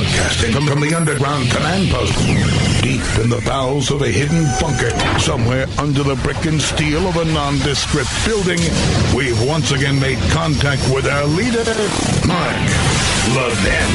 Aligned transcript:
Broadcasting 0.00 0.52
from, 0.52 0.80
the 0.80 0.94
underground 0.94 1.50
command 1.50 1.90
post, 1.90 2.14
deep 2.82 3.02
in 3.22 3.28
the 3.28 3.42
bowels 3.44 3.90
of 3.90 4.00
a 4.00 4.08
hidden 4.08 4.46
bunker, 4.58 4.88
somewhere 5.20 5.66
under 5.76 6.02
the 6.02 6.14
brick 6.22 6.42
and 6.46 6.58
steel 6.58 7.06
of 7.06 7.16
a 7.16 7.24
nondescript 7.26 8.08
building, 8.24 8.58
we've 9.14 9.38
once 9.46 9.72
again 9.72 10.00
made 10.00 10.18
contact 10.30 10.80
with 10.94 11.06
our 11.06 11.26
leader, 11.26 11.62
Mark 12.26 12.56
Levin. 13.36 13.90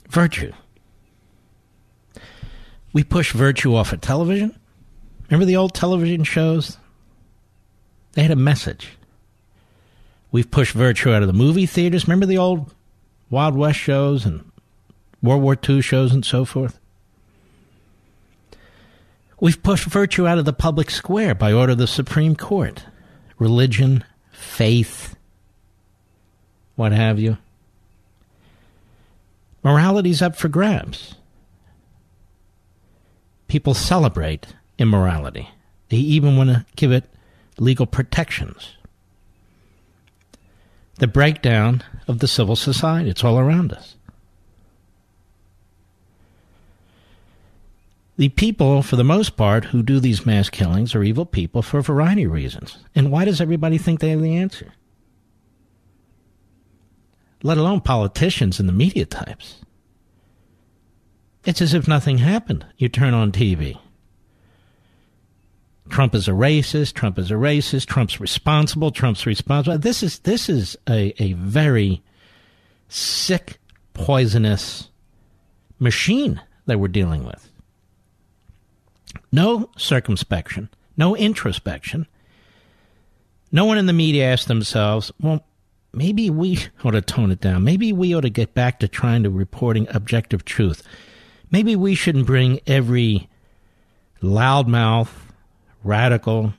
Virtue. 0.08 0.52
We 2.94 3.04
push 3.04 3.32
virtue 3.34 3.74
off 3.74 3.92
of 3.92 4.00
television. 4.00 4.58
Remember 5.28 5.44
the 5.44 5.56
old 5.56 5.74
television 5.74 6.24
shows? 6.24 6.78
They 8.12 8.22
had 8.22 8.30
a 8.30 8.36
message. 8.36 8.96
We've 10.32 10.50
pushed 10.50 10.72
virtue 10.72 11.12
out 11.12 11.20
of 11.20 11.28
the 11.28 11.34
movie 11.34 11.66
theaters. 11.66 12.08
Remember 12.08 12.24
the 12.24 12.38
old 12.38 12.72
Wild 13.28 13.54
West 13.54 13.78
shows 13.78 14.24
and 14.24 14.50
World 15.22 15.42
War 15.42 15.58
II 15.68 15.82
shows 15.82 16.14
and 16.14 16.24
so 16.24 16.46
forth? 16.46 16.77
We've 19.40 19.62
pushed 19.62 19.84
virtue 19.86 20.26
out 20.26 20.38
of 20.38 20.44
the 20.44 20.52
public 20.52 20.90
square 20.90 21.34
by 21.34 21.52
order 21.52 21.72
of 21.72 21.78
the 21.78 21.86
Supreme 21.86 22.34
Court. 22.34 22.84
Religion, 23.38 24.04
faith, 24.32 25.16
what 26.74 26.92
have 26.92 27.20
you. 27.20 27.38
Morality's 29.62 30.22
up 30.22 30.36
for 30.36 30.48
grabs. 30.48 31.14
People 33.46 33.74
celebrate 33.74 34.54
immorality. 34.78 35.48
They 35.88 35.96
even 35.96 36.36
want 36.36 36.50
to 36.50 36.66
give 36.76 36.92
it 36.92 37.04
legal 37.58 37.86
protections. 37.86 38.76
The 40.96 41.06
breakdown 41.06 41.84
of 42.08 42.18
the 42.18 42.28
civil 42.28 42.56
society, 42.56 43.10
it's 43.10 43.24
all 43.24 43.38
around 43.38 43.72
us. 43.72 43.94
The 48.18 48.28
people, 48.30 48.82
for 48.82 48.96
the 48.96 49.04
most 49.04 49.36
part, 49.36 49.66
who 49.66 49.80
do 49.80 50.00
these 50.00 50.26
mass 50.26 50.50
killings 50.50 50.92
are 50.96 51.04
evil 51.04 51.24
people 51.24 51.62
for 51.62 51.78
a 51.78 51.82
variety 51.82 52.24
of 52.24 52.32
reasons. 52.32 52.76
And 52.92 53.12
why 53.12 53.24
does 53.24 53.40
everybody 53.40 53.78
think 53.78 54.00
they 54.00 54.10
have 54.10 54.20
the 54.20 54.36
answer? 54.36 54.72
Let 57.44 57.58
alone 57.58 57.80
politicians 57.80 58.58
and 58.58 58.68
the 58.68 58.72
media 58.72 59.06
types. 59.06 59.60
It's 61.44 61.62
as 61.62 61.74
if 61.74 61.86
nothing 61.86 62.18
happened. 62.18 62.66
You 62.76 62.88
turn 62.88 63.14
on 63.14 63.30
TV. 63.30 63.78
Trump 65.88 66.12
is 66.16 66.26
a 66.26 66.32
racist. 66.32 66.94
Trump 66.94 67.20
is 67.20 67.30
a 67.30 67.34
racist. 67.34 67.86
Trump's 67.86 68.18
responsible. 68.18 68.90
Trump's 68.90 69.26
responsible. 69.26 69.78
This 69.78 70.02
is 70.02 70.18
this 70.18 70.48
is 70.48 70.76
a, 70.88 71.14
a 71.22 71.34
very 71.34 72.02
sick, 72.88 73.58
poisonous 73.94 74.90
machine 75.78 76.42
that 76.66 76.80
we're 76.80 76.88
dealing 76.88 77.24
with. 77.24 77.48
No 79.32 79.70
circumspection, 79.76 80.68
no 80.96 81.16
introspection. 81.16 82.06
No 83.50 83.64
one 83.64 83.78
in 83.78 83.86
the 83.86 83.92
media 83.92 84.30
asked 84.30 84.48
themselves, 84.48 85.10
well, 85.20 85.44
maybe 85.92 86.30
we 86.30 86.58
ought 86.84 86.92
to 86.92 87.00
tone 87.00 87.30
it 87.30 87.40
down. 87.40 87.64
Maybe 87.64 87.92
we 87.92 88.14
ought 88.14 88.22
to 88.22 88.30
get 88.30 88.54
back 88.54 88.80
to 88.80 88.88
trying 88.88 89.22
to 89.22 89.30
reporting 89.30 89.86
objective 89.90 90.44
truth. 90.44 90.82
Maybe 91.50 91.76
we 91.76 91.94
shouldn't 91.94 92.26
bring 92.26 92.60
every 92.66 93.28
loudmouth, 94.22 95.10
radical, 95.82 96.54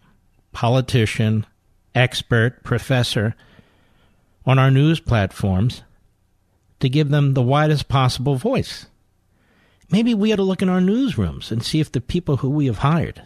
politician, 0.51 1.45
expert, 1.93 2.63
professor 2.63 3.35
on 4.45 4.57
our 4.57 4.71
news 4.71 4.99
platforms 4.99 5.83
to 6.79 6.89
give 6.89 7.09
them 7.09 7.33
the 7.33 7.41
widest 7.41 7.87
possible 7.87 8.35
voice. 8.35 8.87
Maybe 9.91 10.13
we 10.13 10.31
ought 10.31 10.37
to 10.37 10.43
look 10.43 10.61
in 10.61 10.69
our 10.69 10.79
newsrooms 10.79 11.51
and 11.51 11.63
see 11.63 11.79
if 11.79 11.91
the 11.91 12.01
people 12.01 12.37
who 12.37 12.49
we 12.49 12.67
have 12.67 12.79
hired 12.79 13.23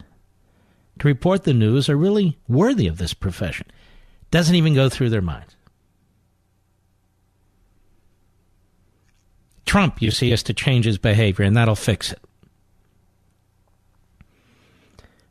to 0.98 1.08
report 1.08 1.44
the 1.44 1.52
news 1.52 1.88
are 1.88 1.96
really 1.96 2.38
worthy 2.48 2.86
of 2.86 2.98
this 2.98 3.14
profession. 3.14 3.66
Doesn't 4.30 4.54
even 4.54 4.74
go 4.74 4.88
through 4.88 5.10
their 5.10 5.22
minds. 5.22 5.56
Trump, 9.66 10.00
you 10.00 10.10
see, 10.10 10.30
has 10.30 10.42
to 10.44 10.54
change 10.54 10.84
his 10.84 10.98
behavior, 10.98 11.44
and 11.44 11.56
that'll 11.56 11.74
fix 11.74 12.12
it. 12.12 12.20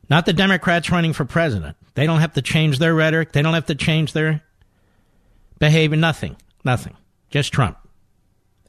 Not 0.09 0.25
the 0.25 0.33
Democrats 0.33 0.89
running 0.89 1.13
for 1.13 1.25
president. 1.25 1.77
They 1.95 2.05
don't 2.05 2.19
have 2.19 2.33
to 2.33 2.41
change 2.41 2.79
their 2.79 2.93
rhetoric. 2.93 3.31
They 3.31 3.41
don't 3.41 3.53
have 3.53 3.67
to 3.67 3.75
change 3.75 4.13
their 4.13 4.43
behavior. 5.59 5.97
Nothing. 5.97 6.35
Nothing. 6.63 6.95
Just 7.29 7.53
Trump. 7.53 7.77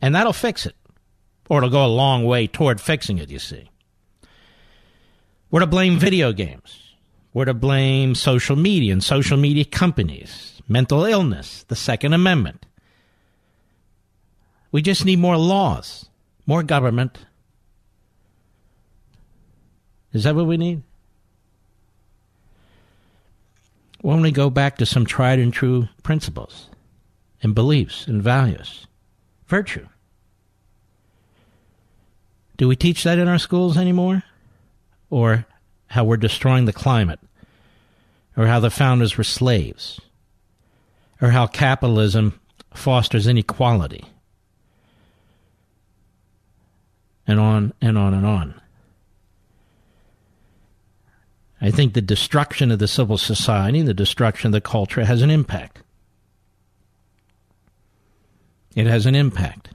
And 0.00 0.14
that'll 0.14 0.32
fix 0.32 0.64
it. 0.66 0.76
Or 1.48 1.58
it'll 1.58 1.70
go 1.70 1.84
a 1.84 1.86
long 1.86 2.24
way 2.24 2.46
toward 2.46 2.80
fixing 2.80 3.18
it, 3.18 3.30
you 3.30 3.38
see. 3.38 3.70
We're 5.50 5.60
to 5.60 5.66
blame 5.66 5.98
video 5.98 6.32
games. 6.32 6.94
We're 7.32 7.44
to 7.44 7.54
blame 7.54 8.14
social 8.14 8.56
media 8.56 8.92
and 8.92 9.02
social 9.02 9.36
media 9.36 9.64
companies, 9.64 10.62
mental 10.68 11.04
illness, 11.04 11.64
the 11.68 11.76
Second 11.76 12.12
Amendment. 12.12 12.64
We 14.72 14.82
just 14.82 15.04
need 15.04 15.18
more 15.18 15.36
laws, 15.36 16.08
more 16.46 16.62
government. 16.62 17.18
Is 20.12 20.24
that 20.24 20.34
what 20.34 20.46
we 20.46 20.56
need? 20.56 20.82
Why 24.00 24.14
don't 24.14 24.22
we 24.22 24.32
go 24.32 24.50
back 24.50 24.76
to 24.78 24.86
some 24.86 25.06
tried 25.06 25.38
and 25.38 25.52
true 25.52 25.88
principles 26.02 26.68
and 27.42 27.54
beliefs 27.54 28.06
and 28.06 28.22
values? 28.22 28.86
Virtue. 29.46 29.86
Do 32.56 32.68
we 32.68 32.76
teach 32.76 33.04
that 33.04 33.18
in 33.18 33.28
our 33.28 33.38
schools 33.38 33.76
anymore? 33.76 34.22
Or 35.10 35.46
how 35.88 36.04
we're 36.04 36.16
destroying 36.16 36.64
the 36.64 36.72
climate? 36.72 37.20
Or 38.36 38.46
how 38.46 38.60
the 38.60 38.70
founders 38.70 39.16
were 39.16 39.24
slaves? 39.24 40.00
Or 41.20 41.30
how 41.30 41.46
capitalism 41.46 42.38
fosters 42.72 43.26
inequality? 43.26 44.04
And 47.26 47.40
on 47.40 47.72
and 47.80 47.96
on 47.96 48.14
and 48.14 48.26
on. 48.26 48.60
I 51.60 51.70
think 51.70 51.94
the 51.94 52.02
destruction 52.02 52.70
of 52.70 52.78
the 52.78 52.86
civil 52.86 53.16
society, 53.16 53.80
the 53.80 53.94
destruction 53.94 54.48
of 54.48 54.52
the 54.52 54.60
culture 54.60 55.04
has 55.04 55.22
an 55.22 55.30
impact. 55.30 55.78
It 58.74 58.86
has 58.86 59.06
an 59.06 59.14
impact. 59.14 59.73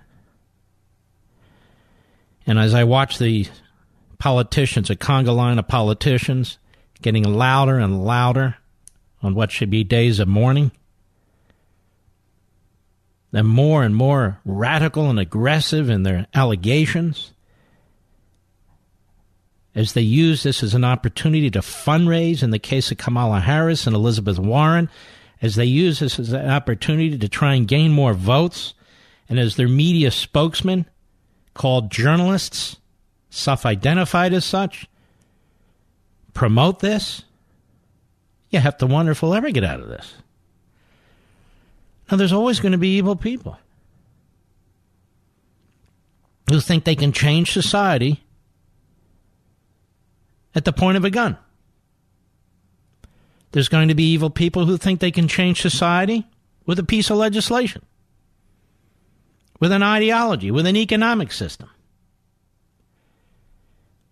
And 2.50 2.58
as 2.58 2.74
I 2.74 2.84
watch 2.84 3.20
the 3.20 3.46
politicians, 4.18 4.90
a 4.90 4.96
conga 4.96 5.36
line 5.36 5.60
of 5.60 5.68
politicians, 5.68 6.58
getting 7.00 7.24
louder 7.24 7.78
and 7.78 8.04
louder 8.04 8.58
on 9.22 9.36
what 9.36 9.52
should 9.52 9.70
be 9.70 9.84
days 9.84 10.18
of 10.18 10.28
mourning, 10.28 10.72
they're 13.32 13.44
more 13.44 13.84
and 13.84 13.96
more 13.96 14.40
radical 14.46 15.12
and 15.12 15.20
aggressive 15.20 15.92
in 15.92 16.02
their 16.02 16.26
allegations 16.34 17.34
as 19.76 19.94
they 19.94 20.02
use 20.02 20.42
this 20.42 20.64
as 20.64 20.74
an 20.74 20.84
opportunity 20.84 21.52
to 21.52 21.60
fundraise 21.60 22.42
in 22.42 22.50
the 22.50 22.58
case 22.58 22.90
of 22.90 22.98
Kamala 22.98 23.42
Harris 23.42 23.86
and 23.86 23.96
Elizabeth 23.96 24.40
Warren, 24.40 24.90
as 25.40 25.54
they 25.54 25.66
use 25.66 26.00
this 26.00 26.18
as 26.18 26.34
an 26.34 26.50
opportunity 26.50 27.16
to 27.16 27.30
try 27.30 27.54
and 27.54 27.68
gain 27.68 27.92
more 27.92 28.16
votes, 28.16 28.74
and 29.30 29.38
as 29.38 29.56
their 29.56 29.68
media 29.68 30.10
spokesman 30.10 30.88
called 31.60 31.92
journalists, 31.92 32.78
self 33.30 33.66
identified 33.66 34.32
as 34.34 34.46
such, 34.46 34.88
promote 36.34 36.80
this, 36.80 37.26
you 38.50 38.60
have 38.60 38.78
to 38.78 38.88
wonder 38.88 39.12
if 39.12 39.22
we'll 39.22 39.36
ever 39.36 39.52
get 39.52 39.66
out 39.66 39.82
of 39.82 39.90
this. 39.90 40.14
Now, 42.10 42.16
there's 42.16 42.32
always 42.32 42.62
going 42.62 42.72
to 42.72 42.78
be 42.78 42.96
evil 42.96 43.18
people 43.18 43.60
who 46.50 46.62
think 46.62 46.86
they 46.86 46.96
can 46.96 47.12
change 47.12 47.52
society 47.52 48.24
at 50.56 50.64
the 50.64 50.72
point 50.72 50.96
of 50.96 51.04
a 51.04 51.10
gun. 51.10 51.38
There's 53.52 53.68
going 53.68 53.90
to 53.90 53.96
be 53.96 54.10
evil 54.10 54.30
people 54.30 54.66
who 54.66 54.78
think 54.78 55.02
they 55.02 55.12
can 55.12 55.28
change 55.28 55.62
society 55.62 56.26
with 56.66 56.80
a 56.80 56.86
piece 56.86 57.10
of 57.10 57.18
legislation, 57.18 57.86
with 59.60 59.72
an 59.72 59.84
ideology, 59.84 60.52
with 60.52 60.66
an 60.66 60.76
economic 60.76 61.32
system. 61.32 61.70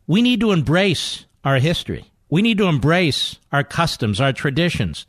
We 0.05 0.21
need 0.21 0.39
to 0.41 0.51
embrace 0.51 1.25
our 1.43 1.59
history. 1.59 2.05
We 2.29 2.41
need 2.41 2.57
to 2.57 2.67
embrace 2.67 3.37
our 3.51 3.63
customs, 3.63 4.19
our 4.19 4.33
traditions, 4.33 5.05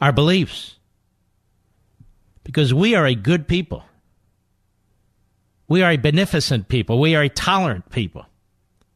our 0.00 0.12
beliefs, 0.12 0.76
because 2.44 2.72
we 2.72 2.94
are 2.94 3.06
a 3.06 3.14
good 3.14 3.46
people. 3.46 3.84
We 5.68 5.82
are 5.82 5.92
a 5.92 5.96
beneficent 5.96 6.68
people. 6.68 6.98
We 6.98 7.14
are 7.14 7.22
a 7.22 7.28
tolerant 7.28 7.90
people 7.90 8.26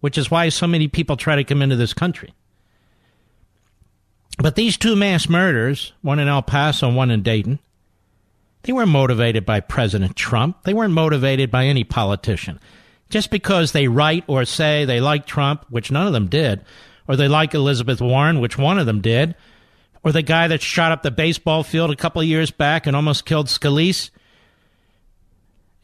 which 0.04 0.18
is 0.18 0.30
why 0.30 0.46
so 0.50 0.66
many 0.66 0.86
people 0.86 1.16
try 1.16 1.34
to 1.34 1.44
come 1.44 1.62
into 1.62 1.76
this 1.76 1.94
country. 1.94 2.34
But 4.36 4.54
these 4.54 4.76
two 4.76 4.96
mass 4.96 5.30
murders, 5.30 5.94
one 6.02 6.18
in 6.18 6.28
El 6.28 6.42
Paso 6.42 6.88
and 6.88 6.94
one 6.94 7.10
in 7.10 7.22
Dayton, 7.22 7.58
they 8.64 8.72
weren't 8.72 8.88
motivated 8.88 9.44
by 9.44 9.60
President 9.60 10.16
Trump. 10.16 10.62
They 10.64 10.74
weren't 10.74 10.94
motivated 10.94 11.50
by 11.50 11.66
any 11.66 11.84
politician. 11.84 12.58
Just 13.10 13.30
because 13.30 13.72
they 13.72 13.88
write 13.88 14.24
or 14.26 14.44
say 14.46 14.84
they 14.84 15.00
like 15.00 15.26
Trump, 15.26 15.66
which 15.68 15.90
none 15.90 16.06
of 16.06 16.14
them 16.14 16.28
did, 16.28 16.64
or 17.06 17.16
they 17.16 17.28
like 17.28 17.54
Elizabeth 17.54 18.00
Warren, 18.00 18.40
which 18.40 18.56
one 18.56 18.78
of 18.78 18.86
them 18.86 19.02
did, 19.02 19.34
or 20.02 20.12
the 20.12 20.22
guy 20.22 20.48
that 20.48 20.62
shot 20.62 20.92
up 20.92 21.02
the 21.02 21.10
baseball 21.10 21.62
field 21.62 21.90
a 21.90 21.96
couple 21.96 22.22
of 22.22 22.26
years 22.26 22.50
back 22.50 22.86
and 22.86 22.96
almost 22.96 23.26
killed 23.26 23.46
Scalise, 23.46 24.10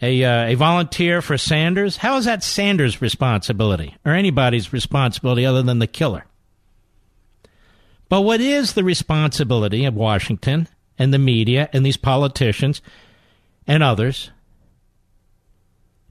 a, 0.01 0.25
uh, 0.25 0.47
a 0.47 0.55
volunteer 0.55 1.21
for 1.21 1.37
Sanders? 1.37 1.99
How 1.99 2.17
is 2.17 2.25
that 2.25 2.43
Sanders' 2.43 3.03
responsibility 3.03 3.95
or 4.07 4.13
anybody's 4.13 4.73
responsibility 4.73 5.45
other 5.45 5.63
than 5.63 5.81
the 5.81 5.87
killer? 5.87 6.25
But 8.09 8.23
what 8.23 8.41
is 8.41 8.73
the 8.73 8.85
responsibility 8.85 9.85
of 9.85 9.95
Washington 9.95 10.67
and 11.01 11.15
the 11.15 11.19
media 11.19 11.71
and 11.73 11.85
these 11.85 11.97
politicians 11.97 12.83
and 13.67 13.83
others 13.83 14.31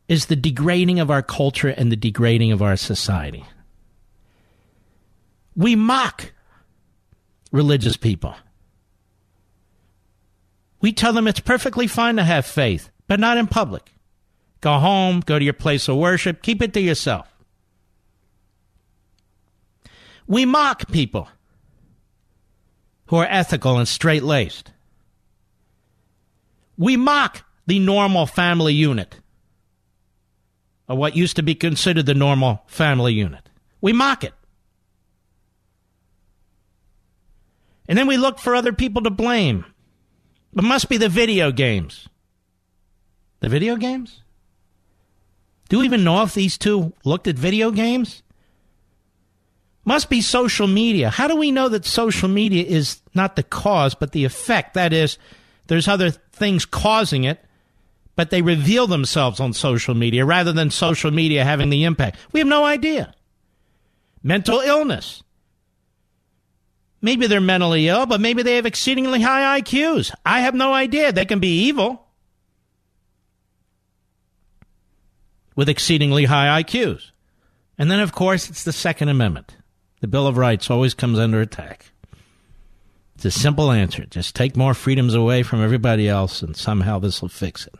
is 0.07 0.25
the 0.25 0.35
degrading 0.35 0.99
of 0.99 1.11
our 1.11 1.21
culture 1.21 1.69
and 1.69 1.91
the 1.91 1.95
degrading 1.95 2.51
of 2.51 2.63
our 2.63 2.75
society. 2.75 3.45
We 5.55 5.75
mock 5.75 6.33
religious 7.51 7.97
people. 7.97 8.33
We 10.81 10.91
tell 10.91 11.13
them 11.13 11.27
it's 11.27 11.39
perfectly 11.39 11.85
fine 11.85 12.15
to 12.15 12.23
have 12.23 12.45
faith 12.47 12.89
but 13.07 13.19
not 13.19 13.37
in 13.37 13.45
public. 13.45 13.93
Go 14.59 14.79
home, 14.79 15.19
go 15.19 15.37
to 15.37 15.45
your 15.45 15.53
place 15.53 15.87
of 15.87 15.97
worship, 15.97 16.41
keep 16.41 16.63
it 16.63 16.73
to 16.73 16.81
yourself. 16.81 17.27
We 20.25 20.45
mock 20.45 20.91
people 20.91 21.27
who 23.07 23.17
are 23.17 23.27
ethical 23.29 23.77
and 23.77 23.87
straight 23.87 24.23
laced. 24.23 24.71
We 26.79 26.97
mock 26.97 27.45
the 27.67 27.77
normal 27.77 28.25
family 28.25 28.73
unit, 28.73 29.19
or 30.87 30.95
what 30.95 31.15
used 31.15 31.35
to 31.35 31.43
be 31.43 31.53
considered 31.53 32.07
the 32.07 32.15
normal 32.15 32.63
family 32.65 33.13
unit. 33.13 33.49
We 33.81 33.93
mock 33.93 34.23
it. 34.23 34.33
And 37.87 37.97
then 37.97 38.07
we 38.07 38.17
look 38.17 38.39
for 38.39 38.55
other 38.55 38.71
people 38.71 39.03
to 39.03 39.09
blame. 39.09 39.65
It 40.55 40.63
must 40.63 40.89
be 40.89 40.97
the 40.97 41.09
video 41.09 41.51
games. 41.51 42.07
The 43.41 43.49
video 43.49 43.75
games? 43.75 44.21
Do 45.69 45.79
we 45.79 45.85
even 45.85 46.03
know 46.03 46.23
if 46.23 46.33
these 46.33 46.57
two 46.57 46.93
looked 47.03 47.27
at 47.27 47.35
video 47.35 47.71
games? 47.71 48.23
Must 49.85 50.09
be 50.09 50.21
social 50.21 50.67
media. 50.67 51.09
How 51.09 51.27
do 51.27 51.35
we 51.35 51.51
know 51.51 51.67
that 51.69 51.85
social 51.85 52.29
media 52.29 52.63
is 52.63 53.01
not 53.13 53.35
the 53.35 53.43
cause, 53.43 53.95
but 53.95 54.11
the 54.11 54.25
effect? 54.25 54.75
That 54.75 54.93
is, 54.93 55.17
there's 55.67 55.87
other 55.87 56.11
things 56.39 56.65
causing 56.65 57.25
it, 57.25 57.43
but 58.15 58.29
they 58.29 58.41
reveal 58.41 58.87
themselves 58.87 59.39
on 59.39 59.53
social 59.53 59.93
media 59.93 60.25
rather 60.25 60.51
than 60.51 60.71
social 60.71 61.11
media 61.11 61.43
having 61.45 61.69
the 61.69 61.83
impact. 61.83 62.17
We 62.31 62.39
have 62.39 62.47
no 62.47 62.65
idea. 62.65 63.13
Mental 64.23 64.59
illness. 64.59 65.23
Maybe 67.01 67.27
they're 67.27 67.39
mentally 67.39 67.87
ill, 67.87 68.05
but 68.05 68.19
maybe 68.19 68.43
they 68.43 68.55
have 68.55 68.65
exceedingly 68.65 69.21
high 69.21 69.61
IQs. 69.61 70.11
I 70.25 70.41
have 70.41 70.55
no 70.55 70.73
idea. 70.73 71.13
They 71.13 71.25
can 71.25 71.39
be 71.39 71.67
evil. 71.67 72.09
with 75.59 75.67
exceedingly 75.67 76.23
high 76.23 76.63
IQs. 76.63 77.11
And 77.77 77.91
then, 77.91 77.99
of 77.99 78.13
course, 78.13 78.49
it's 78.49 78.63
the 78.63 78.71
Second 78.71 79.09
Amendment. 79.09 79.57
The 79.99 80.07
Bill 80.07 80.25
of 80.25 80.37
Rights 80.37 80.71
always 80.71 80.93
comes 80.93 81.19
under 81.19 81.41
attack. 81.41 81.91
It's 83.19 83.35
a 83.35 83.37
simple 83.37 83.69
answer. 83.69 84.05
Just 84.05 84.33
take 84.33 84.55
more 84.55 84.73
freedoms 84.73 85.13
away 85.13 85.43
from 85.43 85.61
everybody 85.61 86.07
else, 86.07 86.41
and 86.41 86.55
somehow 86.55 86.99
this 86.99 87.21
will 87.21 87.27
fix 87.27 87.67
it. 87.67 87.75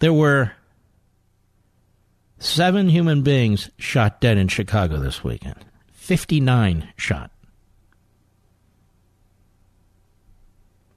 There 0.00 0.12
were 0.12 0.52
seven 2.38 2.90
human 2.90 3.22
beings 3.22 3.70
shot 3.78 4.20
dead 4.20 4.36
in 4.36 4.48
Chicago 4.48 4.98
this 4.98 5.24
weekend, 5.24 5.64
59 5.92 6.92
shot. 6.96 7.30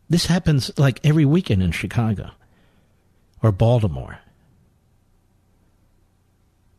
This 0.10 0.26
happens 0.26 0.70
like 0.78 1.00
every 1.06 1.24
weekend 1.24 1.64
in 1.64 1.72
Chicago 1.72 2.32
or 3.42 3.54
Baltimore 3.54 4.20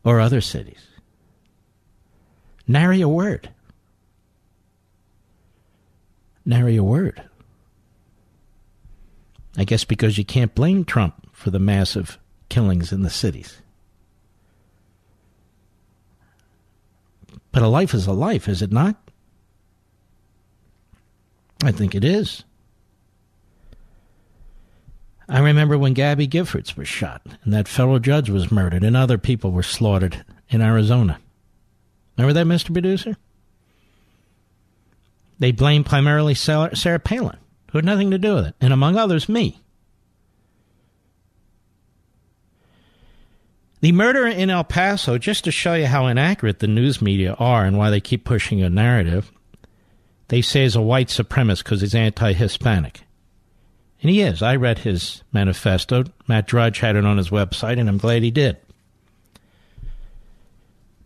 or 0.03 0.19
other 0.19 0.41
cities. 0.41 0.85
Nary 2.67 3.01
a 3.01 3.09
word. 3.09 3.49
Nary 6.45 6.75
a 6.75 6.83
word. 6.83 7.21
I 9.57 9.63
guess 9.63 9.83
because 9.83 10.17
you 10.17 10.25
can't 10.25 10.53
blame 10.53 10.85
Trump 10.85 11.29
for 11.33 11.49
the 11.49 11.59
massive 11.59 12.19
killings 12.49 12.91
in 12.91 13.01
the 13.03 13.09
cities. 13.09 13.61
But 17.51 17.63
a 17.63 17.67
life 17.67 17.93
is 17.93 18.05
a 18.05 18.11
life, 18.11 18.49
is 18.49 18.61
it 18.61 18.71
not? 18.71 18.97
I 21.63 21.71
think 21.71 21.95
it 21.95 22.03
is. 22.03 22.43
I 25.27 25.39
remember 25.39 25.77
when 25.77 25.93
Gabby 25.93 26.27
Giffords 26.27 26.77
was 26.77 26.87
shot 26.87 27.21
and 27.43 27.53
that 27.53 27.67
fellow 27.67 27.97
judge 27.97 28.29
was 28.29 28.51
murdered 28.51 28.83
and 28.83 28.95
other 28.95 29.17
people 29.17 29.51
were 29.51 29.63
slaughtered 29.63 30.23
in 30.49 30.61
Arizona. 30.61 31.19
Remember 32.17 32.33
that, 32.33 32.45
Mr. 32.45 32.71
Producer? 32.71 33.17
They 35.39 35.51
blamed 35.51 35.85
primarily 35.85 36.33
Sarah 36.33 36.99
Palin, 36.99 37.37
who 37.71 37.77
had 37.77 37.85
nothing 37.85 38.11
to 38.11 38.17
do 38.17 38.35
with 38.35 38.47
it, 38.47 38.55
and 38.61 38.71
among 38.71 38.97
others, 38.97 39.27
me. 39.27 39.61
The 43.81 43.91
murder 43.91 44.25
in 44.25 44.49
El 44.49 44.63
Paso, 44.63 45.17
just 45.17 45.43
to 45.43 45.51
show 45.51 45.75
you 45.75 45.85
how 45.85 46.07
inaccurate 46.07 46.59
the 46.59 46.67
news 46.67 47.01
media 47.01 47.35
are 47.37 47.65
and 47.65 47.77
why 47.77 47.89
they 47.89 47.99
keep 47.99 48.23
pushing 48.23 48.63
a 48.63 48.69
narrative, 48.69 49.31
they 50.29 50.41
say 50.41 50.63
is 50.63 50.75
a 50.75 50.81
white 50.81 51.09
supremacist 51.09 51.63
because 51.63 51.81
he's 51.81 51.93
anti 51.93 52.33
Hispanic. 52.33 53.01
And 54.01 54.09
he 54.09 54.21
is. 54.21 54.41
I 54.41 54.55
read 54.55 54.79
his 54.79 55.23
manifesto. 55.31 56.05
Matt 56.27 56.47
Drudge 56.47 56.79
had 56.79 56.95
it 56.95 57.05
on 57.05 57.17
his 57.17 57.29
website, 57.29 57.79
and 57.79 57.89
I'm 57.89 57.97
glad 57.97 58.23
he 58.23 58.31
did. 58.31 58.57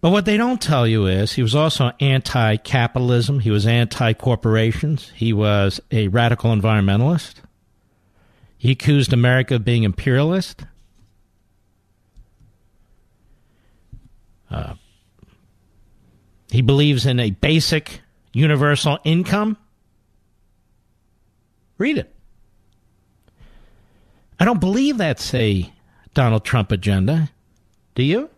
But 0.01 0.11
what 0.11 0.25
they 0.25 0.37
don't 0.37 0.61
tell 0.61 0.87
you 0.87 1.07
is 1.07 1.33
he 1.33 1.41
was 1.43 1.55
also 1.55 1.91
anti 1.99 2.55
capitalism, 2.57 3.39
he 3.39 3.51
was 3.51 3.67
anti 3.67 4.13
corporations, 4.13 5.11
he 5.15 5.33
was 5.33 5.81
a 5.91 6.07
radical 6.07 6.55
environmentalist, 6.55 7.35
he 8.57 8.71
accused 8.71 9.11
America 9.11 9.55
of 9.55 9.65
being 9.65 9.83
imperialist. 9.83 10.63
Uh, 14.49 14.73
he 16.49 16.61
believes 16.61 17.05
in 17.05 17.19
a 17.19 17.29
basic 17.29 18.01
universal 18.33 18.97
income. 19.03 19.57
Read 21.77 21.97
it. 21.97 22.15
I 24.39 24.45
don't 24.45 24.59
believe 24.59 24.97
that's 24.97 25.33
a 25.33 25.71
Donald 26.13 26.45
Trump 26.45 26.71
agenda. 26.71 27.29
Do 27.95 28.03
you? 28.03 28.29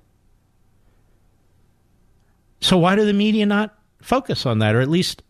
So 2.62 2.78
why 2.78 2.96
do 2.96 3.06
the 3.06 3.14
media 3.14 3.46
not 3.46 3.78
focus 4.02 4.46
on 4.46 4.60
that 4.60 4.76
or 4.76 4.82
at 4.82 4.90
least 4.90 5.24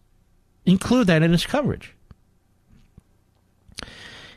include 0.65 1.07
that 1.07 1.23
in 1.23 1.33
its 1.33 1.45
coverage? 1.45 1.95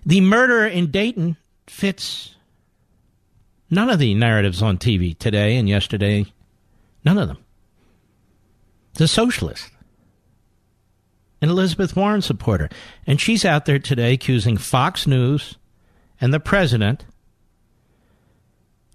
The 0.07 0.21
murder 0.21 0.67
in 0.67 0.91
Dayton 0.91 1.37
fits 1.67 2.35
none 3.71 3.91
of 3.91 3.99
the 3.99 4.15
narratives 4.15 4.63
on 4.63 4.79
TV 4.79 5.19
today 5.19 5.57
and 5.57 5.69
yesterday. 5.69 6.27
None 7.05 7.19
of 7.19 7.29
them. 7.29 7.39
The 8.95 9.09
socialist. 9.09 9.71
An 11.43 11.49
Elizabeth 11.51 11.97
Warren 11.97 12.23
supporter. 12.23 12.69
And 13.07 13.21
she's 13.21 13.45
out 13.45 13.65
there 13.65 13.79
today 13.79 14.15
accusing 14.15 14.57
Fox 14.57 15.07
News 15.07 15.57
and 16.21 16.33
the 16.33 16.41
president, 16.41 17.05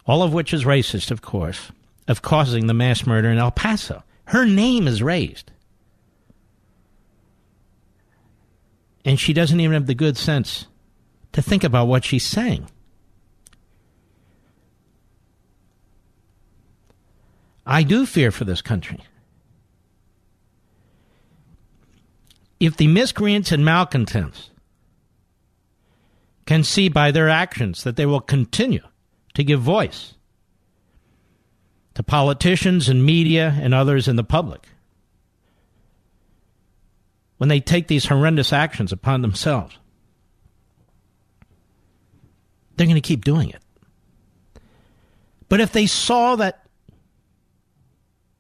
all 0.06 0.24
of 0.24 0.34
which 0.34 0.54
is 0.54 0.64
racist, 0.64 1.12
of 1.12 1.22
course, 1.22 1.72
of 2.10 2.24
causing 2.24 2.66
the 2.66 2.74
mass 2.74 3.06
murder 3.06 3.30
in 3.30 3.38
El 3.38 3.52
Paso. 3.52 4.04
Her 4.26 4.46
name 4.46 4.88
is 4.88 5.02
raised. 5.02 5.52
And 9.06 9.20
she 9.20 9.32
doesn't 9.32 9.60
even 9.60 9.76
have 9.76 9.86
the 9.86 9.94
good 9.94 10.18
sense 10.18 10.66
to 11.32 11.42
think 11.42 11.64
about 11.64 11.88
what 11.88 12.04
she's 12.04 12.26
saying. 12.26 12.70
I 17.66 17.84
do 17.84 18.08
fear 18.08 18.32
for 18.32 18.44
this 18.44 18.64
country. 18.64 19.00
If 22.60 22.76
the 22.76 22.88
miscreants 22.88 23.52
and 23.52 23.64
malcontents 23.64 24.50
can 26.48 26.64
see 26.64 26.90
by 26.90 27.12
their 27.12 27.30
actions 27.30 27.84
that 27.84 27.96
they 27.96 28.08
will 28.08 28.20
continue 28.20 28.82
to 29.36 29.44
give 29.44 29.62
voice 29.62 30.16
to 32.00 32.04
politicians 32.04 32.88
and 32.88 33.06
media 33.06 33.60
and 33.60 33.74
others 33.74 34.08
in 34.08 34.16
the 34.16 34.24
public 34.24 34.70
when 37.36 37.50
they 37.50 37.60
take 37.60 37.90
these 37.90 38.06
horrendous 38.06 38.54
actions 38.54 38.94
upon 38.94 39.22
themselves. 39.22 39.78
They're 42.78 42.88
going 42.88 42.96
to 42.96 43.02
keep 43.02 43.26
doing 43.26 43.50
it. 43.50 43.62
But 45.50 45.60
if 45.60 45.74
they 45.74 45.88
saw 45.88 46.38
that 46.38 46.66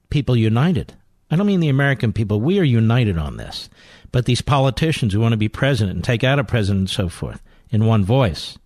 people 0.09 0.37
united, 0.37 0.93
I 1.29 1.35
don't 1.35 1.45
mean 1.45 1.59
the 1.59 1.67
American 1.67 2.13
people, 2.13 2.39
we 2.39 2.59
are 2.59 2.63
united 2.63 3.17
on 3.17 3.35
this, 3.35 3.69
but 4.13 4.23
these 4.23 4.41
politicians 4.41 5.11
who 5.11 5.19
want 5.19 5.33
to 5.33 5.37
be 5.37 5.49
president 5.49 5.97
and 5.97 6.03
take 6.05 6.23
out 6.23 6.39
a 6.39 6.45
president 6.45 6.79
and 6.79 6.89
so 6.89 7.09
forth 7.09 7.43
in 7.71 7.85
one 7.85 8.05
voice 8.05 8.57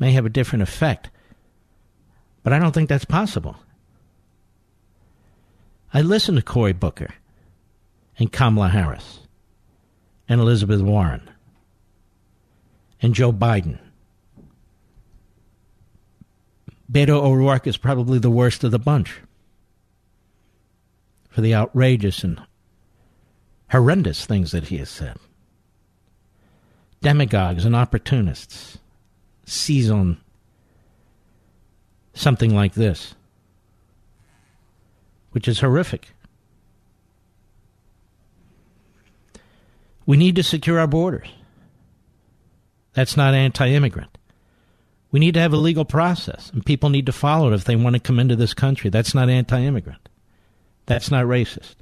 may 0.00 0.10
have 0.10 0.26
a 0.26 0.30
different 0.30 0.64
effect. 0.64 1.10
But 2.42 2.52
I 2.52 2.58
don't 2.58 2.72
think 2.72 2.88
that's 2.88 3.04
possible. 3.04 3.54
I 5.96 6.02
listened 6.02 6.36
to 6.38 6.42
Cory 6.42 6.72
Booker 6.72 7.14
and 8.18 8.32
Kamala 8.32 8.68
Harris 8.68 9.20
and 10.28 10.40
Elizabeth 10.40 10.80
Warren 10.80 11.30
and 13.00 13.14
Joe 13.14 13.32
Biden. 13.32 13.78
Beto 16.90 17.22
O'Rourke 17.22 17.68
is 17.68 17.76
probably 17.76 18.18
the 18.18 18.30
worst 18.30 18.64
of 18.64 18.72
the 18.72 18.78
bunch 18.80 19.20
for 21.28 21.40
the 21.40 21.54
outrageous 21.54 22.24
and 22.24 22.42
horrendous 23.70 24.26
things 24.26 24.50
that 24.50 24.64
he 24.64 24.78
has 24.78 24.90
said. 24.90 25.16
Demagogues 27.02 27.64
and 27.64 27.76
opportunists 27.76 28.78
seize 29.46 29.90
on 29.90 30.16
something 32.14 32.52
like 32.52 32.74
this 32.74 33.14
which 35.34 35.48
is 35.48 35.58
horrific. 35.58 36.10
We 40.06 40.16
need 40.16 40.36
to 40.36 40.44
secure 40.44 40.78
our 40.78 40.86
borders. 40.86 41.26
That's 42.92 43.16
not 43.16 43.34
anti 43.34 43.68
immigrant. 43.68 44.16
We 45.10 45.18
need 45.18 45.34
to 45.34 45.40
have 45.40 45.52
a 45.52 45.56
legal 45.56 45.84
process, 45.84 46.50
and 46.50 46.64
people 46.64 46.88
need 46.88 47.06
to 47.06 47.12
follow 47.12 47.50
it 47.50 47.54
if 47.54 47.64
they 47.64 47.74
want 47.74 47.94
to 47.94 48.00
come 48.00 48.20
into 48.20 48.36
this 48.36 48.54
country. 48.54 48.90
That's 48.90 49.12
not 49.12 49.28
anti 49.28 49.60
immigrant. 49.60 50.08
That's 50.86 51.10
not 51.10 51.24
racist. 51.24 51.74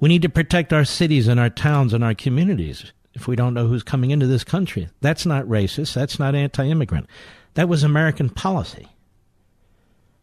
We 0.00 0.08
need 0.08 0.22
to 0.22 0.28
protect 0.28 0.72
our 0.72 0.84
cities 0.84 1.28
and 1.28 1.38
our 1.38 1.50
towns 1.50 1.92
and 1.92 2.02
our 2.02 2.14
communities 2.14 2.92
if 3.14 3.28
we 3.28 3.36
don't 3.36 3.54
know 3.54 3.68
who's 3.68 3.84
coming 3.84 4.10
into 4.10 4.26
this 4.26 4.44
country. 4.44 4.88
That's 5.00 5.26
not 5.26 5.44
racist. 5.44 5.94
That's 5.94 6.18
not 6.18 6.34
anti 6.34 6.66
immigrant. 6.66 7.06
That 7.54 7.68
was 7.68 7.84
American 7.84 8.30
policy 8.30 8.88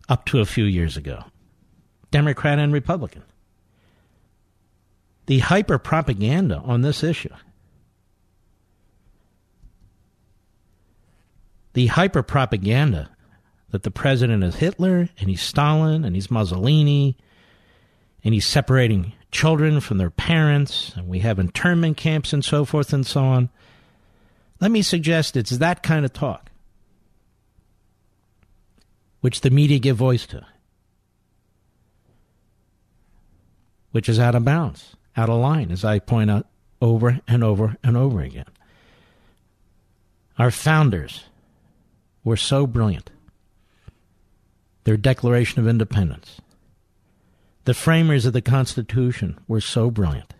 up 0.09 0.25
to 0.25 0.41
a 0.41 0.45
few 0.45 0.65
years 0.65 0.97
ago. 0.97 1.23
Democrat 2.15 2.59
and 2.59 2.71
Republican. 2.71 3.23
The 5.25 5.39
hyper 5.39 5.77
propaganda 5.77 6.59
on 6.63 6.79
this 6.79 7.03
issue. 7.03 7.33
The 11.73 11.87
hyper 11.87 12.23
propaganda 12.23 13.09
that 13.71 13.83
the 13.83 13.91
president 13.91 14.45
is 14.45 14.55
Hitler 14.55 15.09
and 15.19 15.29
he's 15.29 15.41
Stalin 15.41 16.05
and 16.05 16.15
he's 16.15 16.31
Mussolini 16.31 17.17
and 18.23 18.33
he's 18.33 18.47
separating 18.47 19.11
children 19.29 19.81
from 19.81 19.97
their 19.97 20.09
parents 20.09 20.93
and 20.95 21.09
we 21.09 21.19
have 21.19 21.37
internment 21.37 21.97
camps 21.97 22.31
and 22.31 22.45
so 22.45 22.63
forth 22.63 22.93
and 22.93 23.05
so 23.05 23.25
on. 23.25 23.49
Let 24.61 24.71
me 24.71 24.83
suggest 24.83 25.35
it's 25.35 25.57
that 25.57 25.83
kind 25.83 26.05
of 26.05 26.13
talk 26.13 26.49
which 29.19 29.41
the 29.41 29.49
media 29.49 29.79
give 29.79 29.97
voice 29.97 30.25
to. 30.27 30.45
Which 33.95 34.09
is 34.09 34.19
out 34.19 34.35
of 34.35 34.43
bounds, 34.43 34.97
out 35.15 35.29
of 35.29 35.39
line, 35.39 35.71
as 35.71 35.85
I 35.85 35.99
point 35.99 36.29
out 36.29 36.47
over 36.81 37.21
and 37.29 37.45
over 37.45 37.77
and 37.81 37.95
over 37.95 38.19
again. 38.19 38.49
Our 40.37 40.51
founders 40.51 41.23
were 42.21 42.35
so 42.35 42.67
brilliant. 42.67 43.09
Their 44.83 44.97
Declaration 44.97 45.61
of 45.61 45.67
Independence. 45.69 46.41
The 47.63 47.73
framers 47.73 48.25
of 48.25 48.33
the 48.33 48.41
Constitution 48.41 49.39
were 49.47 49.61
so 49.61 49.89
brilliant. 49.89 50.33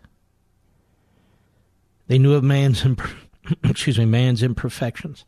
They 2.08 2.20
knew 2.20 2.34
of 2.34 2.44
man's 2.44 2.86
excuse 3.64 3.98
me, 3.98 4.04
man's 4.04 4.44
imperfections. 4.44 5.24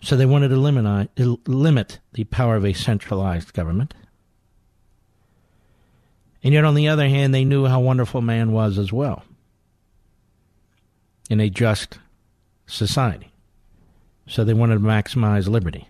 So 0.00 0.16
they 0.16 0.24
wanted 0.24 0.48
to 0.48 0.56
limit, 0.56 1.10
limit 1.46 1.98
the 2.14 2.24
power 2.24 2.56
of 2.56 2.64
a 2.64 2.72
centralized 2.72 3.52
government. 3.52 3.92
And 6.42 6.52
yet, 6.52 6.64
on 6.64 6.74
the 6.74 6.88
other 6.88 7.08
hand, 7.08 7.32
they 7.32 7.44
knew 7.44 7.66
how 7.66 7.80
wonderful 7.80 8.20
man 8.20 8.52
was 8.52 8.78
as 8.78 8.92
well 8.92 9.22
in 11.30 11.40
a 11.40 11.48
just 11.48 11.98
society. 12.66 13.32
So 14.26 14.44
they 14.44 14.54
wanted 14.54 14.74
to 14.74 14.80
maximize 14.80 15.48
liberty. 15.48 15.88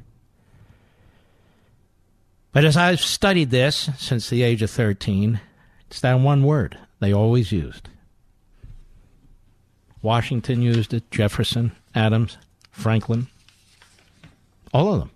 But 2.52 2.64
as 2.64 2.76
I've 2.76 3.00
studied 3.00 3.50
this 3.50 3.88
since 3.96 4.28
the 4.28 4.42
age 4.42 4.62
of 4.62 4.70
13, 4.70 5.40
it's 5.86 6.00
that 6.00 6.20
one 6.20 6.42
word 6.42 6.78
they 7.00 7.12
always 7.12 7.50
used 7.50 7.88
Washington 10.02 10.60
used 10.60 10.92
it, 10.92 11.08
Jefferson, 11.12 11.72
Adams, 11.94 12.36
Franklin, 12.72 13.28
all 14.74 14.92
of 14.92 14.98
them. 14.98 15.10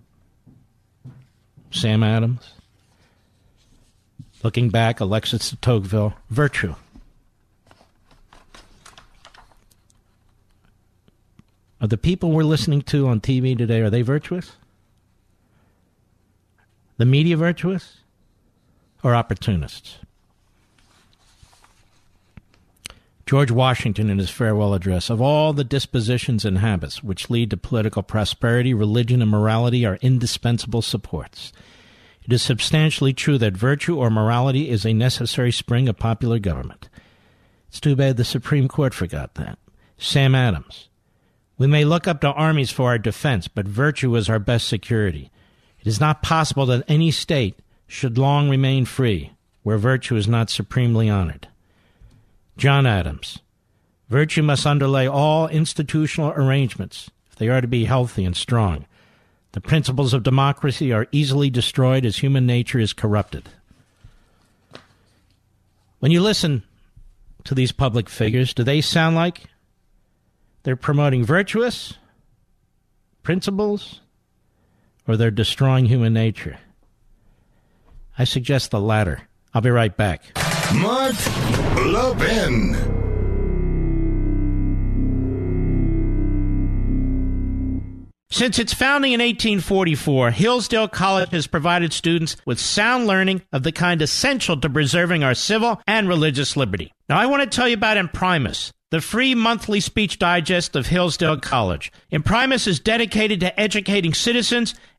Sam 1.73 2.05
Adams. 2.05 2.53
Looking 4.47 4.69
back, 4.69 5.01
Alexis 5.01 5.51
de 5.51 5.57
Tocqueville, 5.57 6.15
virtue. 6.31 6.77
Are 11.81 11.89
the 11.89 11.97
people 11.99 12.31
we're 12.31 12.45
listening 12.45 12.83
to 12.83 13.09
on 13.09 13.21
TV 13.21 13.59
today, 13.59 13.81
are 13.81 13.91
they 13.91 14.03
virtuous? 14.03 14.53
The 16.97 17.05
media 17.05 17.37
virtuous? 17.37 18.03
Or 19.03 19.17
opportunists? 19.17 19.97
George 23.27 23.51
Washington, 23.51 24.09
in 24.09 24.19
his 24.19 24.31
farewell 24.31 24.75
address, 24.75 25.11
of 25.11 25.21
all 25.21 25.55
the 25.55 25.65
dispositions 25.65 26.45
and 26.45 26.59
habits 26.59 27.03
which 27.03 27.31
lead 27.31 27.51
to 27.51 27.57
political 27.57 28.05
prosperity, 28.05 28.73
religion 28.73 29.21
and 29.21 29.31
morality 29.33 29.85
are 29.85 29.99
indispensable 30.03 30.83
supports. 30.83 31.53
It 32.27 32.33
is 32.33 32.43
substantially 32.43 33.13
true 33.13 33.39
that 33.39 33.57
virtue 33.57 33.97
or 33.97 34.11
morality 34.11 34.69
is 34.69 34.85
a 34.85 34.93
necessary 34.93 35.53
spring 35.53 35.89
of 35.89 35.97
popular 35.97 36.41
government. 36.41 36.89
It's 37.69 37.79
too 37.79 37.95
bad 37.95 38.17
the 38.17 38.25
Supreme 38.25 38.67
Court 38.67 38.93
forgot 38.93 39.35
that. 39.35 39.61
Sam 39.97 40.35
Adams. 40.35 40.89
We 41.57 41.69
may 41.69 41.85
look 41.85 42.09
up 42.09 42.21
to 42.23 42.33
armies 42.33 42.73
for 42.73 42.89
our 42.89 42.99
defense, 42.99 43.47
but 43.47 43.69
virtue 43.69 44.17
is 44.17 44.29
our 44.29 44.41
best 44.41 44.67
security. 44.67 45.31
It 45.79 45.87
is 45.87 46.01
not 46.01 46.21
possible 46.21 46.67
that 46.67 46.85
any 46.89 47.13
state 47.13 47.61
should 47.87 48.19
long 48.19 48.51
remain 48.51 48.87
free 48.87 49.31
where 49.63 49.79
virtue 49.79 50.17
is 50.17 50.27
not 50.27 50.51
supremely 50.51 51.09
honored. 51.09 51.47
John 52.57 52.87
Adams. 52.87 53.39
Virtue 54.09 54.43
must 54.43 54.67
underlay 54.67 55.07
all 55.07 55.47
institutional 55.47 56.33
arrangements 56.33 57.09
if 57.31 57.37
they 57.37 57.49
are 57.49 57.61
to 57.61 57.69
be 57.69 57.85
healthy 57.85 58.25
and 58.25 58.37
strong. 58.37 58.85
The 59.57 59.63
principles 59.63 60.13
of 60.13 60.23
democracy 60.23 60.93
are 60.93 61.07
easily 61.13 61.49
destroyed 61.49 62.05
as 62.05 62.19
human 62.19 62.45
nature 62.45 62.79
is 62.79 62.93
corrupted. 62.93 63.49
When 65.99 66.13
you 66.13 66.21
listen 66.21 66.63
to 67.45 67.55
these 67.55 67.73
public 67.73 68.11
figures, 68.11 68.53
do 68.53 68.63
they 68.63 68.83
sound 68.83 69.17
like 69.17 69.45
they're 70.63 70.77
promoting 70.77 71.25
virtuous 71.25 71.95
principles 73.23 74.03
or 75.09 75.17
they're 75.17 75.31
destroying 75.31 75.87
human 75.87 76.13
nature? 76.13 76.59
I 78.19 78.25
suggest 78.25 78.73
the 78.73 78.81
latter. 78.81 79.23
I'll 79.55 79.63
be 79.63 79.71
right 79.71 79.97
back. 79.97 80.37
Mark 80.75 81.17
Levin. 81.77 83.06
Since 88.31 88.59
its 88.59 88.75
founding 88.75 89.13
in 89.13 89.21
1844, 89.21 90.33
Hillsdale 90.33 90.89
College 90.89 91.31
has 91.31 91.47
provided 91.47 91.93
students 91.93 92.37
with 92.45 92.59
sound 92.59 93.07
learning 93.07 93.43
of 93.53 93.63
the 93.63 93.71
kind 93.71 94.03
essential 94.03 94.61
to 94.61 94.69
preserving 94.69 95.23
our 95.23 95.35
civil 95.35 95.81
and 95.87 96.09
religious 96.09 96.57
liberty. 96.57 96.93
Now, 97.09 97.19
I 97.19 97.27
want 97.27 97.45
to 97.45 97.57
tell 97.57 97.69
you 97.69 97.75
about 97.75 97.97
Imprimis, 97.97 98.73
the 98.91 99.01
free 99.01 99.37
monthly 99.37 99.79
speech 99.79 100.19
digest 100.19 100.75
of 100.75 100.89
Hillsdale 100.89 101.39
College. 101.39 101.93
Imprimis 102.11 102.67
is 102.67 102.81
dedicated 102.81 103.39
to 103.41 103.59
educating 103.59 104.13
citizens 104.13 104.75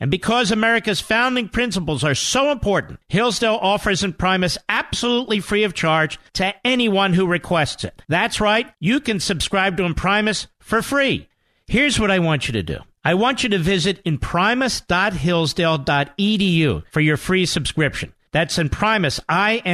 And 0.00 0.10
because 0.10 0.50
America's 0.50 1.00
founding 1.00 1.48
principles 1.48 2.02
are 2.02 2.14
so 2.14 2.50
important, 2.50 2.98
Hillsdale 3.08 3.58
offers 3.60 4.02
Imprimis 4.02 4.56
absolutely 4.68 5.40
free 5.40 5.64
of 5.64 5.74
charge 5.74 6.18
to 6.34 6.54
anyone 6.64 7.12
who 7.12 7.26
requests 7.26 7.84
it. 7.84 8.02
That's 8.08 8.40
right, 8.40 8.72
you 8.80 9.00
can 9.00 9.20
subscribe 9.20 9.76
to 9.76 9.84
Imprimis 9.84 10.46
for 10.58 10.80
free. 10.80 11.28
Here's 11.66 12.00
what 12.00 12.10
I 12.10 12.18
want 12.18 12.48
you 12.48 12.52
to 12.54 12.62
do. 12.62 12.78
I 13.04 13.12
want 13.14 13.42
you 13.42 13.50
to 13.50 13.58
visit 13.58 14.02
imprimis.hillsdale.edu 14.04 16.82
for 16.90 17.00
your 17.00 17.16
free 17.16 17.46
subscription. 17.46 18.12
That's 18.32 18.58
Imprimis, 18.58 19.20
I-M-P-R-I-M-I-S 19.28 19.70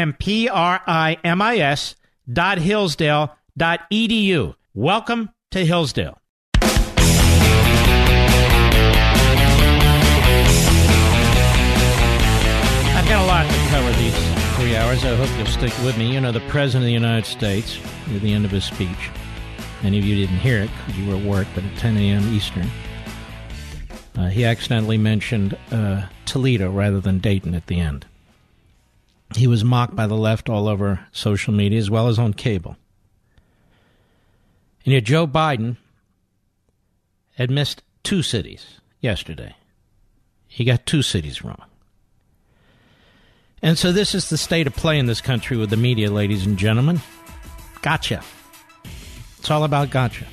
dot 2.32 2.58
Hillsdale 2.58 3.36
dot 3.56 3.80
edu. 3.92 4.54
Welcome 4.74 5.30
to 5.52 5.64
Hillsdale. 5.64 6.18
I've 13.06 13.12
got 13.12 13.22
a 13.22 13.26
lot 13.28 13.48
to 13.48 13.68
cover 13.70 13.92
these 14.00 14.56
three 14.56 14.74
hours. 14.74 15.04
I 15.04 15.14
hope 15.14 15.30
you'll 15.38 15.46
stick 15.46 15.72
with 15.84 15.96
me. 15.96 16.12
You 16.12 16.20
know, 16.20 16.32
the 16.32 16.40
President 16.48 16.82
of 16.82 16.86
the 16.86 16.92
United 16.92 17.24
States, 17.24 17.78
near 18.08 18.18
the 18.18 18.32
end 18.32 18.44
of 18.44 18.50
his 18.50 18.64
speech, 18.64 19.10
many 19.80 20.00
of 20.00 20.04
you 20.04 20.16
didn't 20.16 20.38
hear 20.38 20.60
it 20.60 20.70
because 20.76 20.98
you 20.98 21.08
were 21.08 21.16
at 21.16 21.22
work, 21.22 21.46
but 21.54 21.62
at 21.62 21.78
10 21.78 21.96
a.m. 21.98 22.34
Eastern, 22.34 22.68
uh, 24.18 24.26
he 24.26 24.44
accidentally 24.44 24.98
mentioned 24.98 25.56
uh, 25.70 26.06
Toledo 26.24 26.68
rather 26.72 26.98
than 26.98 27.20
Dayton 27.20 27.54
at 27.54 27.68
the 27.68 27.78
end. 27.78 28.06
He 29.36 29.46
was 29.46 29.62
mocked 29.62 29.94
by 29.94 30.08
the 30.08 30.16
left 30.16 30.48
all 30.48 30.66
over 30.66 30.98
social 31.12 31.54
media 31.54 31.78
as 31.78 31.88
well 31.88 32.08
as 32.08 32.18
on 32.18 32.34
cable. 32.34 32.76
And 34.84 34.92
yet 34.92 35.04
Joe 35.04 35.28
Biden 35.28 35.76
had 37.36 37.52
missed 37.52 37.84
two 38.02 38.24
cities 38.24 38.80
yesterday. 39.00 39.54
He 40.48 40.64
got 40.64 40.86
two 40.86 41.02
cities 41.02 41.44
wrong. 41.44 41.62
And 43.62 43.78
so 43.78 43.90
this 43.90 44.14
is 44.14 44.28
the 44.28 44.36
state 44.36 44.66
of 44.66 44.74
play 44.74 44.98
in 44.98 45.06
this 45.06 45.20
country 45.20 45.56
with 45.56 45.70
the 45.70 45.76
media, 45.76 46.10
ladies 46.10 46.44
and 46.44 46.58
gentlemen. 46.58 47.00
Gotcha. 47.82 48.22
It's 49.38 49.50
all 49.50 49.64
about 49.64 49.90
gotcha. 49.90 50.26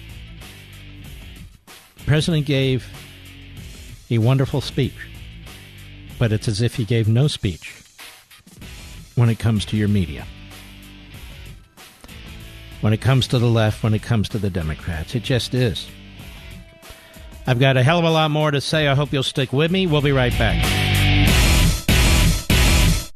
The 1.97 2.03
president 2.05 2.45
gave 2.45 2.85
a 4.09 4.17
wonderful 4.17 4.59
speech, 4.59 4.95
but 6.19 6.31
it's 6.31 6.47
as 6.47 6.61
if 6.61 6.75
he 6.75 6.85
gave 6.85 7.07
no 7.07 7.27
speech 7.27 7.81
when 9.15 9.29
it 9.29 9.39
comes 9.39 9.65
to 9.65 9.77
your 9.77 9.87
media. 9.87 10.25
When 12.81 12.91
it 12.91 12.99
comes 12.99 13.27
to 13.27 13.39
the 13.39 13.47
left, 13.47 13.83
when 13.83 13.93
it 13.93 14.03
comes 14.03 14.27
to 14.29 14.37
the 14.37 14.49
Democrats, 14.49 15.15
it 15.15 15.23
just 15.23 15.53
is. 15.53 15.87
I've 17.47 17.59
got 17.59 17.77
a 17.77 17.83
hell 17.83 17.99
of 17.99 18.05
a 18.05 18.09
lot 18.09 18.31
more 18.31 18.51
to 18.51 18.59
say. 18.59 18.87
I 18.87 18.95
hope 18.95 19.13
you'll 19.13 19.23
stick 19.23 19.53
with 19.53 19.71
me. 19.71 19.87
We'll 19.87 20.01
be 20.01 20.11
right 20.11 20.37
back. 20.37 20.82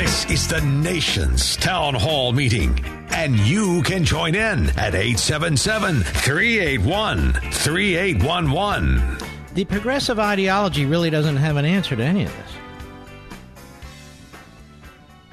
This 0.00 0.24
is 0.30 0.48
the 0.48 0.62
nation's 0.62 1.56
town 1.56 1.92
hall 1.92 2.32
meeting, 2.32 2.82
and 3.10 3.38
you 3.38 3.82
can 3.82 4.02
join 4.02 4.34
in 4.34 4.70
at 4.70 4.94
877 4.94 6.00
381 6.00 7.34
3811. 7.34 9.18
The 9.52 9.66
progressive 9.66 10.18
ideology 10.18 10.86
really 10.86 11.10
doesn't 11.10 11.36
have 11.36 11.58
an 11.58 11.66
answer 11.66 11.96
to 11.96 12.02
any 12.02 12.24
of 12.24 12.34
this. 12.34 12.50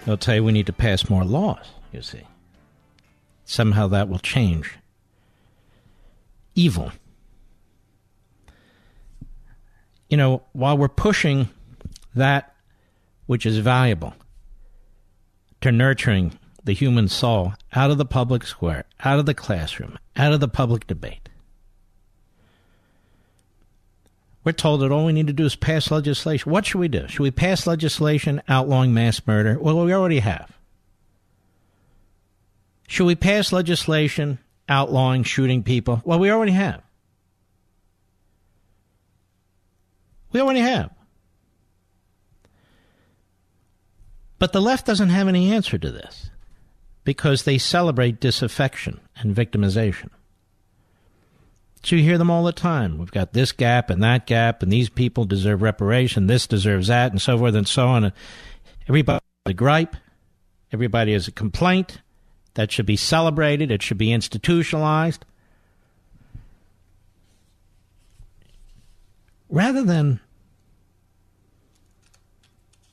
They'll 0.06 0.18
tell 0.18 0.36
you 0.36 0.44
we 0.44 0.52
need 0.52 0.66
to 0.66 0.74
pass 0.74 1.10
more 1.10 1.24
laws, 1.24 1.66
you 1.94 2.02
see. 2.02 2.24
Somehow 3.46 3.88
that 3.88 4.10
will 4.10 4.20
change. 4.20 4.78
Evil. 6.56 6.92
You 10.10 10.18
know, 10.18 10.44
while 10.52 10.78
we're 10.78 10.90
pushing 10.90 11.48
that 12.16 12.54
which 13.28 13.46
is 13.46 13.60
valuable, 13.60 14.14
to 15.68 15.72
nurturing 15.72 16.38
the 16.64 16.74
human 16.74 17.10
soul 17.10 17.54
out 17.74 17.92
of 17.92 17.98
the 17.98 18.06
public 18.06 18.44
square, 18.46 18.86
out 19.04 19.20
of 19.20 19.26
the 19.26 19.34
classroom, 19.34 19.98
out 20.16 20.32
of 20.32 20.40
the 20.40 20.48
public 20.48 20.88
debate. 20.88 21.30
We're 24.44 24.54
told 24.54 24.80
that 24.80 24.92
all 24.92 25.06
we 25.06 25.12
need 25.12 25.28
to 25.28 25.34
do 25.34 25.46
is 25.46 25.58
pass 25.58 25.92
legislation. 25.92 26.50
What 26.50 26.66
should 26.66 26.80
we 26.80 26.88
do? 26.88 27.06
Should 27.10 27.20
we 27.20 27.32
pass 27.32 27.68
legislation 27.68 28.42
outlawing 28.48 28.94
mass 28.94 29.22
murder? 29.28 29.60
Well, 29.60 29.84
we 29.84 29.94
already 29.94 30.20
have. 30.20 30.58
Should 32.88 33.08
we 33.08 33.16
pass 33.16 33.52
legislation 33.52 34.40
outlawing 34.70 35.24
shooting 35.24 35.64
people? 35.64 36.02
Well, 36.06 36.20
we 36.20 36.32
already 36.32 36.54
have. 36.54 36.82
We 40.32 40.40
already 40.40 40.62
have. 40.62 40.92
But 44.40 44.54
the 44.54 44.62
left 44.62 44.86
doesn't 44.86 45.10
have 45.10 45.28
any 45.28 45.52
answer 45.52 45.78
to 45.78 45.92
this 45.92 46.30
because 47.04 47.44
they 47.44 47.58
celebrate 47.58 48.20
disaffection 48.20 49.00
and 49.16 49.36
victimization. 49.36 50.10
So 51.84 51.96
you 51.96 52.04
hear 52.04 52.18
them 52.18 52.30
all 52.30 52.44
the 52.44 52.52
time. 52.52 52.98
We've 52.98 53.12
got 53.12 53.34
this 53.34 53.52
gap 53.52 53.90
and 53.90 54.04
that 54.04 54.28
gap, 54.28 54.62
and 54.62 54.72
these 54.72 54.90
people 54.90 55.26
deserve 55.26 55.62
reparation, 55.62 56.28
this 56.28 56.46
deserves 56.46 56.88
that, 56.88 57.12
and 57.12 57.22
so 57.22 57.38
forth 57.38 57.56
and 57.56 57.68
so 57.68 57.88
on. 57.88 58.12
Everybody 58.88 59.22
has 59.46 59.52
a 59.52 59.54
gripe, 59.54 59.96
everybody 60.72 61.14
has 61.14 61.28
a 61.28 61.32
complaint 61.32 62.02
that 62.56 62.72
should 62.72 62.86
be 62.86 62.98
celebrated, 62.98 63.72
it 63.72 63.82
should 63.82 63.98
be 63.98 64.12
institutionalized. 64.12 65.24
Rather 69.50 69.84
than 69.84 70.20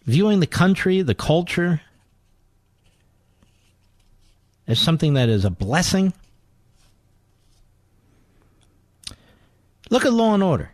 viewing 0.04 0.40
the 0.40 0.46
country, 0.46 1.02
the 1.02 1.14
culture, 1.14 1.80
as 4.66 4.78
something 4.78 5.14
that 5.14 5.28
is 5.28 5.44
a 5.44 5.50
blessing. 5.50 6.12
Look 9.90 10.04
at 10.04 10.12
law 10.12 10.34
and 10.34 10.42
order. 10.42 10.70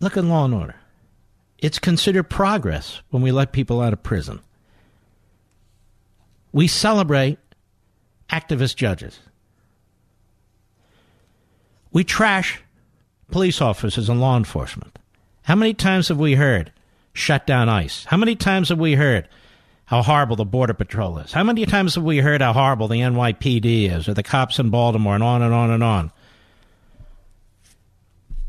Look 0.00 0.16
at 0.16 0.24
law 0.24 0.44
and 0.44 0.54
order. 0.54 0.76
It's 1.58 1.78
considered 1.78 2.24
progress 2.24 3.00
when 3.10 3.22
we 3.22 3.32
let 3.32 3.52
people 3.52 3.80
out 3.80 3.92
of 3.92 4.02
prison. 4.02 4.40
We 6.52 6.66
celebrate 6.66 7.38
activist 8.30 8.76
judges. 8.76 9.20
We 11.92 12.02
trash 12.02 12.62
police 13.30 13.60
officers 13.60 14.08
and 14.08 14.20
law 14.20 14.36
enforcement. 14.36 14.98
How 15.42 15.54
many 15.54 15.74
times 15.74 16.08
have 16.08 16.18
we 16.18 16.34
heard 16.34 16.72
shut 17.12 17.46
down 17.46 17.68
ICE? 17.68 18.04
How 18.04 18.16
many 18.16 18.36
times 18.36 18.68
have 18.68 18.78
we 18.78 18.94
heard 18.94 19.28
how 19.86 20.02
horrible 20.02 20.36
the 20.36 20.44
Border 20.44 20.74
Patrol 20.74 21.18
is? 21.18 21.32
How 21.32 21.42
many 21.42 21.66
times 21.66 21.96
have 21.96 22.04
we 22.04 22.18
heard 22.18 22.40
how 22.40 22.52
horrible 22.52 22.88
the 22.88 23.00
NYPD 23.00 23.90
is 23.90 24.08
or 24.08 24.14
the 24.14 24.22
cops 24.22 24.58
in 24.58 24.70
Baltimore 24.70 25.14
and 25.14 25.24
on 25.24 25.42
and 25.42 25.52
on 25.52 25.70
and 25.70 25.82
on? 25.82 26.12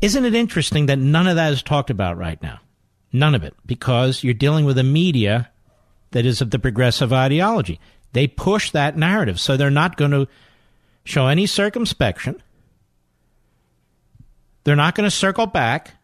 Isn't 0.00 0.24
it 0.24 0.34
interesting 0.34 0.86
that 0.86 0.98
none 0.98 1.26
of 1.28 1.36
that 1.36 1.52
is 1.52 1.62
talked 1.62 1.90
about 1.90 2.18
right 2.18 2.42
now? 2.42 2.60
None 3.12 3.34
of 3.34 3.44
it, 3.44 3.54
because 3.66 4.24
you're 4.24 4.34
dealing 4.34 4.64
with 4.64 4.78
a 4.78 4.84
media 4.84 5.50
that 6.12 6.26
is 6.26 6.40
of 6.40 6.50
the 6.50 6.58
progressive 6.58 7.12
ideology. 7.12 7.78
They 8.12 8.26
push 8.26 8.70
that 8.70 8.96
narrative, 8.96 9.38
so 9.38 9.56
they're 9.56 9.70
not 9.70 9.96
going 9.96 10.10
to 10.10 10.28
show 11.04 11.26
any 11.26 11.46
circumspection. 11.46 12.42
They're 14.64 14.76
not 14.76 14.94
going 14.94 15.08
to 15.08 15.10
circle 15.10 15.46
back 15.46 15.94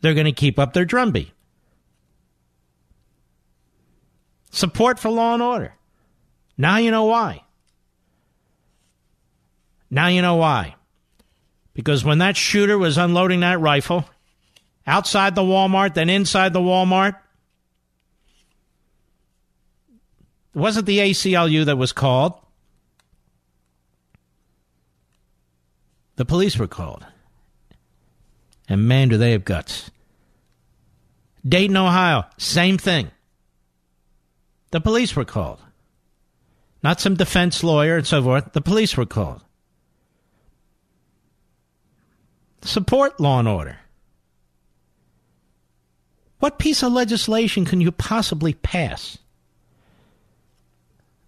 they're 0.00 0.14
going 0.14 0.26
to 0.26 0.32
keep 0.32 0.58
up 0.58 0.72
their 0.72 0.84
drumbeat. 0.84 1.30
Support 4.50 4.98
for 4.98 5.10
law 5.10 5.34
and 5.34 5.42
order. 5.42 5.74
Now 6.56 6.78
you 6.78 6.90
know 6.90 7.04
why. 7.04 7.44
Now 9.90 10.08
you 10.08 10.22
know 10.22 10.36
why. 10.36 10.76
Because 11.74 12.04
when 12.04 12.18
that 12.18 12.36
shooter 12.36 12.76
was 12.76 12.98
unloading 12.98 13.40
that 13.40 13.60
rifle 13.60 14.04
outside 14.86 15.34
the 15.34 15.42
Walmart, 15.42 15.94
then 15.94 16.10
inside 16.10 16.52
the 16.52 16.60
Walmart, 16.60 17.16
it 20.54 20.58
wasn't 20.58 20.86
the 20.86 20.98
ACLU 20.98 21.64
that 21.66 21.78
was 21.78 21.92
called. 21.92 22.34
The 26.16 26.24
police 26.24 26.58
were 26.58 26.66
called. 26.66 27.06
And 28.70 28.86
man, 28.86 29.08
do 29.08 29.18
they 29.18 29.32
have 29.32 29.44
guts. 29.44 29.90
Dayton, 31.46 31.76
Ohio, 31.76 32.24
same 32.38 32.78
thing. 32.78 33.10
The 34.70 34.80
police 34.80 35.16
were 35.16 35.24
called. 35.24 35.58
Not 36.80 37.00
some 37.00 37.16
defense 37.16 37.64
lawyer 37.64 37.96
and 37.96 38.06
so 38.06 38.22
forth. 38.22 38.52
The 38.52 38.60
police 38.60 38.96
were 38.96 39.06
called. 39.06 39.42
Support 42.62 43.18
law 43.18 43.40
and 43.40 43.48
order. 43.48 43.80
What 46.38 46.60
piece 46.60 46.84
of 46.84 46.92
legislation 46.92 47.64
can 47.64 47.80
you 47.80 47.90
possibly 47.90 48.54
pass 48.54 49.18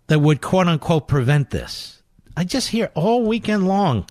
that 0.07 0.21
would 0.21 0.41
quote 0.41 0.69
unquote 0.69 1.09
prevent 1.09 1.51
this? 1.51 2.03
I 2.37 2.45
just 2.45 2.69
hear 2.69 2.93
all 2.95 3.25
weekend 3.25 3.67
long, 3.67 4.07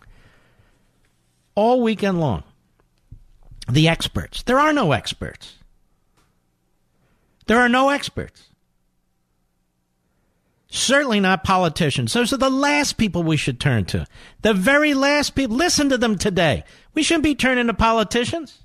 all 1.55 1.81
weekend 1.81 2.19
long 2.19 2.43
the 3.73 3.87
experts. 3.87 4.43
There 4.43 4.59
are 4.59 4.73
no 4.73 4.91
experts. 4.91 5.55
There 7.47 7.59
are 7.59 7.69
no 7.69 7.89
experts. 7.89 8.47
Certainly 10.73 11.19
not 11.19 11.43
politicians. 11.43 12.13
Those 12.13 12.31
are 12.31 12.37
the 12.37 12.49
last 12.49 12.97
people 12.97 13.23
we 13.23 13.35
should 13.35 13.59
turn 13.59 13.83
to. 13.85 14.05
The 14.41 14.53
very 14.53 14.93
last 14.93 15.35
people. 15.35 15.57
Listen 15.57 15.89
to 15.89 15.97
them 15.97 16.17
today. 16.17 16.63
We 16.93 17.03
shouldn't 17.03 17.25
be 17.25 17.35
turning 17.35 17.67
to 17.67 17.73
politicians. 17.73 18.59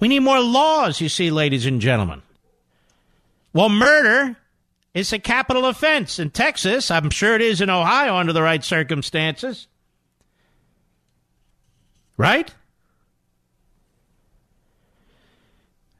We 0.00 0.08
need 0.08 0.20
more 0.20 0.40
laws, 0.40 1.00
you 1.00 1.08
see, 1.08 1.30
ladies 1.30 1.66
and 1.66 1.80
gentlemen. 1.80 2.22
Well, 3.52 3.68
murder 3.68 4.36
is 4.92 5.12
a 5.12 5.18
capital 5.20 5.64
offense 5.64 6.18
in 6.18 6.30
Texas. 6.30 6.90
I'm 6.90 7.10
sure 7.10 7.36
it 7.36 7.42
is 7.42 7.60
in 7.60 7.70
Ohio 7.70 8.16
under 8.16 8.32
the 8.32 8.42
right 8.42 8.62
circumstances. 8.62 9.68
Right? 12.16 12.54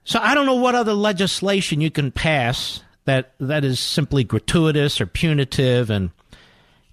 So 0.05 0.20
I 0.20 0.35
don't 0.35 0.46
know 0.46 0.55
what 0.55 0.74
other 0.74 0.92
legislation 0.92 1.81
you 1.81 1.90
can 1.90 2.12
pass 2.12 2.83
that 3.07 3.33
that 3.40 3.64
is 3.64 3.81
simply 3.81 4.24
gratuitous 4.24 5.00
or 5.00 5.07
punitive 5.07 5.90
and 5.90 6.11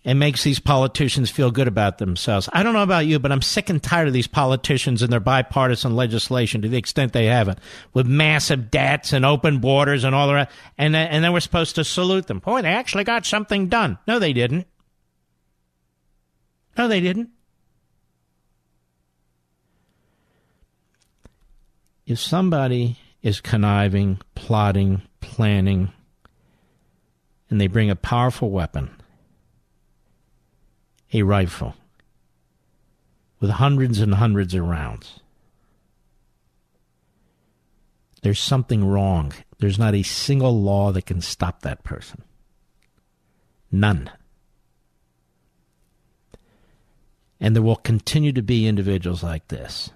and 0.04 0.18
makes 0.18 0.44
these 0.44 0.60
politicians 0.60 1.30
feel 1.30 1.52
good 1.52 1.68
about 1.68 2.00
themselves. 2.00 2.50
I 2.52 2.64
don't 2.64 2.74
know 2.74 2.82
about 2.82 3.06
you, 3.06 3.20
but 3.20 3.32
I'm 3.32 3.44
sick 3.44 3.70
and 3.70 3.82
tired 3.82 4.08
of 4.08 4.14
these 4.14 4.26
politicians 4.26 5.04
and 5.04 5.14
their 5.14 5.20
bipartisan 5.20 5.96
legislation 5.96 6.64
to 6.64 6.68
the 6.70 6.78
extent 6.78 7.14
they 7.14 7.26
have 7.26 7.48
it, 7.48 7.60
with 7.94 8.08
massive 8.08 8.72
debts 8.72 9.14
and 9.14 9.24
open 9.24 9.60
borders 9.60 10.04
and 10.04 10.16
all 10.16 10.28
the 10.28 10.34
rest. 10.34 10.52
And 10.78 10.96
then, 10.96 11.08
and 11.10 11.24
then 11.24 11.34
we're 11.34 11.40
supposed 11.40 11.76
to 11.76 11.84
salute 11.84 12.26
them. 12.26 12.40
Boy, 12.40 12.64
they 12.64 12.70
actually 12.70 13.04
got 13.04 13.28
something 13.28 13.68
done. 13.68 14.00
No, 14.08 14.18
they 14.18 14.34
didn't. 14.34 14.66
No, 16.76 16.88
they 16.88 17.00
didn't. 17.00 17.30
If 22.12 22.20
somebody 22.20 22.98
is 23.22 23.40
conniving, 23.40 24.20
plotting, 24.36 25.02
planning, 25.22 25.94
and 27.50 27.62
they 27.62 27.68
bring 27.68 27.90
a 27.90 27.96
powerful 27.96 28.52
weapon, 28.52 28.92
a 31.14 31.24
rifle, 31.24 31.74
with 33.40 33.52
hundreds 33.52 34.02
and 34.02 34.16
hundreds 34.16 34.54
of 34.54 34.66
rounds, 34.66 35.22
there's 38.24 38.42
something 38.42 38.84
wrong. 38.84 39.32
There's 39.60 39.80
not 39.80 39.96
a 39.96 40.04
single 40.04 40.62
law 40.62 40.92
that 40.92 41.06
can 41.06 41.22
stop 41.22 41.62
that 41.62 41.86
person. 41.86 42.24
None. 43.72 44.12
And 47.40 47.56
there 47.56 47.64
will 47.64 47.78
continue 47.78 48.34
to 48.34 48.42
be 48.42 48.68
individuals 48.68 49.24
like 49.24 49.48
this 49.48 49.92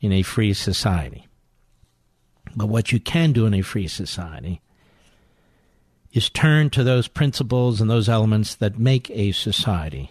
in 0.00 0.12
a 0.12 0.22
free 0.22 0.54
society. 0.54 1.26
But 2.56 2.66
what 2.66 2.92
you 2.92 3.00
can 3.00 3.32
do 3.32 3.46
in 3.46 3.54
a 3.54 3.62
free 3.62 3.88
society 3.88 4.60
is 6.12 6.30
turn 6.30 6.70
to 6.70 6.82
those 6.82 7.08
principles 7.08 7.80
and 7.80 7.90
those 7.90 8.08
elements 8.08 8.54
that 8.54 8.78
make 8.78 9.10
a 9.10 9.32
society 9.32 10.10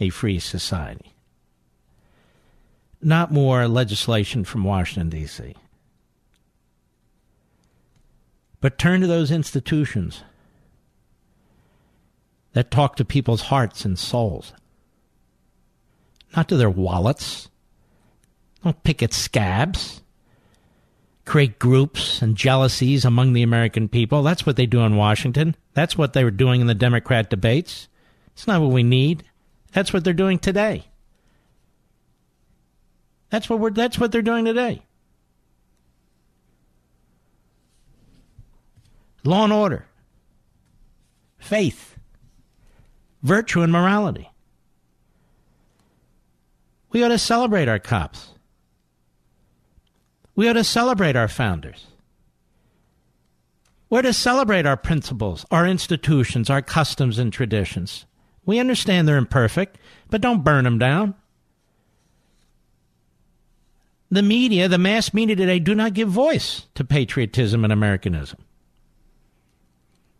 a 0.00 0.08
free 0.08 0.38
society. 0.38 1.12
Not 3.02 3.32
more 3.32 3.68
legislation 3.68 4.44
from 4.44 4.64
Washington, 4.64 5.10
D.C. 5.10 5.54
But 8.60 8.78
turn 8.78 9.02
to 9.02 9.06
those 9.06 9.30
institutions 9.30 10.22
that 12.52 12.70
talk 12.70 12.96
to 12.96 13.04
people's 13.04 13.42
hearts 13.42 13.84
and 13.84 13.98
souls, 13.98 14.52
not 16.36 16.48
to 16.48 16.56
their 16.56 16.70
wallets. 16.70 17.48
Don't 18.62 18.82
pick 18.82 19.02
at 19.02 19.12
scabs 19.12 20.00
create 21.30 21.60
groups 21.60 22.22
and 22.22 22.36
jealousies 22.36 23.04
among 23.04 23.32
the 23.32 23.42
American 23.44 23.88
people. 23.88 24.24
That's 24.24 24.44
what 24.44 24.56
they 24.56 24.66
do 24.66 24.80
in 24.80 24.96
Washington. 24.96 25.54
That's 25.74 25.96
what 25.96 26.12
they 26.12 26.24
were 26.24 26.32
doing 26.32 26.60
in 26.60 26.66
the 26.66 26.74
Democrat 26.74 27.30
debates. 27.30 27.86
It's 28.32 28.48
not 28.48 28.60
what 28.60 28.72
we 28.72 28.82
need. 28.82 29.22
That's 29.70 29.92
what 29.92 30.02
they're 30.02 30.12
doing 30.12 30.40
today. 30.40 30.86
That's 33.30 33.48
what 33.48 33.60
we're 33.60 33.70
that's 33.70 33.96
what 33.96 34.10
they're 34.10 34.22
doing 34.22 34.44
today. 34.44 34.82
Law 39.22 39.44
and 39.44 39.52
order. 39.52 39.86
Faith. 41.38 41.96
Virtue 43.22 43.62
and 43.62 43.72
morality. 43.72 44.28
We 46.90 47.04
ought 47.04 47.08
to 47.08 47.18
celebrate 47.18 47.68
our 47.68 47.78
cops. 47.78 48.32
We 50.40 50.48
ought 50.48 50.54
to 50.54 50.64
celebrate 50.64 51.16
our 51.16 51.28
founders. 51.28 51.88
We're 53.90 54.00
to 54.00 54.14
celebrate 54.14 54.64
our 54.64 54.78
principles, 54.78 55.44
our 55.50 55.66
institutions, 55.66 56.48
our 56.48 56.62
customs 56.62 57.18
and 57.18 57.30
traditions. 57.30 58.06
We 58.46 58.58
understand 58.58 59.06
they're 59.06 59.18
imperfect, 59.18 59.76
but 60.08 60.22
don't 60.22 60.42
burn 60.42 60.64
them 60.64 60.78
down. 60.78 61.14
The 64.10 64.22
media, 64.22 64.66
the 64.66 64.78
mass 64.78 65.12
media 65.12 65.36
today, 65.36 65.58
do 65.58 65.74
not 65.74 65.92
give 65.92 66.08
voice 66.08 66.68
to 66.74 66.84
patriotism 66.84 67.62
and 67.62 67.70
Americanism. 67.70 68.38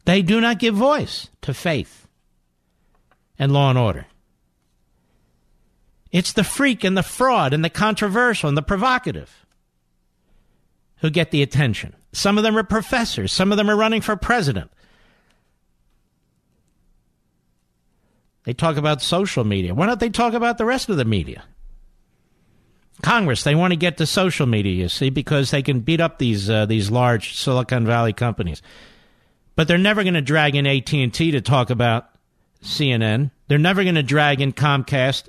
They 0.05 0.21
do 0.21 0.39
not 0.39 0.59
give 0.59 0.75
voice 0.75 1.31
to 1.41 1.55
faith 1.55 2.07
and 3.39 3.55
law 3.55 3.71
and 3.71 3.79
order. 3.79 4.05
It's 6.13 6.35
the 6.35 6.45
freak 6.45 6.85
and 6.85 6.95
the 6.95 7.03
fraud 7.03 7.55
and 7.55 7.65
the 7.65 7.71
controversial 7.71 8.51
and 8.51 8.59
the 8.59 8.61
provocative 8.61 9.40
who 11.01 11.11
get 11.11 11.31
the 11.31 11.43
attention. 11.43 11.95
Some 12.13 12.39
of 12.39 12.45
them 12.45 12.57
are 12.57 12.63
professors, 12.63 13.33
some 13.33 13.53
of 13.53 13.59
them 13.59 13.71
are 13.71 13.77
running 13.77 14.01
for 14.01 14.17
president. 14.17 14.71
They 18.45 18.55
talk 18.55 18.77
about 18.77 19.03
social 19.03 19.45
media. 19.45 19.75
Why 19.75 19.87
don't 19.87 20.01
they 20.01 20.09
talk 20.09 20.33
about 20.33 20.59
the 20.59 20.65
rest 20.65 20.89
of 20.89 20.97
the 20.97 21.05
media? 21.05 21.45
Congress, 23.03 23.45
they 23.45 23.55
want 23.55 23.73
to 23.73 23.77
get 23.77 23.97
to 23.99 24.07
social 24.07 24.47
media, 24.47 24.73
you 24.75 24.89
see, 24.89 25.11
because 25.11 25.51
they 25.51 25.63
can 25.63 25.81
beat 25.81 26.01
up 26.01 26.19
these 26.19 26.51
uh, 26.51 26.67
these 26.67 26.91
large 26.91 27.35
Silicon 27.35 27.87
Valley 27.87 28.13
companies. 28.13 28.63
But 29.57 29.69
they're 29.69 29.79
never 29.79 30.03
going 30.03 30.15
to 30.15 30.23
drag 30.23 30.55
in 30.55 30.67
AT&T 30.67 31.31
to 31.31 31.41
talk 31.41 31.71
about 31.71 32.09
CNN. 32.63 33.31
They're 33.49 33.59
never 33.59 33.83
going 33.83 33.95
to 33.97 34.03
drag 34.03 34.41
in 34.41 34.53
Comcast 34.53 35.29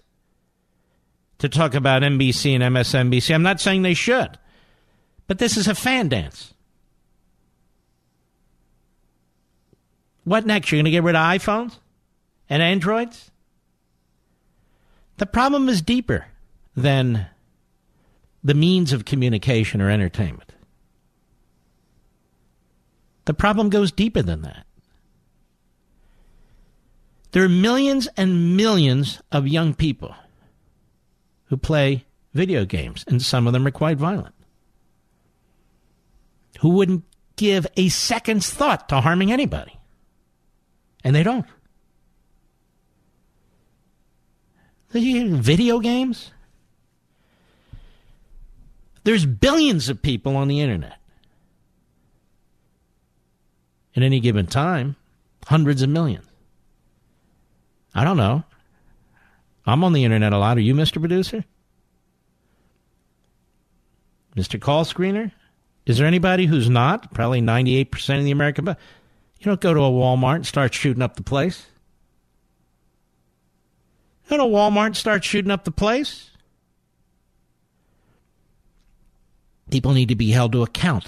to 1.40 1.50
talk 1.50 1.74
about 1.74 2.02
NBC 2.02 2.56
and 2.56 2.76
MSNBC. 2.76 3.34
I'm 3.34 3.44
not 3.44 3.60
saying 3.60 3.82
they 3.82 3.94
should. 3.94 4.38
But 5.32 5.38
this 5.38 5.56
is 5.56 5.70
a 5.70 5.76
fan 5.76 6.10
dance. 6.10 6.54
What 10.26 10.46
next? 10.46 10.70
You're 10.70 10.80
going 10.80 10.84
to 10.84 10.92
get 10.92 11.04
rid 11.04 11.16
of 11.16 11.22
iPhones 11.22 11.80
and 12.50 12.62
Androids? 12.62 13.32
The 15.20 15.26
problem 15.26 15.70
is 15.70 15.82
deeper 15.82 16.26
than 16.76 17.28
the 18.44 18.54
means 18.54 18.92
of 18.92 19.06
communication 19.06 19.80
or 19.80 19.90
entertainment. 19.90 20.54
The 23.24 23.34
problem 23.34 23.70
goes 23.70 23.94
deeper 23.94 24.22
than 24.22 24.42
that. 24.42 24.66
There 27.32 27.46
are 27.46 27.48
millions 27.48 28.10
and 28.18 28.58
millions 28.58 29.22
of 29.32 29.48
young 29.48 29.76
people 29.76 30.14
who 31.46 31.56
play 31.56 32.04
video 32.34 32.66
games, 32.66 33.06
and 33.08 33.22
some 33.22 33.48
of 33.48 33.54
them 33.54 33.66
are 33.66 33.72
quite 33.72 33.96
violent 33.96 34.36
who 36.62 36.70
wouldn't 36.70 37.04
give 37.38 37.66
a 37.76 37.90
second's 37.90 38.50
thought 38.52 38.88
to 38.88 39.02
harming 39.02 39.32
anybody. 39.32 39.80
And 41.04 41.16
they 41.16 41.24
don't. 41.24 41.46
Video 44.92 45.80
games? 45.80 46.32
There's 49.04 49.26
billions 49.26 49.90
of 49.90 50.04
people 50.04 50.36
on 50.36 50.48
the 50.48 50.60
internet. 50.60 50.98
At 53.96 54.04
any 54.04 54.20
given 54.20 54.46
time, 54.46 54.96
hundreds 55.48 55.82
of 55.82 55.90
millions. 55.90 56.28
I 57.96 58.04
don't 58.04 58.18
know. 58.18 58.44
I'm 59.66 59.84
on 59.84 59.94
the 59.94 60.04
internet 60.04 60.32
a 60.32 60.38
lot. 60.38 60.58
Are 60.58 60.62
you, 60.62 60.76
Mr. 60.76 61.00
Producer? 61.00 61.44
Mr. 64.36 64.62
Call 64.62 64.86
Screener? 64.86 65.32
Is 65.86 65.98
there 65.98 66.08
anybody 66.08 66.46
who's 66.46 66.70
not? 66.70 67.14
Probably 67.14 67.42
98% 67.42 68.20
of 68.20 68.24
the 68.24 68.32
American. 68.32 68.66
But 68.66 68.78
you 69.40 69.46
don't 69.46 69.62
go 69.62 69.74
to 69.74 69.82
a 69.82 69.90
Walmart 69.90 70.36
and 70.36 70.48
start 70.48 70.74
shooting 70.74 71.02
up 71.02 71.16
the 71.16 71.24
place. 71.24 71.66
You 74.26 74.38
go 74.38 74.38
to 74.38 74.44
Walmart 74.44 74.88
and 74.88 74.98
start 74.98 75.24
shooting 75.24 75.52
up 75.52 75.64
the 75.64 75.72
place. 75.72 76.30
People 79.72 79.94
need 79.94 80.10
to 80.10 80.16
be 80.16 80.32
held 80.32 80.52
to 80.52 80.64
account. 80.64 81.08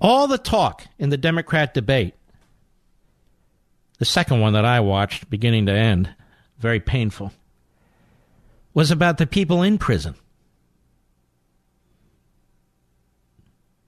All 0.00 0.26
the 0.26 0.38
talk 0.38 0.86
in 0.98 1.10
the 1.10 1.16
Democrat 1.16 1.74
debate, 1.74 2.14
the 3.98 4.04
second 4.04 4.40
one 4.40 4.52
that 4.52 4.64
I 4.64 4.80
watched, 4.80 5.28
beginning 5.28 5.66
to 5.66 5.72
end, 5.72 6.14
very 6.58 6.80
painful, 6.80 7.32
was 8.72 8.90
about 8.90 9.18
the 9.18 9.26
people 9.26 9.62
in 9.62 9.76
prison. 9.76 10.14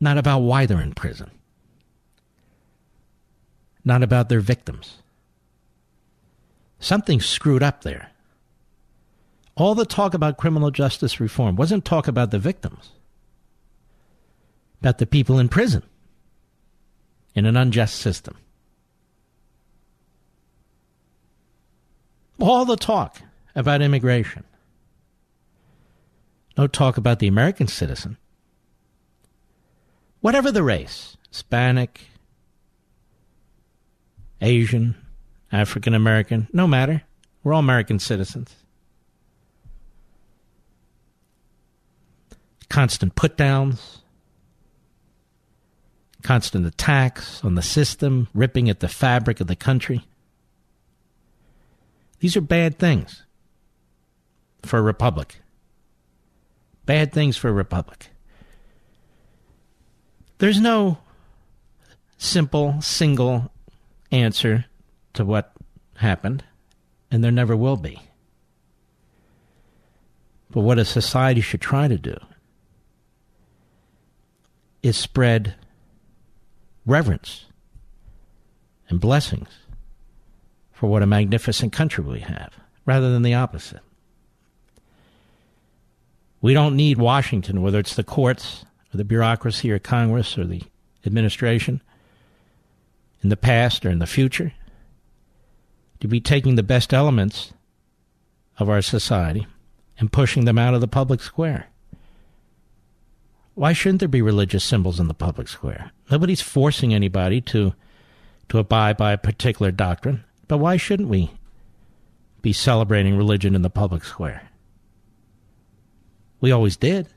Not 0.02 0.18
about 0.18 0.40
why 0.40 0.66
they're 0.66 0.80
in 0.80 0.92
prison, 0.92 1.30
not 3.84 4.02
about 4.02 4.28
their 4.28 4.40
victims. 4.40 4.96
Something 6.80 7.20
screwed 7.20 7.62
up 7.62 7.82
there. 7.82 8.10
All 9.54 9.76
the 9.76 9.86
talk 9.86 10.12
about 10.12 10.38
criminal 10.38 10.72
justice 10.72 11.20
reform 11.20 11.54
wasn't 11.54 11.84
talk 11.84 12.08
about 12.08 12.32
the 12.32 12.40
victims, 12.40 12.90
about 14.80 14.98
the 14.98 15.06
people 15.06 15.38
in 15.38 15.48
prison 15.48 15.84
in 17.36 17.46
an 17.46 17.56
unjust 17.56 17.94
system. 17.94 18.36
All 22.40 22.64
the 22.64 22.76
talk 22.76 23.22
about 23.54 23.82
immigration. 23.82 24.42
No 26.58 26.66
talk 26.66 26.96
about 26.96 27.20
the 27.20 27.28
American 27.28 27.68
citizen 27.68 28.16
whatever 30.22 30.50
the 30.50 30.62
race 30.62 31.18
Hispanic, 31.28 32.00
Asian, 34.40 34.94
African 35.52 35.92
American, 35.92 36.48
no 36.52 36.66
matter. 36.66 37.02
We're 37.44 37.52
all 37.52 37.60
American 37.60 37.98
citizens. 37.98 38.54
Constant 42.68 43.14
put 43.14 43.36
downs, 43.36 43.98
constant 46.22 46.66
attacks 46.66 47.44
on 47.44 47.54
the 47.54 47.62
system, 47.62 48.28
ripping 48.32 48.70
at 48.70 48.80
the 48.80 48.88
fabric 48.88 49.40
of 49.40 49.46
the 49.46 49.56
country. 49.56 50.06
These 52.20 52.36
are 52.36 52.40
bad 52.40 52.78
things 52.78 53.24
for 54.62 54.78
a 54.78 54.82
republic. 54.82 55.40
Bad 56.86 57.12
things 57.12 57.36
for 57.36 57.48
a 57.48 57.52
republic. 57.52 58.11
There's 60.42 60.60
no 60.60 60.98
simple, 62.18 62.80
single 62.80 63.52
answer 64.10 64.64
to 65.14 65.24
what 65.24 65.52
happened, 65.98 66.42
and 67.12 67.22
there 67.22 67.30
never 67.30 67.56
will 67.56 67.76
be. 67.76 68.00
But 70.50 70.62
what 70.62 70.80
a 70.80 70.84
society 70.84 71.42
should 71.42 71.60
try 71.60 71.86
to 71.86 71.96
do 71.96 72.16
is 74.82 74.96
spread 74.96 75.54
reverence 76.84 77.44
and 78.88 78.98
blessings 78.98 79.50
for 80.72 80.88
what 80.88 81.04
a 81.04 81.06
magnificent 81.06 81.72
country 81.72 82.02
we 82.02 82.18
have, 82.18 82.52
rather 82.84 83.12
than 83.12 83.22
the 83.22 83.34
opposite. 83.34 83.78
We 86.40 86.52
don't 86.52 86.74
need 86.74 86.98
Washington, 86.98 87.62
whether 87.62 87.78
it's 87.78 87.94
the 87.94 88.02
courts 88.02 88.64
or 88.92 88.96
the 88.96 89.04
bureaucracy 89.04 89.70
or 89.70 89.78
Congress 89.78 90.36
or 90.36 90.44
the 90.44 90.62
administration, 91.04 91.80
in 93.22 93.28
the 93.28 93.36
past 93.36 93.86
or 93.86 93.90
in 93.90 93.98
the 93.98 94.06
future, 94.06 94.52
to 96.00 96.08
be 96.08 96.20
taking 96.20 96.56
the 96.56 96.62
best 96.62 96.92
elements 96.92 97.52
of 98.58 98.68
our 98.68 98.82
society 98.82 99.46
and 99.98 100.12
pushing 100.12 100.44
them 100.44 100.58
out 100.58 100.74
of 100.74 100.80
the 100.80 100.88
public 100.88 101.20
square. 101.20 101.66
Why 103.54 103.72
shouldn't 103.72 104.00
there 104.00 104.08
be 104.08 104.22
religious 104.22 104.64
symbols 104.64 104.98
in 104.98 105.08
the 105.08 105.14
public 105.14 105.48
square? 105.48 105.92
Nobody's 106.10 106.40
forcing 106.40 106.94
anybody 106.94 107.40
to 107.42 107.74
to 108.48 108.58
abide 108.58 108.96
by 108.96 109.12
a 109.12 109.18
particular 109.18 109.70
doctrine, 109.70 110.24
but 110.48 110.58
why 110.58 110.76
shouldn't 110.76 111.08
we 111.08 111.30
be 112.42 112.52
celebrating 112.52 113.16
religion 113.16 113.54
in 113.54 113.62
the 113.62 113.70
public 113.70 114.04
square? 114.04 114.50
We 116.40 116.50
always 116.50 116.76
did. 116.76 117.08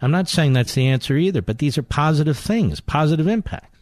I'm 0.00 0.10
not 0.10 0.28
saying 0.28 0.52
that's 0.52 0.74
the 0.74 0.86
answer 0.86 1.16
either, 1.16 1.40
but 1.40 1.58
these 1.58 1.78
are 1.78 1.82
positive 1.82 2.36
things, 2.36 2.80
positive 2.80 3.26
impacts. 3.26 3.78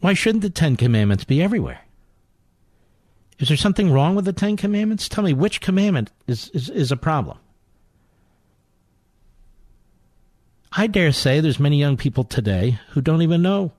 Why 0.00 0.14
shouldn't 0.14 0.42
the 0.42 0.50
Ten 0.50 0.76
Commandments 0.76 1.24
be 1.24 1.40
everywhere? 1.40 1.80
Is 3.38 3.48
there 3.48 3.56
something 3.56 3.90
wrong 3.90 4.14
with 4.14 4.24
the 4.24 4.32
Ten 4.32 4.56
Commandments? 4.56 5.08
Tell 5.08 5.24
me 5.24 5.32
which 5.32 5.60
commandment 5.60 6.10
is, 6.26 6.48
is, 6.50 6.68
is 6.68 6.92
a 6.92 6.96
problem. 6.96 7.38
I 10.72 10.86
dare 10.86 11.12
say 11.12 11.40
there's 11.40 11.60
many 11.60 11.78
young 11.78 11.96
people 11.96 12.24
today 12.24 12.78
who 12.90 13.00
don't 13.00 13.22
even 13.22 13.42
know 13.42 13.72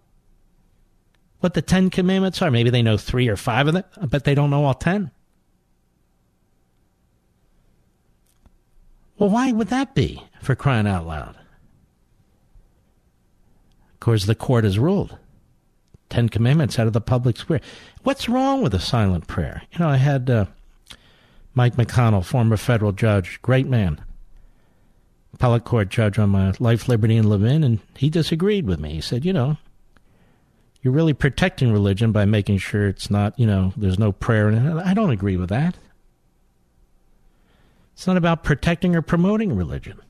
what 1.39 1.53
the 1.55 1.61
Ten 1.61 1.89
Commandments 1.89 2.41
are. 2.41 2.51
Maybe 2.51 2.69
they 2.69 2.81
know 2.81 2.97
three 2.97 3.27
or 3.27 3.35
five 3.35 3.67
of 3.67 3.73
them, 3.73 3.83
but 4.09 4.23
they 4.23 4.35
don't 4.35 4.49
know 4.49 4.63
all 4.63 4.73
ten. 4.73 5.11
Well, 9.23 9.31
why 9.31 9.53
would 9.53 9.69
that 9.69 9.95
be, 9.95 10.21
for 10.41 10.53
crying 10.53 10.85
out 10.85 11.07
loud? 11.07 11.37
Of 13.93 13.99
course, 14.01 14.25
the 14.25 14.35
court 14.35 14.65
has 14.65 14.77
ruled. 14.77 15.17
Ten 16.09 16.27
Commandments 16.27 16.77
out 16.77 16.87
of 16.87 16.93
the 16.93 16.99
public 16.99 17.37
square. 17.37 17.61
What's 18.03 18.27
wrong 18.27 18.61
with 18.61 18.73
a 18.73 18.81
silent 18.81 19.27
prayer? 19.27 19.61
You 19.71 19.79
know, 19.79 19.87
I 19.87 19.95
had 19.95 20.29
uh, 20.29 20.47
Mike 21.53 21.77
McConnell, 21.77 22.25
former 22.25 22.57
federal 22.57 22.91
judge, 22.91 23.41
great 23.41 23.65
man, 23.65 24.03
appellate 25.33 25.63
court 25.63 25.87
judge 25.87 26.19
on 26.19 26.29
my 26.29 26.51
life, 26.59 26.89
liberty, 26.89 27.15
and 27.15 27.29
Levin, 27.29 27.63
and 27.63 27.79
he 27.95 28.09
disagreed 28.09 28.65
with 28.65 28.81
me. 28.81 28.95
He 28.95 28.99
said, 28.99 29.23
you 29.23 29.31
know, 29.31 29.55
you're 30.81 30.93
really 30.93 31.13
protecting 31.13 31.71
religion 31.71 32.11
by 32.11 32.25
making 32.25 32.57
sure 32.57 32.89
it's 32.89 33.09
not, 33.09 33.39
you 33.39 33.47
know, 33.47 33.71
there's 33.77 33.97
no 33.97 34.11
prayer. 34.11 34.49
And 34.49 34.81
I 34.81 34.93
don't 34.93 35.11
agree 35.11 35.37
with 35.37 35.47
that. 35.47 35.77
It's 37.93 38.07
not 38.07 38.17
about 38.17 38.43
protecting 38.43 38.95
or 38.95 39.01
promoting 39.01 39.55
religion. 39.55 40.01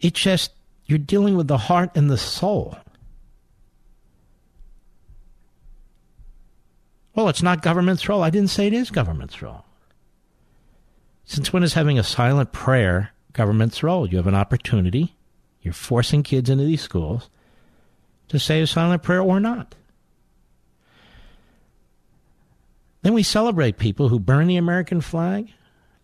It's 0.00 0.20
just 0.20 0.52
you're 0.86 0.98
dealing 0.98 1.36
with 1.36 1.48
the 1.48 1.58
heart 1.58 1.90
and 1.94 2.10
the 2.10 2.18
soul. 2.18 2.76
Well, 7.14 7.28
it's 7.28 7.42
not 7.42 7.62
government's 7.62 8.08
role. 8.08 8.22
I 8.22 8.30
didn't 8.30 8.50
say 8.50 8.66
it 8.66 8.72
is 8.72 8.90
government's 8.90 9.40
role. 9.40 9.64
Since 11.24 11.52
when 11.52 11.62
is 11.62 11.74
having 11.74 11.98
a 11.98 12.04
silent 12.04 12.52
prayer 12.52 13.10
government's 13.32 13.82
role? 13.82 14.08
You 14.08 14.18
have 14.18 14.26
an 14.26 14.34
opportunity. 14.34 15.16
You're 15.62 15.74
forcing 15.74 16.22
kids 16.22 16.50
into 16.50 16.64
these 16.64 16.82
schools 16.82 17.28
to 18.28 18.38
say 18.38 18.60
a 18.60 18.66
silent 18.66 19.02
prayer 19.02 19.22
or 19.22 19.40
not. 19.40 19.74
Then 23.02 23.14
we 23.14 23.22
celebrate 23.22 23.78
people 23.78 24.08
who 24.08 24.18
burn 24.18 24.46
the 24.46 24.56
American 24.56 25.00
flag, 25.00 25.50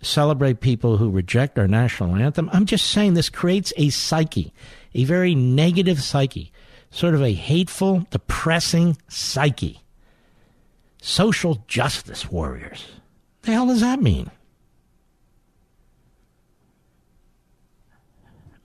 celebrate 0.02 0.60
people 0.60 0.96
who 0.98 1.10
reject 1.10 1.58
our 1.58 1.68
national 1.68 2.16
anthem. 2.16 2.50
I'm 2.52 2.66
just 2.66 2.90
saying 2.90 3.14
this 3.14 3.30
creates 3.30 3.72
a 3.76 3.90
psyche, 3.90 4.52
a 4.94 5.04
very 5.04 5.34
negative 5.34 6.02
psyche, 6.02 6.52
sort 6.90 7.14
of 7.14 7.22
a 7.22 7.32
hateful, 7.32 8.06
depressing 8.10 8.98
psyche. 9.08 9.80
Social 11.00 11.64
justice 11.66 12.30
warriors. 12.30 12.86
The 13.42 13.52
hell 13.52 13.66
does 13.66 13.80
that 13.80 14.00
mean? 14.00 14.30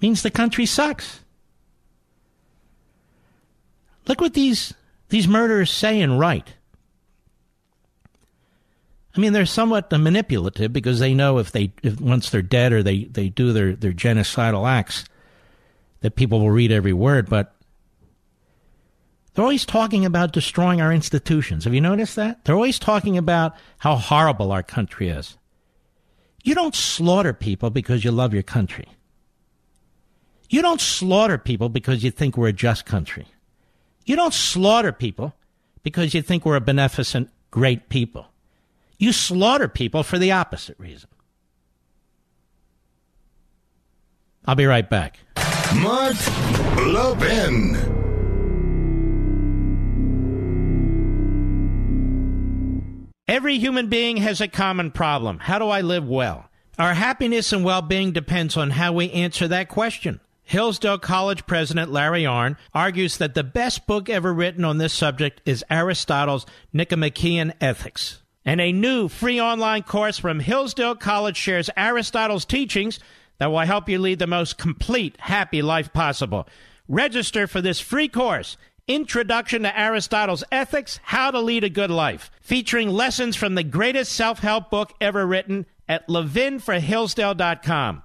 means 0.01 0.21
the 0.21 0.31
country 0.31 0.65
sucks. 0.65 1.21
Look 4.07 4.21
what 4.21 4.33
these 4.33 4.73
these 5.09 5.27
murderers 5.27 5.71
say 5.71 6.01
and 6.01 6.19
write. 6.19 6.53
I 9.17 9.21
mean, 9.21 9.33
they're 9.33 9.47
somewhat 9.47 9.91
manipulative 9.91 10.71
because 10.71 10.99
they 10.99 11.15
know 11.15 11.39
if 11.39 11.51
they 11.51 11.71
if 11.81 11.99
once 11.99 12.29
they're 12.29 12.43
dead 12.43 12.71
or 12.71 12.83
they, 12.83 13.05
they 13.05 13.29
do 13.29 13.51
their, 13.51 13.75
their 13.75 13.93
genocidal 13.93 14.69
acts, 14.69 15.05
that 16.01 16.15
people 16.15 16.39
will 16.39 16.51
read 16.51 16.71
every 16.71 16.93
word. 16.93 17.27
But 17.27 17.55
they're 19.33 19.43
always 19.43 19.65
talking 19.65 20.05
about 20.05 20.33
destroying 20.33 20.81
our 20.81 20.93
institutions. 20.93 21.63
Have 21.63 21.73
you 21.73 21.81
noticed 21.81 22.15
that? 22.15 22.45
They're 22.45 22.55
always 22.55 22.77
talking 22.77 23.17
about 23.17 23.55
how 23.79 23.95
horrible 23.95 24.51
our 24.51 24.63
country 24.63 25.09
is. 25.09 25.37
You 26.43 26.53
don't 26.53 26.75
slaughter 26.75 27.33
people 27.33 27.71
because 27.71 28.03
you 28.03 28.11
love 28.11 28.33
your 28.33 28.43
country. 28.43 28.87
You 30.49 30.61
don't 30.61 30.79
slaughter 30.79 31.37
people 31.37 31.69
because 31.69 32.03
you 32.03 32.11
think 32.11 32.37
we're 32.37 32.49
a 32.49 32.53
just 32.53 32.85
country. 32.85 33.25
You 34.05 34.15
don't 34.15 34.33
slaughter 34.33 34.91
people 34.91 35.33
because 35.83 36.13
you 36.13 36.21
think 36.21 36.45
we're 36.45 36.55
a 36.55 36.61
beneficent, 36.61 37.29
great 37.51 37.89
people. 37.89 38.27
You 38.97 39.11
slaughter 39.11 39.67
people 39.67 40.03
for 40.03 40.17
the 40.17 40.31
opposite 40.31 40.79
reason. 40.79 41.09
I'll 44.45 44.55
be 44.55 44.65
right 44.65 44.89
back. 44.89 45.19
Mark 45.75 46.15
Levin. 46.77 47.75
Every 53.27 53.59
human 53.59 53.87
being 53.89 54.17
has 54.17 54.39
a 54.39 54.47
common 54.47 54.89
problem. 54.91 55.39
How 55.39 55.59
do 55.59 55.67
I 55.67 55.81
live 55.81 56.07
well? 56.07 56.49
Our 56.79 56.93
happiness 56.93 57.51
and 57.51 57.65
well 57.65 57.81
being 57.81 58.13
depends 58.13 58.55
on 58.55 58.69
how 58.71 58.93
we 58.93 59.11
answer 59.11 59.47
that 59.49 59.67
question. 59.67 60.21
Hillsdale 60.43 60.97
College 60.97 61.45
president 61.45 61.91
Larry 61.91 62.23
Arnn 62.23 62.55
argues 62.73 63.17
that 63.17 63.33
the 63.33 63.43
best 63.43 63.85
book 63.85 64.07
ever 64.07 64.33
written 64.33 64.63
on 64.63 64.77
this 64.77 64.93
subject 64.93 65.41
is 65.45 65.65
Aristotle's 65.69 66.45
Nicomachean 66.71 67.53
Ethics. 67.59 68.21
And 68.47 68.61
a 68.61 68.71
new 68.71 69.09
free 69.09 69.41
online 69.41 69.83
course 69.83 70.17
from 70.17 70.39
Hillsdale 70.39 70.95
College 70.95 71.35
shares 71.35 71.69
Aristotle's 71.75 72.45
teachings 72.45 72.97
that 73.39 73.51
will 73.51 73.59
help 73.59 73.89
you 73.89 73.99
lead 73.99 74.19
the 74.19 74.25
most 74.25 74.57
complete, 74.57 75.17
happy 75.19 75.61
life 75.61 75.91
possible. 75.91 76.47
Register 76.87 77.45
for 77.45 77.59
this 77.59 77.81
free 77.81 78.07
course, 78.07 78.55
Introduction 78.87 79.63
to 79.63 79.77
Aristotle's 79.77 80.45
Ethics 80.49 81.01
How 81.03 81.29
to 81.29 81.41
Lead 81.41 81.65
a 81.65 81.69
Good 81.69 81.91
Life, 81.91 82.31
featuring 82.39 82.89
lessons 82.89 83.35
from 83.35 83.55
the 83.55 83.63
greatest 83.63 84.13
self 84.13 84.39
help 84.39 84.69
book 84.69 84.93
ever 85.01 85.27
written 85.27 85.65
at 85.89 86.07
levinforhillsdale.com. 86.07 88.03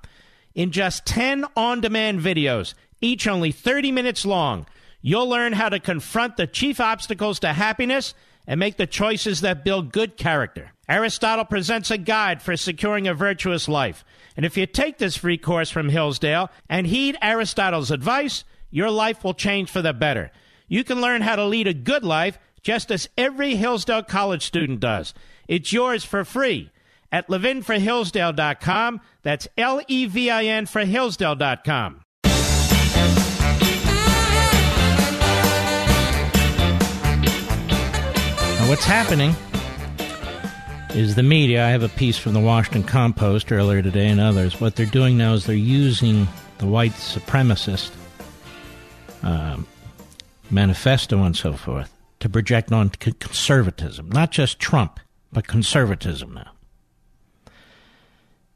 In 0.57 0.73
just 0.73 1.07
10 1.07 1.45
on 1.55 1.81
demand 1.81 2.21
videos, 2.21 2.75
each 3.01 3.29
only 3.29 3.53
30 3.53 3.93
minutes 3.93 4.27
long, 4.27 4.67
you'll 5.03 5.29
learn 5.29 5.53
how 5.53 5.69
to 5.69 5.79
confront 5.79 6.37
the 6.37 6.49
chief 6.49 6.81
obstacles 6.81 7.39
to 7.39 7.53
happiness 7.53 8.13
and 8.47 8.59
make 8.59 8.77
the 8.77 8.87
choices 8.87 9.41
that 9.41 9.65
build 9.65 9.93
good 9.93 10.17
character. 10.17 10.73
Aristotle 10.89 11.45
presents 11.45 11.91
a 11.91 11.99
guide 11.99 12.43
for 12.43 12.57
securing 12.57 13.07
a 13.07 13.15
virtuous 13.15 13.69
life. 13.69 14.05
And 14.37 14.45
if 14.45 14.57
you 14.57 14.67
take 14.67 14.99
this 14.99 15.17
free 15.17 15.39
course 15.39 15.71
from 15.71 15.89
Hillsdale 15.89 16.51
and 16.69 16.87
heed 16.87 17.17
Aristotle's 17.23 17.91
advice, 17.91 18.45
your 18.71 18.91
life 18.91 19.23
will 19.23 19.35
change 19.35 19.71
for 19.71 19.83
the 19.83 19.93
better. 19.93 20.31
You 20.69 20.85
can 20.85 21.01
learn 21.01 21.23
how 21.23 21.37
to 21.37 21.45
lead 21.45 21.67
a 21.67 21.75
good 21.75 22.05
life 22.05 22.39
just 22.63 22.91
as 22.91 23.09
every 23.17 23.57
Hillsdale 23.57 24.03
College 24.03 24.45
student 24.45 24.81
does. 24.81 25.15
It's 25.49 25.73
yours 25.73 26.05
for 26.05 26.25
free 26.25 26.71
at 27.11 27.29
levinforhillsdale.com. 27.29 29.01
That's 29.23 29.49
L 29.59 29.83
E 29.87 30.07
V 30.07 30.31
I 30.31 30.45
N 30.45 30.67
for 30.67 30.85
Hillsdale.com. 30.85 32.02
what's 38.73 38.87
happening 38.87 39.35
is 40.99 41.15
the 41.15 41.23
media. 41.23 41.63
I 41.63 41.69
have 41.69 41.83
a 41.83 41.91
piece 41.91 42.17
from 42.17 42.33
the 42.33 42.41
Washington 42.41 42.85
Compost 42.85 43.53
earlier 43.53 43.83
today 43.83 44.09
and 44.09 44.19
others. 44.19 44.63
What 44.63 44.77
they're 44.77 44.87
doing 44.87 45.19
now 45.19 45.35
is 45.35 45.45
they're 45.45 45.55
using 45.55 46.27
the 46.57 46.65
white 46.65 46.93
supremacist 46.93 47.91
um, 49.23 49.67
manifesto 50.51 51.23
and 51.23 51.37
so 51.37 51.53
forth 51.53 51.93
to 52.21 52.31
project 52.31 52.73
on 52.73 52.89
conservatism, 52.89 54.11
not 54.11 54.31
just 54.31 54.59
Trump, 54.59 55.01
but 55.31 55.47
conservatism 55.47 56.33
now. 56.33 56.53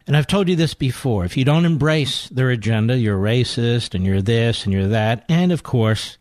And 0.06 0.16
I've 0.16 0.26
told 0.26 0.48
you 0.48 0.56
this 0.56 0.72
before. 0.72 1.26
If 1.26 1.36
you 1.36 1.44
don't 1.44 1.66
embrace 1.66 2.30
their 2.30 2.48
agenda, 2.48 2.96
you're 2.96 3.18
racist 3.18 3.94
and 3.94 4.06
you're 4.06 4.22
this 4.22 4.64
and 4.64 4.72
you're 4.72 4.88
that. 4.88 5.26
And 5.28 5.52
of 5.52 5.62
course, 5.62 6.16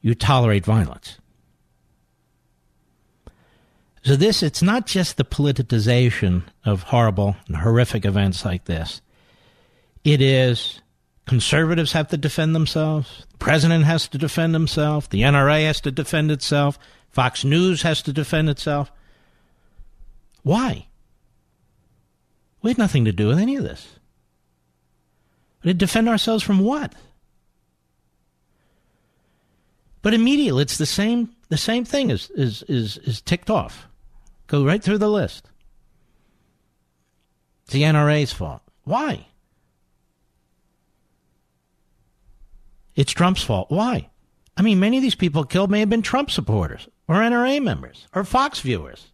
you 0.00 0.16
tolerate 0.16 0.64
violence. 0.64 1.20
So 4.04 4.16
this, 4.16 4.42
it's 4.42 4.62
not 4.62 4.86
just 4.86 5.16
the 5.16 5.24
politicization 5.24 6.42
of 6.64 6.82
horrible 6.82 7.36
and 7.46 7.56
horrific 7.56 8.04
events 8.04 8.44
like 8.44 8.66
this. 8.66 9.00
It 10.04 10.20
is 10.20 10.82
conservatives 11.26 11.92
have 11.92 12.08
to 12.08 12.18
defend 12.18 12.54
themselves. 12.54 13.24
The 13.30 13.38
president 13.38 13.84
has 13.86 14.06
to 14.08 14.18
defend 14.18 14.52
himself. 14.52 15.08
The 15.08 15.22
NRA 15.22 15.64
has 15.66 15.80
to 15.82 15.90
defend 15.90 16.30
itself. 16.30 16.78
Fox 17.08 17.44
News 17.44 17.80
has 17.80 18.02
to 18.02 18.12
defend 18.12 18.50
itself. 18.50 18.92
Why? 20.42 20.86
We 22.60 22.70
had 22.70 22.78
nothing 22.78 23.06
to 23.06 23.12
do 23.12 23.28
with 23.28 23.38
any 23.38 23.56
of 23.56 23.64
this. 23.64 23.98
To 25.62 25.72
defend 25.72 26.10
ourselves 26.10 26.44
from 26.44 26.58
what? 26.58 26.94
But 30.02 30.12
immediately, 30.12 30.60
it's 30.60 30.76
the 30.76 30.84
same. 30.84 31.30
The 31.48 31.56
same 31.56 31.86
thing 31.86 32.10
is 32.10 32.28
is 32.32 32.62
is 32.64 32.98
is 32.98 33.22
ticked 33.22 33.48
off. 33.48 33.88
Go 34.46 34.64
right 34.64 34.82
through 34.82 34.98
the 34.98 35.08
list. 35.08 35.50
It's 37.64 37.72
the 37.72 37.82
NRA's 37.82 38.32
fault. 38.32 38.62
Why? 38.84 39.26
It's 42.94 43.12
Trump's 43.12 43.42
fault. 43.42 43.70
Why? 43.70 44.10
I 44.56 44.62
mean, 44.62 44.78
many 44.78 44.98
of 44.98 45.02
these 45.02 45.14
people 45.14 45.44
killed 45.44 45.70
may 45.70 45.80
have 45.80 45.90
been 45.90 46.02
Trump 46.02 46.30
supporters 46.30 46.88
or 47.08 47.16
NRA 47.16 47.62
members 47.62 48.06
or 48.14 48.24
Fox 48.24 48.60
viewers. 48.60 49.08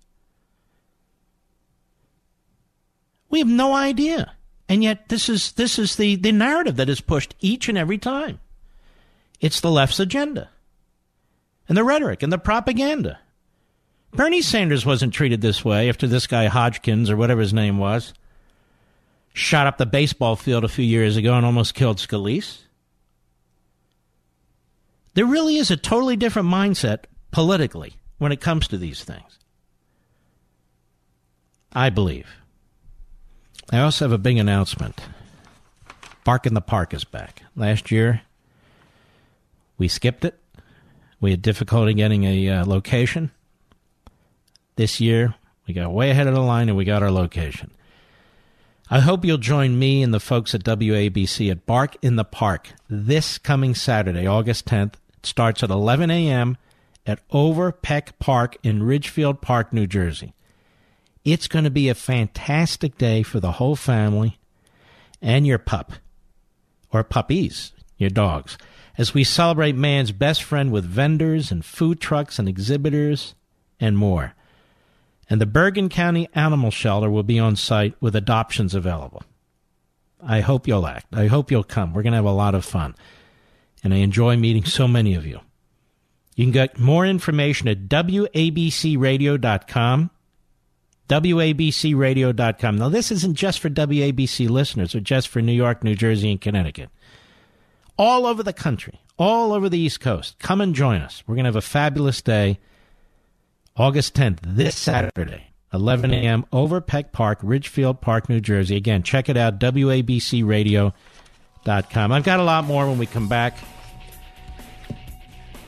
We 3.31 3.39
have 3.39 3.49
no 3.49 3.75
idea. 3.75 4.35
And 4.69 4.85
yet 4.85 5.09
this 5.09 5.29
is 5.29 5.53
this 5.53 5.79
is 5.79 5.97
the, 5.97 6.17
the 6.17 6.33
narrative 6.33 6.77
that 6.77 6.89
is 6.89 7.01
pushed 7.01 7.35
each 7.41 7.69
and 7.69 7.79
every 7.79 7.99
time. 7.99 8.41
It's 9.41 9.61
the 9.61 9.71
left's 9.71 9.99
agenda. 9.99 10.51
And 11.69 11.77
the 11.77 11.85
rhetoric 11.85 12.23
and 12.23 12.33
the 12.33 12.39
propaganda. 12.39 13.19
Bernie 14.13 14.43
Sanders 14.43 14.85
wasn't 14.85 15.15
treated 15.15 15.41
this 15.41 15.65
way 15.65 15.89
after 15.89 16.07
this 16.07 16.27
guy 16.27 16.47
Hodgkins 16.47 17.11
or 17.11 17.17
whatever 17.17 17.41
his 17.41 17.53
name 17.53 17.79
was 17.79 18.13
shot 19.33 19.67
up 19.67 19.79
the 19.79 19.87
baseball 19.87 20.37
field 20.37 20.65
a 20.65 20.69
few 20.69 20.85
years 20.85 21.17
ago 21.17 21.35
and 21.35 21.47
almost 21.47 21.75
killed 21.75 21.99
Scalise. 21.99 22.59
There 25.15 25.27
really 25.27 25.57
is 25.57 25.71
a 25.71 25.77
totally 25.77 26.17
different 26.17 26.49
mindset 26.49 27.05
politically 27.31 27.95
when 28.19 28.33
it 28.33 28.41
comes 28.41 28.69
to 28.69 28.79
these 28.79 29.05
things. 29.05 29.39
I 31.73 31.91
believe. 31.91 32.29
I 33.73 33.81
also 33.81 34.05
have 34.05 34.13
a 34.13 34.19
big 34.19 34.39
announcement. 34.39 35.01
Bark 36.25 36.47
in 36.47 36.55
the 36.55 36.61
Park 36.61 36.93
is 36.93 37.05
back. 37.05 37.43
Last 37.57 37.91
year, 37.91 38.23
we 39.79 39.89
skipped 39.89 40.25
it. 40.25 40.39
We 41.21 41.31
had 41.31 41.43
difficulty 41.43 41.95
getting 41.95 42.25
a 42.25 42.49
uh, 42.49 42.67
location. 42.67 43.31
This 44.81 44.99
year, 44.99 45.35
we 45.67 45.75
got 45.75 45.93
way 45.93 46.09
ahead 46.09 46.27
of 46.27 46.33
the 46.33 46.41
line 46.41 46.71
and 46.71 46.79
we 46.79 46.87
got 46.87 47.03
our 47.03 47.11
location. 47.11 47.71
I 48.89 49.01
hope 49.01 49.27
you'll 49.27 49.37
join 49.37 49.79
me 49.79 50.03
and 50.03 50.15
the 50.15 50.19
folks 50.19 50.55
at 50.55 50.65
WABC 50.65 51.51
at 51.51 51.67
Bark 51.67 51.99
in 52.01 52.17
the 52.17 52.25
Park 52.25 52.71
this 52.89 53.37
coming 53.37 53.75
Saturday, 53.75 54.27
August 54.27 54.65
10th. 54.65 54.95
It 55.19 55.27
starts 55.27 55.63
at 55.63 55.69
11 55.69 56.11
a.m. 56.11 56.57
at 57.05 57.21
Overpeck 57.29 58.13
Park 58.19 58.57
in 58.63 58.83
Ridgefield 58.83 59.43
Park, 59.43 59.71
New 59.75 59.87
Jersey. 59.87 60.33
It's 61.27 61.47
going 61.47 61.67
to 61.67 61.71
be 61.71 61.91
a 61.91 61.95
fantastic 61.95 62.97
day 62.97 63.23
for 63.23 63.39
the 63.39 63.53
whole 63.53 63.77
family 63.77 64.39
and 65.21 65.47
your 65.47 65.59
pup 65.59 65.93
or 66.91 67.05
puppies, 67.05 67.73
your 67.99 68.09
dogs, 68.09 68.57
as 68.97 69.13
we 69.13 69.25
celebrate 69.25 69.77
man's 69.77 70.11
best 70.11 70.43
friend 70.43 70.73
with 70.73 70.87
vendors 70.87 71.53
and 71.53 71.67
food 71.67 72.01
trucks 72.01 72.39
and 72.39 72.49
exhibitors 72.49 73.35
and 73.79 73.99
more 73.99 74.35
and 75.31 75.41
the 75.41 75.47
Bergen 75.47 75.89
County 75.89 76.29
Animal 76.35 76.73
Shelter 76.73 77.09
will 77.09 77.23
be 77.23 77.39
on 77.39 77.55
site 77.55 77.95
with 78.01 78.17
adoptions 78.17 78.75
available. 78.75 79.23
I 80.23 80.41
hope 80.41 80.67
you'll 80.67 80.89
act. 80.89 81.15
I 81.15 81.29
hope 81.29 81.53
you'll 81.53 81.65
come. 81.65 81.95
We're 81.95 82.03
going 82.03 82.13
to 82.13 82.19
have 82.19 82.27
a 82.27 82.33
lot 82.33 82.57
of 82.57 82.65
fun. 82.65 82.97
And 83.83 83.95
I 83.95 83.99
enjoy 83.99 84.37
meeting 84.37 84.65
so 84.65 84.89
many 84.89 85.15
of 85.15 85.25
you. 85.25 85.41
You 86.35 86.45
can 86.45 86.53
get 86.53 86.79
more 86.79 87.07
information 87.07 87.69
at 87.69 87.89
WABCRadio.com. 87.89 90.11
WABCRadio.com. 91.09 92.77
Now, 92.77 92.89
this 92.89 93.13
isn't 93.13 93.35
just 93.35 93.61
for 93.61 93.71
WABC 93.71 94.49
listeners 94.49 94.95
or 94.95 95.01
just 95.01 95.29
for 95.29 95.41
New 95.41 95.53
York, 95.53 95.83
New 95.83 95.95
Jersey, 95.95 96.31
and 96.31 96.41
Connecticut. 96.41 96.91
All 97.97 98.27
over 98.27 98.43
the 98.43 98.53
country, 98.53 99.01
all 99.19 99.53
over 99.53 99.69
the 99.69 99.79
East 99.79 100.01
Coast. 100.01 100.39
Come 100.39 100.61
and 100.61 100.75
join 100.75 101.01
us. 101.01 101.23
We're 101.27 101.37
going 101.37 101.45
to 101.45 101.49
have 101.49 101.57
a 101.57 101.63
fabulous 101.63 102.23
day 102.23 102.61
August 103.77 104.15
10th, 104.15 104.39
this 104.43 104.77
Saturday, 104.77 105.45
11 105.73 106.13
a.m., 106.13 106.45
Overpeck 106.53 107.13
Park, 107.13 107.39
Ridgefield 107.43 108.01
Park, 108.01 108.29
New 108.29 108.41
Jersey. 108.41 108.77
Again, 108.77 109.03
check 109.03 109.29
it 109.29 109.37
out, 109.37 109.61
WABCRadio.com. 109.61 112.13
I've 112.13 112.25
got 112.25 112.41
a 112.41 112.45
lot 112.45 112.65
more 112.65 112.87
when 112.87 112.99
we 112.99 113.07
come 113.07 113.29
back. 113.29 113.57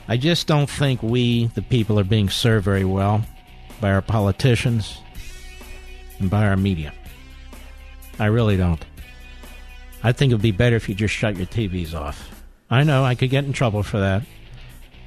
I 0.07 0.17
just 0.17 0.47
don't 0.47 0.69
think 0.69 1.01
we, 1.01 1.47
the 1.47 1.61
people, 1.61 1.99
are 1.99 2.03
being 2.03 2.29
served 2.29 2.65
very 2.65 2.85
well 2.85 3.23
by 3.79 3.91
our 3.91 4.01
politicians 4.01 4.97
and 6.19 6.29
by 6.29 6.45
our 6.45 6.57
media. 6.57 6.93
I 8.19 8.25
really 8.25 8.57
don't. 8.57 8.83
I 10.03 10.11
think 10.11 10.31
it 10.31 10.35
would 10.35 10.41
be 10.41 10.51
better 10.51 10.75
if 10.75 10.89
you 10.89 10.95
just 10.95 11.13
shut 11.13 11.37
your 11.37 11.45
TVs 11.45 11.93
off. 11.93 12.29
I 12.69 12.83
know 12.83 13.05
I 13.05 13.15
could 13.15 13.29
get 13.29 13.45
in 13.45 13.53
trouble 13.53 13.83
for 13.83 13.99
that. 13.99 14.23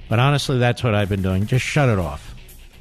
But 0.09 0.19
honestly, 0.19 0.59
that's 0.59 0.85
what 0.85 0.95
I've 0.95 1.09
been 1.09 1.23
doing. 1.23 1.47
Just 1.47 1.65
shut 1.65 1.89
it 1.89 1.99
off. 1.99 2.36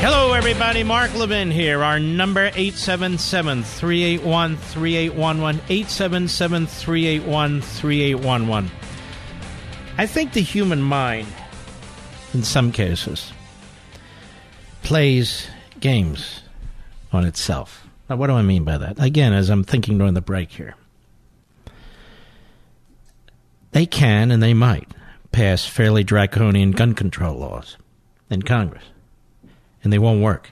Hello, 0.00 0.32
everybody. 0.32 0.84
Mark 0.84 1.12
Levin 1.16 1.50
here. 1.50 1.82
Our 1.82 1.98
number 1.98 2.52
877 2.54 3.64
381 3.64 4.56
3811. 4.56 5.60
877 5.68 6.66
381 6.68 7.60
3811. 7.60 8.70
I 9.98 10.06
think 10.06 10.34
the 10.34 10.40
human 10.40 10.80
mind, 10.80 11.26
in 12.32 12.44
some 12.44 12.70
cases, 12.70 13.32
plays 14.84 15.48
games 15.80 16.42
on 17.12 17.24
itself. 17.24 17.84
Now, 18.08 18.14
what 18.14 18.28
do 18.28 18.34
I 18.34 18.42
mean 18.42 18.62
by 18.62 18.78
that? 18.78 19.02
Again, 19.02 19.32
as 19.32 19.50
I'm 19.50 19.64
thinking 19.64 19.98
during 19.98 20.14
the 20.14 20.20
break 20.20 20.52
here, 20.52 20.76
they 23.72 23.84
can 23.84 24.30
and 24.30 24.40
they 24.40 24.54
might 24.54 24.92
pass 25.32 25.66
fairly 25.66 26.04
draconian 26.04 26.70
gun 26.70 26.94
control 26.94 27.36
laws 27.36 27.76
in 28.30 28.42
Congress 28.42 28.84
and 29.82 29.92
they 29.92 29.98
won't 29.98 30.22
work. 30.22 30.50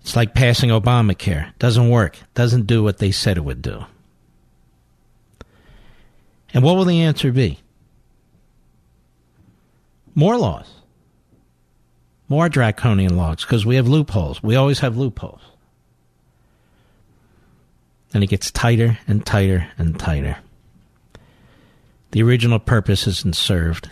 It's 0.00 0.14
like 0.14 0.34
passing 0.34 0.70
Obamacare. 0.70 1.52
Doesn't 1.58 1.90
work. 1.90 2.16
Doesn't 2.34 2.66
do 2.66 2.82
what 2.82 2.98
they 2.98 3.10
said 3.10 3.36
it 3.36 3.44
would 3.44 3.60
do. 3.60 3.84
And 6.54 6.62
what 6.62 6.76
will 6.76 6.84
the 6.84 7.02
answer 7.02 7.32
be? 7.32 7.58
More 10.14 10.38
laws. 10.38 10.72
More 12.28 12.48
draconian 12.48 13.16
laws 13.16 13.42
because 13.44 13.66
we 13.66 13.76
have 13.76 13.88
loopholes. 13.88 14.42
We 14.42 14.56
always 14.56 14.78
have 14.78 14.96
loopholes. 14.96 15.40
And 18.14 18.22
it 18.22 18.28
gets 18.28 18.50
tighter 18.50 18.98
and 19.06 19.26
tighter 19.26 19.68
and 19.76 19.98
tighter. 19.98 20.38
The 22.12 22.22
original 22.22 22.58
purpose 22.58 23.06
isn't 23.06 23.36
served. 23.36 23.90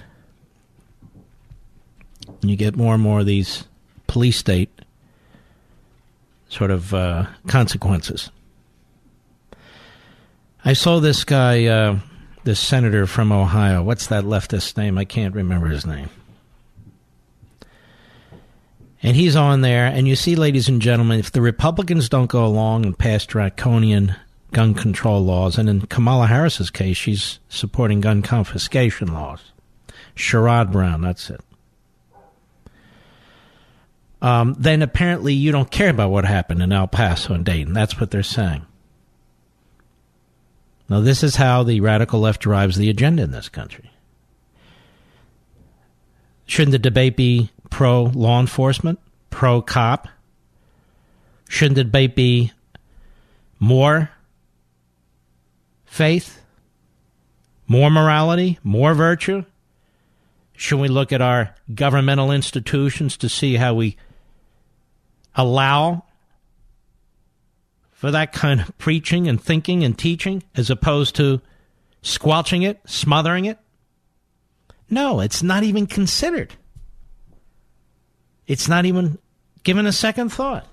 And 2.44 2.50
you 2.50 2.58
get 2.58 2.76
more 2.76 2.92
and 2.92 3.02
more 3.02 3.20
of 3.20 3.26
these 3.26 3.64
police 4.06 4.36
state 4.36 4.68
sort 6.50 6.70
of 6.70 6.92
uh, 6.92 7.24
consequences. 7.46 8.30
I 10.62 10.74
saw 10.74 11.00
this 11.00 11.24
guy, 11.24 11.64
uh, 11.64 12.00
this 12.44 12.60
senator 12.60 13.06
from 13.06 13.32
Ohio. 13.32 13.82
What's 13.82 14.08
that 14.08 14.24
leftist 14.24 14.76
name? 14.76 14.98
I 14.98 15.06
can't 15.06 15.34
remember 15.34 15.68
his 15.68 15.86
name. 15.86 16.10
And 19.02 19.16
he's 19.16 19.36
on 19.36 19.62
there, 19.62 19.86
and 19.86 20.06
you 20.06 20.14
see, 20.14 20.36
ladies 20.36 20.68
and 20.68 20.82
gentlemen, 20.82 21.20
if 21.20 21.32
the 21.32 21.40
Republicans 21.40 22.10
don't 22.10 22.30
go 22.30 22.44
along 22.44 22.84
and 22.84 22.98
pass 22.98 23.24
draconian 23.24 24.14
gun 24.52 24.74
control 24.74 25.24
laws, 25.24 25.56
and 25.56 25.70
in 25.70 25.80
Kamala 25.86 26.26
Harris's 26.26 26.68
case, 26.68 26.98
she's 26.98 27.38
supporting 27.48 28.02
gun 28.02 28.20
confiscation 28.20 29.14
laws. 29.14 29.40
Sherrod 30.14 30.70
Brown, 30.70 31.00
that's 31.00 31.30
it. 31.30 31.40
Um, 34.24 34.56
then 34.58 34.80
apparently 34.80 35.34
you 35.34 35.52
don't 35.52 35.70
care 35.70 35.90
about 35.90 36.10
what 36.10 36.24
happened 36.24 36.62
in 36.62 36.72
El 36.72 36.86
Paso 36.86 37.34
and 37.34 37.44
Dayton. 37.44 37.74
That's 37.74 38.00
what 38.00 38.10
they're 38.10 38.22
saying. 38.22 38.64
Now, 40.88 41.00
this 41.00 41.22
is 41.22 41.36
how 41.36 41.62
the 41.62 41.80
radical 41.80 42.20
left 42.20 42.40
drives 42.40 42.78
the 42.78 42.88
agenda 42.88 43.22
in 43.22 43.32
this 43.32 43.50
country. 43.50 43.90
Shouldn't 46.46 46.72
the 46.72 46.78
debate 46.78 47.18
be 47.18 47.50
pro 47.68 48.04
law 48.04 48.40
enforcement, 48.40 48.98
pro 49.28 49.60
cop? 49.60 50.08
Shouldn't 51.46 51.76
the 51.76 51.84
debate 51.84 52.14
be 52.14 52.50
more 53.58 54.08
faith, 55.84 56.40
more 57.66 57.90
morality, 57.90 58.58
more 58.62 58.94
virtue? 58.94 59.44
Should 60.54 60.80
we 60.80 60.88
look 60.88 61.12
at 61.12 61.20
our 61.20 61.54
governmental 61.74 62.30
institutions 62.30 63.18
to 63.18 63.28
see 63.28 63.56
how 63.56 63.74
we 63.74 63.98
allow 65.34 66.04
for 67.92 68.10
that 68.10 68.32
kind 68.32 68.60
of 68.60 68.76
preaching 68.78 69.28
and 69.28 69.42
thinking 69.42 69.84
and 69.84 69.98
teaching 69.98 70.42
as 70.56 70.70
opposed 70.70 71.16
to 71.16 71.40
squelching 72.02 72.62
it, 72.62 72.80
smothering 72.86 73.46
it? 73.46 73.58
No, 74.90 75.20
it's 75.20 75.42
not 75.42 75.62
even 75.62 75.86
considered. 75.86 76.54
It's 78.46 78.68
not 78.68 78.84
even 78.84 79.18
given 79.62 79.86
a 79.86 79.92
second 79.92 80.30
thought. 80.30 80.66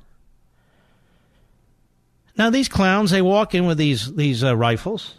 Now 2.37 2.49
these 2.49 2.67
clowns, 2.67 3.11
they 3.11 3.21
walk 3.21 3.55
in 3.55 3.65
with 3.65 3.77
these 3.77 4.13
these 4.15 4.43
uh, 4.43 4.55
rifles. 4.55 5.15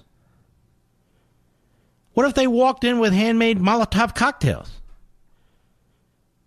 What 2.15 2.27
if 2.27 2.35
they 2.35 2.47
walked 2.47 2.85
in 2.85 2.99
with 2.99 3.13
handmade 3.13 3.59
Molotov 3.59 4.15
cocktails? 4.15 4.71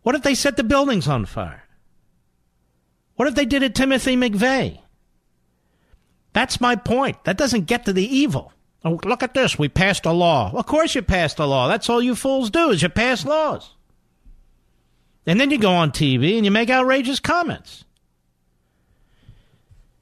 What 0.04 0.16
if 0.16 0.22
they 0.22 0.36
set 0.36 0.58
the 0.58 0.64
buildings 0.64 1.08
on 1.08 1.26
fire? 1.26 1.65
What 3.16 3.28
if 3.28 3.36
they 3.36 3.46
did 3.46 3.64
it 3.64 3.76
Timothy 3.76 4.16
McVeigh? 4.16 4.80
That's 6.34 6.60
my 6.60 6.76
point. 6.76 7.24
That 7.24 7.38
doesn't 7.38 7.66
get 7.66 7.86
to 7.86 7.94
the 7.94 8.06
evil. 8.06 8.52
Oh, 8.84 9.00
look 9.06 9.24
at 9.24 9.34
this. 9.34 9.58
We 9.58 9.70
passed 9.70 10.06
a 10.06 10.12
law. 10.12 10.52
Of 10.54 10.66
course 10.66 10.94
you 10.94 11.02
passed 11.02 11.40
a 11.40 11.46
law. 11.46 11.68
That's 11.68 11.90
all 11.90 12.02
you 12.02 12.14
fools 12.14 12.50
do 12.50 12.70
is 12.70 12.82
you 12.82 12.90
pass 12.90 13.26
laws. 13.26 13.72
And 15.26 15.40
then 15.40 15.50
you 15.50 15.58
go 15.58 15.72
on 15.72 15.92
TV 15.92 16.36
and 16.36 16.46
you 16.46 16.52
make 16.52 16.70
outrageous 16.70 17.20
comments. 17.20 17.86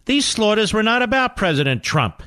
These 0.05 0.25
slaughters 0.25 0.73
were 0.73 0.83
not 0.83 1.01
about 1.01 1.37
President 1.37 1.81
Trump. 1.83 2.23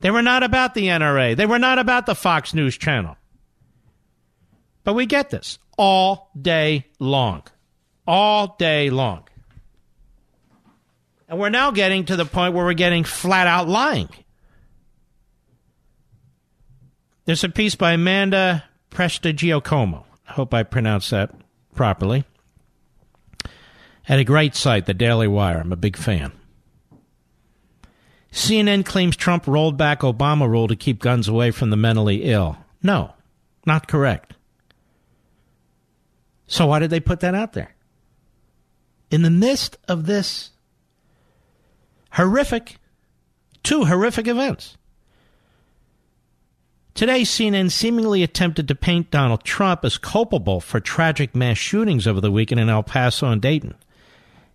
They 0.00 0.10
were 0.10 0.22
not 0.22 0.42
about 0.42 0.74
the 0.74 0.86
NRA. 0.86 1.34
They 1.34 1.46
were 1.46 1.58
not 1.58 1.78
about 1.78 2.06
the 2.06 2.14
Fox 2.14 2.54
News 2.54 2.76
channel. 2.76 3.16
But 4.84 4.94
we 4.94 5.06
get 5.06 5.30
this 5.30 5.58
all 5.76 6.30
day 6.40 6.86
long. 7.00 7.42
All 8.06 8.54
day 8.58 8.90
long. 8.90 9.26
And 11.28 11.38
we're 11.38 11.48
now 11.48 11.70
getting 11.70 12.04
to 12.06 12.16
the 12.16 12.24
point 12.24 12.54
where 12.54 12.64
we're 12.64 12.74
getting 12.74 13.04
flat 13.04 13.46
out 13.46 13.68
lying. 13.68 14.08
There's 17.24 17.42
a 17.42 17.48
piece 17.48 17.74
by 17.74 17.92
Amanda 17.92 18.64
Prestigiacomo. 18.90 20.04
I 20.28 20.32
hope 20.32 20.54
I 20.54 20.62
pronounced 20.62 21.10
that 21.10 21.34
properly. 21.74 22.24
At 24.08 24.20
a 24.20 24.24
great 24.24 24.54
site, 24.54 24.86
the 24.86 24.94
Daily 24.94 25.26
Wire. 25.26 25.58
I'm 25.58 25.72
a 25.72 25.76
big 25.76 25.96
fan. 25.96 26.30
CNN 28.30 28.84
claims 28.84 29.16
Trump 29.16 29.46
rolled 29.46 29.76
back 29.76 30.00
Obama 30.00 30.48
rule 30.48 30.68
to 30.68 30.76
keep 30.76 31.00
guns 31.00 31.26
away 31.26 31.50
from 31.50 31.70
the 31.70 31.76
mentally 31.76 32.24
ill. 32.24 32.58
No, 32.82 33.14
not 33.64 33.88
correct. 33.88 34.34
So 36.46 36.66
why 36.66 36.78
did 36.78 36.90
they 36.90 37.00
put 37.00 37.20
that 37.20 37.34
out 37.34 37.54
there? 37.54 37.74
In 39.10 39.22
the 39.22 39.30
midst 39.30 39.78
of 39.88 40.06
this 40.06 40.50
horrific, 42.16 42.78
two 43.62 43.84
horrific 43.84 44.26
events. 44.26 44.76
Today, 46.94 47.22
CNN 47.22 47.70
seemingly 47.70 48.22
attempted 48.22 48.68
to 48.68 48.74
paint 48.74 49.10
Donald 49.10 49.44
Trump 49.44 49.84
as 49.84 49.98
culpable 49.98 50.62
for 50.62 50.80
tragic 50.80 51.34
mass 51.34 51.58
shootings 51.58 52.06
over 52.06 52.22
the 52.22 52.32
weekend 52.32 52.58
in 52.58 52.70
El 52.70 52.82
Paso 52.82 53.30
and 53.30 53.42
Dayton. 53.42 53.74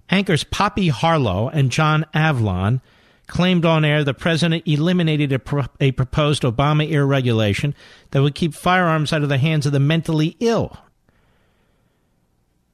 Anchors 0.09 0.43
Poppy 0.43 0.87
Harlow 0.87 1.49
and 1.49 1.71
John 1.71 2.03
Avlon 2.15 2.81
claimed 3.27 3.63
on 3.63 3.85
air 3.85 4.03
the 4.03 4.15
president 4.15 4.67
eliminated 4.67 5.31
a, 5.31 5.37
pro- 5.37 5.67
a 5.79 5.91
proposed 5.91 6.41
Obama 6.41 6.89
era 6.91 7.05
regulation 7.05 7.75
that 8.09 8.23
would 8.23 8.33
keep 8.33 8.55
firearms 8.55 9.13
out 9.13 9.21
of 9.21 9.29
the 9.29 9.37
hands 9.37 9.67
of 9.67 9.71
the 9.71 9.79
mentally 9.79 10.35
ill. 10.39 10.75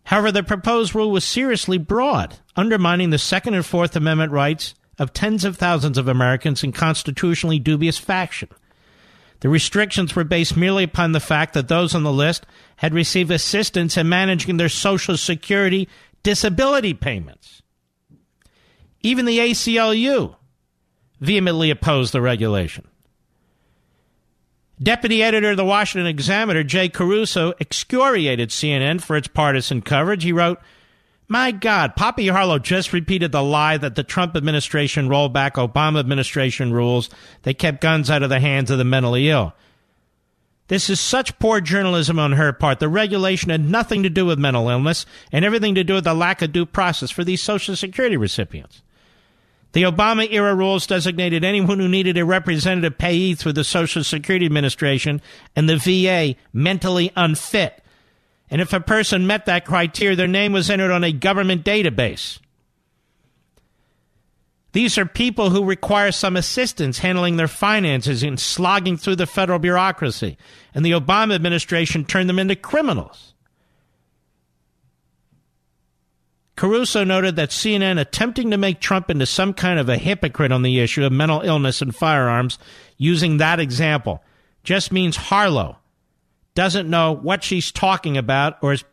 However, 0.06 0.32
the 0.32 0.44
proposed 0.44 0.96
rule 0.96 1.12
was 1.12 1.26
seriously 1.26 1.78
broad, 1.78 2.38
undermining 2.56 3.10
the 3.10 3.18
Second 3.18 3.56
and 3.56 3.66
Fourth 3.66 3.94
Amendment 3.94 4.32
rights 4.32 4.74
of 5.00 5.14
tens 5.14 5.46
of 5.46 5.58
thousands 5.58 5.98
of 5.98 6.08
Americans 6.08 6.64
in 6.64 6.72
constitutionally 6.72 7.60
dubious 7.60 7.98
faction. 7.98 8.50
The 9.40 9.50
restrictions 9.50 10.16
were 10.16 10.24
based 10.24 10.58
merely 10.58 10.84
upon 10.84 11.12
the 11.12 11.20
fact 11.20 11.54
that 11.54 11.68
those 11.68 11.94
on 11.94 12.04
the 12.04 12.12
list 12.12 12.46
had 12.78 12.94
received 12.94 13.30
assistance 13.30 13.96
in 13.96 14.10
managing 14.10 14.58
their 14.58 14.70
Social 14.70 15.16
Security 15.16 15.88
disability 16.24 16.94
payments. 16.94 17.62
Even 19.02 19.26
the 19.26 19.38
ACLU 19.38 20.36
vehemently 21.20 21.70
opposed 21.70 22.14
the 22.14 22.22
regulation. 22.22 22.88
Deputy 24.82 25.24
editor 25.24 25.52
of 25.52 25.58
the 25.58 25.66
Washington 25.66 26.08
Examiner, 26.08 26.64
Jay 26.64 26.88
Caruso, 26.88 27.54
excoriated 27.60 28.50
CNN 28.50 29.02
for 29.02 29.18
its 29.18 29.28
partisan 29.28 29.82
coverage. 29.82 30.24
He 30.24 30.32
wrote, 30.32 30.60
My 31.30 31.52
God, 31.52 31.96
Poppy 31.98 32.28
Harlow 32.28 32.58
just 32.58 32.94
repeated 32.94 33.34
the 33.34 33.44
lie 33.44 33.78
that 33.78 33.96
the 33.96 34.04
Trump 34.04 34.38
administration 34.38 35.10
rolled 35.10 35.34
back 35.34 35.56
Obama 35.56 36.00
administration 36.00 36.72
rules 36.72 37.10
that 37.44 37.60
kept 37.60 37.82
guns 37.82 38.10
out 38.10 38.24
of 38.24 38.30
the 38.30 38.40
hands 38.40 38.72
of 38.72 38.78
the 38.78 38.86
mentally 38.86 39.30
ill. 39.30 39.54
This 40.70 40.90
is 40.90 41.00
such 41.00 41.38
poor 41.40 41.62
journalism 41.62 42.20
on 42.20 42.34
her 42.34 42.54
part. 42.54 42.80
The 42.80 42.90
regulation 42.90 43.50
had 43.50 43.64
nothing 43.64 44.04
to 44.04 44.10
do 44.10 44.26
with 44.26 44.40
mental 44.40 44.70
illness 44.70 45.06
and 45.32 45.44
everything 45.44 45.76
to 45.76 45.84
do 45.84 45.96
with 45.96 46.04
the 46.06 46.14
lack 46.14 46.42
of 46.42 46.52
due 46.52 46.66
process 46.66 47.12
for 47.12 47.24
these 47.24 47.42
Social 47.42 47.76
Security 47.76 48.18
recipients. 48.18 48.82
The 49.74 49.84
Obama 49.84 50.32
era 50.32 50.56
rules 50.56 50.88
designated 50.88 51.44
anyone 51.44 51.80
who 51.80 51.88
needed 51.88 52.18
a 52.18 52.26
representative 52.26 52.98
payee 52.98 53.36
through 53.36 53.54
the 53.54 53.64
Social 53.64 54.04
Security 54.04 54.46
Administration 54.46 55.22
and 55.56 55.70
the 55.70 55.78
VA 55.78 56.36
mentally 56.54 57.12
unfit. 57.16 57.82
And 58.50 58.62
if 58.62 58.74
a 58.74 58.80
person 58.80 59.28
met 59.28 59.46
that 59.46 59.66
criteria, 59.66 60.16
their 60.16 60.28
name 60.28 60.54
was 60.54 60.70
entered 60.70 60.92
on 60.92 61.04
a 61.04 61.12
government 61.12 61.66
database. 61.66 62.40
These 64.74 64.98
are 64.98 65.06
people 65.06 65.50
who 65.50 65.64
require 65.64 66.12
some 66.12 66.36
assistance 66.36 67.00
handling 67.00 67.38
their 67.38 67.48
finances 67.48 68.22
and 68.24 68.40
slogging 68.40 68.98
through 68.98 69.16
the 69.16 69.26
federal 69.26 69.60
bureaucracy. 69.60 70.38
And 70.74 70.86
the 70.86 70.92
Obama 70.92 71.36
administration 71.36 72.06
turned 72.06 72.30
them 72.30 72.40
into 72.40 72.56
criminals. 72.56 73.34
Caruso 76.56 77.04
noted 77.04 77.36
that 77.36 77.50
CNN 77.50 78.00
attempting 78.00 78.52
to 78.52 78.58
make 78.58 78.80
Trump 78.80 79.10
into 79.10 79.26
some 79.26 79.54
kind 79.54 79.80
of 79.80 79.90
a 79.90 79.98
hypocrite 79.98 80.52
on 80.52 80.64
the 80.64 80.80
issue 80.80 81.06
of 81.06 81.12
mental 81.12 81.42
illness 81.42 81.82
and 81.82 81.96
firearms 81.96 82.58
using 82.98 83.38
that 83.38 83.60
example 83.60 84.24
just 84.64 84.92
means 84.92 85.16
Harlow 85.16 85.78
doesn't 86.58 86.90
know 86.90 87.12
what 87.12 87.44
she's 87.44 87.72
talking 87.72 88.18
about 88.18 88.58
or 88.64 88.74
is 88.74 88.84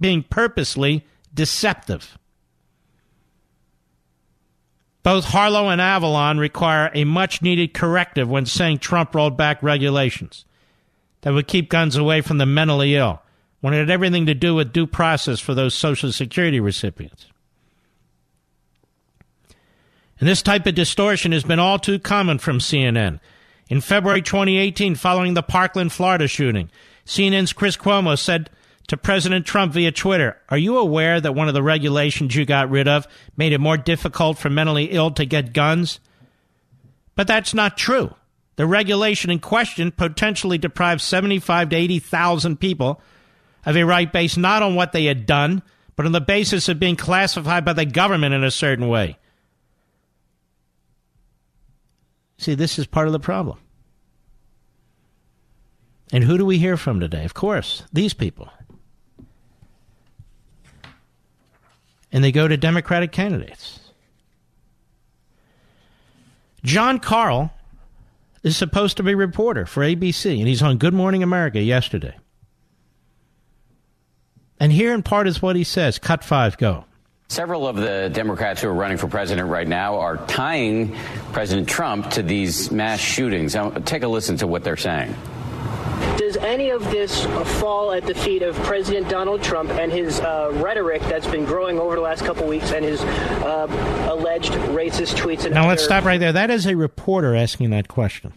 being 0.00 0.24
purposely 0.24 1.06
deceptive. 1.32 2.18
Both 5.04 5.26
Harlow 5.26 5.68
and 5.68 5.80
Avalon 5.80 6.38
require 6.38 6.90
a 6.92 7.04
much 7.04 7.40
needed 7.40 7.74
corrective 7.74 8.28
when 8.28 8.44
saying 8.44 8.78
Trump 8.78 9.14
rolled 9.14 9.36
back 9.36 9.62
regulations 9.62 10.44
that 11.20 11.32
would 11.32 11.46
keep 11.46 11.70
guns 11.70 11.94
away 11.94 12.22
from 12.22 12.38
the 12.38 12.46
mentally 12.46 12.96
ill 12.96 13.22
when 13.60 13.72
it 13.72 13.78
had 13.78 13.90
everything 13.90 14.26
to 14.26 14.34
do 14.34 14.56
with 14.56 14.72
due 14.72 14.88
process 14.88 15.38
for 15.38 15.54
those 15.54 15.76
Social 15.76 16.10
Security 16.10 16.58
recipients. 16.58 17.26
And 20.18 20.28
this 20.28 20.42
type 20.42 20.66
of 20.66 20.74
distortion 20.74 21.30
has 21.30 21.44
been 21.44 21.60
all 21.60 21.78
too 21.78 22.00
common 22.00 22.38
from 22.38 22.58
CNN. 22.58 23.20
In 23.68 23.80
February 23.80 24.22
2018, 24.22 24.96
following 24.96 25.34
the 25.34 25.42
Parkland, 25.44 25.92
Florida 25.92 26.26
shooting, 26.26 26.68
CNN's 27.06 27.52
Chris 27.52 27.76
Cuomo 27.76 28.18
said 28.18 28.50
to 28.88 28.96
President 28.96 29.46
Trump 29.46 29.72
via 29.72 29.92
Twitter 29.92 30.36
Are 30.48 30.58
you 30.58 30.78
aware 30.78 31.20
that 31.20 31.34
one 31.34 31.48
of 31.48 31.54
the 31.54 31.62
regulations 31.62 32.34
you 32.34 32.44
got 32.44 32.70
rid 32.70 32.88
of 32.88 33.06
made 33.36 33.52
it 33.52 33.60
more 33.60 33.76
difficult 33.76 34.38
for 34.38 34.50
mentally 34.50 34.86
ill 34.86 35.10
to 35.12 35.24
get 35.24 35.52
guns? 35.52 36.00
But 37.14 37.26
that's 37.26 37.54
not 37.54 37.76
true. 37.76 38.14
The 38.56 38.66
regulation 38.66 39.30
in 39.30 39.38
question 39.38 39.90
potentially 39.92 40.58
deprives 40.58 41.04
75 41.04 41.70
to 41.70 41.76
80,000 41.76 42.60
people 42.60 43.00
of 43.64 43.76
a 43.76 43.84
right 43.84 44.12
based 44.12 44.38
not 44.38 44.62
on 44.62 44.74
what 44.74 44.92
they 44.92 45.06
had 45.06 45.26
done, 45.26 45.62
but 45.96 46.06
on 46.06 46.12
the 46.12 46.20
basis 46.20 46.68
of 46.68 46.78
being 46.78 46.96
classified 46.96 47.64
by 47.64 47.72
the 47.72 47.84
government 47.84 48.34
in 48.34 48.44
a 48.44 48.50
certain 48.50 48.88
way. 48.88 49.18
See, 52.38 52.54
this 52.54 52.78
is 52.78 52.86
part 52.86 53.06
of 53.06 53.12
the 53.12 53.20
problem. 53.20 53.58
And 56.12 56.22
who 56.22 56.36
do 56.36 56.44
we 56.44 56.58
hear 56.58 56.76
from 56.76 57.00
today? 57.00 57.24
Of 57.24 57.32
course, 57.32 57.82
these 57.90 58.12
people. 58.12 58.50
And 62.12 62.22
they 62.22 62.30
go 62.30 62.46
to 62.46 62.56
Democratic 62.58 63.10
candidates. 63.10 63.80
Jon 66.62 66.98
Karl 66.98 67.50
is 68.42 68.56
supposed 68.56 68.98
to 68.98 69.02
be 69.02 69.12
a 69.12 69.16
reporter 69.16 69.64
for 69.64 69.82
ABC, 69.82 70.38
and 70.38 70.46
he's 70.46 70.62
on 70.62 70.76
Good 70.76 70.92
Morning 70.92 71.22
America 71.22 71.60
yesterday. 71.60 72.14
And 74.60 74.70
here 74.70 74.92
in 74.92 75.02
part 75.02 75.26
is 75.26 75.40
what 75.40 75.56
he 75.56 75.64
says. 75.64 75.98
Cut 75.98 76.22
five, 76.22 76.58
go. 76.58 76.84
Several 77.28 77.66
of 77.66 77.76
the 77.76 78.10
Democrats 78.12 78.60
who 78.60 78.68
are 78.68 78.74
running 78.74 78.98
for 78.98 79.08
president 79.08 79.48
right 79.48 79.66
now 79.66 80.00
are 80.00 80.18
tying 80.26 80.94
President 81.32 81.66
Trump 81.66 82.10
to 82.10 82.22
these 82.22 82.70
mass 82.70 83.00
shootings. 83.00 83.54
Now, 83.54 83.70
take 83.70 84.02
a 84.02 84.08
listen 84.08 84.36
to 84.36 84.46
what 84.46 84.62
they're 84.62 84.76
saying. 84.76 85.16
Does 86.18 86.36
any 86.36 86.70
of 86.70 86.82
this 86.90 87.24
fall 87.60 87.92
at 87.92 88.06
the 88.06 88.14
feet 88.14 88.42
of 88.42 88.54
President 88.56 89.08
Donald 89.08 89.42
Trump 89.42 89.70
and 89.70 89.90
his 89.90 90.20
uh, 90.20 90.50
rhetoric 90.54 91.02
that's 91.02 91.26
been 91.26 91.44
growing 91.44 91.78
over 91.78 91.94
the 91.94 92.00
last 92.00 92.24
couple 92.24 92.46
weeks 92.46 92.72
and 92.72 92.84
his 92.84 93.00
uh, 93.00 94.08
alleged 94.10 94.52
racist 94.52 95.14
tweets? 95.14 95.50
now, 95.50 95.68
let's 95.68 95.82
stop 95.84 96.04
right 96.04 96.18
there. 96.18 96.32
That 96.32 96.50
is 96.50 96.66
a 96.66 96.76
reporter 96.76 97.34
asking 97.34 97.70
that 97.70 97.88
question. 97.88 98.32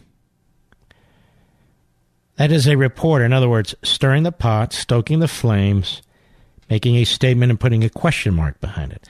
That 2.36 2.52
is 2.52 2.66
a 2.66 2.76
reporter. 2.76 3.24
In 3.24 3.32
other 3.32 3.48
words, 3.48 3.74
stirring 3.82 4.22
the 4.22 4.32
pot, 4.32 4.72
stoking 4.72 5.20
the 5.20 5.28
flames, 5.28 6.02
making 6.68 6.96
a 6.96 7.04
statement 7.04 7.50
and 7.50 7.58
putting 7.58 7.82
a 7.82 7.88
question 7.88 8.34
mark 8.34 8.60
behind 8.60 8.92
it. 8.92 9.08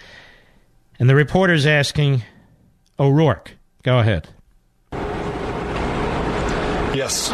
And 0.98 1.10
the 1.10 1.14
reporter's 1.14 1.66
asking, 1.66 2.22
O'Rourke, 2.98 3.52
go 3.82 3.98
ahead. 3.98 4.28
Yes. 6.94 7.30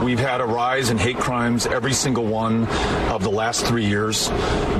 We've 0.00 0.18
had 0.18 0.40
a 0.40 0.44
rise 0.44 0.90
in 0.90 0.98
hate 0.98 1.18
crimes 1.18 1.66
every 1.66 1.92
single 1.92 2.24
one 2.24 2.66
of 3.08 3.22
the 3.22 3.30
last 3.30 3.66
three 3.66 3.84
years. 3.84 4.28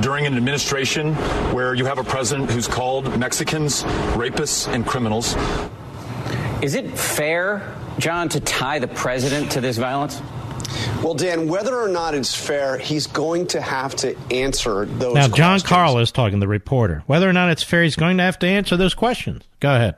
During 0.01 0.25
an 0.25 0.35
administration 0.35 1.15
where 1.53 1.73
you 1.73 1.85
have 1.85 1.97
a 1.97 2.03
president 2.03 2.51
who's 2.51 2.67
called 2.67 3.17
Mexicans 3.17 3.83
rapists 4.13 4.67
and 4.71 4.85
criminals. 4.85 5.35
Is 6.61 6.75
it 6.75 6.97
fair, 6.97 7.75
John, 7.99 8.29
to 8.29 8.39
tie 8.39 8.79
the 8.79 8.87
president 8.87 9.51
to 9.53 9.61
this 9.61 9.77
violence? 9.77 10.21
Well, 11.03 11.13
Dan, 11.13 11.47
whether 11.47 11.75
or 11.75 11.89
not 11.89 12.15
it's 12.15 12.33
fair, 12.33 12.77
he's 12.77 13.07
going 13.07 13.47
to 13.47 13.61
have 13.61 13.95
to 13.97 14.15
answer 14.31 14.85
those 14.85 15.15
Now, 15.15 15.27
Jon 15.27 15.59
Karl 15.59 15.97
is 15.99 16.11
talking, 16.11 16.39
to 16.39 16.45
the 16.45 16.47
reporter. 16.47 17.03
Whether 17.05 17.29
or 17.29 17.33
not 17.33 17.49
it's 17.49 17.63
fair, 17.63 17.83
he's 17.83 17.95
going 17.95 18.17
to 18.17 18.23
have 18.23 18.39
to 18.39 18.47
answer 18.47 18.77
those 18.77 18.93
questions. 18.93 19.43
Go 19.59 19.75
ahead. 19.75 19.95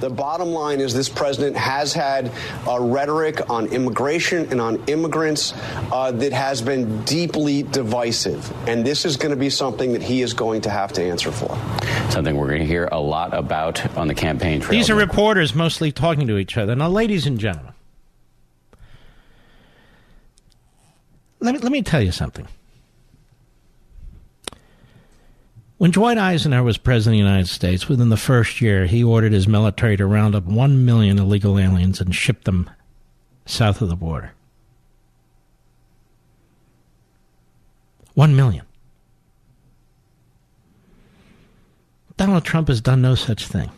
The 0.00 0.10
bottom 0.10 0.50
line 0.50 0.80
is 0.80 0.94
this 0.94 1.08
president 1.08 1.56
has 1.56 1.92
had 1.92 2.32
a 2.68 2.80
rhetoric 2.80 3.48
on 3.50 3.66
immigration 3.66 4.46
and 4.50 4.60
on 4.60 4.82
immigrants 4.86 5.54
uh, 5.92 6.10
that 6.12 6.32
has 6.32 6.62
been 6.62 7.02
deeply 7.04 7.62
divisive. 7.62 8.50
And 8.68 8.84
this 8.84 9.04
is 9.04 9.16
going 9.16 9.30
to 9.30 9.36
be 9.36 9.50
something 9.50 9.92
that 9.92 10.02
he 10.02 10.22
is 10.22 10.34
going 10.34 10.62
to 10.62 10.70
have 10.70 10.92
to 10.94 11.02
answer 11.02 11.32
for. 11.32 11.56
Something 12.10 12.36
we're 12.36 12.48
going 12.48 12.60
to 12.60 12.66
hear 12.66 12.88
a 12.92 13.00
lot 13.00 13.34
about 13.34 13.96
on 13.96 14.08
the 14.08 14.14
campaign 14.14 14.60
trail. 14.60 14.70
These 14.70 14.90
are 14.90 14.94
reporters 14.94 15.54
mostly 15.54 15.92
talking 15.92 16.26
to 16.26 16.38
each 16.38 16.56
other. 16.56 16.74
Now, 16.74 16.88
ladies 16.88 17.26
and 17.26 17.38
gentlemen, 17.38 17.74
let 21.40 21.54
me, 21.54 21.60
let 21.60 21.72
me 21.72 21.82
tell 21.82 22.02
you 22.02 22.12
something. 22.12 22.46
When 25.80 25.92
Dwight 25.92 26.18
Eisenhower 26.18 26.62
was 26.62 26.76
president 26.76 27.22
of 27.22 27.24
the 27.24 27.30
United 27.30 27.48
States, 27.48 27.88
within 27.88 28.10
the 28.10 28.18
first 28.18 28.60
year, 28.60 28.84
he 28.84 29.02
ordered 29.02 29.32
his 29.32 29.48
military 29.48 29.96
to 29.96 30.04
round 30.04 30.34
up 30.34 30.44
one 30.44 30.84
million 30.84 31.18
illegal 31.18 31.58
aliens 31.58 32.02
and 32.02 32.14
ship 32.14 32.44
them 32.44 32.68
south 33.46 33.80
of 33.80 33.88
the 33.88 33.96
border. 33.96 34.34
One 38.12 38.36
million. 38.36 38.66
Donald 42.18 42.44
Trump 42.44 42.68
has 42.68 42.82
done 42.82 43.00
no 43.00 43.14
such 43.14 43.46
thing. 43.46 43.70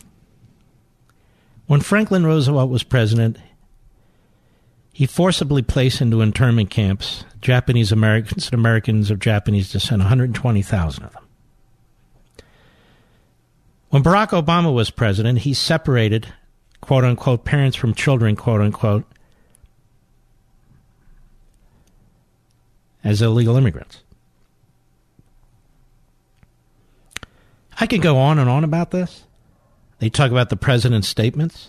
When 1.69 1.83
Franklin 1.83 2.27
Roosevelt 2.27 2.69
was 2.69 2.83
president, 2.83 3.39
he 4.93 5.07
forcibly 5.07 5.63
placed 5.63 6.01
into 6.01 6.21
internment 6.21 6.69
camps 6.69 7.23
Japanese 7.41 7.93
Americans 7.93 8.47
and 8.47 8.55
Americans 8.55 9.09
of 9.13 9.21
Japanese 9.21 9.71
descent, 9.71 10.01
120,000 10.01 11.05
of 11.05 11.13
them. 11.13 11.23
When 13.93 14.03
Barack 14.03 14.31
Obama 14.31 14.73
was 14.73 14.89
president, 14.89 15.41
he 15.41 15.53
separated, 15.53 16.33
quote 16.81 17.05
unquote, 17.05 17.45
parents 17.45 17.77
from 17.77 17.93
children, 17.93 18.37
quote 18.37 18.63
unquote, 18.63 19.05
as 23.05 23.21
illegal 23.21 23.55
immigrants. 23.55 24.03
I 27.79 27.87
could 27.87 28.01
go 28.01 28.17
on 28.17 28.39
and 28.39 28.49
on 28.49 28.65
about 28.65 28.93
this. 28.93 29.25
They 29.99 30.09
talk 30.09 30.31
about 30.31 30.49
the 30.49 30.57
president's 30.57 31.09
statements. 31.09 31.69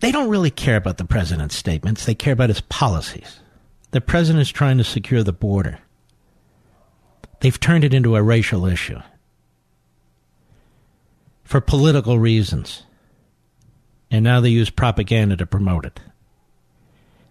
They 0.00 0.10
don't 0.10 0.30
really 0.30 0.50
care 0.50 0.76
about 0.76 0.96
the 0.96 1.04
president's 1.04 1.54
statements, 1.54 2.06
they 2.06 2.14
care 2.14 2.32
about 2.32 2.48
his 2.48 2.62
policies. 2.62 3.40
The 3.90 4.00
president 4.00 4.40
is 4.40 4.50
trying 4.50 4.78
to 4.78 4.84
secure 4.84 5.22
the 5.22 5.34
border. 5.34 5.80
They've 7.40 7.58
turned 7.58 7.84
it 7.84 7.94
into 7.94 8.16
a 8.16 8.22
racial 8.22 8.66
issue 8.66 9.00
for 11.44 11.60
political 11.60 12.18
reasons. 12.18 12.84
And 14.10 14.24
now 14.24 14.40
they 14.40 14.48
use 14.48 14.70
propaganda 14.70 15.36
to 15.36 15.46
promote 15.46 15.84
it. 15.84 16.00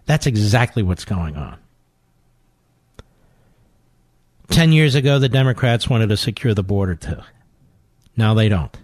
That's 0.06 0.26
exactly 0.26 0.82
what's 0.82 1.04
going 1.04 1.36
on. 1.36 1.56
Ten 4.50 4.72
years 4.72 4.94
ago, 4.94 5.18
the 5.18 5.28
Democrats 5.28 5.88
wanted 5.88 6.10
to 6.10 6.16
secure 6.16 6.54
the 6.54 6.62
border 6.62 6.94
too. 6.94 7.20
Now 8.16 8.34
they 8.34 8.48
don't. 8.48 8.76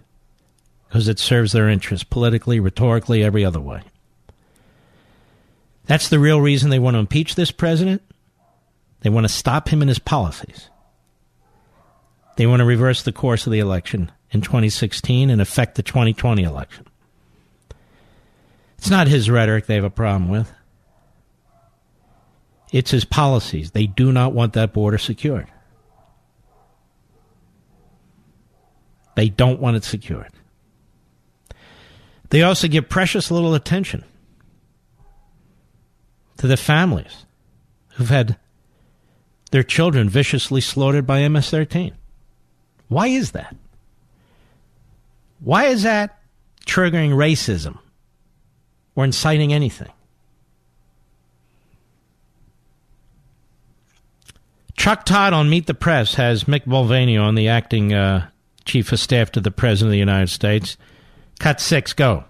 Because 0.87 1.07
it 1.07 1.19
serves 1.19 1.53
their 1.53 1.69
interests 1.69 2.03
politically, 2.03 2.59
rhetorically, 2.59 3.23
every 3.23 3.45
other 3.45 3.61
way. 3.61 3.81
That's 5.85 6.09
the 6.09 6.19
real 6.19 6.41
reason 6.41 6.69
they 6.69 6.79
want 6.79 6.95
to 6.95 6.99
impeach 6.99 7.35
this 7.35 7.51
president. 7.51 8.01
They 9.01 9.09
want 9.09 9.25
to 9.25 9.29
stop 9.29 9.69
him 9.69 9.81
in 9.81 9.87
his 9.87 9.99
policies. 9.99 10.69
They 12.41 12.47
want 12.47 12.61
to 12.61 12.65
reverse 12.65 13.03
the 13.03 13.11
course 13.11 13.45
of 13.45 13.51
the 13.51 13.59
election 13.59 14.11
in 14.31 14.41
2016 14.41 15.29
and 15.29 15.39
affect 15.39 15.75
the 15.75 15.83
2020 15.83 16.41
election. 16.41 16.87
It's 18.79 18.89
not 18.89 19.07
his 19.07 19.29
rhetoric 19.29 19.67
they 19.67 19.75
have 19.75 19.83
a 19.83 19.91
problem 19.91 20.27
with. 20.27 20.51
It's 22.71 22.89
his 22.89 23.05
policies. 23.05 23.69
They 23.69 23.85
do 23.85 24.11
not 24.11 24.33
want 24.33 24.53
that 24.53 24.73
border 24.73 24.97
secured. 24.97 25.51
They 29.13 29.29
don't 29.29 29.59
want 29.59 29.77
it 29.77 29.83
secured. 29.83 30.31
They 32.31 32.41
also 32.41 32.67
give 32.67 32.89
precious 32.89 33.29
little 33.29 33.53
attention 33.53 34.03
to 36.37 36.47
the 36.47 36.57
families 36.57 37.27
who've 37.89 38.09
had 38.09 38.39
their 39.51 39.61
children 39.61 40.09
viciously 40.09 40.61
slaughtered 40.61 41.05
by 41.05 41.27
MS 41.27 41.51
13. 41.51 41.97
Why 42.91 43.07
is 43.07 43.31
that? 43.31 43.55
Why 45.39 45.67
is 45.67 45.83
that 45.83 46.19
triggering 46.65 47.11
racism 47.11 47.77
or 48.95 49.05
inciting 49.05 49.53
anything? 49.53 49.93
Chuck 54.75 55.05
Todd 55.05 55.31
on 55.31 55.49
Meet 55.49 55.67
the 55.67 55.73
Press 55.73 56.15
has 56.15 56.43
Mick 56.43 56.67
Mulvaney 56.67 57.15
on, 57.15 57.35
the 57.35 57.47
acting 57.47 57.93
uh, 57.93 58.27
Chief 58.65 58.91
of 58.91 58.99
Staff 58.99 59.31
to 59.31 59.39
the 59.39 59.51
President 59.51 59.87
of 59.87 59.91
the 59.93 59.97
United 59.97 60.29
States. 60.29 60.75
Cut 61.39 61.61
six, 61.61 61.93
go. 61.93 62.25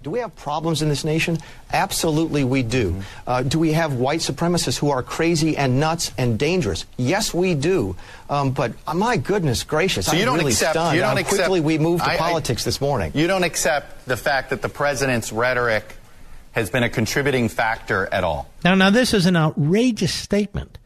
Do 0.00 0.10
we 0.10 0.20
have 0.20 0.36
problems 0.36 0.80
in 0.80 0.88
this 0.88 1.04
nation? 1.04 1.38
Absolutely, 1.72 2.44
we 2.44 2.62
do. 2.62 3.02
Uh, 3.26 3.42
do 3.42 3.58
we 3.58 3.72
have 3.72 3.94
white 3.94 4.20
supremacists 4.20 4.78
who 4.78 4.90
are 4.90 5.02
crazy 5.02 5.56
and 5.56 5.80
nuts 5.80 6.12
and 6.16 6.38
dangerous? 6.38 6.86
Yes, 6.96 7.34
we 7.34 7.54
do. 7.54 7.96
Um, 8.30 8.52
but 8.52 8.72
uh, 8.86 8.94
my 8.94 9.16
goodness 9.16 9.64
gracious, 9.64 10.06
so 10.06 10.12
I'm 10.12 10.18
you 10.18 10.24
don't 10.24 10.38
really 10.38 10.52
accept, 10.52 10.74
stunned 10.74 10.94
you 10.94 11.00
don't 11.00 11.16
how 11.16 11.20
accept, 11.20 11.36
quickly 11.36 11.60
we 11.60 11.78
moved 11.78 12.04
to 12.04 12.10
I, 12.10 12.16
politics 12.16 12.62
I, 12.62 12.64
this 12.66 12.80
morning. 12.80 13.10
You 13.14 13.26
don't 13.26 13.42
accept 13.42 14.06
the 14.06 14.16
fact 14.16 14.50
that 14.50 14.62
the 14.62 14.68
president's 14.68 15.32
rhetoric 15.32 15.96
has 16.52 16.70
been 16.70 16.84
a 16.84 16.88
contributing 16.88 17.48
factor 17.48 18.08
at 18.12 18.22
all. 18.22 18.48
Now, 18.64 18.76
now 18.76 18.90
this 18.90 19.12
is 19.12 19.26
an 19.26 19.36
outrageous 19.36 20.14
statement 20.14 20.78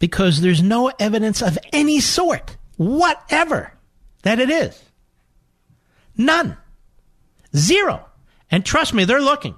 because 0.00 0.40
there's 0.40 0.62
no 0.62 0.92
evidence 0.98 1.40
of 1.40 1.56
any 1.72 2.00
sort, 2.00 2.56
whatever, 2.76 3.72
that 4.22 4.40
it 4.40 4.50
is. 4.50 4.82
None. 6.16 6.56
Zero. 7.54 8.04
And 8.54 8.64
trust 8.64 8.94
me, 8.94 9.04
they're 9.04 9.20
looking. 9.20 9.56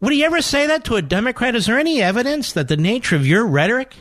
Would 0.00 0.12
he 0.12 0.24
ever 0.24 0.42
say 0.42 0.66
that 0.66 0.82
to 0.86 0.96
a 0.96 1.02
Democrat? 1.02 1.54
Is 1.54 1.66
there 1.66 1.78
any 1.78 2.02
evidence 2.02 2.52
that 2.54 2.66
the 2.66 2.76
nature 2.76 3.14
of 3.14 3.24
your 3.24 3.46
rhetoric 3.46 3.94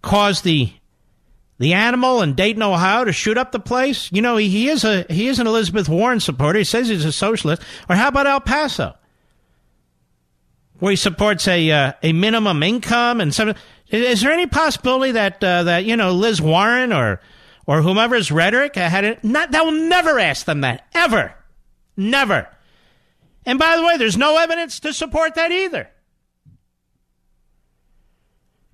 caused 0.00 0.44
the 0.44 0.72
the 1.58 1.72
animal 1.72 2.22
in 2.22 2.34
Dayton, 2.34 2.62
Ohio, 2.62 3.04
to 3.04 3.10
shoot 3.12 3.36
up 3.36 3.50
the 3.50 3.58
place? 3.58 4.12
You 4.12 4.22
know, 4.22 4.36
he, 4.36 4.48
he 4.48 4.68
is 4.68 4.84
a 4.84 5.04
he 5.10 5.26
is 5.26 5.40
an 5.40 5.48
Elizabeth 5.48 5.88
Warren 5.88 6.20
supporter. 6.20 6.60
He 6.60 6.64
says 6.64 6.86
he's 6.86 7.04
a 7.04 7.10
socialist. 7.10 7.62
Or 7.90 7.96
how 7.96 8.06
about 8.06 8.28
El 8.28 8.42
Paso, 8.42 8.94
where 10.78 10.90
he 10.90 10.96
supports 10.96 11.48
a 11.48 11.68
uh, 11.68 11.92
a 12.04 12.12
minimum 12.12 12.62
income 12.62 13.20
and 13.20 13.34
some? 13.34 13.54
Is 13.88 14.20
there 14.20 14.30
any 14.30 14.46
possibility 14.46 15.10
that 15.10 15.42
uh, 15.42 15.64
that 15.64 15.84
you 15.84 15.96
know 15.96 16.12
Liz 16.12 16.40
Warren 16.40 16.92
or 16.92 17.20
or 17.66 17.82
whomever's 17.82 18.30
rhetoric 18.30 18.74
had 18.76 19.04
it? 19.04 19.24
Not 19.24 19.50
that 19.52 19.64
will 19.64 19.72
never 19.72 20.18
ask 20.18 20.46
them 20.46 20.62
that 20.62 20.86
ever, 20.94 21.34
never. 21.96 22.48
And 23.46 23.58
by 23.58 23.76
the 23.76 23.84
way, 23.84 23.96
there's 23.96 24.16
no 24.16 24.38
evidence 24.38 24.80
to 24.80 24.92
support 24.92 25.34
that 25.34 25.52
either. 25.52 25.88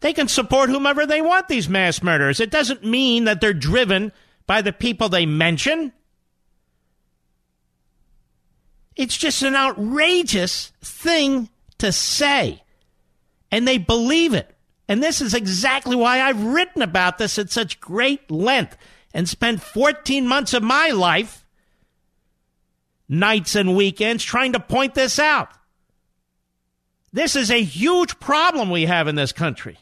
They 0.00 0.12
can 0.12 0.28
support 0.28 0.70
whomever 0.70 1.06
they 1.06 1.20
want, 1.20 1.48
these 1.48 1.68
mass 1.68 2.02
murderers. 2.02 2.40
It 2.40 2.50
doesn't 2.50 2.84
mean 2.84 3.24
that 3.24 3.40
they're 3.40 3.52
driven 3.52 4.12
by 4.46 4.62
the 4.62 4.72
people 4.72 5.08
they 5.08 5.26
mention. 5.26 5.92
It's 8.96 9.16
just 9.16 9.42
an 9.42 9.54
outrageous 9.54 10.72
thing 10.82 11.48
to 11.78 11.92
say. 11.92 12.62
And 13.50 13.66
they 13.66 13.78
believe 13.78 14.34
it. 14.34 14.54
And 14.90 15.00
this 15.00 15.20
is 15.20 15.34
exactly 15.34 15.94
why 15.94 16.20
I've 16.20 16.42
written 16.42 16.82
about 16.82 17.16
this 17.16 17.38
at 17.38 17.52
such 17.52 17.78
great 17.78 18.28
length 18.28 18.76
and 19.14 19.28
spent 19.28 19.62
14 19.62 20.26
months 20.26 20.52
of 20.52 20.64
my 20.64 20.88
life, 20.88 21.46
nights 23.08 23.54
and 23.54 23.76
weekends, 23.76 24.24
trying 24.24 24.52
to 24.54 24.58
point 24.58 24.96
this 24.96 25.20
out. 25.20 25.48
This 27.12 27.36
is 27.36 27.52
a 27.52 27.62
huge 27.62 28.18
problem 28.18 28.68
we 28.68 28.86
have 28.86 29.06
in 29.06 29.14
this 29.14 29.30
country. 29.30 29.78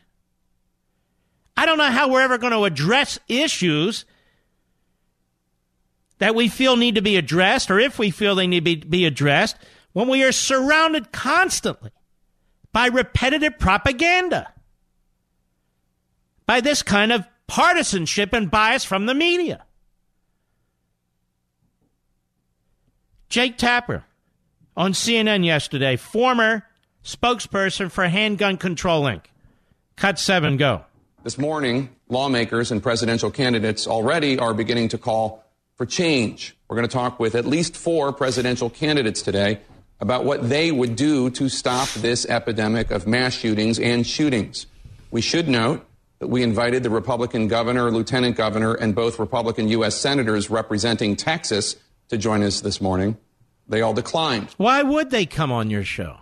I 1.56 1.64
don't 1.64 1.78
know 1.78 1.84
how 1.84 2.10
we're 2.10 2.20
ever 2.20 2.36
going 2.36 2.52
to 2.52 2.64
address 2.64 3.18
issues 3.28 4.04
that 6.18 6.34
we 6.34 6.48
feel 6.48 6.76
need 6.76 6.96
to 6.96 7.02
be 7.02 7.16
addressed, 7.16 7.70
or 7.70 7.78
if 7.78 7.98
we 7.98 8.10
feel 8.10 8.34
they 8.34 8.46
need 8.46 8.58
to 8.58 8.62
be, 8.62 8.74
be 8.74 9.06
addressed, 9.06 9.56
when 9.94 10.08
we 10.08 10.22
are 10.22 10.32
surrounded 10.32 11.12
constantly 11.12 11.92
by 12.74 12.88
repetitive 12.88 13.58
propaganda, 13.58 14.52
by 16.48 16.62
this 16.62 16.82
kind 16.82 17.12
of 17.12 17.28
partisanship 17.46 18.32
and 18.32 18.50
bias 18.50 18.82
from 18.82 19.04
the 19.04 19.12
media. 19.12 19.64
Jake 23.28 23.58
Tapper 23.58 24.04
on 24.74 24.92
CNN 24.92 25.44
yesterday, 25.44 25.96
former 25.96 26.64
spokesperson 27.04 27.90
for 27.90 28.08
Handgun 28.08 28.56
Control 28.56 29.02
Inc. 29.02 29.24
Cut 29.96 30.18
seven, 30.18 30.56
go. 30.56 30.84
This 31.22 31.36
morning, 31.36 31.90
lawmakers 32.08 32.72
and 32.72 32.82
presidential 32.82 33.30
candidates 33.30 33.86
already 33.86 34.38
are 34.38 34.54
beginning 34.54 34.88
to 34.88 34.98
call 34.98 35.44
for 35.76 35.84
change. 35.84 36.56
We're 36.66 36.76
going 36.76 36.88
to 36.88 36.92
talk 36.92 37.20
with 37.20 37.34
at 37.34 37.44
least 37.44 37.76
four 37.76 38.10
presidential 38.10 38.70
candidates 38.70 39.20
today 39.20 39.60
about 40.00 40.24
what 40.24 40.48
they 40.48 40.72
would 40.72 40.96
do 40.96 41.28
to 41.30 41.50
stop 41.50 41.90
this 41.90 42.24
epidemic 42.24 42.90
of 42.90 43.06
mass 43.06 43.34
shootings 43.34 43.78
and 43.78 44.06
shootings. 44.06 44.66
We 45.10 45.20
should 45.20 45.48
note 45.48 45.84
we 46.20 46.42
invited 46.42 46.82
the 46.82 46.90
Republican 46.90 47.48
governor, 47.48 47.90
lieutenant 47.90 48.36
governor, 48.36 48.74
and 48.74 48.94
both 48.94 49.18
Republican 49.18 49.68
U.S. 49.68 49.94
senators 49.96 50.50
representing 50.50 51.16
Texas 51.16 51.76
to 52.08 52.18
join 52.18 52.42
us 52.42 52.60
this 52.60 52.80
morning. 52.80 53.16
They 53.68 53.82
all 53.82 53.94
declined. 53.94 54.48
Why 54.56 54.82
would 54.82 55.10
they 55.10 55.26
come 55.26 55.52
on 55.52 55.70
your 55.70 55.84
show? 55.84 56.18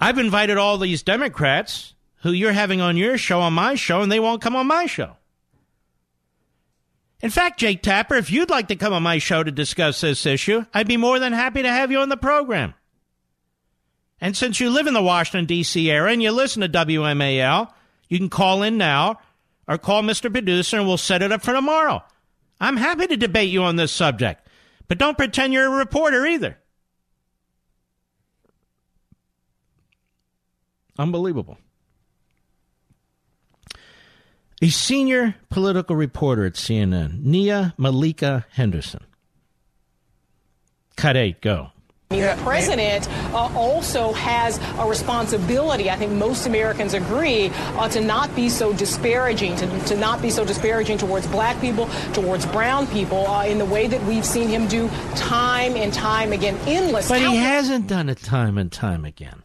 I've 0.00 0.18
invited 0.18 0.56
all 0.56 0.78
these 0.78 1.02
Democrats 1.02 1.94
who 2.22 2.32
you're 2.32 2.52
having 2.52 2.80
on 2.80 2.96
your 2.96 3.18
show 3.18 3.40
on 3.40 3.52
my 3.52 3.74
show, 3.74 4.00
and 4.00 4.10
they 4.10 4.20
won't 4.20 4.40
come 4.40 4.56
on 4.56 4.66
my 4.66 4.86
show. 4.86 5.16
In 7.20 7.30
fact, 7.30 7.60
Jake 7.60 7.82
Tapper, 7.82 8.16
if 8.16 8.30
you'd 8.30 8.50
like 8.50 8.68
to 8.68 8.76
come 8.76 8.92
on 8.92 9.02
my 9.02 9.18
show 9.18 9.42
to 9.42 9.50
discuss 9.52 10.00
this 10.00 10.26
issue, 10.26 10.64
I'd 10.72 10.88
be 10.88 10.96
more 10.96 11.18
than 11.18 11.32
happy 11.32 11.62
to 11.62 11.68
have 11.68 11.92
you 11.92 11.98
on 11.98 12.08
the 12.08 12.16
program. 12.16 12.74
And 14.20 14.36
since 14.36 14.60
you 14.60 14.70
live 14.70 14.86
in 14.86 14.94
the 14.94 15.02
Washington, 15.02 15.46
D.C. 15.46 15.90
area 15.90 16.12
and 16.12 16.22
you 16.22 16.30
listen 16.32 16.62
to 16.62 16.68
WMAL, 16.68 17.72
you 18.12 18.18
can 18.18 18.28
call 18.28 18.62
in 18.62 18.76
now 18.76 19.18
or 19.66 19.78
call 19.78 20.02
Mr. 20.02 20.30
Producer 20.30 20.76
and 20.76 20.86
we'll 20.86 20.98
set 20.98 21.22
it 21.22 21.32
up 21.32 21.42
for 21.42 21.54
tomorrow. 21.54 22.04
I'm 22.60 22.76
happy 22.76 23.06
to 23.06 23.16
debate 23.16 23.48
you 23.48 23.62
on 23.62 23.76
this 23.76 23.90
subject, 23.90 24.46
but 24.86 24.98
don't 24.98 25.16
pretend 25.16 25.54
you're 25.54 25.64
a 25.72 25.78
reporter 25.78 26.26
either. 26.26 26.58
Unbelievable. 30.98 31.56
A 34.60 34.68
senior 34.68 35.34
political 35.48 35.96
reporter 35.96 36.44
at 36.44 36.52
CNN, 36.52 37.22
Nia 37.22 37.72
Malika 37.78 38.44
Henderson. 38.50 39.06
Cut 40.96 41.16
eight, 41.16 41.40
go. 41.40 41.71
I 42.12 42.14
mean 42.14 42.36
the 42.36 42.42
president 42.42 43.08
uh, 43.32 43.50
also 43.56 44.12
has 44.12 44.58
a 44.78 44.86
responsibility, 44.86 45.90
I 45.90 45.96
think 45.96 46.12
most 46.12 46.46
Americans 46.46 46.92
agree, 46.92 47.48
uh, 47.48 47.88
to 47.88 48.00
not 48.02 48.34
be 48.36 48.50
so 48.50 48.72
disparaging, 48.74 49.56
to, 49.56 49.84
to 49.86 49.96
not 49.96 50.20
be 50.20 50.28
so 50.28 50.44
disparaging 50.44 50.98
towards 50.98 51.26
black 51.28 51.58
people, 51.60 51.88
towards 52.12 52.44
brown 52.46 52.86
people, 52.88 53.26
uh, 53.26 53.46
in 53.46 53.56
the 53.56 53.64
way 53.64 53.86
that 53.86 54.02
we've 54.04 54.26
seen 54.26 54.48
him 54.48 54.68
do 54.68 54.90
time 55.16 55.74
and 55.74 55.92
time 55.94 56.32
again, 56.32 56.58
endless. 56.66 57.08
But 57.08 57.22
he 57.22 57.36
hasn't 57.36 57.86
done 57.86 58.10
it 58.10 58.18
time 58.18 58.58
and 58.58 58.70
time 58.70 59.06
again. 59.06 59.42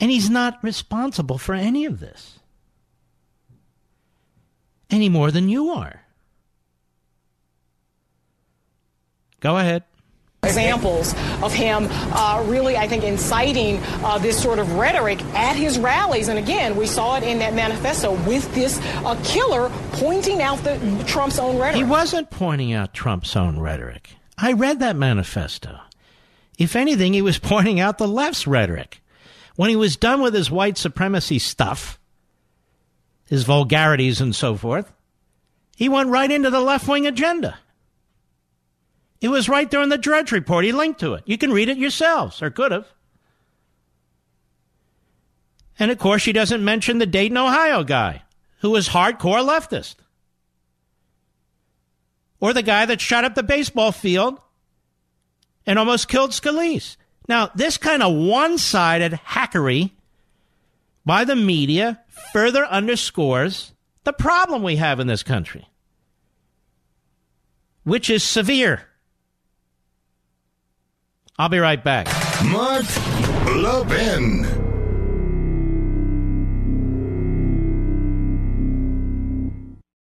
And 0.00 0.10
he's 0.10 0.30
not 0.30 0.58
responsible 0.62 1.36
for 1.38 1.54
any 1.54 1.84
of 1.84 2.00
this. 2.00 2.38
Any 4.88 5.08
more 5.08 5.30
than 5.30 5.48
you 5.48 5.70
are. 5.70 6.05
Go 9.46 9.58
ahead. 9.58 9.84
Examples 10.42 11.14
of 11.40 11.54
him 11.54 11.86
uh, 11.88 12.44
really, 12.48 12.76
I 12.76 12.88
think, 12.88 13.04
inciting 13.04 13.78
uh, 14.02 14.18
this 14.18 14.42
sort 14.42 14.58
of 14.58 14.72
rhetoric 14.72 15.22
at 15.36 15.54
his 15.54 15.78
rallies. 15.78 16.26
And 16.26 16.36
again, 16.36 16.74
we 16.74 16.88
saw 16.88 17.16
it 17.16 17.22
in 17.22 17.38
that 17.38 17.54
manifesto 17.54 18.14
with 18.28 18.52
this 18.56 18.80
uh, 19.04 19.16
killer 19.22 19.70
pointing 19.92 20.42
out 20.42 20.58
the, 20.64 21.04
Trump's 21.06 21.38
own 21.38 21.58
rhetoric. 21.58 21.76
He 21.76 21.84
wasn't 21.84 22.28
pointing 22.28 22.72
out 22.72 22.92
Trump's 22.92 23.36
own 23.36 23.60
rhetoric. 23.60 24.10
I 24.36 24.52
read 24.52 24.80
that 24.80 24.96
manifesto. 24.96 25.78
If 26.58 26.74
anything, 26.74 27.12
he 27.12 27.22
was 27.22 27.38
pointing 27.52 27.78
out 27.78 27.98
the 27.98 28.08
left's 28.08 28.48
rhetoric. 28.48 29.00
When 29.54 29.70
he 29.70 29.76
was 29.76 29.96
done 29.96 30.22
with 30.22 30.34
his 30.34 30.50
white 30.50 30.76
supremacy 30.76 31.38
stuff, 31.38 32.00
his 33.28 33.44
vulgarities 33.44 34.20
and 34.20 34.34
so 34.34 34.56
forth, 34.56 34.92
he 35.76 35.88
went 35.88 36.08
right 36.08 36.32
into 36.32 36.50
the 36.50 36.60
left 36.60 36.88
wing 36.88 37.06
agenda. 37.06 37.60
It 39.20 39.28
was 39.28 39.48
right 39.48 39.70
there 39.70 39.82
in 39.82 39.88
the 39.88 39.98
Drudge 39.98 40.32
Report. 40.32 40.64
He 40.64 40.72
linked 40.72 41.00
to 41.00 41.14
it. 41.14 41.22
You 41.26 41.38
can 41.38 41.52
read 41.52 41.68
it 41.68 41.78
yourselves, 41.78 42.42
or 42.42 42.50
could 42.50 42.72
have. 42.72 42.86
And 45.78 45.90
of 45.90 45.98
course, 45.98 46.22
she 46.22 46.32
doesn't 46.32 46.64
mention 46.64 46.98
the 46.98 47.06
Dayton, 47.06 47.36
Ohio 47.36 47.84
guy, 47.84 48.22
who 48.60 48.70
was 48.70 48.88
hardcore 48.88 49.46
leftist. 49.46 49.96
Or 52.40 52.52
the 52.52 52.62
guy 52.62 52.86
that 52.86 53.00
shot 53.00 53.24
up 53.24 53.34
the 53.34 53.42
baseball 53.42 53.92
field 53.92 54.38
and 55.66 55.78
almost 55.78 56.08
killed 56.08 56.30
Scalise. 56.30 56.96
Now, 57.28 57.50
this 57.54 57.76
kind 57.76 58.02
of 58.02 58.14
one 58.14 58.58
sided 58.58 59.12
hackery 59.12 59.90
by 61.04 61.24
the 61.24 61.36
media 61.36 62.00
further 62.32 62.64
underscores 62.64 63.72
the 64.04 64.12
problem 64.12 64.62
we 64.62 64.76
have 64.76 65.00
in 65.00 65.06
this 65.06 65.22
country, 65.22 65.66
which 67.84 68.08
is 68.08 68.22
severe. 68.22 68.86
I'll 71.38 71.48
be 71.50 71.58
right 71.58 71.82
back. 71.82 72.06
Mark 72.44 72.84
Levin. 73.54 74.42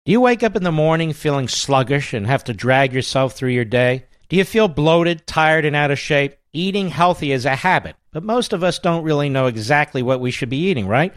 Do 0.06 0.12
you 0.12 0.22
wake 0.22 0.44
up 0.44 0.56
in 0.56 0.64
the 0.64 0.72
morning 0.72 1.14
feeling 1.14 1.48
sluggish 1.48 2.14
and 2.14 2.28
have 2.28 2.44
to 2.44 2.54
drag 2.54 2.94
yourself 2.94 3.34
through 3.34 3.50
your 3.50 3.66
day? 3.66 4.06
Do 4.30 4.36
you 4.36 4.44
feel 4.44 4.68
bloated, 4.68 5.26
tired, 5.26 5.66
and 5.66 5.76
out 5.76 5.90
of 5.90 5.98
shape? 5.98 6.36
Eating 6.54 6.90
healthy 6.90 7.32
is 7.32 7.46
a 7.46 7.56
habit, 7.56 7.96
but 8.12 8.24
most 8.24 8.54
of 8.54 8.64
us 8.64 8.78
don't 8.78 9.04
really 9.04 9.30
know 9.30 9.48
exactly 9.48 10.04
what 10.04 10.20
we 10.20 10.30
should 10.30 10.50
be 10.50 10.68
eating, 10.68 10.88
right? 10.88 11.12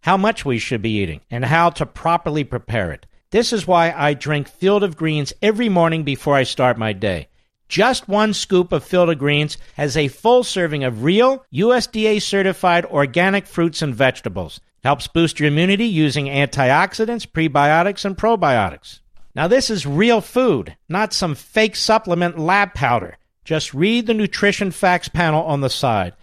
How 0.00 0.16
much 0.16 0.46
we 0.46 0.58
should 0.58 0.80
be 0.80 1.00
eating, 1.00 1.20
and 1.30 1.44
how 1.44 1.68
to 1.70 1.84
properly 1.84 2.44
prepare 2.44 2.92
it. 2.92 3.04
This 3.30 3.52
is 3.52 3.66
why 3.66 3.92
I 3.92 4.14
drink 4.14 4.48
Field 4.48 4.82
of 4.82 4.96
Greens 4.96 5.34
every 5.42 5.68
morning 5.68 6.02
before 6.02 6.34
I 6.34 6.44
start 6.44 6.78
my 6.78 6.94
day. 6.94 7.28
Just 7.70 8.08
one 8.08 8.34
scoop 8.34 8.72
of 8.72 8.82
Field 8.82 9.16
Greens 9.16 9.56
has 9.74 9.96
a 9.96 10.08
full 10.08 10.42
serving 10.42 10.82
of 10.82 11.04
real, 11.04 11.46
USDA 11.54 12.20
certified 12.20 12.84
organic 12.84 13.46
fruits 13.46 13.80
and 13.80 13.94
vegetables. 13.94 14.60
Helps 14.82 15.06
boost 15.06 15.38
your 15.38 15.46
immunity 15.46 15.84
using 15.84 16.26
antioxidants, 16.26 17.28
prebiotics, 17.28 18.04
and 18.04 18.18
probiotics. 18.18 18.98
Now, 19.36 19.46
this 19.46 19.70
is 19.70 19.86
real 19.86 20.20
food, 20.20 20.76
not 20.88 21.12
some 21.12 21.36
fake 21.36 21.76
supplement 21.76 22.40
lab 22.40 22.74
powder. 22.74 23.18
Just 23.44 23.72
read 23.72 24.08
the 24.08 24.14
nutrition 24.14 24.72
facts 24.72 25.08
panel 25.08 25.44
on 25.44 25.60
the 25.60 25.70
side. 25.70 26.14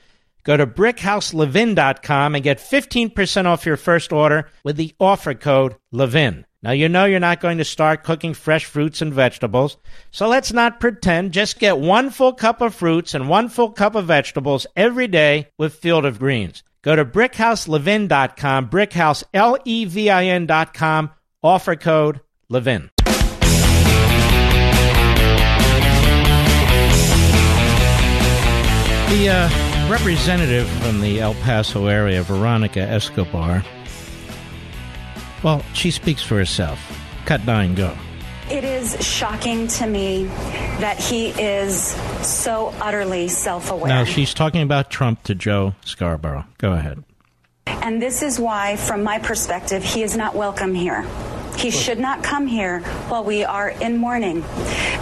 Go 0.43 0.57
to 0.57 0.67
brickhouselevin.com 0.67 2.35
and 2.35 2.43
get 2.43 2.57
15% 2.57 3.45
off 3.45 3.65
your 3.65 3.77
first 3.77 4.11
order 4.11 4.49
with 4.65 4.75
the 4.75 4.93
offer 4.99 5.33
code 5.33 5.77
LEVIN. 5.93 6.43
Now, 6.67 6.73
you 6.73 6.89
know 6.89 7.05
you're 7.05 7.21
not 7.21 7.39
going 7.39 7.59
to 7.59 7.63
start 7.63 8.03
cooking 8.03 8.33
fresh 8.33 8.65
fruits 8.65 9.01
and 9.01 9.13
vegetables, 9.13 9.77
so 10.11 10.27
let's 10.27 10.51
not 10.51 10.81
pretend. 10.81 11.31
Just 11.31 11.59
get 11.59 11.79
one 11.79 12.09
full 12.09 12.33
cup 12.33 12.59
of 12.59 12.75
fruits 12.75 13.13
and 13.13 13.29
one 13.29 13.47
full 13.47 13.71
cup 13.71 13.95
of 13.95 14.07
vegetables 14.07 14.67
every 14.75 15.07
day 15.07 15.47
with 15.57 15.75
Field 15.75 16.03
of 16.03 16.19
Greens. 16.19 16.63
Go 16.81 16.93
to 16.93 17.05
brickhouselevin.com, 17.05 18.69
brickhouse, 18.69 19.23
L-E-V-I-N.com, 19.33 21.11
offer 21.41 21.75
code 21.77 22.19
LEVIN. 22.49 22.89
The 29.07 29.29
uh, 29.29 29.89
representative 29.89 30.67
from 30.81 30.99
the 30.99 31.21
El 31.21 31.33
Paso 31.35 31.87
area, 31.87 32.21
Veronica 32.23 32.81
Escobar, 32.81 33.63
well, 35.47 35.63
she 35.73 35.91
speaks 35.91 36.21
for 36.21 36.35
herself. 36.35 36.77
Cut 37.25 37.45
nine, 37.45 37.73
go. 37.73 37.95
It 38.51 38.65
is 38.65 39.01
shocking 39.05 39.67
to 39.69 39.87
me 39.87 40.25
that 40.81 40.99
he 40.99 41.29
is 41.29 41.95
so 42.21 42.73
utterly 42.81 43.29
self 43.29 43.71
aware. 43.71 43.87
Now, 43.87 44.03
she's 44.03 44.33
talking 44.33 44.61
about 44.61 44.91
Trump 44.91 45.23
to 45.23 45.35
Joe 45.35 45.73
Scarborough. 45.85 46.43
Go 46.57 46.73
ahead. 46.73 47.01
And 47.83 48.01
this 48.01 48.21
is 48.21 48.39
why, 48.39 48.75
from 48.75 49.03
my 49.03 49.19
perspective, 49.19 49.83
he 49.83 50.03
is 50.03 50.15
not 50.15 50.35
welcome 50.35 50.73
here. 50.73 51.05
He 51.57 51.71
should 51.71 51.97
not 51.97 52.21
come 52.21 52.45
here 52.45 52.81
while 53.09 53.23
we 53.23 53.43
are 53.43 53.69
in 53.69 53.97
mourning. 53.97 54.41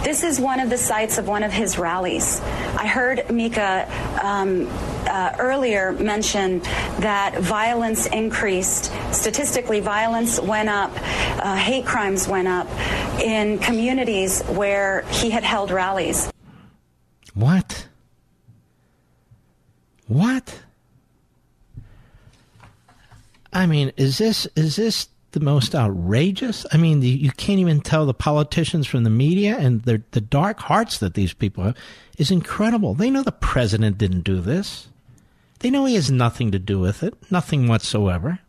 This 0.02 0.24
is 0.24 0.40
one 0.40 0.58
of 0.58 0.70
the 0.70 0.78
sites 0.78 1.18
of 1.18 1.28
one 1.28 1.42
of 1.42 1.52
his 1.52 1.78
rallies. 1.78 2.40
I 2.40 2.86
heard 2.86 3.30
Mika 3.30 3.86
um, 4.22 4.66
uh, 5.06 5.36
earlier 5.38 5.92
mention 5.92 6.60
that 7.00 7.38
violence 7.40 8.06
increased. 8.06 8.90
Statistically, 9.12 9.80
violence 9.80 10.40
went 10.40 10.70
up, 10.70 10.92
uh, 10.94 11.56
hate 11.56 11.84
crimes 11.84 12.26
went 12.26 12.48
up 12.48 12.68
in 13.20 13.58
communities 13.58 14.42
where 14.42 15.02
he 15.10 15.28
had 15.28 15.44
held 15.44 15.70
rallies. 15.70 16.32
What? 17.34 17.86
What? 20.06 20.62
I 23.56 23.64
mean, 23.64 23.90
is 23.96 24.18
this 24.18 24.46
is 24.54 24.76
this 24.76 25.08
the 25.32 25.40
most 25.40 25.74
outrageous? 25.74 26.66
I 26.72 26.76
mean, 26.76 27.00
the, 27.00 27.08
you 27.08 27.30
can't 27.30 27.58
even 27.58 27.80
tell 27.80 28.04
the 28.04 28.12
politicians 28.12 28.86
from 28.86 29.02
the 29.04 29.10
media 29.10 29.56
and 29.56 29.82
the 29.82 30.02
the 30.10 30.20
dark 30.20 30.60
hearts 30.60 30.98
that 30.98 31.14
these 31.14 31.32
people 31.32 31.64
have 31.64 31.76
is 32.18 32.30
incredible. 32.30 32.92
They 32.92 33.10
know 33.10 33.22
the 33.22 33.32
president 33.32 33.96
didn't 33.96 34.24
do 34.24 34.42
this. 34.42 34.88
They 35.60 35.70
know 35.70 35.86
he 35.86 35.94
has 35.94 36.10
nothing 36.10 36.50
to 36.52 36.58
do 36.58 36.78
with 36.78 37.02
it, 37.02 37.14
nothing 37.30 37.66
whatsoever. 37.66 38.40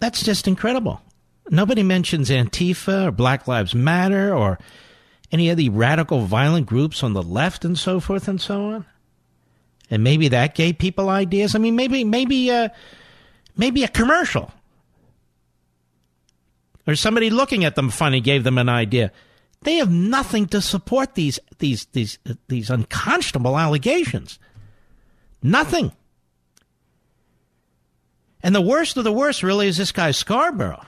That's 0.00 0.24
just 0.24 0.48
incredible. 0.48 1.02
Nobody 1.50 1.84
mentions 1.84 2.30
Antifa 2.30 3.06
or 3.06 3.10
Black 3.12 3.46
Lives 3.46 3.76
Matter 3.76 4.34
or 4.34 4.58
any 5.30 5.50
of 5.50 5.56
the 5.56 5.68
radical 5.68 6.22
violent 6.22 6.66
groups 6.66 7.04
on 7.04 7.12
the 7.12 7.22
left 7.22 7.64
and 7.64 7.78
so 7.78 8.00
forth 8.00 8.26
and 8.26 8.40
so 8.40 8.64
on. 8.72 8.86
And 9.90 10.04
maybe 10.04 10.28
that 10.28 10.54
gave 10.54 10.78
people 10.78 11.08
ideas. 11.08 11.54
I 11.54 11.58
mean, 11.58 11.74
maybe 11.74 12.04
maybe 12.04 12.50
uh, 12.50 12.68
maybe 13.56 13.82
a 13.82 13.88
commercial 13.88 14.52
or 16.86 16.94
somebody 16.94 17.30
looking 17.30 17.64
at 17.64 17.74
them 17.74 17.90
funny 17.90 18.20
gave 18.20 18.44
them 18.44 18.58
an 18.58 18.68
idea. 18.68 19.12
They 19.62 19.76
have 19.76 19.90
nothing 19.90 20.46
to 20.46 20.60
support 20.60 21.14
these 21.14 21.38
these 21.58 21.86
these 21.92 22.18
uh, 22.28 22.34
these 22.48 22.70
unconscionable 22.70 23.58
allegations. 23.58 24.38
Nothing. 25.42 25.92
And 28.42 28.54
the 28.54 28.60
worst 28.60 28.96
of 28.96 29.04
the 29.04 29.12
worst 29.12 29.42
really 29.42 29.68
is 29.68 29.76
this 29.76 29.92
guy 29.92 30.12
Scarborough. 30.12 30.84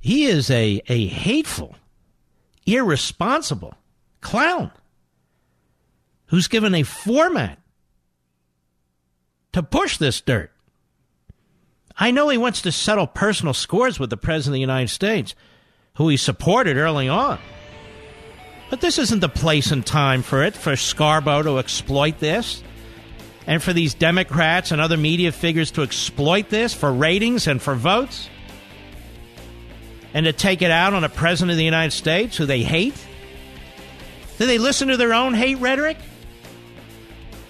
He 0.00 0.24
is 0.24 0.50
a, 0.50 0.80
a 0.88 1.06
hateful, 1.06 1.76
irresponsible 2.66 3.74
clown 4.22 4.72
who's 6.30 6.48
given 6.48 6.74
a 6.74 6.82
format 6.82 7.58
to 9.52 9.62
push 9.62 9.98
this 9.98 10.20
dirt. 10.20 10.50
I 11.96 12.12
know 12.12 12.28
he 12.28 12.38
wants 12.38 12.62
to 12.62 12.72
settle 12.72 13.06
personal 13.06 13.52
scores 13.52 13.98
with 13.98 14.10
the 14.10 14.16
President 14.16 14.52
of 14.52 14.54
the 14.54 14.60
United 14.60 14.88
States, 14.88 15.34
who 15.96 16.08
he 16.08 16.16
supported 16.16 16.76
early 16.76 17.08
on. 17.08 17.38
But 18.70 18.80
this 18.80 18.98
isn't 18.98 19.20
the 19.20 19.28
place 19.28 19.72
and 19.72 19.84
time 19.84 20.22
for 20.22 20.44
it, 20.44 20.54
for 20.54 20.76
Scarborough 20.76 21.42
to 21.42 21.58
exploit 21.58 22.20
this, 22.20 22.62
and 23.46 23.60
for 23.60 23.72
these 23.72 23.94
Democrats 23.94 24.70
and 24.70 24.80
other 24.80 24.96
media 24.96 25.32
figures 25.32 25.72
to 25.72 25.82
exploit 25.82 26.48
this 26.48 26.72
for 26.72 26.92
ratings 26.92 27.48
and 27.48 27.60
for 27.60 27.74
votes 27.74 28.30
and 30.14 30.26
to 30.26 30.32
take 30.32 30.62
it 30.62 30.70
out 30.70 30.94
on 30.94 31.02
a 31.02 31.08
president 31.08 31.50
of 31.50 31.56
the 31.56 31.64
United 31.64 31.90
States 31.90 32.36
who 32.36 32.46
they 32.46 32.62
hate? 32.62 32.94
Do 34.38 34.46
they 34.46 34.58
listen 34.58 34.88
to 34.88 34.96
their 34.96 35.12
own 35.12 35.34
hate 35.34 35.58
rhetoric? 35.58 35.98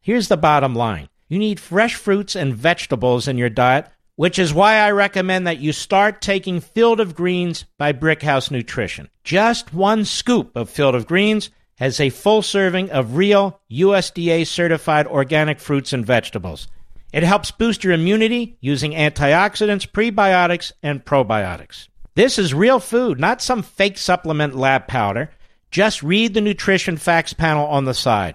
Here's 0.00 0.28
the 0.28 0.36
bottom 0.36 0.74
line 0.74 1.08
you 1.28 1.38
need 1.38 1.60
fresh 1.60 1.94
fruits 1.94 2.34
and 2.34 2.54
vegetables 2.54 3.28
in 3.28 3.36
your 3.36 3.50
diet, 3.50 3.86
which 4.16 4.38
is 4.38 4.54
why 4.54 4.76
I 4.76 4.90
recommend 4.90 5.46
that 5.46 5.60
you 5.60 5.72
start 5.72 6.22
taking 6.22 6.60
Field 6.60 7.00
of 7.00 7.14
Greens 7.14 7.64
by 7.76 7.92
Brickhouse 7.92 8.50
Nutrition. 8.50 9.08
Just 9.24 9.74
one 9.74 10.04
scoop 10.04 10.56
of 10.56 10.70
Field 10.70 10.94
of 10.94 11.06
Greens 11.06 11.50
has 11.76 12.00
a 12.00 12.10
full 12.10 12.42
serving 12.42 12.90
of 12.90 13.16
real 13.16 13.60
USDA 13.70 14.46
certified 14.46 15.06
organic 15.06 15.60
fruits 15.60 15.92
and 15.92 16.04
vegetables. 16.04 16.66
It 17.12 17.22
helps 17.22 17.50
boost 17.50 17.84
your 17.84 17.92
immunity 17.92 18.58
using 18.60 18.92
antioxidants, 18.92 19.90
prebiotics, 19.90 20.72
and 20.82 21.04
probiotics. 21.04 21.88
This 22.14 22.38
is 22.38 22.52
real 22.52 22.80
food, 22.80 23.20
not 23.20 23.40
some 23.40 23.62
fake 23.62 23.96
supplement 23.96 24.56
lab 24.56 24.88
powder. 24.88 25.30
Just 25.70 26.02
read 26.02 26.34
the 26.34 26.40
nutrition 26.40 26.96
facts 26.96 27.32
panel 27.32 27.66
on 27.66 27.84
the 27.84 27.94
side. 27.94 28.34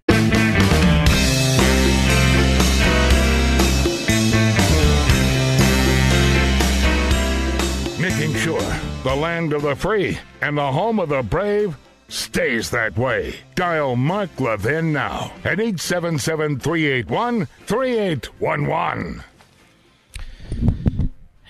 Making 8.01 8.33
sure 8.33 8.61
the 9.03 9.15
land 9.15 9.53
of 9.53 9.61
the 9.61 9.75
free 9.75 10.17
and 10.41 10.57
the 10.57 10.71
home 10.71 10.99
of 10.99 11.09
the 11.09 11.21
brave, 11.21 11.77
stays 12.11 12.71
that 12.71 12.97
way. 12.97 13.35
Dial 13.55 13.95
Mark 13.95 14.39
Levin 14.39 14.91
now 14.91 15.31
at 15.43 15.59
877 15.59 16.59
381 16.59 17.45
3811. 17.65 19.23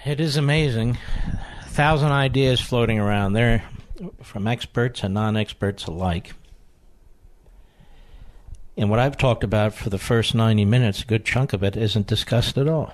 It 0.06 0.20
is 0.20 0.36
amazing. 0.36 0.98
A 1.62 1.70
thousand 1.70 2.12
ideas 2.12 2.60
floating 2.60 3.00
around 3.00 3.34
there 3.34 3.64
from 4.22 4.48
experts 4.48 5.04
and 5.04 5.14
non 5.14 5.38
experts 5.38 5.86
alike. 5.86 6.34
And 8.76 8.90
what 8.90 9.00
I've 9.00 9.18
talked 9.18 9.44
about 9.44 9.74
for 9.74 9.90
the 9.90 9.98
first 9.98 10.34
90 10.34 10.66
minutes, 10.66 11.04
a 11.04 11.06
good 11.06 11.24
chunk 11.26 11.54
of 11.54 11.64
it 11.64 11.78
isn't 11.78 12.08
discussed 12.08 12.58
at 12.58 12.68
all. 12.68 12.94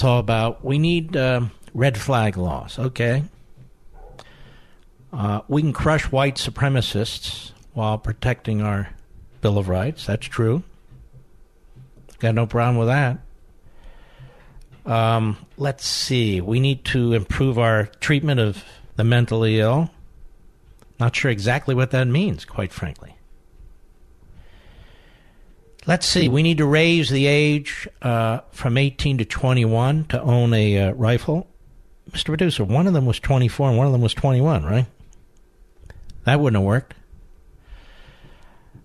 It's 0.00 0.04
all 0.06 0.18
about 0.18 0.64
we 0.64 0.78
need 0.78 1.14
uh, 1.14 1.42
red 1.74 1.98
flag 1.98 2.38
laws. 2.38 2.78
Okay. 2.78 3.22
Uh, 5.12 5.42
we 5.46 5.60
can 5.60 5.74
crush 5.74 6.04
white 6.04 6.36
supremacists 6.36 7.52
while 7.74 7.98
protecting 7.98 8.62
our 8.62 8.88
Bill 9.42 9.58
of 9.58 9.68
Rights. 9.68 10.06
That's 10.06 10.26
true. 10.26 10.62
Got 12.18 12.34
no 12.34 12.46
problem 12.46 12.78
with 12.78 12.88
that. 12.88 13.18
Um, 14.90 15.36
let's 15.58 15.84
see. 15.84 16.40
We 16.40 16.60
need 16.60 16.82
to 16.86 17.12
improve 17.12 17.58
our 17.58 17.84
treatment 18.00 18.40
of 18.40 18.64
the 18.96 19.04
mentally 19.04 19.60
ill. 19.60 19.90
Not 20.98 21.14
sure 21.14 21.30
exactly 21.30 21.74
what 21.74 21.90
that 21.90 22.06
means, 22.06 22.46
quite 22.46 22.72
frankly. 22.72 23.16
Let's 25.86 26.06
see. 26.06 26.28
We 26.28 26.42
need 26.42 26.58
to 26.58 26.66
raise 26.66 27.08
the 27.08 27.26
age 27.26 27.88
uh, 28.02 28.40
from 28.50 28.76
18 28.76 29.18
to 29.18 29.24
21 29.24 30.04
to 30.06 30.20
own 30.20 30.52
a 30.52 30.78
uh, 30.78 30.92
rifle. 30.92 31.46
Mr. 32.10 32.26
Producer, 32.26 32.64
one 32.64 32.86
of 32.86 32.92
them 32.92 33.06
was 33.06 33.18
24 33.20 33.70
and 33.70 33.78
one 33.78 33.86
of 33.86 33.92
them 33.92 34.02
was 34.02 34.14
21, 34.14 34.64
right? 34.64 34.86
That 36.24 36.40
wouldn't 36.40 36.60
have 36.60 36.66
worked. 36.66 36.94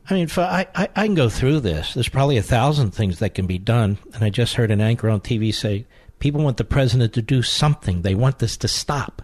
I 0.09 0.13
mean, 0.13 0.29
I, 0.37 0.67
I, 0.75 0.87
I 0.95 1.05
can 1.05 1.15
go 1.15 1.29
through 1.29 1.61
this. 1.61 1.93
There's 1.95 2.09
probably 2.09 2.37
a 2.37 2.43
thousand 2.43 2.91
things 2.91 3.19
that 3.19 3.33
can 3.33 3.47
be 3.47 3.57
done. 3.57 3.97
And 4.13 4.23
I 4.23 4.29
just 4.29 4.53
heard 4.55 4.71
an 4.71 4.81
anchor 4.81 5.09
on 5.09 5.19
TV 5.19 5.53
say 5.53 5.85
people 6.19 6.43
want 6.43 6.57
the 6.57 6.63
president 6.63 7.13
to 7.13 7.21
do 7.21 7.41
something, 7.41 8.03
they 8.03 8.15
want 8.15 8.39
this 8.39 8.55
to 8.57 8.67
stop. 8.67 9.21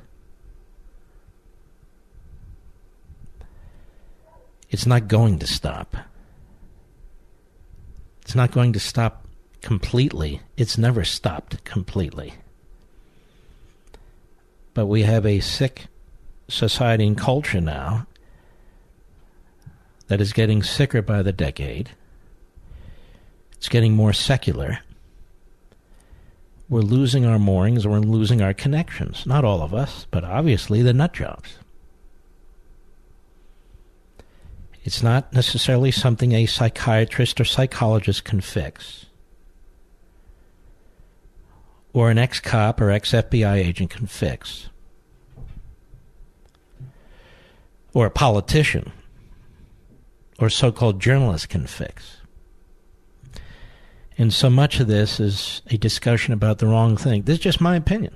It's 4.70 4.86
not 4.86 5.08
going 5.08 5.40
to 5.40 5.48
stop. 5.48 5.96
It's 8.32 8.36
not 8.38 8.52
going 8.52 8.72
to 8.72 8.80
stop 8.80 9.28
completely. 9.62 10.40
It's 10.56 10.78
never 10.78 11.04
stopped 11.04 11.66
completely. 11.66 12.36
But 14.74 14.86
we 14.86 15.02
have 15.02 15.26
a 15.26 15.42
sick 15.42 15.88
society 16.48 17.06
and 17.06 17.18
culture 17.18 17.60
now 17.60 18.08
that 20.08 20.22
is 20.22 20.32
getting 20.32 20.64
sicker 20.64 21.02
by 21.02 21.24
the 21.24 21.34
decade. 21.34 21.90
It's 23.58 23.68
getting 23.68 23.98
more 23.98 24.14
secular. 24.14 24.80
We're 26.70 26.80
losing 26.80 27.26
our 27.26 27.38
moorings, 27.38 27.86
we're 27.86 28.00
losing 28.00 28.42
our 28.42 28.54
connections. 28.54 29.26
Not 29.26 29.44
all 29.44 29.62
of 29.62 29.74
us, 29.74 30.08
but 30.10 30.24
obviously 30.24 30.82
the 30.82 30.94
nut 30.94 31.12
jobs. 31.12 31.58
It's 34.84 35.04
not 35.04 35.32
necessarily 35.34 35.92
something 35.92 36.32
a 36.32 36.46
psychiatrist 36.46 37.40
or 37.40 37.46
psychologist 37.46 38.24
can 38.24 38.42
fix, 38.42 39.06
or 41.94 42.10
an 42.10 42.18
ex 42.18 42.40
cop 42.40 42.82
or 42.82 42.90
ex 42.90 43.12
FBI 43.12 43.56
agent 43.56 43.92
can 43.92 44.08
fix, 44.08 44.70
or 47.94 48.06
a 48.06 48.12
politician 48.12 48.92
or 50.40 50.50
so 50.50 50.72
called 50.72 51.00
journalist 51.00 51.50
can 51.50 51.68
fix. 51.68 52.18
And 54.18 54.34
so 54.34 54.50
much 54.50 54.80
of 54.80 54.88
this 54.88 55.20
is 55.20 55.62
a 55.68 55.78
discussion 55.78 56.34
about 56.34 56.58
the 56.58 56.68
wrong 56.68 56.98
thing. 56.98 57.24
This 57.24 57.38
is 57.38 57.44
just 57.44 57.62
my 57.62 57.76
opinion. 57.76 58.16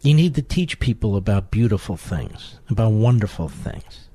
You 0.00 0.14
need 0.14 0.34
to 0.36 0.42
teach 0.42 0.78
people 0.78 1.16
about 1.16 1.50
beautiful 1.50 1.96
things, 1.96 2.60
about 2.70 2.90
wonderful 2.90 3.48
things, 3.48 4.08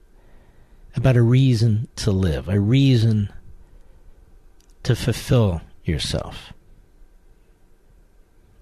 about 0.96 1.18
a 1.18 1.22
reason 1.22 1.90
to 1.98 2.12
live, 2.12 2.48
a 2.48 2.60
reason 2.60 3.32
to 4.84 4.96
fulfill 4.96 5.62
yourself, 5.84 6.54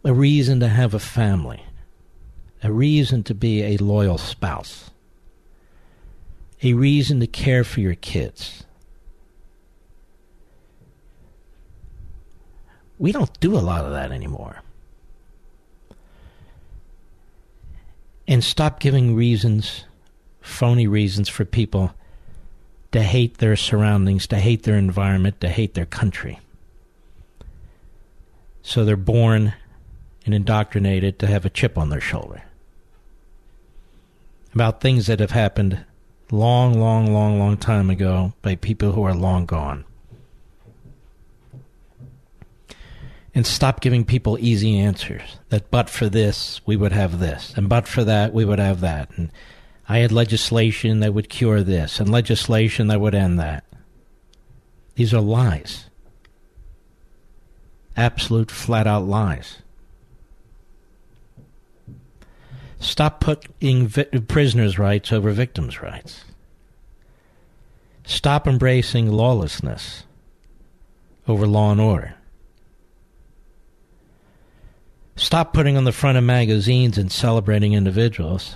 a 0.03 0.13
reason 0.13 0.59
to 0.61 0.67
have 0.67 0.95
a 0.95 0.99
family, 0.99 1.63
a 2.63 2.71
reason 2.71 3.23
to 3.23 3.35
be 3.35 3.63
a 3.63 3.77
loyal 3.77 4.17
spouse, 4.17 4.89
a 6.63 6.73
reason 6.73 7.19
to 7.19 7.27
care 7.27 7.63
for 7.63 7.81
your 7.81 7.95
kids. 7.95 8.65
We 12.97 13.11
don't 13.11 13.39
do 13.39 13.55
a 13.55 13.59
lot 13.59 13.85
of 13.85 13.91
that 13.91 14.11
anymore. 14.11 14.61
And 18.31 18.45
stop 18.45 18.79
giving 18.79 19.13
reasons, 19.13 19.83
phony 20.39 20.87
reasons 20.87 21.27
for 21.27 21.43
people 21.43 21.93
to 22.93 23.03
hate 23.03 23.39
their 23.39 23.57
surroundings, 23.57 24.25
to 24.25 24.37
hate 24.37 24.63
their 24.63 24.77
environment, 24.77 25.41
to 25.41 25.49
hate 25.49 25.73
their 25.73 25.85
country. 25.85 26.39
So 28.61 28.85
they're 28.85 28.95
born 28.95 29.53
and 30.25 30.33
indoctrinated 30.33 31.19
to 31.19 31.27
have 31.27 31.43
a 31.43 31.49
chip 31.49 31.77
on 31.77 31.89
their 31.89 31.99
shoulder 31.99 32.41
about 34.53 34.79
things 34.79 35.07
that 35.07 35.19
have 35.19 35.31
happened 35.31 35.83
long, 36.31 36.79
long, 36.79 37.13
long, 37.13 37.37
long 37.37 37.57
time 37.57 37.89
ago 37.89 38.31
by 38.41 38.55
people 38.55 38.93
who 38.93 39.03
are 39.03 39.13
long 39.13 39.45
gone. 39.45 39.83
And 43.33 43.45
stop 43.45 43.79
giving 43.79 44.03
people 44.03 44.37
easy 44.39 44.77
answers. 44.77 45.37
That 45.49 45.71
but 45.71 45.89
for 45.89 46.09
this, 46.09 46.61
we 46.65 46.75
would 46.75 46.91
have 46.91 47.19
this, 47.19 47.53
and 47.55 47.69
but 47.69 47.87
for 47.87 48.03
that, 48.03 48.33
we 48.33 48.45
would 48.45 48.59
have 48.59 48.81
that. 48.81 49.09
And 49.17 49.31
I 49.87 49.99
had 49.99 50.11
legislation 50.11 50.99
that 50.99 51.13
would 51.13 51.29
cure 51.29 51.63
this, 51.63 51.99
and 51.99 52.09
legislation 52.09 52.87
that 52.87 53.01
would 53.01 53.15
end 53.15 53.39
that. 53.39 53.63
These 54.95 55.13
are 55.13 55.21
lies. 55.21 55.89
Absolute, 57.95 58.51
flat 58.51 58.87
out 58.87 59.05
lies. 59.05 59.57
Stop 62.79 63.19
putting 63.19 63.87
vi- 63.87 64.05
prisoners' 64.27 64.79
rights 64.79 65.11
over 65.11 65.31
victims' 65.31 65.81
rights. 65.81 66.25
Stop 68.03 68.47
embracing 68.47 69.11
lawlessness 69.11 70.03
over 71.27 71.45
law 71.45 71.71
and 71.71 71.79
order. 71.79 72.15
Stop 75.21 75.53
putting 75.53 75.77
on 75.77 75.83
the 75.83 75.91
front 75.91 76.17
of 76.17 76.23
magazines 76.23 76.97
and 76.97 77.11
celebrating 77.11 77.73
individuals 77.73 78.55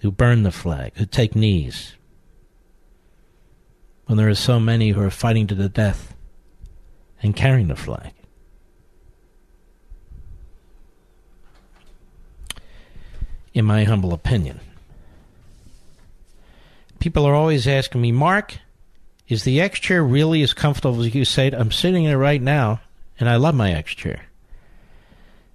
who 0.00 0.12
burn 0.12 0.44
the 0.44 0.52
flag, 0.52 0.92
who 0.94 1.04
take 1.04 1.34
knees, 1.34 1.94
when 4.06 4.16
there 4.16 4.28
are 4.28 4.34
so 4.36 4.60
many 4.60 4.90
who 4.90 5.02
are 5.02 5.10
fighting 5.10 5.48
to 5.48 5.56
the 5.56 5.68
death 5.68 6.14
and 7.20 7.34
carrying 7.34 7.66
the 7.66 7.74
flag. 7.74 8.12
In 13.52 13.64
my 13.64 13.82
humble 13.82 14.12
opinion, 14.14 14.60
people 17.00 17.26
are 17.26 17.34
always 17.34 17.66
asking 17.66 18.00
me, 18.00 18.12
Mark, 18.12 18.58
is 19.26 19.42
the 19.42 19.60
X 19.60 19.80
chair 19.80 20.04
really 20.04 20.42
as 20.42 20.54
comfortable 20.54 21.02
as 21.02 21.12
you 21.12 21.24
say? 21.24 21.50
I'm 21.50 21.72
sitting 21.72 22.04
in 22.04 22.12
it 22.12 22.14
right 22.14 22.40
now, 22.40 22.80
and 23.18 23.28
I 23.28 23.34
love 23.34 23.56
my 23.56 23.72
X 23.72 23.96
chair. 23.96 24.26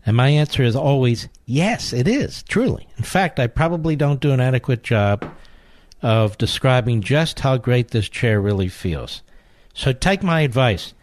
And 0.08 0.16
my 0.16 0.30
answer 0.30 0.64
is 0.64 0.76
always 0.76 1.28
yes, 1.45 1.91
it 1.91 2.08
is, 2.08 2.41
truly. 2.43 2.88
In 2.97 3.03
fact, 3.03 3.41
I 3.41 3.47
probably 3.47 3.97
don't 3.97 4.22
do 4.22 4.32
an 4.32 4.39
adequate 4.39 4.82
job 4.82 5.30
of 6.01 6.38
describing 6.38 7.01
just 7.01 7.41
how 7.41 7.58
great 7.58 7.91
this 7.91 8.08
chair 8.08 8.39
really 8.39 8.70
feels. 8.70 9.22
So 9.74 9.91
take 9.91 10.24
my 10.24 10.41
advice 10.41 10.93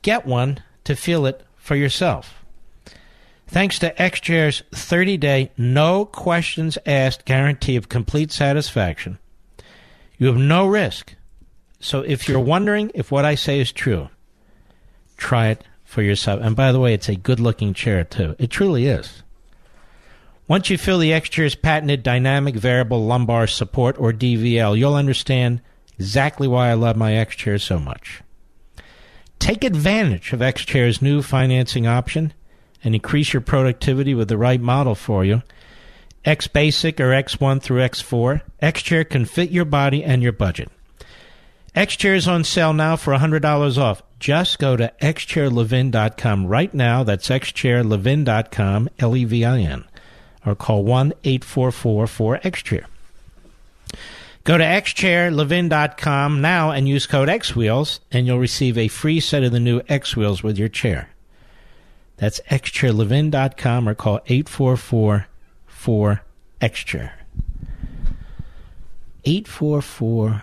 get 0.00 0.24
one 0.24 0.62
to 0.84 0.96
feel 0.96 1.26
it 1.26 1.44
for 1.56 1.76
yourself. 1.76 2.42
Thanks 3.46 3.78
to 3.80 3.92
XChair's 3.94 4.62
30 4.72 5.18
day, 5.18 5.50
no 5.58 6.06
questions 6.06 6.78
asked 6.86 7.26
guarantee 7.26 7.76
of 7.76 7.90
complete 7.90 8.32
satisfaction, 8.32 9.18
you 10.16 10.26
have 10.28 10.36
no 10.36 10.66
risk. 10.66 11.14
So 11.80 12.00
if 12.00 12.28
you're 12.28 12.40
wondering 12.40 12.90
if 12.94 13.10
what 13.10 13.26
I 13.26 13.34
say 13.34 13.60
is 13.60 13.72
true, 13.72 14.08
try 15.18 15.48
it 15.48 15.64
for 15.88 16.02
yourself. 16.02 16.40
And 16.42 16.54
by 16.54 16.70
the 16.70 16.78
way, 16.78 16.92
it's 16.92 17.08
a 17.08 17.16
good 17.16 17.40
looking 17.40 17.72
chair, 17.72 18.04
too. 18.04 18.36
It 18.38 18.50
truly 18.50 18.86
is. 18.86 19.22
Once 20.46 20.68
you 20.68 20.76
feel 20.76 20.98
the 20.98 21.14
X 21.14 21.30
Chair's 21.30 21.54
patented 21.54 22.02
dynamic 22.02 22.54
variable 22.54 23.06
lumbar 23.06 23.46
support, 23.46 23.98
or 23.98 24.12
DVL, 24.12 24.76
you'll 24.78 24.94
understand 24.94 25.62
exactly 25.98 26.46
why 26.46 26.68
I 26.68 26.74
love 26.74 26.96
my 26.96 27.14
X 27.14 27.36
chair 27.36 27.58
so 27.58 27.78
much. 27.78 28.22
Take 29.38 29.64
advantage 29.64 30.32
of 30.32 30.42
X-Chair's 30.42 31.00
new 31.00 31.22
financing 31.22 31.86
option 31.86 32.34
and 32.84 32.94
increase 32.94 33.32
your 33.32 33.40
productivity 33.40 34.14
with 34.14 34.28
the 34.28 34.36
right 34.36 34.60
model 34.60 34.94
for 34.94 35.24
you. 35.24 35.42
X 36.24 36.48
Basic 36.48 37.00
or 37.00 37.10
X1 37.10 37.62
through 37.62 37.80
X4, 37.80 38.42
X 38.60 38.82
Chair 38.82 39.04
can 39.04 39.24
fit 39.24 39.50
your 39.50 39.64
body 39.64 40.04
and 40.04 40.22
your 40.22 40.32
budget. 40.32 40.70
XChair 41.78 42.16
is 42.16 42.26
on 42.26 42.42
sale 42.42 42.72
now 42.72 42.96
for 42.96 43.14
$100 43.14 43.78
off. 43.78 44.02
Just 44.18 44.58
go 44.58 44.76
to 44.76 44.92
xchairlevin.com 45.00 46.46
right 46.48 46.74
now. 46.74 47.04
That's 47.04 47.28
xchairlevin.com, 47.28 48.88
L 48.98 49.14
E 49.14 49.24
V 49.24 49.44
I 49.44 49.60
N. 49.60 49.84
Or 50.44 50.56
call 50.56 50.82
1 50.82 51.12
844 51.22 52.06
4XChair. 52.06 52.84
Go 54.42 54.58
to 54.58 54.64
xchairlevin.com 54.64 56.40
now 56.40 56.72
and 56.72 56.88
use 56.88 57.06
code 57.06 57.28
XWheels, 57.28 58.00
and 58.10 58.26
you'll 58.26 58.40
receive 58.40 58.76
a 58.76 58.88
free 58.88 59.20
set 59.20 59.44
of 59.44 59.52
the 59.52 59.60
new 59.60 59.80
X 59.88 60.16
Wheels 60.16 60.42
with 60.42 60.58
your 60.58 60.68
chair. 60.68 61.10
That's 62.16 62.40
xchairlevin.com 62.50 63.88
or 63.88 63.94
call 63.94 64.20
844 64.26 65.28
4XChair. 65.70 67.12
844 69.24 70.42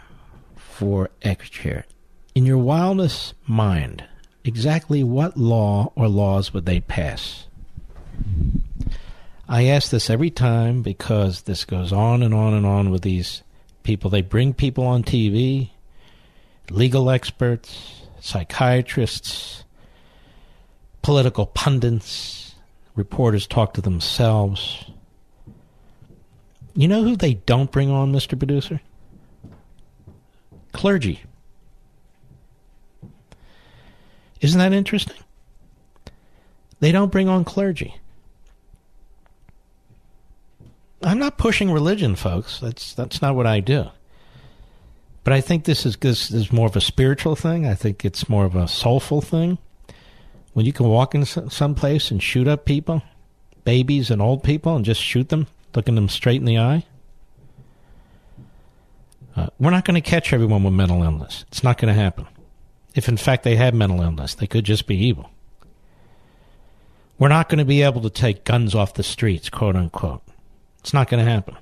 4XChair. 0.78 1.84
In 2.34 2.45
your 2.45 2.57
wildest 2.57 3.34
mind, 3.47 4.03
exactly 4.43 5.03
what 5.03 5.38
law 5.38 5.91
or 5.95 6.07
laws 6.07 6.53
would 6.53 6.65
they 6.65 6.82
pass? 6.82 7.47
I 9.47 9.65
ask 9.65 9.89
this 9.89 10.09
every 10.09 10.32
time 10.32 10.82
because 10.82 11.43
this 11.43 11.65
goes 11.65 11.93
on 11.93 12.23
and 12.23 12.34
on 12.34 12.53
and 12.53 12.65
on 12.65 12.89
with 12.89 13.03
these 13.03 13.43
people. 13.84 14.09
They 14.09 14.21
bring 14.21 14.53
people 14.53 14.86
on 14.86 15.03
TV, 15.03 15.69
legal 16.69 17.09
experts, 17.09 18.01
psychiatrists, 18.19 19.63
political 21.01 21.45
pundits, 21.45 22.55
reporters 22.95 23.45
talk 23.45 23.76
to 23.76 23.82
themselves. 23.82 24.86
You 26.73 26.88
know 26.88 27.03
who 27.03 27.15
they 27.15 27.36
don't 27.36 27.71
bring 27.71 27.89
on, 27.89 28.11
Mr. 28.11 28.38
Producer? 28.38 28.82
Clergy. 30.76 31.21
Isn't 34.41 34.59
that 34.59 34.73
interesting? 34.73 35.15
They 36.82 36.91
don't 36.91 37.11
bring 37.11 37.30
on 37.30 37.45
clergy. 37.45 37.95
I'm 41.01 41.17
not 41.17 41.38
pushing 41.38 41.71
religion, 41.71 42.15
folks. 42.15 42.59
That's 42.59 42.93
that's 42.93 43.21
not 43.21 43.36
what 43.36 43.47
I 43.47 43.61
do. 43.61 43.86
But 45.23 45.34
I 45.34 45.41
think 45.41 45.63
this 45.63 45.86
is 45.86 45.95
this 45.97 46.30
is 46.30 46.51
more 46.51 46.67
of 46.67 46.76
a 46.76 46.82
spiritual 46.82 47.38
thing. 47.38 47.65
I 47.65 47.73
think 47.73 48.03
it's 48.03 48.28
more 48.28 48.43
of 48.43 48.55
a 48.55 48.67
soulful 48.67 49.21
thing. 49.21 49.57
When 50.53 50.65
you 50.65 50.73
can 50.73 50.88
walk 50.88 51.15
in 51.15 51.26
some 51.26 51.73
place 51.73 52.11
and 52.11 52.21
shoot 52.21 52.47
up 52.47 52.65
people, 52.65 53.01
babies 53.63 54.11
and 54.11 54.21
old 54.21 54.43
people, 54.43 54.76
and 54.76 54.84
just 54.84 55.01
shoot 55.01 55.30
them, 55.30 55.47
looking 55.73 55.95
them 55.95 56.09
straight 56.09 56.41
in 56.41 56.45
the 56.45 56.59
eye. 56.59 56.86
Uh, 59.36 59.47
we're 59.59 59.71
not 59.71 59.83
going 59.83 60.01
to 60.01 60.09
catch 60.09 60.31
everyone 60.31 60.63
with 60.63 60.73
mental 60.73 61.03
illness. 61.03 61.43
It's 61.49 61.63
not 61.63 61.77
going 61.77 61.93
to 61.93 61.99
happen. 61.99 62.27
If 62.93 63.09
in 63.09 63.17
fact 63.17 63.43
they 63.43 63.57
have 63.57 63.73
mental 63.73 64.01
illness, 64.01 64.33
they 64.33 64.47
could 64.47 64.63
just 64.63 64.88
be 64.88 64.95
evil. 64.95 65.29
We're 67.19 67.29
not 67.29 67.49
going 67.49 67.59
to 67.59 67.65
be 67.65 67.81
able 67.81 68.01
to 68.01 68.09
take 68.09 68.45
guns 68.45 68.73
off 68.75 68.93
the 68.93 69.03
streets, 69.03 69.49
quote 69.49 69.75
unquote. 69.75 70.21
It's 70.79 70.93
not 70.93 71.09
going 71.09 71.23
to 71.23 71.29
happen. 71.29 71.57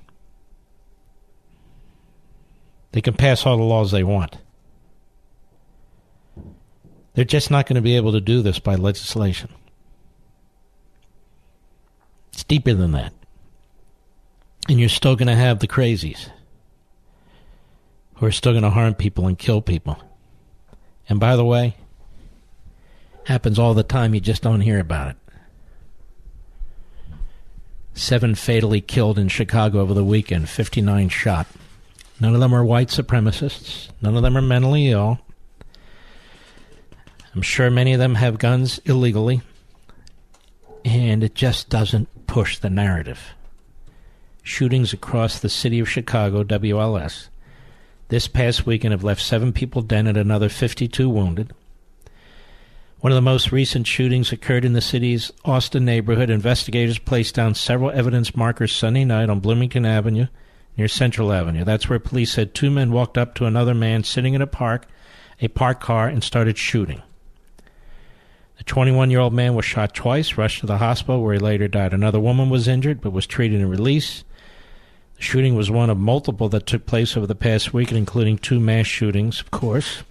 They 2.92 3.00
can 3.00 3.14
pass 3.14 3.44
all 3.44 3.56
the 3.56 3.64
laws 3.64 3.90
they 3.90 4.04
want. 4.04 4.36
They're 7.14 7.24
just 7.24 7.50
not 7.50 7.66
going 7.66 7.76
to 7.76 7.82
be 7.82 7.96
able 7.96 8.12
to 8.12 8.20
do 8.20 8.42
this 8.42 8.58
by 8.58 8.74
legislation. 8.74 9.50
It's 12.32 12.44
deeper 12.44 12.74
than 12.74 12.92
that. 12.92 13.12
And 14.68 14.80
you're 14.80 14.88
still 14.88 15.16
going 15.16 15.28
to 15.28 15.34
have 15.34 15.58
the 15.58 15.68
crazies 15.68 16.28
who 18.16 18.26
are 18.26 18.32
still 18.32 18.52
going 18.52 18.62
to 18.62 18.70
harm 18.70 18.94
people 18.94 19.26
and 19.26 19.38
kill 19.38 19.60
people. 19.60 19.98
And 21.08 21.20
by 21.20 21.36
the 21.36 21.44
way, 21.44 21.76
happens 23.24 23.58
all 23.58 23.74
the 23.74 23.82
time, 23.82 24.14
you 24.14 24.20
just 24.20 24.42
don't 24.42 24.60
hear 24.60 24.78
about 24.78 25.10
it. 25.10 25.16
Seven 27.94 28.34
fatally 28.34 28.80
killed 28.80 29.18
in 29.18 29.28
Chicago 29.28 29.80
over 29.80 29.94
the 29.94 30.04
weekend, 30.04 30.48
59 30.48 31.08
shot. 31.08 31.46
None 32.20 32.34
of 32.34 32.40
them 32.40 32.54
are 32.54 32.64
white 32.64 32.88
supremacists. 32.88 33.88
None 34.00 34.16
of 34.16 34.22
them 34.22 34.36
are 34.36 34.42
mentally 34.42 34.88
ill. 34.88 35.20
I'm 37.34 37.42
sure 37.42 37.70
many 37.70 37.92
of 37.92 37.98
them 37.98 38.16
have 38.16 38.38
guns 38.38 38.80
illegally. 38.84 39.42
And 40.84 41.24
it 41.24 41.34
just 41.34 41.68
doesn't 41.68 42.26
push 42.26 42.58
the 42.58 42.70
narrative. 42.70 43.34
Shootings 44.42 44.92
across 44.92 45.38
the 45.38 45.48
city 45.48 45.80
of 45.80 45.88
Chicago, 45.88 46.44
WLS, 46.44 47.28
this 48.14 48.28
past 48.28 48.64
weekend 48.64 48.92
have 48.92 49.02
left 49.02 49.20
seven 49.20 49.52
people 49.52 49.82
dead 49.82 50.06
and 50.06 50.16
another 50.16 50.48
52 50.48 51.10
wounded. 51.10 51.52
One 53.00 53.10
of 53.10 53.16
the 53.16 53.20
most 53.20 53.50
recent 53.50 53.88
shootings 53.88 54.30
occurred 54.30 54.64
in 54.64 54.72
the 54.72 54.80
city's 54.80 55.32
Austin 55.44 55.84
neighborhood. 55.84 56.30
Investigators 56.30 57.00
placed 57.00 57.34
down 57.34 57.56
several 57.56 57.90
evidence 57.90 58.36
markers 58.36 58.72
Sunday 58.72 59.04
night 59.04 59.28
on 59.28 59.40
Bloomington 59.40 59.84
Avenue 59.84 60.28
near 60.76 60.86
Central 60.86 61.32
Avenue. 61.32 61.64
That's 61.64 61.88
where 61.88 61.98
police 61.98 62.30
said 62.30 62.54
two 62.54 62.70
men 62.70 62.92
walked 62.92 63.18
up 63.18 63.34
to 63.34 63.46
another 63.46 63.74
man 63.74 64.04
sitting 64.04 64.34
in 64.34 64.42
a 64.42 64.46
park, 64.46 64.86
a 65.40 65.48
parked 65.48 65.82
car, 65.82 66.06
and 66.06 66.22
started 66.22 66.56
shooting. 66.56 67.02
The 68.58 68.64
21 68.64 69.10
year 69.10 69.18
old 69.18 69.34
man 69.34 69.56
was 69.56 69.64
shot 69.64 69.92
twice, 69.92 70.38
rushed 70.38 70.60
to 70.60 70.66
the 70.66 70.78
hospital 70.78 71.20
where 71.20 71.34
he 71.34 71.40
later 71.40 71.66
died. 71.66 71.92
Another 71.92 72.20
woman 72.20 72.48
was 72.48 72.68
injured 72.68 73.00
but 73.00 73.10
was 73.10 73.26
treated 73.26 73.60
and 73.60 73.68
released. 73.68 74.24
Shooting 75.24 75.54
was 75.54 75.70
one 75.70 75.88
of 75.88 75.96
multiple 75.96 76.50
that 76.50 76.66
took 76.66 76.84
place 76.84 77.16
over 77.16 77.26
the 77.26 77.34
past 77.34 77.72
week, 77.72 77.90
including 77.90 78.36
two 78.36 78.60
mass 78.60 78.86
shootings, 78.86 79.40
of 79.40 79.50
course. 79.50 80.02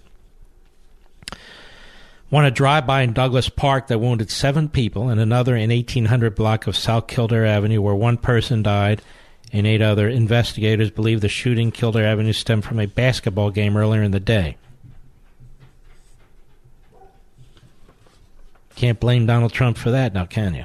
One 2.30 2.44
a 2.44 2.50
drive-by 2.50 3.02
in 3.02 3.12
Douglas 3.12 3.48
Park 3.48 3.86
that 3.86 4.00
wounded 4.00 4.28
seven 4.28 4.68
people, 4.68 5.08
and 5.08 5.20
another 5.20 5.54
in 5.54 5.70
1800 5.70 6.34
block 6.34 6.66
of 6.66 6.76
South 6.76 7.06
Kildare 7.06 7.46
Avenue 7.46 7.80
where 7.80 7.94
one 7.94 8.16
person 8.16 8.64
died 8.64 9.02
and 9.52 9.68
eight 9.68 9.80
other 9.80 10.08
investigators 10.08 10.90
believe 10.90 11.20
the 11.20 11.28
shooting 11.28 11.70
Kildare 11.70 12.06
Avenue 12.06 12.32
stemmed 12.32 12.64
from 12.64 12.80
a 12.80 12.86
basketball 12.86 13.52
game 13.52 13.76
earlier 13.76 14.02
in 14.02 14.10
the 14.10 14.18
day. 14.18 14.56
Can't 18.74 18.98
blame 18.98 19.26
Donald 19.26 19.52
Trump 19.52 19.78
for 19.78 19.92
that 19.92 20.12
now, 20.12 20.24
can 20.24 20.54
you? 20.54 20.64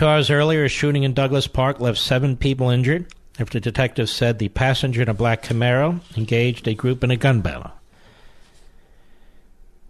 Two 0.00 0.06
hours 0.06 0.30
earlier, 0.30 0.64
a 0.64 0.68
shooting 0.70 1.02
in 1.02 1.12
Douglas 1.12 1.46
Park 1.46 1.78
left 1.78 1.98
seven 1.98 2.34
people 2.34 2.70
injured 2.70 3.12
after 3.38 3.60
detectives 3.60 4.10
said 4.10 4.38
the 4.38 4.48
passenger 4.48 5.02
in 5.02 5.10
a 5.10 5.12
black 5.12 5.42
Camaro 5.42 6.00
engaged 6.16 6.66
a 6.66 6.72
group 6.72 7.04
in 7.04 7.10
a 7.10 7.18
gun 7.18 7.42
battle. 7.42 7.70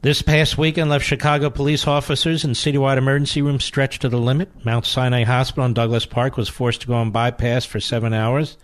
This 0.03 0.21
past 0.21 0.59
weekend 0.59 0.91
left 0.91 1.05
Chicago 1.05 1.49
police 1.49 1.87
officers 1.87 2.43
in 2.43 2.55
citywide 2.55 2.97
emergency 2.97 3.41
rooms 3.41 3.63
stretched 3.63 4.03
to 4.03 4.09
the 4.09 4.19
limit. 4.19 4.51
Mount 4.65 4.85
Sinai 4.85 5.23
Hospital 5.23 5.67
in 5.67 5.75
Douglas 5.75 6.07
Park 6.07 6.37
was 6.37 6.49
forced 6.49 6.81
to 6.81 6.89
go 6.89 6.95
on 6.95 7.13
bypass 7.13 7.65
for 7.65 7.79
seven 7.79 8.13
hours. 8.13 8.57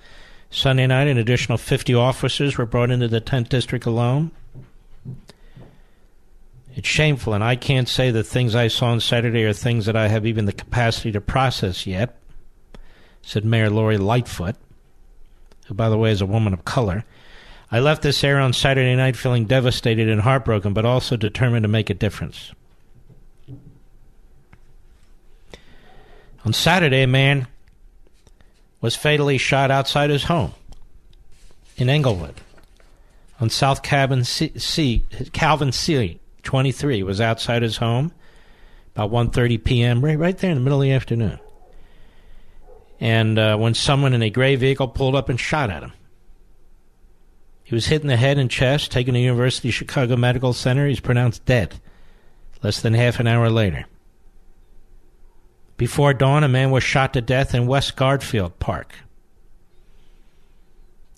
Sunday 0.51 0.89
night, 0.89 1.07
an 1.07 1.17
additional 1.17 1.59
50 1.59 1.95
officers 1.95 2.59
were 2.59 2.67
brought 2.67 2.91
into 2.91 3.07
the 3.07 3.21
10th 3.21 3.51
district 3.51 3.87
alone. 3.87 4.33
It's 6.77 6.87
shameful, 6.87 7.33
and 7.33 7.43
I 7.43 7.57
can't 7.57 7.89
say 7.89 8.11
the 8.11 8.23
things 8.23 8.55
I 8.55 8.69
saw 8.69 8.89
on 8.89 9.01
Saturday 9.01 9.45
are 9.45 9.55
things 9.55 9.87
that 9.87 9.97
I 9.97 10.09
have 10.09 10.27
even 10.27 10.45
the 10.45 10.53
capacity 10.53 11.11
to 11.13 11.23
process 11.23 11.87
yet, 11.87 12.21
said 13.23 13.47
Mayor 13.47 13.71
Lori 13.71 13.97
Lightfoot, 13.97 14.57
who, 15.67 15.75
by 15.75 15.89
the 15.89 15.97
way, 15.97 16.11
is 16.11 16.21
a 16.21 16.27
woman 16.27 16.53
of 16.53 16.67
color. 16.67 17.07
I 17.73 17.81
left 17.81 18.03
this 18.03 18.23
air 18.23 18.39
on 18.39 18.53
Saturday 18.53 18.95
night 18.95 19.17
feeling 19.17 19.47
devastated 19.47 20.07
and 20.11 20.21
heartbroken, 20.21 20.75
but 20.75 20.85
also 20.85 21.17
determined 21.17 21.65
to 21.65 21.69
make 21.69 21.89
a 21.89 21.95
difference. 21.95 22.53
On 26.45 26.53
Saturday, 26.53 27.05
a 27.05 27.09
man 27.09 27.47
was 28.83 28.95
fatally 28.95 29.39
shot 29.39 29.71
outside 29.71 30.11
his 30.11 30.25
home 30.25 30.53
in 31.79 31.89
Englewood. 31.89 32.35
On 33.41 33.49
South 33.49 33.83
Cabin 33.83 34.25
C, 34.25 35.05
Calvin 35.33 35.73
C, 35.73 36.21
23, 36.47 37.03
was 37.03 37.21
outside 37.21 37.63
his 37.63 37.77
home 37.77 38.13
about 38.95 39.11
1.30 39.11 39.63
p.m., 39.63 40.03
right, 40.03 40.19
right 40.19 40.39
there 40.39 40.51
in 40.51 40.57
the 40.57 40.63
middle 40.63 40.81
of 40.81 40.85
the 40.85 40.93
afternoon. 40.93 41.39
And 42.99 43.39
uh, 43.39 43.59
when 43.59 43.75
someone 43.75 44.15
in 44.15 44.23
a 44.23 44.31
gray 44.31 44.57
vehicle 44.57 44.89
pulled 44.89 45.15
up 45.15 45.29
and 45.29 45.39
shot 45.39 45.69
at 45.69 45.83
him. 45.83 45.93
He 47.63 47.75
was 47.75 47.87
hit 47.87 48.01
in 48.01 48.09
the 48.09 48.17
head 48.17 48.39
and 48.39 48.51
chest, 48.51 48.91
taken 48.91 49.13
to 49.13 49.21
University 49.21 49.69
of 49.69 49.75
Chicago 49.75 50.17
Medical 50.17 50.55
Center. 50.55 50.87
He's 50.87 51.01
pronounced 51.01 51.45
dead 51.45 51.79
less 52.63 52.81
than 52.81 52.95
half 52.95 53.21
an 53.21 53.27
hour 53.27 53.51
later. 53.51 53.85
Before 55.77 56.15
dawn, 56.15 56.43
a 56.43 56.49
man 56.49 56.71
was 56.71 56.83
shot 56.83 57.13
to 57.13 57.21
death 57.21 57.55
in 57.55 57.67
West 57.67 57.97
Garfield 57.97 58.59
Park. 58.59 58.95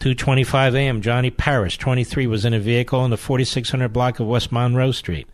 2:25 0.01 0.75
a.m. 0.75 1.03
Johnny 1.03 1.31
Parrish, 1.31 1.77
23, 1.77 2.29
was 2.29 2.45
in 2.45 2.55
a 2.55 2.61
vehicle 2.61 3.05
in 3.05 3.11
the 3.11 3.17
4600 3.17 3.89
block 3.89 4.21
of 4.21 4.29
West 4.29 4.53
Monroe 4.53 4.93
Street. 4.93 5.27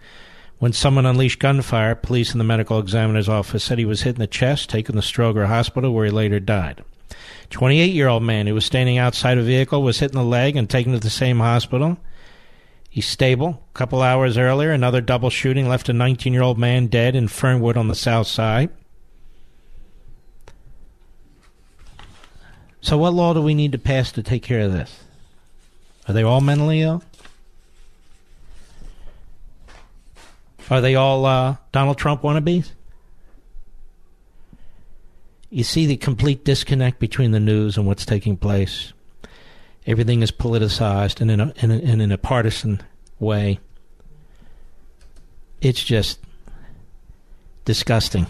When 0.59 0.73
someone 0.73 1.05
unleashed 1.05 1.39
gunfire, 1.39 1.95
police 1.95 2.33
in 2.33 2.39
the 2.39 2.45
medical 2.45 2.79
examiner's 2.79 3.29
office 3.29 3.63
said 3.63 3.79
he 3.79 3.85
was 3.85 4.03
hit 4.03 4.15
in 4.15 4.21
the 4.21 4.27
chest, 4.27 4.71
taken 4.71 4.95
to 4.95 5.03
Stroger 5.03 5.49
Hospital, 5.49 5.93
where 5.93 6.07
he 6.07 6.11
later 6.11 6.41
died. 6.41 6.83
28 7.51 7.93
year 7.93 8.09
old 8.09 8.23
man 8.23 8.47
who 8.47 8.55
was 8.55 8.65
standing 8.65 8.97
outside 8.97 9.37
a 9.37 9.43
vehicle 9.43 9.83
was 9.83 9.99
hit 9.99 10.13
in 10.13 10.19
the 10.19 10.25
leg 10.25 10.57
and 10.57 10.71
taken 10.71 10.93
to 10.93 10.99
the 10.99 11.11
same 11.11 11.41
hospital. 11.41 11.99
He's 12.89 13.07
stable. 13.07 13.63
A 13.75 13.79
couple 13.79 14.01
hours 14.01 14.39
earlier, 14.39 14.71
another 14.71 15.01
double 15.03 15.29
shooting 15.29 15.69
left 15.69 15.91
a 15.91 15.93
19 15.93 16.33
year 16.33 16.43
old 16.43 16.59
man 16.59 16.87
dead 16.87 17.15
in 17.15 17.29
Fernwood 17.29 17.77
on 17.77 17.89
the 17.89 17.95
south 17.95 18.29
side. 18.29 18.71
So, 22.85 22.99
what 22.99 23.15
law 23.15 23.33
do 23.33 23.41
we 23.41 23.55
need 23.55 23.73
to 23.73 23.79
pass 23.79 24.13
to 24.13 24.23
take 24.23 24.43
care 24.43 24.61
of 24.61 24.71
this? 24.71 25.01
Are 26.07 26.13
they 26.13 26.23
all 26.23 26.43
mentally 26.43 26.83
ill? 26.83 27.03
Are 30.71 30.83
they 30.83 30.95
all 30.95 31.25
uh, 31.25 31.57
Donald 31.73 31.97
Trump 31.97 32.21
wannabes? 32.21 32.73
You 35.49 35.65
see 35.65 35.87
the 35.87 35.97
complete 35.97 36.45
disconnect 36.45 36.99
between 36.99 37.31
the 37.31 37.41
news 37.41 37.79
and 37.79 37.87
what's 37.87 38.05
taking 38.05 38.37
place. 38.37 38.93
Everything 39.87 40.21
is 40.21 40.31
politicized 40.31 41.23
and 41.23 41.31
in 41.31 41.41
a, 41.41 41.55
and 41.63 41.73
in, 41.73 42.03
in 42.03 42.13
a 42.13 42.19
partisan 42.19 42.83
way. 43.19 43.61
It's 45.63 45.83
just 45.83 46.21
disgusting. 47.65 48.27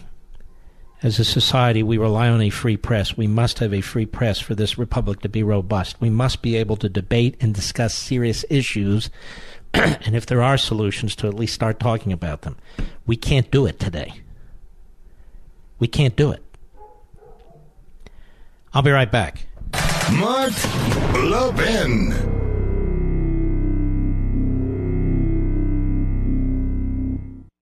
As 1.05 1.19
a 1.19 1.25
society, 1.25 1.83
we 1.83 1.99
rely 1.99 2.31
on 2.31 2.41
a 2.41 2.49
free 2.49 2.79
press. 2.79 3.15
We 3.15 3.27
must 3.27 3.59
have 3.59 3.75
a 3.75 3.83
free 3.83 4.07
press 4.07 4.41
for 4.41 4.55
this 4.55 4.79
republic 4.79 5.21
to 5.21 5.29
be 5.29 5.43
robust. 5.43 6.01
We 6.01 6.09
must 6.09 6.41
be 6.41 6.57
able 6.57 6.77
to 6.77 6.89
debate 6.89 7.37
and 7.43 7.55
discuss 7.55 7.95
serious 7.95 8.43
issues, 8.49 9.11
and 9.75 10.17
if 10.17 10.25
there 10.25 10.43
are 10.43 10.57
solutions, 10.57 11.15
to 11.17 11.27
at 11.27 11.35
least 11.35 11.53
start 11.53 11.79
talking 11.79 12.11
about 12.11 12.41
them. 12.41 12.57
We 13.05 13.17
can't 13.17 13.51
do 13.51 13.67
it 13.67 13.79
today. 13.79 14.15
We 15.79 15.89
can't 15.89 16.17
do 16.17 16.31
it. 16.31 16.43
I'll 18.73 18.81
be 18.81 18.91
right 18.91 19.13
back. 19.13 19.45
Mark 20.11 20.55
Levin. 21.13 22.44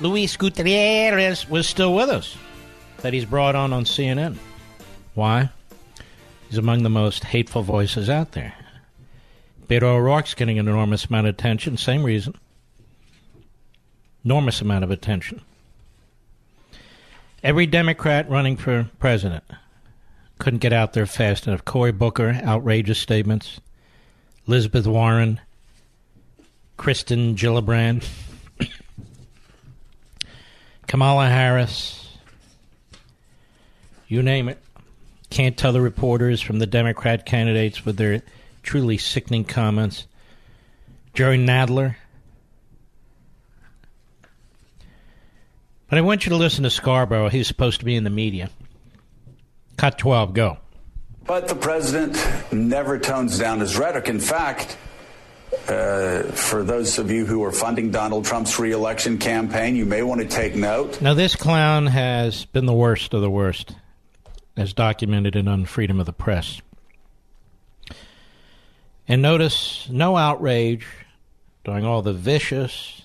Luis 0.00 0.36
Gutierrez 0.36 1.48
was 1.48 1.68
still 1.68 1.94
with 1.94 2.08
us, 2.08 2.36
that 2.98 3.12
he's 3.12 3.24
brought 3.24 3.54
on 3.54 3.72
on 3.72 3.84
CNN. 3.84 4.36
Why? 5.14 5.50
He's 6.48 6.58
among 6.58 6.82
the 6.82 6.90
most 6.90 7.24
hateful 7.24 7.62
voices 7.62 8.10
out 8.10 8.32
there. 8.32 8.54
Beto 9.68 9.84
O'Rourke's 9.84 10.34
getting 10.34 10.58
an 10.58 10.68
enormous 10.68 11.06
amount 11.06 11.26
of 11.26 11.34
attention, 11.34 11.76
same 11.76 12.02
reason. 12.02 12.34
Enormous 14.24 14.60
amount 14.60 14.84
of 14.84 14.90
attention. 14.90 15.40
Every 17.42 17.66
Democrat 17.66 18.28
running 18.28 18.56
for 18.56 18.88
president 18.98 19.44
couldn't 20.38 20.60
get 20.60 20.72
out 20.72 20.92
there 20.92 21.06
fast 21.06 21.46
enough. 21.46 21.64
Cory 21.64 21.92
Booker, 21.92 22.40
outrageous 22.42 22.98
statements. 22.98 23.60
Elizabeth 24.46 24.86
Warren, 24.86 25.40
Kirsten 26.76 27.34
Gillibrand. 27.36 28.06
Kamala 30.86 31.28
Harris, 31.28 32.16
you 34.08 34.22
name 34.22 34.48
it. 34.48 34.58
Can't 35.30 35.56
tell 35.56 35.72
the 35.72 35.80
reporters 35.80 36.40
from 36.40 36.58
the 36.58 36.66
Democrat 36.66 37.26
candidates 37.26 37.84
with 37.84 37.96
their 37.96 38.22
truly 38.62 38.98
sickening 38.98 39.44
comments. 39.44 40.06
Jerry 41.14 41.38
Nadler. 41.38 41.96
But 45.88 45.98
I 45.98 46.02
want 46.02 46.26
you 46.26 46.30
to 46.30 46.36
listen 46.36 46.64
to 46.64 46.70
Scarborough. 46.70 47.28
He's 47.28 47.46
supposed 47.46 47.80
to 47.80 47.84
be 47.84 47.94
in 47.94 48.04
the 48.04 48.10
media. 48.10 48.50
Cut 49.76 49.98
12, 49.98 50.34
go. 50.34 50.58
But 51.24 51.48
the 51.48 51.54
president 51.54 52.16
never 52.52 52.98
tones 52.98 53.38
down 53.38 53.60
his 53.60 53.78
rhetoric. 53.78 54.08
In 54.08 54.20
fact, 54.20 54.76
uh, 55.68 56.22
for 56.32 56.62
those 56.62 56.98
of 56.98 57.10
you 57.10 57.26
who 57.26 57.42
are 57.44 57.52
funding 57.52 57.90
Donald 57.90 58.24
Trump's 58.24 58.58
reelection 58.58 59.18
campaign, 59.18 59.76
you 59.76 59.84
may 59.84 60.02
want 60.02 60.20
to 60.20 60.26
take 60.26 60.54
note. 60.54 61.00
Now, 61.00 61.14
this 61.14 61.36
clown 61.36 61.86
has 61.86 62.44
been 62.46 62.66
the 62.66 62.72
worst 62.72 63.14
of 63.14 63.20
the 63.20 63.30
worst, 63.30 63.74
as 64.56 64.72
documented 64.72 65.36
in 65.36 65.46
Unfreedom 65.46 66.00
of 66.00 66.06
the 66.06 66.12
Press. 66.12 66.60
And 69.06 69.20
notice 69.20 69.88
no 69.90 70.16
outrage 70.16 70.86
during 71.64 71.84
all 71.84 72.02
the 72.02 72.12
vicious 72.12 73.02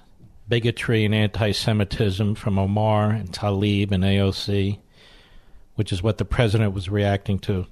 bigotry 0.48 1.06
and 1.06 1.14
anti 1.14 1.52
Semitism 1.52 2.36
from 2.36 2.58
Omar 2.58 3.12
and 3.12 3.32
Tlaib 3.32 3.92
and 3.92 4.04
AOC, 4.04 4.80
which 5.76 5.92
is 5.92 6.02
what 6.02 6.18
the 6.18 6.26
president 6.26 6.74
was 6.74 6.90
reacting 6.90 7.40
to. 7.40 7.68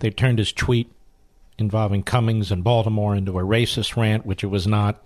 They 0.00 0.10
turned 0.10 0.38
his 0.38 0.52
tweet 0.52 0.90
involving 1.58 2.02
Cummings 2.02 2.50
and 2.50 2.64
Baltimore 2.64 3.14
into 3.14 3.38
a 3.38 3.42
racist 3.42 3.96
rant, 3.96 4.26
which 4.26 4.42
it 4.42 4.48
was 4.48 4.66
not. 4.66 5.04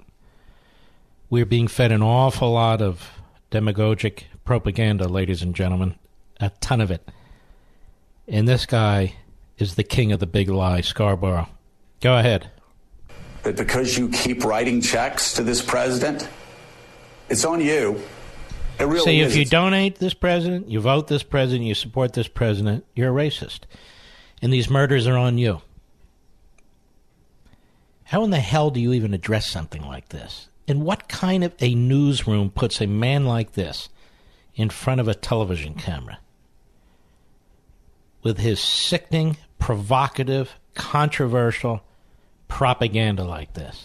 We're 1.30 1.46
being 1.46 1.68
fed 1.68 1.92
an 1.92 2.02
awful 2.02 2.52
lot 2.52 2.80
of 2.80 3.10
demagogic 3.50 4.26
propaganda, 4.44 5.08
ladies 5.08 5.42
and 5.42 5.54
gentlemen, 5.54 5.94
a 6.40 6.50
ton 6.60 6.80
of 6.80 6.90
it. 6.90 7.06
And 8.26 8.48
this 8.48 8.66
guy 8.66 9.14
is 9.58 9.74
the 9.74 9.84
king 9.84 10.12
of 10.12 10.20
the 10.20 10.26
big 10.26 10.48
lie, 10.48 10.80
Scarborough. 10.80 11.48
Go 12.00 12.16
ahead. 12.16 12.50
That 13.42 13.56
because 13.56 13.96
you 13.96 14.08
keep 14.08 14.44
writing 14.44 14.80
checks 14.80 15.34
to 15.34 15.42
this 15.42 15.62
president, 15.62 16.28
it's 17.28 17.44
on 17.44 17.60
you. 17.60 18.02
It 18.78 18.84
really 18.84 19.04
See, 19.04 19.20
is. 19.20 19.32
if 19.32 19.38
you 19.38 19.44
donate 19.44 19.98
this 19.98 20.14
president, 20.14 20.68
you 20.68 20.80
vote 20.80 21.08
this 21.08 21.22
president, 21.22 21.66
you 21.66 21.74
support 21.74 22.12
this 22.12 22.28
president, 22.28 22.84
you're 22.94 23.10
a 23.10 23.24
racist. 23.28 23.60
And 24.40 24.52
these 24.52 24.70
murders 24.70 25.06
are 25.06 25.16
on 25.16 25.36
you. 25.36 25.60
How 28.08 28.24
in 28.24 28.30
the 28.30 28.40
hell 28.40 28.70
do 28.70 28.80
you 28.80 28.94
even 28.94 29.12
address 29.12 29.46
something 29.46 29.82
like 29.82 30.08
this? 30.08 30.48
And 30.66 30.82
what 30.82 31.10
kind 31.10 31.44
of 31.44 31.52
a 31.60 31.74
newsroom 31.74 32.48
puts 32.48 32.80
a 32.80 32.86
man 32.86 33.26
like 33.26 33.52
this 33.52 33.90
in 34.54 34.70
front 34.70 35.02
of 35.02 35.08
a 35.08 35.14
television 35.14 35.74
camera 35.74 36.18
with 38.22 38.38
his 38.38 38.60
sickening, 38.60 39.36
provocative, 39.58 40.54
controversial 40.72 41.82
propaganda 42.48 43.24
like 43.24 43.52
this? 43.52 43.84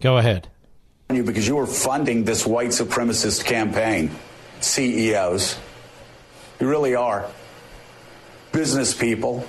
Go 0.00 0.16
ahead. 0.16 0.48
you 1.12 1.22
because 1.22 1.46
you 1.46 1.58
are 1.58 1.66
funding 1.66 2.24
this 2.24 2.46
white 2.46 2.70
supremacist 2.70 3.44
campaign, 3.44 4.10
CEOs. 4.60 5.58
You 6.58 6.66
really 6.66 6.94
are. 6.94 7.30
Business 8.52 8.94
people, 8.94 9.46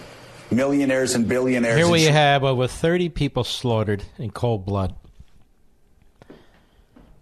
millionaires 0.51 1.15
and 1.15 1.27
billionaires. 1.27 1.77
Here 1.77 1.89
we 1.89 2.03
have 2.03 2.43
over 2.43 2.67
30 2.67 3.09
people 3.09 3.43
slaughtered 3.43 4.03
in 4.17 4.31
cold 4.31 4.65
blood. 4.65 4.95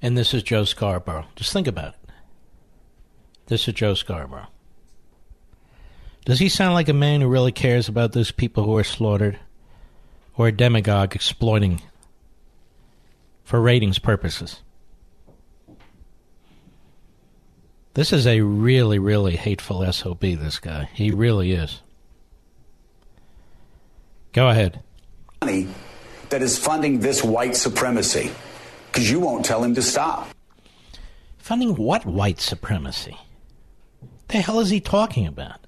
And 0.01 0.17
this 0.17 0.33
is 0.33 0.43
Joe 0.43 0.65
Scarborough. 0.65 1.25
Just 1.35 1.53
think 1.53 1.67
about 1.67 1.93
it. 1.93 2.11
This 3.47 3.67
is 3.67 3.73
Joe 3.73 3.93
Scarborough. 3.93 4.47
Does 6.25 6.39
he 6.39 6.49
sound 6.49 6.73
like 6.73 6.89
a 6.89 6.93
man 6.93 7.21
who 7.21 7.27
really 7.27 7.51
cares 7.51 7.87
about 7.87 8.13
those 8.13 8.31
people 8.31 8.63
who 8.63 8.77
are 8.77 8.83
slaughtered? 8.83 9.39
Or 10.35 10.47
a 10.47 10.51
demagogue 10.51 11.13
exploiting 11.15 11.79
for 13.43 13.61
ratings 13.61 13.99
purposes? 13.99 14.61
This 17.93 18.11
is 18.11 18.25
a 18.25 18.41
really, 18.41 18.97
really 18.97 19.35
hateful 19.35 19.85
SOB, 19.93 20.21
this 20.21 20.57
guy. 20.57 20.89
He 20.91 21.11
really 21.11 21.51
is. 21.51 21.82
Go 24.33 24.49
ahead. 24.49 24.81
money 25.41 25.67
that 26.29 26.41
is 26.41 26.57
funding 26.57 26.99
this 26.99 27.23
white 27.23 27.55
supremacy 27.55 28.31
because 28.87 29.09
you 29.09 29.19
won't 29.19 29.45
tell 29.45 29.63
him 29.63 29.75
to 29.75 29.81
stop. 29.81 30.27
Funding 31.37 31.75
what 31.75 32.03
white 32.05 32.41
supremacy? 32.41 33.15
The 34.29 34.39
hell 34.39 34.59
is 34.59 34.71
he 34.71 34.79
talking 34.79 35.27
about? 35.27 35.59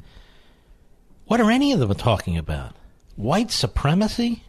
What 1.26 1.40
are 1.40 1.52
any 1.52 1.72
of 1.74 1.80
them 1.80 1.94
talking 1.94 2.38
about? 2.38 2.76
White 3.16 3.52
supremacy? 3.52 4.44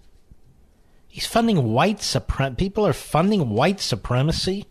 He's 1.08 1.26
funding 1.26 1.72
white 1.72 2.00
supremacy. 2.00 2.56
People 2.56 2.86
are 2.86 2.94
funding 2.94 3.50
white 3.50 3.80
supremacy. 3.80 4.64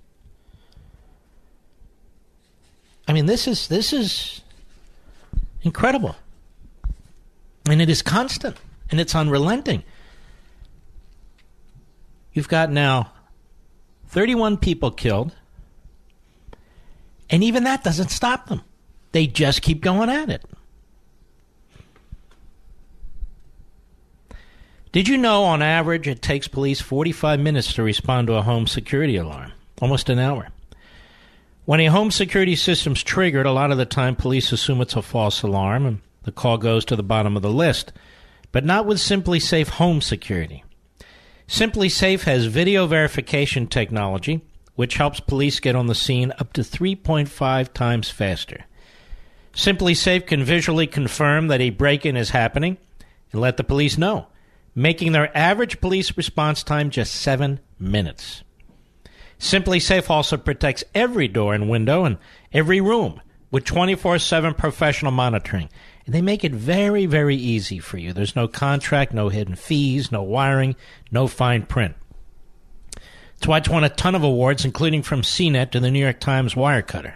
I 3.07 3.13
mean, 3.13 3.27
this 3.27 3.47
is 3.47 3.67
this 3.67 3.93
is 3.93 4.41
incredible, 5.61 6.15
and 7.69 7.79
it 7.79 7.89
is 7.89 8.01
constant 8.01 8.57
and 8.95 9.01
it's 9.01 9.13
unrelenting. 9.13 9.83
You've 12.31 12.47
got 12.47 12.71
now 12.71 13.11
31 14.07 14.55
people 14.55 14.89
killed, 14.89 15.35
and 17.29 17.43
even 17.43 17.65
that 17.65 17.83
doesn't 17.83 18.07
stop 18.07 18.47
them. 18.47 18.61
They 19.11 19.27
just 19.27 19.61
keep 19.61 19.81
going 19.81 20.09
at 20.09 20.29
it. 20.29 20.45
Did 24.93 25.09
you 25.09 25.17
know 25.17 25.43
on 25.43 25.61
average 25.61 26.07
it 26.07 26.21
takes 26.21 26.47
police 26.47 26.79
45 26.79 27.37
minutes 27.41 27.73
to 27.73 27.83
respond 27.83 28.27
to 28.27 28.35
a 28.35 28.41
home 28.41 28.65
security 28.65 29.17
alarm? 29.17 29.51
Almost 29.81 30.09
an 30.09 30.19
hour. 30.19 30.47
When 31.65 31.81
a 31.81 31.87
home 31.87 32.11
security 32.11 32.55
system's 32.55 33.03
triggered, 33.03 33.45
a 33.45 33.51
lot 33.51 33.71
of 33.71 33.77
the 33.77 33.85
time 33.85 34.15
police 34.15 34.53
assume 34.53 34.79
it's 34.79 34.95
a 34.95 35.01
false 35.01 35.41
alarm 35.41 35.85
and 35.85 36.01
the 36.23 36.31
call 36.31 36.57
goes 36.57 36.85
to 36.85 36.95
the 36.95 37.03
bottom 37.03 37.35
of 37.35 37.41
the 37.41 37.51
list. 37.51 37.91
But 38.55 38.63
not 38.63 38.85
with 38.85 38.99
SimpliSafe 38.99 39.67
Home 39.67 39.99
Security. 39.99 40.63
SimpliSafe 41.45 42.23
has 42.23 42.45
video 42.45 42.87
verification 42.87 43.67
technology, 43.67 44.45
which 44.75 44.95
helps 44.95 45.19
police 45.19 45.59
get 45.59 45.75
on 45.75 45.87
the 45.87 45.93
scene 45.93 46.31
up 46.39 46.53
to 46.53 46.61
3.5 46.61 47.73
times 47.73 48.09
faster. 48.09 48.63
SimpliSafe 49.53 50.25
can 50.25 50.41
visually 50.45 50.87
confirm 50.87 51.49
that 51.49 51.59
a 51.59 51.71
break 51.71 52.05
in 52.05 52.15
is 52.15 52.29
happening 52.29 52.77
and 53.33 53.41
let 53.41 53.57
the 53.57 53.63
police 53.65 53.97
know, 53.97 54.27
making 54.73 55.11
their 55.11 55.37
average 55.37 55.81
police 55.81 56.15
response 56.15 56.63
time 56.63 56.89
just 56.89 57.13
seven 57.13 57.59
minutes. 57.77 58.45
SimpliSafe 59.37 60.09
also 60.09 60.37
protects 60.37 60.85
every 60.93 61.27
door 61.27 61.53
and 61.53 61.69
window 61.69 62.05
and 62.05 62.17
every 62.53 62.79
room 62.79 63.19
with 63.51 63.65
24 63.65 64.17
7 64.19 64.53
professional 64.53 65.11
monitoring. 65.11 65.67
They 66.07 66.21
make 66.21 66.43
it 66.43 66.51
very, 66.51 67.07
very 67.07 67.35
easy 67.35 67.79
for 67.79 67.97
you. 67.97 68.13
There's 68.13 68.35
no 68.35 68.47
contract, 68.47 69.11
no 69.11 69.29
hidden 69.29 69.55
fees, 69.55 70.11
no 70.11 70.21
wiring, 70.21 70.75
no 71.11 71.27
fine 71.27 71.63
print. 71.63 71.95
It's 73.37 73.69
won 73.69 73.83
a 73.83 73.89
ton 73.89 74.15
of 74.15 74.23
awards, 74.23 74.65
including 74.65 75.01
from 75.01 75.23
CNET 75.23 75.71
to 75.71 75.79
the 75.79 75.91
New 75.91 75.99
York 75.99 76.19
Times 76.19 76.53
Wirecutter. 76.53 77.15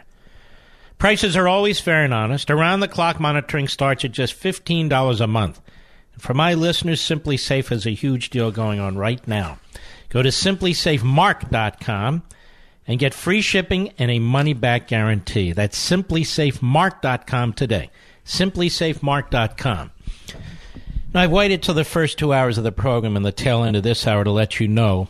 Prices 0.97 1.37
are 1.37 1.47
always 1.47 1.79
fair 1.79 2.03
and 2.03 2.13
honest. 2.13 2.51
Around 2.51 2.81
the 2.81 2.87
clock 2.87 3.19
monitoring 3.19 3.67
starts 3.67 4.03
at 4.03 4.11
just 4.11 4.39
$15 4.39 5.21
a 5.21 5.27
month. 5.27 5.61
And 6.13 6.21
for 6.21 6.33
my 6.33 6.55
listeners, 6.55 6.99
SimpliSafe 7.01 7.69
has 7.69 7.85
a 7.85 7.91
huge 7.91 8.31
deal 8.31 8.51
going 8.51 8.79
on 8.79 8.97
right 8.97 9.25
now. 9.27 9.59
Go 10.09 10.21
to 10.21 10.29
simplysafemark.com 10.29 12.23
and 12.85 12.99
get 12.99 13.13
free 13.13 13.41
shipping 13.41 13.93
and 13.97 14.11
a 14.11 14.19
money 14.19 14.53
back 14.53 14.87
guarantee. 14.87 15.53
That's 15.53 15.79
simplysafemark.com 15.89 17.53
today. 17.53 17.91
Simplysafemark.com. 18.29 19.91
Now, 21.11 21.21
I've 21.21 21.31
waited 21.31 21.63
till 21.63 21.73
the 21.73 21.83
first 21.83 22.19
two 22.19 22.31
hours 22.31 22.59
of 22.59 22.63
the 22.63 22.71
program 22.71 23.17
and 23.17 23.25
the 23.25 23.31
tail 23.31 23.63
end 23.63 23.75
of 23.75 23.81
this 23.81 24.05
hour 24.05 24.23
to 24.23 24.29
let 24.29 24.59
you 24.59 24.67
know, 24.67 25.07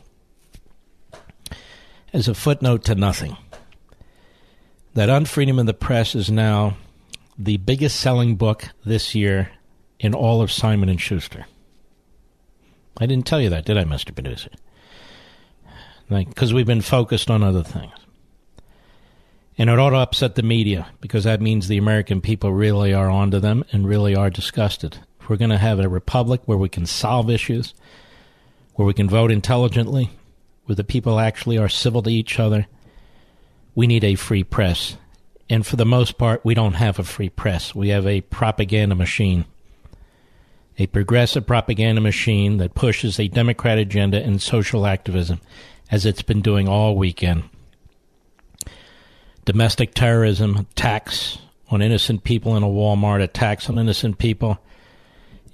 as 2.14 2.30
a 2.30 2.34
footnote 2.34 2.86
to 2.86 2.96
nothing, 2.96 3.36
that 4.94 5.10
Unfreedom 5.10 5.60
of 5.60 5.66
the 5.66 5.74
Press 5.74 6.16
is 6.16 6.32
now 6.32 6.78
the 7.38 7.58
biggest 7.58 8.00
selling 8.00 8.38
book 8.38 8.70
this 8.86 9.14
year 9.14 9.52
in 10.00 10.14
all 10.14 10.42
of 10.42 10.50
Simon 10.50 10.88
and 10.88 11.02
Schuster. 11.02 11.46
I 12.98 13.06
didn't 13.06 13.28
tell 13.28 13.42
you 13.42 13.50
that, 13.50 13.66
did 13.66 13.78
I, 13.78 13.84
Mr. 13.84 14.16
Producer? 14.16 14.52
Because 16.08 16.54
we've 16.54 16.66
been 16.66 16.82
focused 16.82 17.30
on 17.30 17.44
other 17.44 17.64
things. 17.64 17.92
And 19.60 19.70
it 19.70 19.78
ought 19.78 19.90
to 19.90 19.98
upset 19.98 20.36
the 20.36 20.42
media 20.42 20.88
because 21.02 21.26
that 21.26 21.42
means 21.42 21.68
the 21.68 21.78
American 21.78 22.22
people 22.22 22.54
really 22.54 22.94
are 22.94 23.10
onto 23.10 23.40
them 23.40 23.66
and 23.74 23.86
really 23.86 24.16
are 24.16 24.30
disgusted. 24.30 25.00
If 25.20 25.28
we're 25.28 25.36
going 25.36 25.50
to 25.50 25.58
have 25.58 25.82
a 25.82 25.90
republic 25.90 26.40
where 26.46 26.58
we 26.58 26.70
can 26.70 26.86
solve 26.86 27.30
issues, 27.30 27.74
where 28.76 28.86
we 28.86 28.94
can 28.94 29.10
vote 29.10 29.32
intelligently, 29.32 30.12
where 30.64 30.78
the 30.78 30.86
people 30.86 31.20
actually 31.20 31.58
are 31.58 31.68
civil 31.68 32.02
to 32.04 32.10
each 32.10 32.40
other, 32.40 32.68
we 33.76 33.86
need 33.86 34.06
a 34.06 34.16
free 34.16 34.46
press. 34.46 34.96
And 35.50 35.68
for 35.68 35.76
the 35.76 35.86
most 35.86 36.18
part, 36.18 36.46
we 36.46 36.54
don't 36.54 36.76
have 36.76 36.98
a 36.98 37.04
free 37.04 37.30
press. 37.30 37.76
We 37.76 37.90
have 37.90 38.08
a 38.08 38.22
propaganda 38.22 38.96
machine, 38.96 39.44
a 40.78 40.88
progressive 40.88 41.46
propaganda 41.46 42.00
machine 42.00 42.58
that 42.58 42.76
pushes 42.76 43.20
a 43.20 43.28
Democrat 43.28 43.78
agenda 43.78 44.24
and 44.24 44.42
social 44.42 44.86
activism, 44.86 45.42
as 45.92 46.06
it's 46.06 46.22
been 46.22 46.42
doing 46.42 46.70
all 46.70 46.96
weekend 46.96 47.44
domestic 49.50 49.96
terrorism, 49.96 50.56
attacks 50.58 51.40
on 51.72 51.82
innocent 51.82 52.24
people 52.24 52.56
in 52.56 52.62
a 52.62 52.68
Walmart, 52.68 53.20
attacks 53.20 53.68
on 53.68 53.80
innocent 53.80 54.20
people 54.20 54.60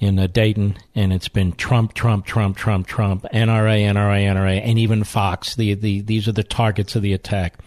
in 0.01 0.19
uh, 0.19 0.27
Dayton, 0.27 0.75
and 0.95 1.13
it's 1.13 1.29
been 1.29 1.53
Trump, 1.53 1.93
Trump, 1.93 2.25
Trump, 2.25 2.57
Trump, 2.57 2.87
Trump, 2.87 3.23
NRA, 3.33 3.85
NRA, 3.85 4.25
NRA, 4.25 4.61
and 4.61 4.77
even 4.77 5.05
Fox. 5.05 5.55
The, 5.55 5.75
the 5.75 6.01
these 6.01 6.27
are 6.27 6.33
the 6.33 6.43
targets 6.43 6.97
of 6.97 7.03
the 7.03 7.13
attack. 7.13 7.57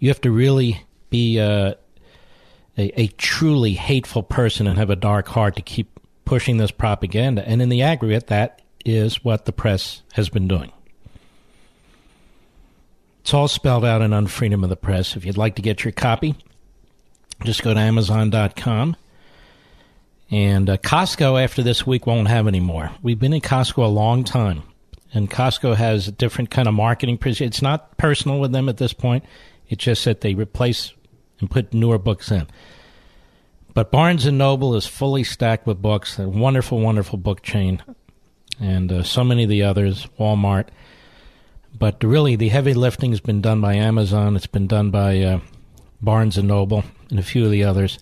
You 0.00 0.08
have 0.08 0.20
to 0.22 0.32
really 0.32 0.82
be 1.10 1.38
uh, 1.38 1.74
a, 2.76 3.00
a 3.00 3.06
truly 3.16 3.74
hateful 3.74 4.24
person 4.24 4.66
and 4.66 4.76
have 4.78 4.90
a 4.90 4.96
dark 4.96 5.28
heart 5.28 5.54
to 5.54 5.62
keep 5.62 6.00
pushing 6.24 6.56
this 6.56 6.72
propaganda. 6.72 7.48
And 7.48 7.62
in 7.62 7.68
the 7.68 7.82
aggregate, 7.82 8.26
that 8.26 8.62
is 8.84 9.22
what 9.22 9.44
the 9.44 9.52
press 9.52 10.02
has 10.14 10.28
been 10.28 10.48
doing. 10.48 10.72
It's 13.22 13.32
all 13.32 13.46
spelled 13.46 13.84
out 13.84 14.02
in 14.02 14.10
Unfreedom 14.10 14.64
of 14.64 14.68
the 14.68 14.76
Press. 14.76 15.16
If 15.16 15.24
you'd 15.24 15.36
like 15.36 15.54
to 15.54 15.62
get 15.62 15.84
your 15.84 15.92
copy, 15.92 16.34
just 17.44 17.62
go 17.62 17.72
to 17.72 17.78
Amazon.com. 17.78 18.96
And 20.28 20.68
uh, 20.68 20.76
Costco, 20.78 21.42
after 21.42 21.62
this 21.62 21.86
week, 21.86 22.04
won't 22.04 22.26
have 22.26 22.48
any 22.48 22.58
more. 22.58 22.90
We've 23.00 23.20
been 23.20 23.32
in 23.32 23.40
Costco 23.40 23.84
a 23.84 23.86
long 23.86 24.24
time. 24.24 24.64
And 25.14 25.30
Costco 25.30 25.76
has 25.76 26.08
a 26.08 26.12
different 26.12 26.50
kind 26.50 26.66
of 26.66 26.74
marketing. 26.74 27.18
It's 27.24 27.62
not 27.62 27.96
personal 27.96 28.40
with 28.40 28.50
them 28.50 28.68
at 28.68 28.78
this 28.78 28.92
point. 28.92 29.24
It's 29.68 29.84
just 29.84 30.04
that 30.04 30.22
they 30.22 30.34
replace 30.34 30.92
and 31.38 31.48
put 31.50 31.72
newer 31.72 31.98
books 31.98 32.32
in. 32.32 32.48
But 33.72 33.92
Barnes 33.92 34.26
and 34.26 34.36
Noble 34.36 34.74
is 34.74 34.86
fully 34.86 35.22
stacked 35.22 35.66
with 35.66 35.80
books. 35.80 36.18
A 36.18 36.28
wonderful, 36.28 36.80
wonderful 36.80 37.18
book 37.18 37.42
chain. 37.42 37.82
And 38.60 38.90
uh, 38.90 39.02
so 39.04 39.22
many 39.22 39.44
of 39.44 39.48
the 39.48 39.62
others, 39.62 40.08
Walmart. 40.18 40.68
But 41.82 42.04
really, 42.04 42.36
the 42.36 42.48
heavy 42.48 42.74
lifting 42.74 43.10
has 43.10 43.18
been 43.18 43.40
done 43.40 43.60
by 43.60 43.74
Amazon. 43.74 44.36
It's 44.36 44.46
been 44.46 44.68
done 44.68 44.92
by 44.92 45.18
uh, 45.18 45.40
Barnes 46.00 46.38
and 46.38 46.46
Noble 46.46 46.84
and 47.10 47.18
a 47.18 47.24
few 47.24 47.44
of 47.44 47.50
the 47.50 47.64
others, 47.64 47.98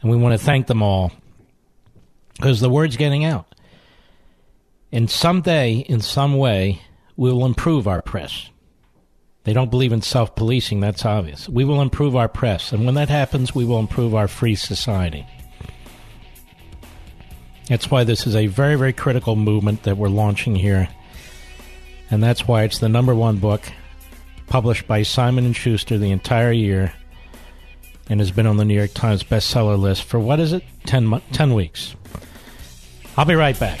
and 0.00 0.10
we 0.10 0.16
want 0.16 0.32
to 0.32 0.42
thank 0.42 0.68
them 0.68 0.82
all 0.82 1.12
because 2.36 2.60
the 2.60 2.70
word's 2.70 2.96
getting 2.96 3.22
out. 3.22 3.54
And 4.90 5.10
someday, 5.10 5.80
in 5.80 6.00
some 6.00 6.38
way, 6.38 6.80
we 7.14 7.30
will 7.30 7.44
improve 7.44 7.86
our 7.86 8.00
press. 8.00 8.48
They 9.42 9.52
don't 9.52 9.70
believe 9.70 9.92
in 9.92 10.00
self 10.00 10.34
policing, 10.34 10.80
that's 10.80 11.04
obvious. 11.04 11.46
We 11.46 11.66
will 11.66 11.82
improve 11.82 12.16
our 12.16 12.28
press, 12.28 12.72
and 12.72 12.86
when 12.86 12.94
that 12.94 13.10
happens, 13.10 13.54
we 13.54 13.66
will 13.66 13.80
improve 13.80 14.14
our 14.14 14.28
free 14.28 14.54
society. 14.54 15.26
That's 17.68 17.90
why 17.90 18.04
this 18.04 18.26
is 18.26 18.34
a 18.34 18.46
very, 18.46 18.76
very 18.76 18.94
critical 18.94 19.36
movement 19.36 19.82
that 19.82 19.98
we're 19.98 20.08
launching 20.08 20.56
here 20.56 20.88
and 22.10 22.22
that's 22.22 22.46
why 22.46 22.62
it's 22.64 22.78
the 22.78 22.88
number 22.88 23.14
one 23.14 23.38
book 23.38 23.62
published 24.46 24.86
by 24.86 25.02
Simon 25.02 25.46
and 25.46 25.56
Schuster 25.56 25.98
the 25.98 26.10
entire 26.10 26.52
year 26.52 26.92
and 28.08 28.20
has 28.20 28.30
been 28.30 28.46
on 28.46 28.58
the 28.58 28.64
New 28.64 28.74
York 28.74 28.92
Times 28.94 29.22
bestseller 29.22 29.78
list 29.78 30.04
for 30.04 30.18
what 30.20 30.38
is 30.40 30.52
it 30.52 30.62
10, 30.86 31.06
mo- 31.06 31.22
10 31.32 31.54
weeks 31.54 31.96
I'll 33.16 33.24
be 33.24 33.34
right 33.34 33.58
back. 33.58 33.80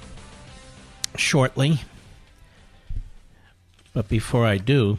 shortly. 1.15 1.81
But 3.93 4.07
before 4.07 4.45
I 4.45 4.57
do, 4.57 4.97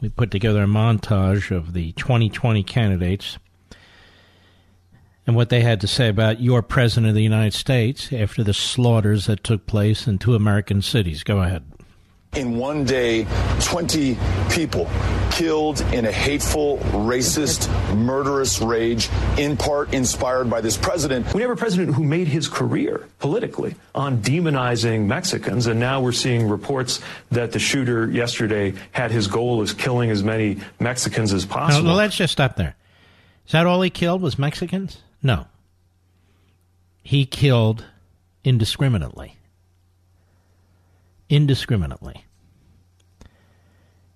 we 0.00 0.08
put 0.08 0.30
together 0.30 0.62
a 0.62 0.66
montage 0.66 1.50
of 1.50 1.72
the 1.72 1.92
2020 1.92 2.62
candidates 2.62 3.38
and 5.26 5.34
what 5.34 5.48
they 5.48 5.62
had 5.62 5.80
to 5.80 5.86
say 5.86 6.08
about 6.08 6.40
your 6.40 6.62
president 6.62 7.08
of 7.08 7.14
the 7.14 7.22
United 7.22 7.54
States 7.54 8.12
after 8.12 8.44
the 8.44 8.54
slaughters 8.54 9.26
that 9.26 9.42
took 9.42 9.66
place 9.66 10.06
in 10.06 10.18
two 10.18 10.34
American 10.34 10.82
cities. 10.82 11.24
Go 11.24 11.42
ahead. 11.42 11.64
In 12.36 12.58
one 12.58 12.84
day, 12.84 13.26
20 13.62 14.18
people 14.50 14.90
killed 15.30 15.80
in 15.92 16.04
a 16.04 16.12
hateful, 16.12 16.76
racist, 16.92 17.66
murderous 17.96 18.60
rage, 18.60 19.08
in 19.38 19.56
part 19.56 19.94
inspired 19.94 20.50
by 20.50 20.60
this 20.60 20.76
president. 20.76 21.32
We 21.32 21.40
have 21.40 21.50
a 21.50 21.56
president 21.56 21.94
who 21.94 22.04
made 22.04 22.28
his 22.28 22.46
career 22.46 23.08
politically 23.18 23.74
on 23.94 24.18
demonizing 24.18 25.06
Mexicans, 25.06 25.66
and 25.66 25.80
now 25.80 26.02
we're 26.02 26.12
seeing 26.12 26.46
reports 26.48 27.00
that 27.30 27.52
the 27.52 27.58
shooter 27.58 28.10
yesterday 28.10 28.74
had 28.92 29.10
his 29.10 29.28
goal 29.28 29.62
as 29.62 29.72
killing 29.72 30.10
as 30.10 30.22
many 30.22 30.58
Mexicans 30.78 31.32
as 31.32 31.46
possible. 31.46 31.84
No, 31.84 31.90
no, 31.92 31.96
let's 31.96 32.16
just 32.16 32.32
stop 32.32 32.56
there. 32.56 32.76
Is 33.46 33.52
that 33.52 33.66
all 33.66 33.80
he 33.80 33.90
killed 33.90 34.20
was 34.20 34.38
Mexicans? 34.38 34.98
No. 35.22 35.46
He 37.02 37.24
killed 37.24 37.84
indiscriminately. 38.44 39.36
Indiscriminately. 41.28 42.24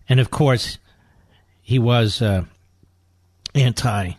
And 0.09 0.21
of 0.21 0.31
course, 0.31 0.79
he 1.61 1.79
was 1.79 2.21
uh, 2.21 2.45
anti 3.55 4.13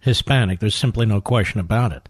Hispanic. 0.00 0.60
There's 0.60 0.74
simply 0.74 1.04
no 1.04 1.20
question 1.20 1.60
about 1.60 1.92
it. 1.92 2.08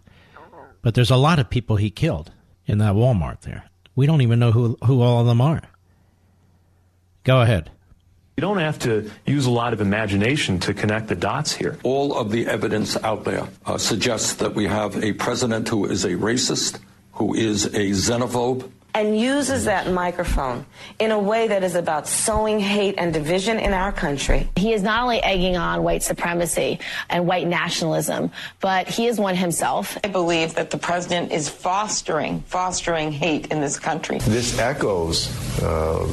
But 0.81 0.93
there's 0.93 1.11
a 1.11 1.17
lot 1.17 1.39
of 1.39 1.49
people 1.49 1.75
he 1.75 1.89
killed 1.89 2.31
in 2.65 2.77
that 2.77 2.93
Walmart 2.93 3.41
there. 3.41 3.65
We 3.95 4.05
don't 4.05 4.21
even 4.21 4.39
know 4.39 4.51
who, 4.51 4.77
who 4.85 5.01
all 5.01 5.21
of 5.21 5.27
them 5.27 5.41
are. 5.41 5.61
Go 7.23 7.41
ahead. 7.41 7.71
You 8.37 8.41
don't 8.41 8.59
have 8.59 8.77
to 8.79 9.09
use 9.25 9.47
a 9.47 9.51
lot 9.51 9.73
of 9.73 9.81
imagination 9.81 10.59
to 10.59 10.73
connect 10.73 11.07
the 11.07 11.15
dots 11.15 11.53
here. 11.53 11.79
All 11.83 12.15
of 12.15 12.31
the 12.31 12.45
evidence 12.45 12.95
out 13.03 13.23
there 13.23 13.47
uh, 13.65 13.79
suggests 13.79 14.35
that 14.35 14.53
we 14.53 14.65
have 14.67 15.03
a 15.03 15.13
president 15.13 15.67
who 15.67 15.85
is 15.85 16.05
a 16.05 16.11
racist, 16.11 16.79
who 17.13 17.33
is 17.33 17.65
a 17.65 17.89
xenophobe, 17.89 18.69
and 18.97 19.19
uses 19.19 19.65
that 19.65 19.91
microphone 19.91 20.65
in 20.97 21.11
a 21.11 21.19
way 21.19 21.47
that 21.47 21.63
is 21.63 21.75
about 21.75 22.07
sowing 22.07 22.59
hate 22.59 22.95
and 22.97 23.13
division 23.13 23.59
in 23.59 23.71
our 23.71 23.91
country. 23.91 24.49
He 24.55 24.73
is 24.73 24.81
not 24.81 25.03
only 25.03 25.21
egging 25.21 25.55
on 25.55 25.83
white 25.83 26.01
supremacy 26.01 26.79
and 27.11 27.27
white 27.27 27.47
nationalism, 27.47 28.31
but 28.59 28.87
he 28.87 29.05
is 29.05 29.19
one 29.19 29.35
himself. 29.35 29.99
I 30.03 30.07
believe 30.07 30.55
that 30.55 30.71
the 30.71 30.79
president 30.79 31.31
is 31.31 31.47
fostering, 31.47 32.41
fostering 32.47 33.11
hate 33.11 33.51
in 33.51 33.61
this 33.61 33.77
country. 33.77 34.17
This 34.17 34.57
echoes 34.57 35.29
uh, 35.61 36.07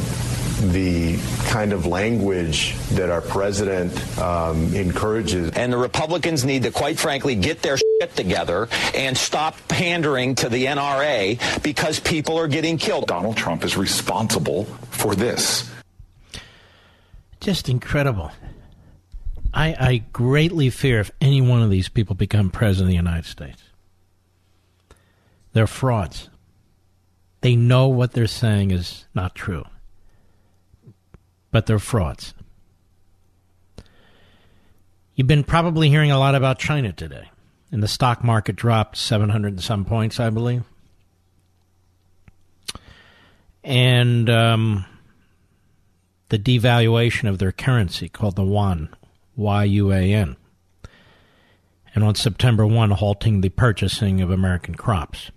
the 0.72 1.18
kind 1.48 1.72
of 1.72 1.86
language 1.86 2.74
that 2.90 3.08
our 3.08 3.20
president 3.20 3.92
um, 4.18 4.74
encourages. 4.74 5.50
And 5.52 5.72
the 5.72 5.78
Republicans 5.78 6.44
need 6.44 6.62
to, 6.64 6.70
quite 6.70 6.98
frankly, 6.98 7.34
get 7.34 7.62
their 7.62 7.78
shit 8.00 8.14
together 8.16 8.68
and 8.94 9.16
stop 9.16 9.56
pandering 9.68 10.34
to 10.36 10.48
the 10.48 10.66
NRA 10.66 11.62
because 11.62 12.00
people 12.00 12.38
are 12.38 12.48
getting 12.48 12.78
killed. 12.78 13.06
Donald 13.06 13.36
Trump 13.36 13.64
is 13.64 13.76
responsible 13.76 14.64
for 14.90 15.14
this. 15.14 15.70
Just 17.40 17.68
incredible. 17.68 18.30
I, 19.52 19.76
I 19.78 20.04
greatly 20.12 20.70
fear 20.70 21.00
if 21.00 21.10
any 21.20 21.40
one 21.40 21.62
of 21.62 21.70
these 21.70 21.88
people 21.88 22.16
become 22.16 22.50
president 22.50 22.86
of 22.86 22.90
the 22.90 22.96
United 22.96 23.26
States. 23.26 23.62
They're 25.52 25.66
frauds. 25.66 26.28
They 27.40 27.54
know 27.54 27.88
what 27.88 28.12
they're 28.12 28.26
saying 28.26 28.70
is 28.70 29.04
not 29.14 29.34
true 29.34 29.64
but 31.54 31.66
they're 31.66 31.78
frauds. 31.78 32.34
You've 35.14 35.28
been 35.28 35.44
probably 35.44 35.88
hearing 35.88 36.10
a 36.10 36.18
lot 36.18 36.34
about 36.34 36.58
China 36.58 36.92
today, 36.92 37.30
and 37.74 37.82
the 37.82 37.88
stock 37.88 38.22
market 38.22 38.54
dropped 38.54 38.96
700 38.96 39.54
and 39.54 39.60
some 39.60 39.84
points, 39.84 40.20
I 40.20 40.30
believe. 40.30 40.62
And 43.64 44.30
um, 44.30 44.86
the 46.28 46.38
devaluation 46.38 47.28
of 47.28 47.40
their 47.40 47.50
currency 47.50 48.08
called 48.08 48.36
the 48.36 48.44
yuan, 48.44 48.94
Y 49.34 49.64
U 49.64 49.92
A 49.92 50.14
N. 50.14 50.36
And 51.96 52.04
on 52.04 52.14
September 52.14 52.64
1, 52.64 52.92
halting 52.92 53.40
the 53.40 53.48
purchasing 53.48 54.20
of 54.20 54.30
American 54.30 54.76
crops. 54.76 55.32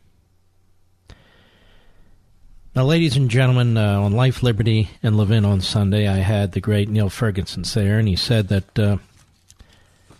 Now, 2.76 2.84
ladies 2.84 3.18
and 3.18 3.32
gentlemen, 3.32 3.78
uh, 3.78 4.00
on 4.00 4.12
Life, 4.12 4.44
Liberty, 4.44 4.92
and 5.02 5.18
Levin 5.18 5.44
on 5.44 5.62
Sunday, 5.62 6.08
I 6.08 6.18
had 6.18 6.52
the 6.52 6.62
great 6.62 6.88
Niall 6.88 7.10
Ferguson 7.10 7.64
there, 7.74 7.98
and 7.98 8.08
he 8.08 8.16
said 8.16 8.50
that 8.50 8.78
uh, 8.78 8.98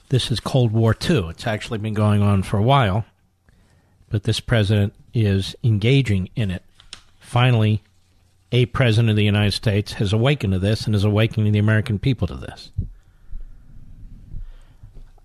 this 0.10 0.32
is 0.32 0.40
Cold 0.40 0.72
War 0.72 0.96
II. 1.10 1.30
It's 1.30 1.48
actually 1.48 1.80
been 1.80 1.94
going 1.94 2.22
on 2.22 2.44
for 2.44 2.58
a 2.58 2.64
while, 2.64 3.06
but 4.10 4.24
this 4.24 4.40
president 4.40 4.94
is 5.14 5.56
engaging 5.64 6.30
in 6.36 6.52
it. 6.52 6.64
Finally, 7.20 7.84
a 8.52 8.66
president 8.68 9.10
of 9.10 9.16
the 9.16 9.26
United 9.26 9.52
States 9.52 9.94
has 9.94 10.14
awakened 10.14 10.54
to 10.54 10.60
this 10.60 10.86
and 10.86 10.96
is 10.96 11.04
awakening 11.04 11.52
the 11.52 11.60
American 11.60 12.00
people 12.00 12.28
to 12.28 12.36
this. 12.36 12.72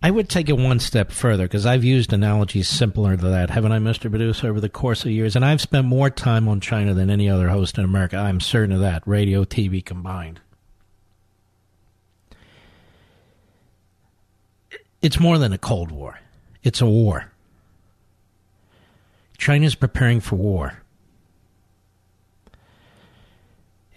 I 0.04 0.10
would 0.10 0.28
take 0.28 0.48
it 0.48 0.58
one 0.58 0.80
step 0.80 1.12
further 1.12 1.44
because 1.44 1.64
I've 1.64 1.84
used 1.84 2.12
analogies 2.12 2.66
simpler 2.66 3.14
than 3.14 3.30
that, 3.30 3.50
haven't 3.50 3.70
I, 3.70 3.78
Mr. 3.78 4.10
Producer, 4.10 4.48
over 4.48 4.60
the 4.60 4.68
course 4.68 5.04
of 5.04 5.12
years? 5.12 5.36
And 5.36 5.44
I've 5.44 5.60
spent 5.60 5.86
more 5.86 6.10
time 6.10 6.48
on 6.48 6.60
China 6.60 6.92
than 6.92 7.08
any 7.08 7.30
other 7.30 7.50
host 7.50 7.78
in 7.78 7.84
America. 7.84 8.16
I'm 8.16 8.40
certain 8.40 8.74
of 8.74 8.80
that, 8.80 9.06
radio, 9.06 9.44
TV 9.44 9.84
combined. 9.84 10.40
It's 15.02 15.18
more 15.18 15.36
than 15.36 15.52
a 15.52 15.58
Cold 15.58 15.90
War, 15.90 16.20
it's 16.62 16.80
a 16.80 16.86
war. 16.86 17.26
China's 19.36 19.74
preparing 19.74 20.20
for 20.20 20.36
war. 20.36 20.74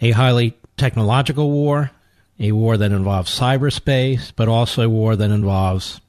A 0.02 0.12
highly 0.12 0.58
technological 0.76 1.52
war, 1.52 1.92
a 2.40 2.52
war 2.52 2.78
that 2.78 2.92
involves 2.92 3.38
cyberspace, 3.38 4.32
but 4.36 4.50
also 4.50 4.82
a 4.82 4.90
war 4.90 5.16
that 5.16 5.30
involves 5.30 6.02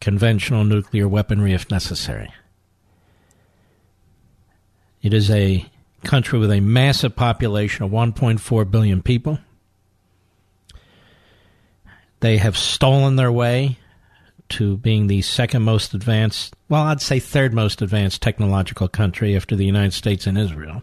conventional 0.00 0.64
nuclear 0.64 1.06
weaponry 1.06 1.52
if 1.54 1.70
necessary. 1.70 2.32
It 5.02 5.14
is 5.14 5.30
a 5.30 5.64
country 6.02 6.38
with 6.38 6.50
a 6.50 6.60
massive 6.60 7.14
population 7.14 7.84
of 7.84 7.92
1.4 7.92 8.70
billion 8.70 9.02
people. 9.02 9.38
They 12.20 12.38
have 12.38 12.56
stolen 12.56 13.16
their 13.16 13.32
way 13.32 13.78
to 14.50 14.76
being 14.76 15.06
the 15.06 15.22
second 15.22 15.62
most 15.62 15.92
advanced, 15.92 16.54
well, 16.68 16.82
I'd 16.82 17.00
say 17.00 17.18
third 17.18 17.52
most 17.52 17.82
advanced 17.82 18.22
technological 18.22 18.88
country 18.88 19.36
after 19.36 19.56
the 19.56 19.64
United 19.64 19.92
States 19.92 20.26
and 20.26 20.38
Israel. 20.38 20.82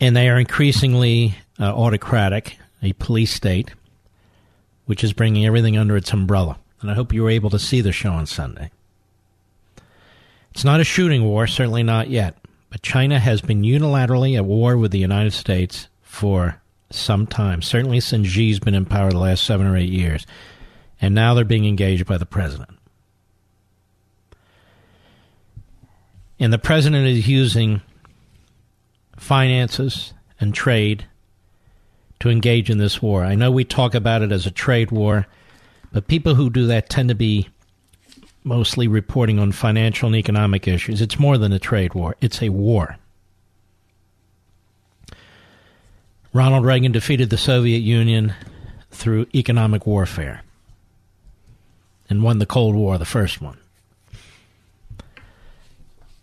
and 0.00 0.16
they 0.16 0.28
are 0.28 0.38
increasingly 0.38 1.34
uh, 1.58 1.64
autocratic, 1.64 2.58
a 2.82 2.92
police 2.94 3.32
state, 3.32 3.70
which 4.84 5.02
is 5.02 5.14
bringing 5.14 5.46
everything 5.46 5.78
under 5.78 5.96
its 5.96 6.12
umbrella. 6.12 6.58
And 6.80 6.90
I 6.90 6.94
hope 6.94 7.12
you 7.14 7.22
were 7.22 7.30
able 7.30 7.50
to 7.50 7.58
see 7.58 7.80
the 7.80 7.92
show 7.92 8.10
on 8.10 8.26
Sunday. 8.26 8.70
It's 10.50 10.64
not 10.64 10.80
a 10.80 10.84
shooting 10.84 11.24
war, 11.24 11.46
certainly 11.46 11.82
not 11.82 12.10
yet, 12.10 12.36
but 12.70 12.82
China 12.82 13.18
has 13.18 13.40
been 13.40 13.62
unilaterally 13.62 14.36
at 14.36 14.44
war 14.44 14.76
with 14.76 14.90
the 14.90 14.98
United 14.98 15.32
States 15.32 15.88
for 16.02 16.60
some 16.94 17.26
time, 17.26 17.62
certainly 17.62 18.00
since 18.00 18.28
Xi's 18.28 18.60
been 18.60 18.74
in 18.74 18.84
power 18.84 19.10
the 19.10 19.18
last 19.18 19.44
seven 19.44 19.66
or 19.66 19.76
eight 19.76 19.92
years. 19.92 20.26
And 21.00 21.14
now 21.14 21.34
they're 21.34 21.44
being 21.44 21.66
engaged 21.66 22.06
by 22.06 22.18
the 22.18 22.26
president. 22.26 22.70
And 26.38 26.52
the 26.52 26.58
president 26.58 27.06
is 27.06 27.28
using 27.28 27.82
finances 29.16 30.12
and 30.40 30.54
trade 30.54 31.06
to 32.20 32.30
engage 32.30 32.70
in 32.70 32.78
this 32.78 33.02
war. 33.02 33.24
I 33.24 33.34
know 33.34 33.50
we 33.50 33.64
talk 33.64 33.94
about 33.94 34.22
it 34.22 34.32
as 34.32 34.46
a 34.46 34.50
trade 34.50 34.90
war, 34.90 35.26
but 35.92 36.08
people 36.08 36.34
who 36.34 36.50
do 36.50 36.66
that 36.66 36.88
tend 36.88 37.08
to 37.08 37.14
be 37.14 37.48
mostly 38.42 38.88
reporting 38.88 39.38
on 39.38 39.52
financial 39.52 40.06
and 40.06 40.16
economic 40.16 40.68
issues. 40.68 41.00
It's 41.00 41.18
more 41.18 41.38
than 41.38 41.52
a 41.52 41.58
trade 41.58 41.94
war, 41.94 42.16
it's 42.20 42.42
a 42.42 42.50
war. 42.50 42.98
Ronald 46.34 46.64
Reagan 46.64 46.90
defeated 46.90 47.30
the 47.30 47.38
Soviet 47.38 47.78
Union 47.78 48.34
through 48.90 49.28
economic 49.32 49.86
warfare 49.86 50.42
and 52.10 52.24
won 52.24 52.40
the 52.40 52.44
Cold 52.44 52.74
War, 52.74 52.98
the 52.98 53.04
first 53.04 53.40
one. 53.40 53.56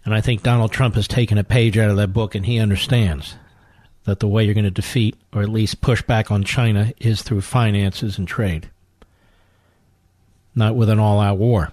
And 0.03 0.13
I 0.13 0.19
think 0.19 0.43
Donald 0.43 0.73
Trump 0.73 0.95
has 0.95 1.07
taken 1.07 1.37
a 1.37 1.45
page 1.45 1.77
out 1.77 1.89
of 1.89 1.95
that 1.95 2.09
book 2.09 2.35
and 2.35 2.45
he 2.45 2.59
understands 2.59 3.37
that 4.03 4.19
the 4.19 4.27
way 4.27 4.43
you're 4.43 4.53
going 4.53 4.65
to 4.65 4.71
defeat 4.71 5.15
or 5.31 5.43
at 5.43 5.49
least 5.49 5.79
push 5.79 6.01
back 6.01 6.29
on 6.29 6.43
China 6.43 6.91
is 6.99 7.21
through 7.21 7.41
finances 7.41 8.17
and 8.17 8.27
trade, 8.27 8.69
not 10.53 10.75
with 10.75 10.89
an 10.89 10.99
all 10.99 11.21
out 11.21 11.37
war. 11.37 11.71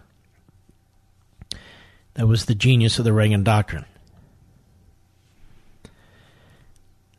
That 2.15 2.29
was 2.29 2.45
the 2.45 2.55
genius 2.55 3.01
of 3.01 3.05
the 3.05 3.13
Reagan 3.13 3.43
Doctrine. 3.43 3.87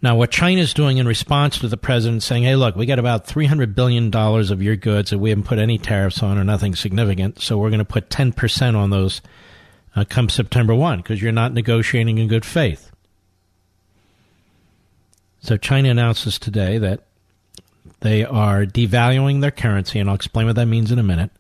Now, 0.02 0.16
what 0.16 0.32
China's 0.32 0.74
doing 0.74 0.98
in 0.98 1.08
response 1.08 1.60
to 1.60 1.68
the 1.68 1.76
president 1.76 2.24
saying, 2.24 2.44
hey, 2.44 2.56
look, 2.56 2.76
we 2.76 2.86
got 2.86 3.00
about 3.00 3.28
$300 3.28 3.76
billion 3.76 4.16
of 4.16 4.62
your 4.62 4.78
goods 4.78 5.10
that 5.10 5.20
we 5.20 5.30
haven't 5.30 5.44
put 5.44 5.60
any 5.60 5.78
tariffs 5.78 6.24
on 6.24 6.38
or 6.38 6.46
nothing 6.46 6.74
significant, 6.74 7.42
so 7.42 7.58
we're 7.58 7.70
going 7.70 7.80
to 7.80 7.86
put 7.86 8.10
10% 8.10 8.76
on 8.76 8.92
those 8.92 9.22
uh, 9.96 10.06
come 10.08 10.30
September 10.30 10.74
1 10.74 11.00
because 11.00 11.22
you're 11.22 11.34
not 11.34 11.54
negotiating 11.54 12.18
in 12.18 12.30
good 12.30 12.46
faith. 12.46 12.92
So 15.42 15.58
China 15.58 15.90
announces 15.90 16.40
today 16.40 16.78
that 16.78 17.04
they 18.00 18.24
are 18.24 18.66
devaluing 18.66 19.42
their 19.42 19.52
currency, 19.52 20.00
and 20.00 20.10
I'll 20.10 20.16
explain 20.16 20.46
what 20.46 20.56
that 20.56 20.68
means 20.68 20.92
in 20.92 21.00
a 21.00 21.04
minute, 21.04 21.32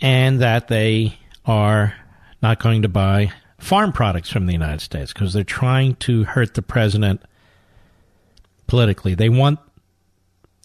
and 0.00 0.40
that 0.40 0.68
they 0.68 1.18
are 1.44 1.94
not 2.40 2.60
going 2.60 2.82
to 2.82 2.88
buy 2.88 3.32
farm 3.64 3.92
products 3.92 4.30
from 4.30 4.44
the 4.44 4.52
United 4.52 4.82
States 4.82 5.12
because 5.12 5.32
they're 5.32 5.42
trying 5.42 5.94
to 5.96 6.24
hurt 6.24 6.52
the 6.52 6.60
president 6.60 7.22
politically. 8.66 9.14
They 9.14 9.30
want, 9.30 9.58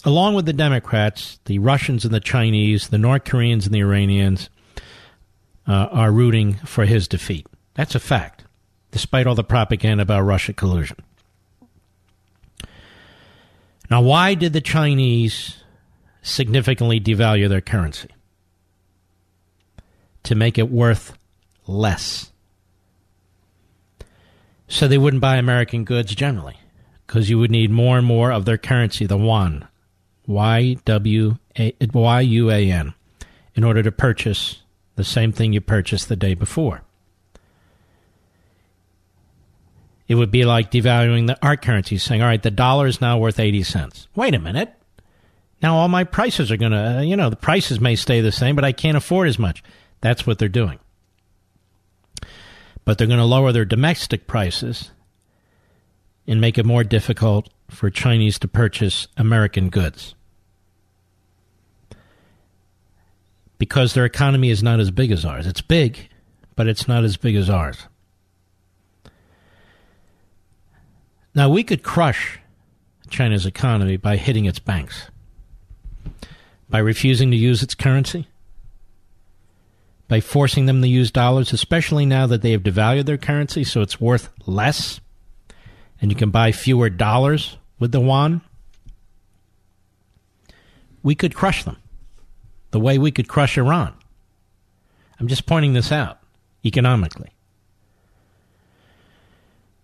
along 0.03 0.35
with 0.35 0.45
the 0.45 0.53
Democrats, 0.53 1.39
the 1.45 1.59
Russians 1.59 2.03
and 2.03 2.13
the 2.13 2.19
Chinese, 2.19 2.89
the 2.89 2.97
North 2.97 3.23
Koreans 3.23 3.65
and 3.65 3.73
the 3.73 3.79
Iranians 3.79 4.49
uh, 5.65 5.87
are 5.91 6.11
rooting 6.11 6.55
for 6.55 6.83
his 6.83 7.07
defeat. 7.07 7.47
That's 7.73 7.95
a 7.95 8.01
fact, 8.01 8.43
despite 8.91 9.27
all 9.27 9.35
the 9.35 9.45
propaganda 9.45 10.01
about 10.01 10.23
Russia 10.23 10.51
collusion. 10.51 10.97
Now, 13.89 14.01
why 14.01 14.33
did 14.33 14.51
the 14.51 14.61
Chinese 14.61 15.63
significantly 16.21 16.99
devalue 16.99 17.47
their 17.47 17.61
currency? 17.61 18.09
To 20.23 20.35
make 20.35 20.57
it 20.57 20.69
worth 20.69 21.17
less. 21.65 22.31
So 24.69 24.87
they 24.87 24.99
wouldn't 24.99 25.21
buy 25.21 25.37
American 25.37 25.83
goods 25.83 26.13
generally, 26.15 26.57
because 27.05 27.29
you 27.29 27.39
would 27.39 27.51
need 27.51 27.71
more 27.71 27.97
and 27.97 28.05
more 28.05 28.31
of 28.31 28.45
their 28.45 28.57
currency, 28.57 29.05
the 29.05 29.17
yuan, 29.17 29.67
Y 30.27 30.77
W 30.85 31.37
A 31.57 31.73
Y 31.91 32.21
U 32.21 32.51
A 32.51 32.71
N, 32.71 32.93
in 33.55 33.63
order 33.63 33.81
to 33.81 33.91
purchase 33.91 34.61
the 34.95 35.03
same 35.03 35.31
thing 35.31 35.53
you 35.53 35.59
purchased 35.59 36.07
the 36.07 36.15
day 36.15 36.35
before. 36.35 36.83
It 40.07 40.15
would 40.15 40.31
be 40.31 40.45
like 40.45 40.71
devaluing 40.71 41.27
the 41.27 41.37
art 41.41 41.61
currency, 41.61 41.97
saying, 41.97 42.21
all 42.21 42.27
right, 42.27 42.41
the 42.41 42.51
dollar 42.51 42.87
is 42.87 43.01
now 43.01 43.17
worth 43.17 43.39
80 43.39 43.63
cents. 43.63 44.07
Wait 44.15 44.33
a 44.35 44.39
minute. 44.39 44.73
Now 45.61 45.77
all 45.77 45.87
my 45.87 46.03
prices 46.03 46.51
are 46.51 46.57
going 46.57 46.71
to, 46.71 47.03
you 47.05 47.15
know, 47.15 47.29
the 47.29 47.35
prices 47.35 47.79
may 47.79 47.95
stay 47.95 48.21
the 48.21 48.31
same, 48.31 48.55
but 48.55 48.65
I 48.65 48.71
can't 48.71 48.97
afford 48.97 49.27
as 49.27 49.39
much. 49.39 49.63
That's 50.01 50.25
what 50.27 50.39
they're 50.39 50.47
doing. 50.47 50.79
But 52.89 52.97
they're 52.97 53.05
going 53.05 53.19
to 53.19 53.23
lower 53.23 53.51
their 53.51 53.65
domestic 53.65 54.25
prices 54.25 54.89
and 56.25 56.41
make 56.41 56.57
it 56.57 56.65
more 56.65 56.83
difficult 56.83 57.47
for 57.69 57.91
Chinese 57.91 58.39
to 58.39 58.47
purchase 58.47 59.07
American 59.15 59.69
goods. 59.69 60.15
Because 63.59 63.93
their 63.93 64.05
economy 64.05 64.49
is 64.49 64.63
not 64.63 64.79
as 64.79 64.89
big 64.89 65.11
as 65.11 65.23
ours. 65.23 65.45
It's 65.45 65.61
big, 65.61 66.09
but 66.55 66.65
it's 66.65 66.87
not 66.87 67.03
as 67.03 67.15
big 67.15 67.35
as 67.35 67.47
ours. 67.47 67.77
Now, 71.35 71.47
we 71.47 71.63
could 71.63 71.83
crush 71.83 72.39
China's 73.07 73.45
economy 73.45 73.97
by 73.97 74.17
hitting 74.17 74.45
its 74.45 74.57
banks, 74.57 75.11
by 76.67 76.79
refusing 76.79 77.29
to 77.29 77.37
use 77.37 77.61
its 77.61 77.75
currency, 77.75 78.27
by 80.09 80.19
forcing 80.19 80.65
them 80.65 80.81
to 80.81 80.87
use 80.87 81.11
dollars, 81.11 81.53
especially 81.53 82.05
now 82.05 82.27
that 82.27 82.41
they 82.41 82.51
have 82.51 82.63
devalued 82.63 83.05
their 83.05 83.17
currency 83.17 83.63
so 83.63 83.81
it's 83.81 84.01
worth 84.01 84.29
less 84.45 84.99
and 86.01 86.11
you 86.11 86.17
can 86.17 86.31
buy 86.31 86.51
fewer 86.51 86.89
dollars 86.89 87.57
with 87.77 87.91
the 87.91 88.01
yuan. 88.01 88.41
We 91.03 91.15
could 91.15 91.35
crush 91.35 91.63
them 91.63 91.77
the 92.71 92.79
way 92.79 92.97
we 92.97 93.11
could 93.11 93.27
crush 93.27 93.57
Iran. 93.57 93.93
I'm 95.19 95.27
just 95.27 95.45
pointing 95.45 95.73
this 95.73 95.91
out 95.91 96.19
economically. 96.65 97.29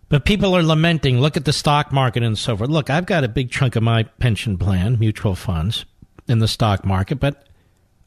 But 0.10 0.26
people 0.26 0.56
are 0.56 0.64
lamenting. 0.64 1.20
Look 1.20 1.38
at 1.38 1.46
the 1.46 1.54
stock 1.54 1.92
market 1.92 2.24
and 2.24 2.38
so 2.38 2.58
forth. 2.58 2.70
Look, 2.70 2.90
I've 2.90 3.06
got 3.06 3.24
a 3.24 3.28
big 3.28 3.52
chunk 3.52 3.76
of 3.76 3.84
my 3.84 4.04
pension 4.04 4.58
plan, 4.58 4.98
mutual 5.00 5.36
funds, 5.36 5.86
in 6.28 6.40
the 6.40 6.48
stock 6.48 6.86
market, 6.86 7.20
but 7.20 7.48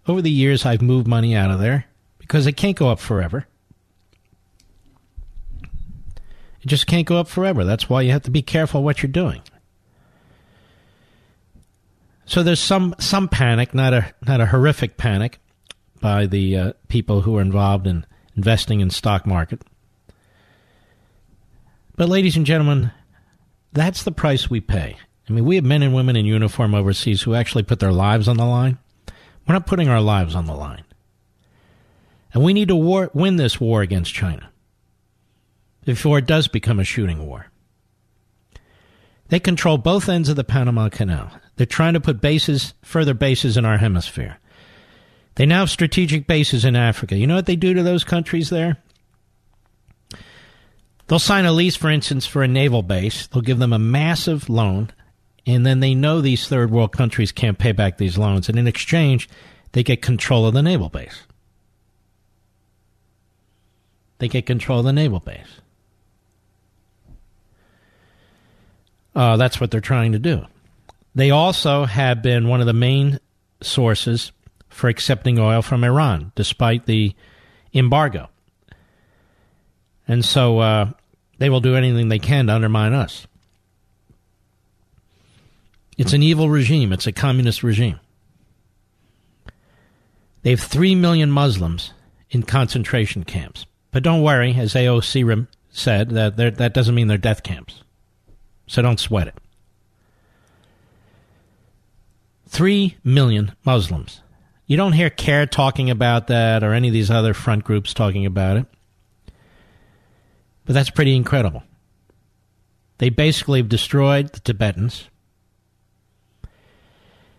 over 0.06 0.22
the 0.22 0.30
years 0.30 0.66
I've 0.66 0.82
moved 0.82 1.06
money 1.06 1.36
out 1.36 1.50
of 1.50 1.60
there 1.60 1.87
because 2.28 2.46
it 2.46 2.52
can't 2.52 2.76
go 2.76 2.90
up 2.90 3.00
forever. 3.00 3.46
It 6.60 6.66
just 6.66 6.86
can't 6.86 7.06
go 7.06 7.16
up 7.16 7.28
forever. 7.28 7.64
That's 7.64 7.88
why 7.88 8.02
you 8.02 8.12
have 8.12 8.22
to 8.22 8.30
be 8.30 8.42
careful 8.42 8.82
what 8.82 9.02
you're 9.02 9.10
doing. 9.10 9.42
So 12.26 12.42
there's 12.42 12.60
some 12.60 12.94
some 12.98 13.28
panic, 13.28 13.74
not 13.74 13.94
a 13.94 14.14
not 14.26 14.40
a 14.40 14.46
horrific 14.46 14.98
panic, 14.98 15.38
by 16.00 16.26
the 16.26 16.56
uh, 16.56 16.72
people 16.88 17.22
who 17.22 17.36
are 17.38 17.42
involved 17.42 17.86
in 17.86 18.04
investing 18.36 18.80
in 18.80 18.90
stock 18.90 19.26
market. 19.26 19.62
But, 21.96 22.08
ladies 22.08 22.36
and 22.36 22.46
gentlemen, 22.46 22.92
that's 23.72 24.04
the 24.04 24.12
price 24.12 24.48
we 24.48 24.60
pay. 24.60 24.96
I 25.28 25.32
mean, 25.32 25.44
we 25.44 25.56
have 25.56 25.64
men 25.64 25.82
and 25.82 25.94
women 25.94 26.14
in 26.14 26.26
uniform 26.26 26.74
overseas 26.74 27.22
who 27.22 27.34
actually 27.34 27.64
put 27.64 27.80
their 27.80 27.92
lives 27.92 28.28
on 28.28 28.36
the 28.36 28.44
line. 28.44 28.78
We're 29.46 29.54
not 29.54 29.66
putting 29.66 29.88
our 29.88 30.00
lives 30.00 30.36
on 30.36 30.46
the 30.46 30.54
line. 30.54 30.84
And 32.32 32.44
we 32.44 32.52
need 32.52 32.68
to 32.68 32.76
war- 32.76 33.10
win 33.14 33.36
this 33.36 33.60
war 33.60 33.82
against 33.82 34.14
China 34.14 34.50
before 35.84 36.18
it 36.18 36.26
does 36.26 36.48
become 36.48 36.78
a 36.78 36.84
shooting 36.84 37.26
war. 37.26 37.46
They 39.28 39.40
control 39.40 39.78
both 39.78 40.08
ends 40.08 40.28
of 40.28 40.36
the 40.36 40.44
Panama 40.44 40.88
Canal. 40.88 41.30
They're 41.56 41.66
trying 41.66 41.94
to 41.94 42.00
put 42.00 42.20
bases, 42.20 42.74
further 42.82 43.14
bases 43.14 43.56
in 43.56 43.64
our 43.64 43.78
hemisphere. 43.78 44.38
They 45.34 45.46
now 45.46 45.60
have 45.60 45.70
strategic 45.70 46.26
bases 46.26 46.64
in 46.64 46.76
Africa. 46.76 47.16
You 47.16 47.26
know 47.26 47.36
what 47.36 47.46
they 47.46 47.56
do 47.56 47.74
to 47.74 47.82
those 47.82 48.04
countries 48.04 48.50
there? 48.50 48.78
They'll 51.06 51.18
sign 51.18 51.46
a 51.46 51.52
lease, 51.52 51.76
for 51.76 51.90
instance, 51.90 52.26
for 52.26 52.42
a 52.42 52.48
naval 52.48 52.82
base. 52.82 53.26
They'll 53.26 53.42
give 53.42 53.58
them 53.58 53.72
a 53.72 53.78
massive 53.78 54.50
loan, 54.50 54.90
and 55.46 55.64
then 55.64 55.80
they 55.80 55.94
know 55.94 56.20
these 56.20 56.46
third 56.46 56.70
world 56.70 56.92
countries 56.92 57.32
can't 57.32 57.58
pay 57.58 57.72
back 57.72 57.96
these 57.96 58.18
loans. 58.18 58.48
And 58.48 58.58
in 58.58 58.66
exchange, 58.66 59.28
they 59.72 59.82
get 59.82 60.02
control 60.02 60.46
of 60.46 60.54
the 60.54 60.62
naval 60.62 60.90
base. 60.90 61.22
They 64.18 64.28
get 64.28 64.46
control 64.46 64.80
of 64.80 64.84
the 64.84 64.92
naval 64.92 65.20
base. 65.20 65.60
Uh, 69.14 69.36
that's 69.36 69.60
what 69.60 69.70
they're 69.70 69.80
trying 69.80 70.12
to 70.12 70.18
do. 70.18 70.46
They 71.14 71.30
also 71.30 71.84
have 71.84 72.22
been 72.22 72.48
one 72.48 72.60
of 72.60 72.66
the 72.66 72.72
main 72.72 73.18
sources 73.60 74.32
for 74.68 74.88
accepting 74.88 75.38
oil 75.38 75.62
from 75.62 75.82
Iran, 75.82 76.32
despite 76.34 76.86
the 76.86 77.14
embargo. 77.74 78.28
And 80.06 80.24
so 80.24 80.58
uh, 80.60 80.90
they 81.38 81.50
will 81.50 81.60
do 81.60 81.74
anything 81.74 82.08
they 82.08 82.18
can 82.18 82.46
to 82.46 82.54
undermine 82.54 82.92
us. 82.92 83.26
It's 85.96 86.12
an 86.12 86.22
evil 86.22 86.48
regime, 86.48 86.92
it's 86.92 87.08
a 87.08 87.12
communist 87.12 87.64
regime. 87.64 87.98
They 90.42 90.50
have 90.50 90.60
3 90.60 90.94
million 90.94 91.30
Muslims 91.30 91.92
in 92.30 92.44
concentration 92.44 93.24
camps. 93.24 93.66
But 93.90 94.02
don't 94.02 94.22
worry, 94.22 94.54
as 94.54 94.74
AOC 94.74 95.46
said, 95.70 96.10
that 96.10 96.36
that 96.36 96.74
doesn't 96.74 96.94
mean 96.94 97.08
they're 97.08 97.18
death 97.18 97.42
camps. 97.42 97.82
So 98.66 98.82
don't 98.82 99.00
sweat 99.00 99.28
it. 99.28 99.34
3 102.48 102.96
million 103.04 103.52
Muslims. 103.64 104.22
You 104.66 104.76
don't 104.76 104.92
hear 104.92 105.08
CAIR 105.10 105.46
talking 105.46 105.88
about 105.90 106.26
that 106.26 106.62
or 106.62 106.74
any 106.74 106.88
of 106.88 106.94
these 106.94 107.10
other 107.10 107.32
front 107.32 107.64
groups 107.64 107.94
talking 107.94 108.26
about 108.26 108.58
it. 108.58 108.66
But 110.66 110.74
that's 110.74 110.90
pretty 110.90 111.16
incredible. 111.16 111.62
They 112.98 113.08
basically 113.08 113.60
have 113.60 113.68
destroyed 113.68 114.32
the 114.32 114.40
Tibetans. 114.40 115.08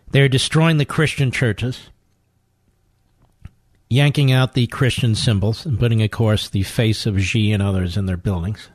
They're 0.09 0.29
destroying 0.29 0.77
the 0.77 0.85
Christian 0.85 1.29
churches, 1.29 1.89
yanking 3.89 4.31
out 4.31 4.53
the 4.53 4.67
Christian 4.67 5.15
symbols, 5.15 5.65
and 5.65 5.79
putting, 5.79 6.01
of 6.03 6.11
course, 6.11 6.47
the 6.49 6.63
face 6.63 7.05
of 7.05 7.21
Xi 7.21 7.51
and 7.51 7.63
others 7.63 7.97
in 7.97 8.05
their 8.05 8.17
buildings. 8.17 8.69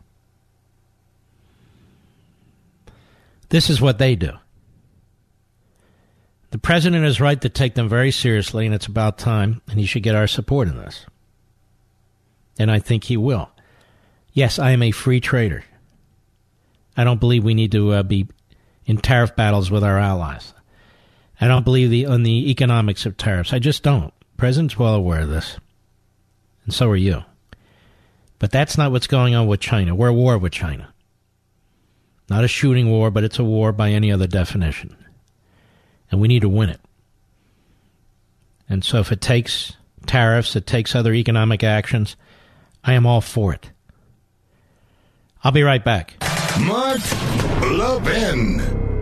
This 3.51 3.71
is 3.71 3.81
what 3.81 3.99
they 3.99 4.17
do. 4.17 4.33
The 6.51 6.59
president 6.59 7.05
is 7.05 7.21
right 7.21 7.41
to 7.41 7.49
take 7.49 7.75
them 7.75 7.89
very 7.89 8.11
seriously, 8.11 8.67
and 8.67 8.75
it's 8.75 8.87
about 8.87 9.19
time, 9.19 9.63
and 9.69 9.79
he 9.79 9.87
should 9.87 10.03
get 10.03 10.15
our 10.15 10.27
support 10.27 10.69
in 10.69 10.77
this. 10.77 11.07
And 12.59 12.71
I 12.71 12.79
think 12.79 13.05
he 13.05 13.17
will. 13.17 13.51
Yes, 14.33 14.59
I 14.59 14.71
am 14.71 14.83
a 14.83 14.91
free 14.91 15.21
trader. 15.21 15.65
I 16.97 17.05
don't 17.05 17.21
believe 17.21 17.45
we 17.45 17.55
need 17.55 17.73
to 17.73 17.93
uh, 17.93 18.03
be 18.03 18.29
in 18.87 18.99
tariff 18.99 19.35
battles 19.35 19.71
with 19.71 19.83
our 19.83 19.99
allies. 19.99 20.55
I 21.41 21.49
don't 21.49 21.65
believe 21.65 21.91
the, 21.91 22.07
on 22.07 22.23
the 22.23 22.51
economics 22.51 23.07
of 23.07 23.17
tariffs. 23.17 23.53
I 23.53 23.59
just 23.59 23.83
don't. 23.83 24.13
President's 24.45 24.79
well 24.79 24.95
aware 24.95 25.23
of 25.23 25.31
this. 25.31 25.57
And 26.67 26.75
so 26.75 26.91
are 26.91 26.97
you. 26.97 27.25
But 28.39 28.51
that's 28.51 28.77
not 28.77 28.93
what's 28.93 29.07
going 29.07 29.35
on 29.35 29.47
with 29.47 29.59
China. 29.59 29.95
We're 29.95 30.11
at 30.11 30.15
war 30.15 30.37
with 30.37 30.53
China. 30.53 30.93
Not 32.29 32.45
a 32.45 32.49
shooting 32.49 32.91
war, 32.91 33.11
but 33.11 33.25
it's 33.25 33.39
a 33.39 33.43
war 33.43 33.73
by 33.73 33.89
any 33.89 34.13
other 34.13 34.27
definition. 34.27 34.99
And 36.11 36.21
we 36.21 36.29
need 36.29 36.43
to 36.43 36.51
win 36.51 36.69
it. 36.69 36.81
And 38.69 38.85
so 38.85 38.99
if 38.99 39.11
it 39.11 39.23
takes 39.23 39.79
tariffs, 40.05 40.55
it 40.55 40.67
takes 40.67 40.95
other 40.95 41.15
economic 41.15 41.65
actions, 41.65 42.15
I 42.85 42.93
am 42.93 43.07
all 43.07 43.23
for 43.23 43.55
it. 43.55 43.71
I'll 45.43 45.53
be 45.53 45.63
right 45.63 45.83
back. 45.83 46.23
Mark 46.61 47.01
Levin. 47.63 48.94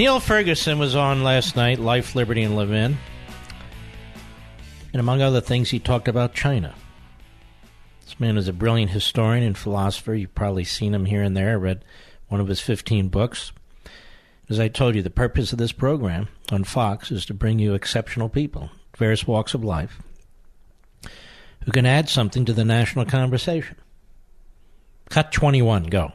Niall 0.00 0.18
Ferguson 0.18 0.78
was 0.78 0.96
on 0.96 1.22
last 1.22 1.56
night, 1.56 1.78
Life, 1.78 2.14
Liberty, 2.14 2.42
and 2.42 2.56
Levin. 2.56 2.96
And 4.94 4.98
among 4.98 5.20
other 5.20 5.42
things, 5.42 5.68
he 5.68 5.78
talked 5.78 6.08
about 6.08 6.32
China. 6.32 6.74
This 8.06 8.18
man 8.18 8.38
is 8.38 8.48
a 8.48 8.54
brilliant 8.54 8.92
historian 8.92 9.44
and 9.44 9.58
philosopher. 9.58 10.14
You've 10.14 10.34
probably 10.34 10.64
seen 10.64 10.94
him 10.94 11.04
here 11.04 11.22
and 11.22 11.36
there. 11.36 11.50
I 11.50 11.56
read 11.56 11.84
one 12.28 12.40
of 12.40 12.48
his 12.48 12.62
15 12.62 13.08
books. 13.08 13.52
As 14.48 14.58
I 14.58 14.68
told 14.68 14.94
you, 14.94 15.02
the 15.02 15.10
purpose 15.10 15.52
of 15.52 15.58
this 15.58 15.72
program 15.72 16.28
on 16.50 16.64
Fox 16.64 17.10
is 17.10 17.26
to 17.26 17.34
bring 17.34 17.58
you 17.58 17.74
exceptional 17.74 18.30
people, 18.30 18.70
various 18.96 19.26
walks 19.26 19.52
of 19.52 19.62
life, 19.62 20.00
who 21.66 21.72
can 21.72 21.84
add 21.84 22.08
something 22.08 22.46
to 22.46 22.54
the 22.54 22.64
national 22.64 23.04
conversation. 23.04 23.76
Cut 25.10 25.30
21, 25.30 25.88
go. 25.88 26.14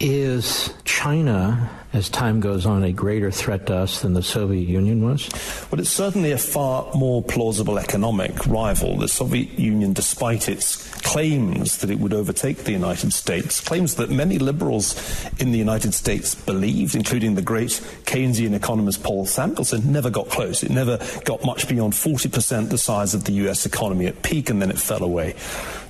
Is 0.00 0.72
China, 0.84 1.68
as 1.94 2.08
time 2.08 2.40
goes 2.40 2.66
on, 2.66 2.82
a 2.82 2.92
greater 2.92 3.30
threat 3.30 3.66
to 3.66 3.76
us 3.76 4.02
than 4.02 4.14
the 4.14 4.22
Soviet 4.22 4.68
Union 4.68 5.04
was? 5.04 5.30
Well, 5.70 5.80
it's 5.80 5.90
certainly 5.90 6.32
a 6.32 6.38
far 6.38 6.90
more 6.94 7.22
plausible 7.22 7.78
economic 7.78 8.46
rival. 8.46 8.98
The 8.98 9.08
Soviet 9.08 9.58
Union, 9.58 9.92
despite 9.92 10.48
its 10.48 10.90
claims 11.02 11.78
that 11.78 11.90
it 11.90 12.00
would 12.00 12.12
overtake 12.12 12.64
the 12.64 12.72
United 12.72 13.12
States, 13.12 13.60
claims 13.60 13.94
that 13.94 14.10
many 14.10 14.38
liberals 14.38 14.96
in 15.38 15.52
the 15.52 15.58
United 15.58 15.94
States 15.94 16.34
believed, 16.34 16.96
including 16.96 17.36
the 17.36 17.42
great 17.42 17.70
Keynesian 18.04 18.54
economist 18.54 19.04
Paul 19.04 19.24
Samuelson, 19.24 19.92
never 19.92 20.10
got 20.10 20.28
close. 20.28 20.64
It 20.64 20.70
never 20.70 20.98
got 21.24 21.44
much 21.44 21.68
beyond 21.68 21.92
40% 21.92 22.70
the 22.70 22.78
size 22.78 23.14
of 23.14 23.24
the 23.24 23.32
US 23.48 23.66
economy 23.66 24.06
at 24.06 24.22
peak, 24.22 24.50
and 24.50 24.60
then 24.60 24.70
it 24.70 24.78
fell 24.78 25.04
away. 25.04 25.36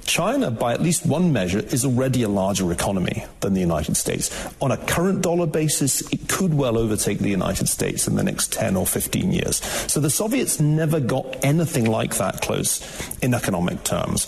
China, 0.04 0.50
by 0.50 0.72
at 0.72 0.82
least 0.82 1.06
one 1.06 1.32
measure, 1.32 1.60
is 1.60 1.84
already 1.84 2.22
a 2.22 2.28
larger 2.28 2.70
economy 2.72 3.24
than 3.40 3.54
the 3.54 3.60
United 3.60 3.96
States. 3.96 4.30
On 4.60 4.70
a 4.70 4.76
current 4.76 5.22
dollar 5.22 5.46
basis, 5.46 6.00
it 6.12 6.28
could 6.28 6.54
well 6.54 6.78
overtake 6.78 7.18
the 7.18 7.30
United 7.30 7.68
States 7.68 8.06
in 8.06 8.16
the 8.16 8.22
next 8.22 8.52
10 8.52 8.76
or 8.76 8.86
15 8.86 9.32
years. 9.32 9.56
So 9.90 10.00
the 10.00 10.10
Soviets 10.10 10.60
never 10.60 11.00
got 11.00 11.44
anything 11.44 11.86
like 11.86 12.16
that 12.16 12.42
close 12.42 12.80
in 13.20 13.34
economic 13.34 13.84
terms. 13.84 14.26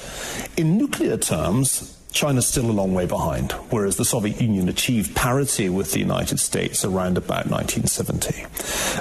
In 0.56 0.78
nuclear 0.78 1.16
terms, 1.16 1.95
China's 2.16 2.46
still 2.46 2.70
a 2.70 2.72
long 2.72 2.94
way 2.94 3.04
behind, 3.04 3.52
whereas 3.68 3.98
the 3.98 4.04
Soviet 4.04 4.40
Union 4.40 4.70
achieved 4.70 5.14
parity 5.14 5.68
with 5.68 5.92
the 5.92 5.98
United 5.98 6.40
States 6.40 6.82
around 6.82 7.18
about 7.18 7.50
1970. 7.50 8.46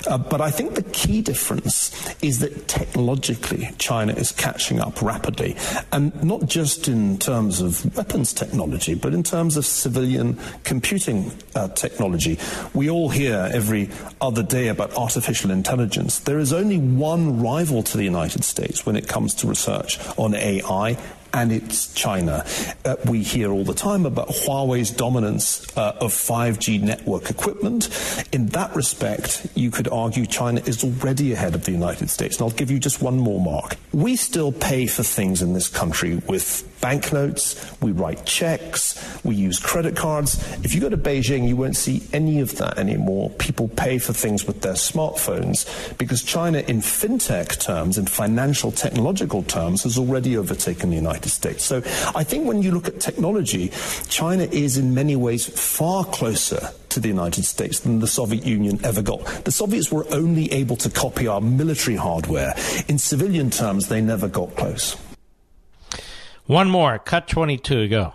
Uh, 0.06 0.18
but 0.18 0.42
I 0.42 0.52
think 0.52 0.76
the 0.76 0.84
key 0.84 1.22
difference 1.22 1.96
is 2.22 2.40
that 2.40 2.68
technologically, 2.68 3.70
China 3.78 4.12
is 4.12 4.34
catching 4.34 4.82
up 4.82 5.02
rapidly, 5.02 5.56
and 5.94 6.12
not 6.26 6.46
just 6.48 6.90
in 6.90 7.18
terms 7.18 7.62
of 7.62 7.96
weapons 7.96 8.34
technology, 8.34 8.96
but 8.96 9.14
in 9.14 9.24
terms 9.24 9.56
of 9.56 9.66
civilian 9.66 10.38
computing 10.66 11.32
uh, 11.56 11.70
technology. 11.70 12.38
We 12.74 12.90
all 12.90 13.08
hear 13.08 13.50
every 13.54 13.92
other 14.20 14.44
day 14.44 14.68
about 14.68 14.94
artificial 14.98 15.52
intelligence. 15.52 16.20
There 16.20 16.40
is 16.40 16.52
only 16.52 16.80
one 16.80 17.42
rival 17.42 17.82
to 17.82 17.96
the 17.96 18.04
United 18.04 18.44
States 18.44 18.86
when 18.86 18.98
it 18.98 19.08
comes 19.08 19.34
to 19.36 19.48
research 19.48 20.00
on 20.18 20.36
AI 20.36 20.98
and 21.36 21.52
it's 21.52 21.94
China. 21.94 22.46
Uh, 22.86 22.96
we 23.06 23.22
hear 23.22 23.52
all 23.52 23.66
the 23.66 23.74
time 23.74 24.06
about 24.06 24.30
Huawei's 24.30 24.90
dominance 24.90 25.68
uh, 25.78 25.98
of 26.00 26.14
5G 26.14 26.82
network 26.82 27.30
equipment. 27.30 27.90
In 28.32 28.48
that 28.48 28.74
respect, 28.74 29.46
you 29.54 29.70
could 29.70 29.90
argue 29.90 30.26
China 30.26 30.62
is 30.66 30.82
already 30.84 31.34
ahead 31.34 31.54
of 31.54 31.66
the 31.66 31.74
United 31.74 32.10
States. 32.10 32.38
And 32.38 32.44
I'll 32.44 32.56
give 32.56 32.72
you 32.72 32.80
just 32.80 33.02
one 33.02 33.18
more 33.18 33.42
mark. 33.42 33.76
We 33.92 34.16
still 34.16 34.54
pay 34.54 34.88
for 34.88 35.04
things 35.04 35.42
in 35.42 35.52
this 35.52 35.68
country 35.68 36.22
with 36.28 36.64
banknotes, 36.86 37.76
we 37.82 37.92
write 37.92 38.26
checks, 38.28 38.94
we 39.24 39.36
use 39.36 39.60
credit 39.60 39.96
cards. 39.96 40.36
If 40.64 40.76
you 40.76 40.82
go 40.82 40.90
to 40.90 40.98
Beijing, 40.98 41.48
you 41.48 41.56
won't 41.56 41.76
see 41.76 42.04
any 42.14 42.42
of 42.42 42.58
that 42.58 42.78
anymore. 42.78 43.32
People 43.32 43.68
pay 43.70 43.98
for 43.98 44.14
things 44.14 44.46
with 44.46 44.62
their 44.62 44.74
smartphones 44.74 45.66
because 45.98 46.22
China, 46.22 46.60
in 46.60 46.82
fintech 46.82 47.60
terms, 47.60 47.98
in 47.98 48.06
financial 48.06 48.72
technological 48.72 49.42
terms, 49.42 49.82
has 49.82 49.98
already 49.98 50.38
overtaken 50.38 50.92
the 50.92 50.96
United 50.96 51.25
States. 51.30 51.64
So 51.64 51.78
I 52.16 52.24
think 52.24 52.48
when 52.48 52.62
you 52.62 52.72
look 52.72 52.88
at 52.88 53.00
technology, 53.00 53.72
China 54.08 54.44
is 54.44 54.78
in 54.78 54.94
many 54.94 55.16
ways 55.16 55.48
far 55.48 56.06
closer 56.06 56.70
to 56.90 57.00
the 57.00 57.08
United 57.08 57.44
States 57.44 57.82
than 57.82 58.00
the 58.00 58.08
Soviet 58.08 58.46
Union 58.46 58.80
ever 58.84 59.02
got. 59.02 59.26
The 59.44 59.52
Soviets 59.52 59.92
were 59.92 60.06
only 60.12 60.52
able 60.52 60.78
to 60.78 60.90
copy 60.90 61.28
our 61.28 61.42
military 61.42 61.98
hardware. 61.98 62.56
In 62.88 62.98
civilian 62.98 63.50
terms, 63.50 63.90
they 63.90 64.02
never 64.02 64.28
got 64.28 64.56
close. 64.56 64.96
One 66.46 66.70
more. 66.70 67.00
Cut 67.00 67.28
22. 67.28 67.88
Go. 67.90 68.14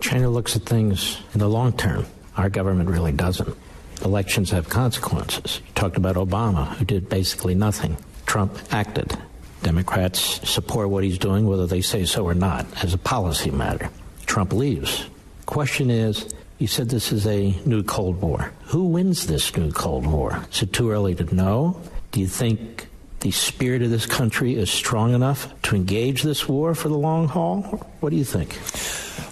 China 0.00 0.28
looks 0.28 0.56
at 0.56 0.62
things 0.62 1.18
in 1.34 1.40
the 1.40 1.48
long 1.48 1.72
term. 1.72 2.06
Our 2.36 2.48
government 2.48 2.90
really 2.90 3.12
doesn't. 3.12 3.56
Elections 4.04 4.50
have 4.50 4.68
consequences. 4.68 5.60
You 5.66 5.72
talked 5.74 5.96
about 5.96 6.16
Obama, 6.16 6.68
who 6.76 6.84
did 6.84 7.08
basically 7.08 7.54
nothing. 7.54 7.96
Trump 8.26 8.58
acted. 8.70 9.16
Democrats 9.62 10.48
support 10.48 10.90
what 10.90 11.04
he's 11.04 11.18
doing, 11.18 11.46
whether 11.46 11.66
they 11.66 11.80
say 11.80 12.04
so 12.04 12.24
or 12.24 12.34
not, 12.34 12.66
as 12.82 12.94
a 12.94 12.98
policy 12.98 13.50
matter. 13.50 13.90
Trump 14.26 14.52
leaves. 14.52 15.06
Question 15.46 15.90
is, 15.90 16.28
you 16.58 16.66
said 16.66 16.88
this 16.88 17.10
is 17.10 17.26
a 17.26 17.54
new 17.64 17.82
Cold 17.82 18.20
War. 18.20 18.52
Who 18.66 18.84
wins 18.84 19.26
this 19.26 19.56
new 19.56 19.72
Cold 19.72 20.06
War? 20.06 20.44
Is 20.52 20.62
it 20.62 20.72
too 20.72 20.90
early 20.90 21.14
to 21.16 21.34
know? 21.34 21.80
Do 22.12 22.20
you 22.20 22.26
think 22.26 22.88
the 23.20 23.30
spirit 23.30 23.82
of 23.82 23.90
this 23.90 24.06
country 24.06 24.54
is 24.54 24.70
strong 24.70 25.14
enough 25.14 25.52
to 25.62 25.76
engage 25.76 26.22
this 26.22 26.48
war 26.48 26.74
for 26.74 26.88
the 26.88 26.96
long 26.96 27.28
haul? 27.28 27.62
What 28.00 28.10
do 28.10 28.16
you 28.16 28.24
think? 28.24 28.58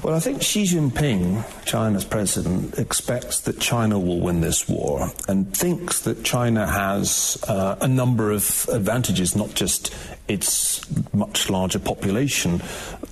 Well, 0.03 0.15
I 0.15 0.21
think 0.21 0.43
Xi 0.43 0.63
Jinping, 0.65 1.45
China's 1.65 2.05
president, 2.05 2.79
expects 2.79 3.41
that 3.43 3.59
China 3.59 3.99
will 3.99 4.21
win 4.21 4.41
this 4.41 4.69
war 4.69 5.11
and 5.27 5.55
thinks 5.57 6.01
that 6.03 6.25
China 6.25 6.67
has 6.67 7.43
uh, 7.49 7.77
a 7.81 7.89
number 7.89 8.31
of 8.31 8.69
advantages, 8.73 9.35
not 9.35 9.55
just 9.55 9.95
its 10.29 10.81
much 11.13 11.51
larger 11.51 11.79
population, 11.79 12.63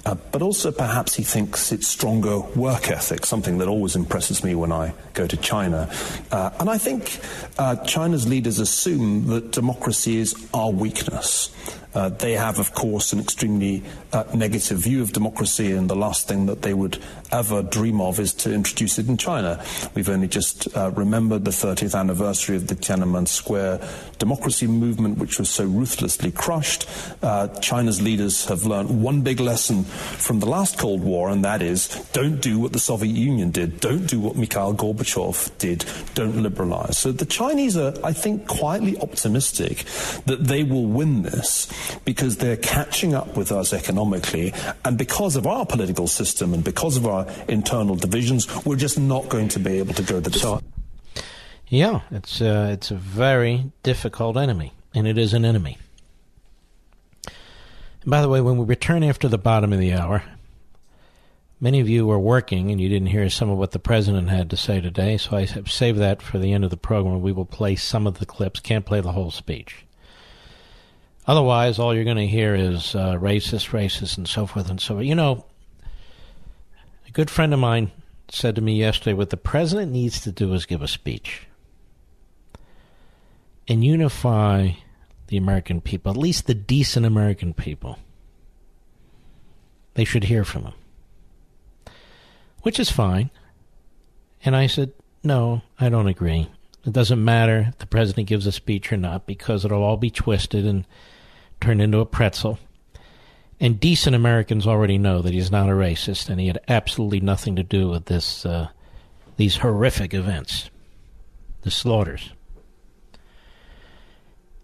uh, 0.04 0.14
but 0.32 0.42
also 0.42 0.70
perhaps 0.70 1.14
he 1.14 1.22
thinks 1.22 1.72
its 1.72 1.88
stronger 1.88 2.38
work 2.38 2.90
ethic, 2.90 3.26
something 3.26 3.58
that 3.58 3.68
always 3.68 3.96
impresses 3.96 4.44
me 4.44 4.54
when 4.54 4.72
I 4.72 4.92
go 5.14 5.26
to 5.26 5.36
China. 5.36 5.90
Uh, 6.30 6.50
and 6.60 6.70
I 6.70 6.78
think 6.78 7.18
uh, 7.58 7.76
China's 7.84 8.28
leaders 8.28 8.58
assume 8.58 9.26
that 9.28 9.50
democracy 9.52 10.18
is 10.18 10.34
our 10.54 10.70
weakness. 10.70 11.50
Uh, 11.96 12.10
they 12.10 12.32
have, 12.32 12.58
of 12.58 12.74
course, 12.74 13.14
an 13.14 13.20
extremely 13.20 13.82
uh, 14.12 14.22
negative 14.34 14.76
view 14.76 15.00
of 15.00 15.14
democracy, 15.14 15.72
and 15.72 15.88
the 15.88 15.96
last 15.96 16.28
thing 16.28 16.44
that 16.44 16.60
they 16.60 16.74
would 16.74 16.98
ever 17.32 17.62
dream 17.62 18.02
of 18.02 18.20
is 18.20 18.34
to 18.34 18.52
introduce 18.52 18.98
it 18.98 19.08
in 19.08 19.16
China. 19.16 19.64
We've 19.94 20.10
only 20.10 20.28
just 20.28 20.76
uh, 20.76 20.90
remembered 20.90 21.46
the 21.46 21.52
30th 21.52 21.98
anniversary 21.98 22.54
of 22.56 22.66
the 22.66 22.74
Tiananmen 22.74 23.26
Square 23.26 23.80
democracy 24.18 24.66
movement, 24.66 25.16
which 25.16 25.38
was 25.38 25.48
so 25.48 25.64
ruthlessly 25.64 26.32
crushed. 26.32 26.86
Uh, 27.22 27.48
China's 27.60 28.00
leaders 28.00 28.46
have 28.46 28.64
learned 28.66 29.02
one 29.02 29.22
big 29.22 29.40
lesson 29.40 29.84
from 29.84 30.40
the 30.40 30.46
last 30.46 30.78
Cold 30.78 31.02
War, 31.02 31.30
and 31.30 31.44
that 31.44 31.62
is 31.62 31.88
don't 32.12 32.40
do 32.40 32.58
what 32.58 32.72
the 32.72 32.78
Soviet 32.78 33.14
Union 33.14 33.50
did, 33.50 33.80
don't 33.80 34.06
do 34.06 34.20
what 34.20 34.36
Mikhail 34.36 34.74
Gorbachev 34.74 35.56
did, 35.58 35.84
don't 36.14 36.42
liberalize. 36.42 36.98
So 36.98 37.12
the 37.12 37.26
Chinese 37.26 37.76
are, 37.76 37.94
I 38.04 38.12
think, 38.12 38.46
quietly 38.46 38.98
optimistic 38.98 39.84
that 40.26 40.44
they 40.44 40.62
will 40.62 40.86
win 40.86 41.22
this 41.22 41.68
because 42.04 42.38
they're 42.38 42.56
catching 42.56 43.14
up 43.14 43.36
with 43.36 43.52
us 43.52 43.72
economically, 43.72 44.52
and 44.84 44.98
because 44.98 45.36
of 45.36 45.46
our 45.46 45.66
political 45.66 46.06
system 46.06 46.54
and 46.54 46.64
because 46.64 46.96
of 46.96 47.06
our 47.06 47.26
internal 47.48 47.96
divisions, 47.96 48.46
we're 48.64 48.76
just 48.76 48.98
not 48.98 49.28
going 49.28 49.48
to 49.48 49.58
be 49.58 49.78
able 49.78 49.94
to 49.94 50.02
go 50.02 50.20
the 50.20 50.30
distance. 50.30 50.62
Yeah, 51.68 52.02
it's 52.10 52.40
uh, 52.40 52.70
it's 52.72 52.92
a 52.92 52.94
very 52.94 53.72
difficult 53.82 54.36
enemy, 54.36 54.72
and 54.94 55.06
it 55.06 55.18
is 55.18 55.34
an 55.34 55.44
enemy. 55.44 55.78
By 58.08 58.20
the 58.22 58.28
way, 58.28 58.40
when 58.40 58.56
we 58.56 58.64
return 58.64 59.02
after 59.02 59.26
the 59.26 59.36
bottom 59.36 59.72
of 59.72 59.80
the 59.80 59.92
hour, 59.92 60.22
many 61.60 61.80
of 61.80 61.88
you 61.88 62.06
were 62.06 62.20
working 62.20 62.70
and 62.70 62.80
you 62.80 62.88
didn't 62.88 63.08
hear 63.08 63.28
some 63.28 63.50
of 63.50 63.58
what 63.58 63.72
the 63.72 63.80
president 63.80 64.28
had 64.28 64.48
to 64.50 64.56
say 64.56 64.80
today, 64.80 65.16
so 65.16 65.36
I 65.36 65.46
have 65.46 65.68
saved 65.68 65.98
that 65.98 66.22
for 66.22 66.38
the 66.38 66.52
end 66.52 66.62
of 66.62 66.70
the 66.70 66.76
program. 66.76 67.20
We 67.20 67.32
will 67.32 67.44
play 67.44 67.74
some 67.74 68.06
of 68.06 68.20
the 68.20 68.26
clips, 68.26 68.60
can't 68.60 68.86
play 68.86 69.00
the 69.00 69.10
whole 69.10 69.32
speech. 69.32 69.84
Otherwise, 71.26 71.80
all 71.80 71.92
you're 71.92 72.04
going 72.04 72.16
to 72.16 72.28
hear 72.28 72.54
is 72.54 72.94
uh, 72.94 73.14
racist, 73.14 73.70
racist, 73.70 74.16
and 74.16 74.28
so 74.28 74.46
forth 74.46 74.70
and 74.70 74.80
so 74.80 74.94
forth. 74.94 75.06
You 75.06 75.16
know, 75.16 75.44
a 77.08 77.10
good 77.10 77.28
friend 77.28 77.52
of 77.52 77.58
mine 77.58 77.90
said 78.28 78.54
to 78.54 78.60
me 78.60 78.76
yesterday, 78.76 79.14
what 79.14 79.30
the 79.30 79.36
president 79.36 79.90
needs 79.90 80.20
to 80.20 80.30
do 80.30 80.54
is 80.54 80.64
give 80.64 80.82
a 80.82 80.86
speech 80.86 81.48
and 83.66 83.84
unify 83.84 84.70
the 85.28 85.36
American 85.36 85.80
people, 85.80 86.10
at 86.10 86.18
least 86.18 86.46
the 86.46 86.54
decent 86.54 87.06
American 87.06 87.52
people. 87.52 87.98
They 89.94 90.04
should 90.04 90.24
hear 90.24 90.44
from 90.44 90.64
him. 90.64 90.74
Which 92.62 92.78
is 92.78 92.90
fine. 92.90 93.30
And 94.44 94.54
I 94.54 94.66
said, 94.66 94.92
no, 95.22 95.62
I 95.80 95.88
don't 95.88 96.06
agree. 96.06 96.48
It 96.84 96.92
doesn't 96.92 97.24
matter 97.24 97.66
if 97.68 97.78
the 97.78 97.86
president 97.86 98.28
gives 98.28 98.46
a 98.46 98.52
speech 98.52 98.92
or 98.92 98.96
not 98.96 99.26
because 99.26 99.64
it'll 99.64 99.82
all 99.82 99.96
be 99.96 100.10
twisted 100.10 100.64
and 100.64 100.84
turned 101.60 101.82
into 101.82 101.98
a 101.98 102.06
pretzel. 102.06 102.58
And 103.58 103.80
decent 103.80 104.14
Americans 104.14 104.66
already 104.66 104.98
know 104.98 105.22
that 105.22 105.32
he's 105.32 105.50
not 105.50 105.68
a 105.68 105.72
racist 105.72 106.28
and 106.28 106.38
he 106.38 106.46
had 106.46 106.60
absolutely 106.68 107.20
nothing 107.20 107.56
to 107.56 107.62
do 107.62 107.88
with 107.88 108.04
this 108.04 108.44
uh, 108.44 108.68
these 109.36 109.56
horrific 109.56 110.14
events, 110.14 110.70
the 111.62 111.70
slaughters. 111.70 112.30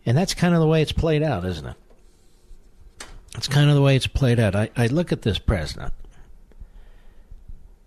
And 0.04 0.16
that's 0.16 0.34
kind 0.34 0.54
of 0.54 0.60
the 0.60 0.66
way 0.66 0.82
it's 0.82 0.92
played 0.92 1.22
out, 1.22 1.44
isn't 1.44 1.66
it? 1.66 1.76
It's 3.36 3.48
kind 3.48 3.70
of 3.70 3.76
the 3.76 3.82
way 3.82 3.96
it's 3.96 4.06
played 4.06 4.38
out. 4.38 4.54
I, 4.54 4.70
I 4.76 4.86
look 4.88 5.12
at 5.12 5.22
this 5.22 5.38
president 5.38 5.92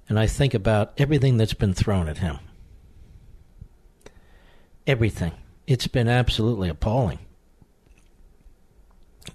and 0.07 0.19
I 0.19 0.27
think 0.27 0.53
about 0.53 0.93
everything 0.97 1.37
that's 1.37 1.53
been 1.53 1.73
thrown 1.73 2.07
at 2.07 2.19
him. 2.19 2.39
Everything. 4.87 5.33
It's 5.67 5.87
been 5.87 6.07
absolutely 6.07 6.69
appalling. 6.69 7.19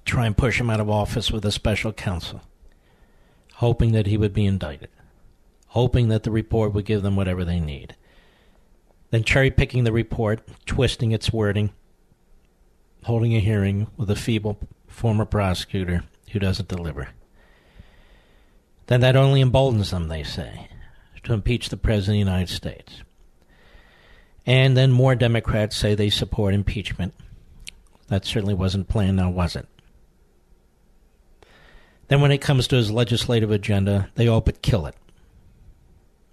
Try 0.05 0.27
and 0.27 0.37
push 0.37 0.61
him 0.61 0.71
out 0.71 0.81
of 0.81 0.89
office 0.89 1.31
with 1.31 1.45
a 1.45 1.53
special 1.53 1.93
counsel, 1.93 2.41
hoping 3.55 3.93
that 3.93 4.07
he 4.07 4.17
would 4.17 4.33
be 4.33 4.47
indicted, 4.47 4.91
hoping 5.69 6.09
that 6.09 6.23
the 6.23 6.31
report 6.31 6.73
would 6.73 6.85
give 6.85 7.03
them 7.03 7.17
whatever 7.17 7.45
they 7.45 7.59
need. 7.59 7.97
Then 9.11 9.25
cherry 9.25 9.51
picking 9.51 9.83
the 9.83 9.93
report, 9.93 10.41
twisting 10.67 11.11
its 11.11 11.33
wording, 11.33 11.73
holding 13.05 13.35
a 13.35 13.41
hearing 13.41 13.87
with 13.97 14.11
a 14.11 14.17
feeble 14.17 14.59
former 14.87 15.25
prosecutor 15.25 16.05
who 16.33 16.39
doesn't 16.39 16.69
deliver. 16.69 17.09
Then 18.87 19.01
that 19.01 19.17
only 19.17 19.41
emboldens 19.41 19.91
them, 19.91 20.09
they 20.09 20.23
say, 20.23 20.69
to 21.23 21.33
impeach 21.33 21.69
the 21.69 21.77
President 21.77 22.21
of 22.21 22.27
the 22.27 22.31
United 22.31 22.53
States. 22.53 23.03
And 24.47 24.77
then 24.77 24.91
more 24.91 25.15
Democrats 25.15 25.77
say 25.77 25.95
they 25.95 26.11
support 26.11 26.55
impeachment. 26.55 27.15
That 28.09 28.25
certainly 28.25 28.55
wasn't 28.55 28.89
planned, 28.89 29.17
now 29.17 29.31
was 29.31 29.55
it? 29.55 29.67
Then, 32.09 32.21
when 32.21 32.33
it 32.33 32.39
comes 32.39 32.67
to 32.67 32.77
his 32.77 32.91
legislative 32.91 33.53
agenda, 33.53 34.11
they 34.17 34.27
all 34.27 34.41
but 34.41 34.63
kill 34.63 34.87
it 34.87 34.97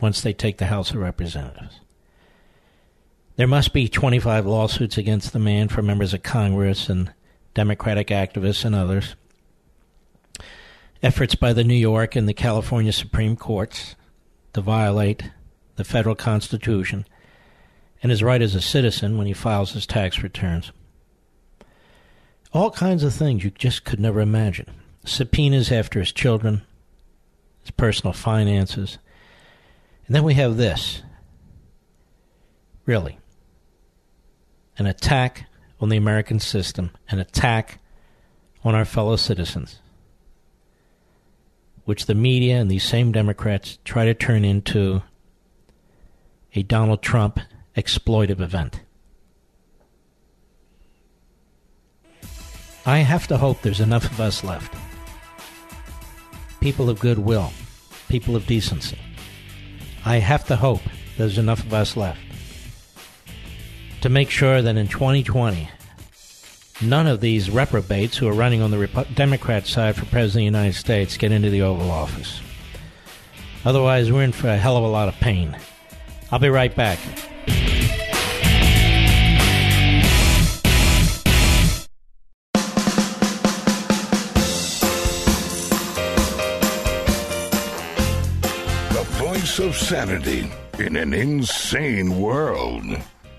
once 0.02 0.22
they 0.22 0.34
take 0.34 0.58
the 0.58 0.66
House 0.66 0.90
of 0.90 0.98
Representatives. 0.98 1.80
There 3.38 3.46
must 3.46 3.72
be 3.72 3.88
25 3.88 4.48
lawsuits 4.48 4.98
against 4.98 5.32
the 5.32 5.38
man 5.38 5.68
from 5.68 5.86
members 5.86 6.12
of 6.12 6.24
Congress 6.24 6.90
and 6.90 7.14
Democratic 7.54 8.08
activists 8.08 8.66
and 8.66 8.74
others. 8.74 9.16
Efforts 11.04 11.36
by 11.36 11.54
the 11.54 11.64
New 11.64 11.76
York 11.76 12.16
and 12.16 12.28
the 12.28 12.34
California 12.34 12.92
Supreme 12.92 13.36
Courts 13.36 13.96
to 14.54 14.62
violate 14.62 15.30
the 15.76 15.84
federal 15.84 16.16
Constitution 16.16 17.06
and 18.02 18.10
his 18.10 18.24
right 18.24 18.42
as 18.42 18.56
a 18.56 18.62
citizen 18.62 19.20
when 19.20 19.28
he 19.28 19.34
files 19.34 19.74
his 19.74 19.86
tax 19.86 20.24
returns. 20.24 20.72
All 22.54 22.72
kinds 22.72 23.04
of 23.04 23.14
things 23.14 23.44
you 23.44 23.52
just 23.52 23.86
could 23.86 24.00
never 24.00 24.20
imagine. 24.20 24.72
Subpoenas 25.06 25.72
after 25.72 26.00
his 26.00 26.12
children, 26.12 26.64
his 27.62 27.70
personal 27.70 28.14
finances. 28.14 28.98
And 30.08 30.16
then 30.16 30.24
we 30.24 30.34
have 30.34 30.58
this. 30.58 31.04
Really 32.88 33.20
an 34.78 34.86
attack 34.86 35.46
on 35.80 35.90
the 35.90 35.98
American 35.98 36.40
system, 36.40 36.92
an 37.10 37.20
attack 37.20 37.80
on 38.64 38.76
our 38.76 38.86
fellow 38.86 39.16
citizens, 39.16 39.80
which 41.86 42.06
the 42.06 42.16
media 42.16 42.58
and 42.58 42.70
these 42.70 42.84
same 42.84 43.12
Democrats 43.12 43.80
try 43.86 44.06
to 44.06 44.14
turn 44.14 44.44
into 44.44 45.02
a 46.54 46.64
Donald 46.64 47.02
Trump 47.02 47.40
exploitive 47.76 48.40
event. 48.40 48.82
I 52.86 53.00
have 53.00 53.28
to 53.28 53.38
hope 53.38 53.62
there's 53.62 53.82
enough 53.82 54.06
of 54.06 54.20
us 54.20 54.44
left. 54.44 54.74
People 56.62 56.90
of 56.90 57.00
goodwill, 57.00 57.52
people 58.08 58.36
of 58.36 58.48
decency. 58.48 58.98
I 60.06 60.18
have 60.18 60.46
to 60.46 60.56
hope 60.56 60.82
there's 61.18 61.38
enough 61.38 61.60
of 61.60 61.74
us 61.74 61.98
left 61.98 62.27
to 64.02 64.10
make 64.10 64.30
sure 64.30 64.62
that 64.62 64.78
in 64.78 64.88
2020, 64.88 65.70
none 66.82 67.08
of 67.08 67.22
these 67.22 67.50
reprobates 67.50 68.18
who 68.18 68.28
are 68.28 68.34
running 68.34 68.62
on 68.62 68.72
the 68.72 69.06
Democrat 69.16 69.66
side 69.66 69.96
for 69.96 70.06
President 70.06 70.28
of 70.28 70.34
the 70.34 70.44
United 70.60 70.76
States 70.76 71.18
get 71.18 71.32
into 71.32 71.50
the 71.50 71.62
Oval 71.62 71.90
Office. 71.90 72.42
Otherwise, 73.66 74.12
we're 74.12 74.24
in 74.24 74.32
for 74.32 74.50
a 74.50 74.58
hell 74.58 74.78
of 74.78 74.84
a 74.84 74.88
lot 74.88 75.08
of 75.08 75.16
pain. 75.16 75.58
I'll 76.32 76.40
be 76.40 76.50
right 76.50 76.76
back. 76.76 77.00
The 88.94 89.04
voice 89.18 89.60
of 89.60 89.76
sanity 89.76 90.52
in 90.80 90.96
an 90.96 91.14
insane 91.14 92.22
world. 92.22 92.86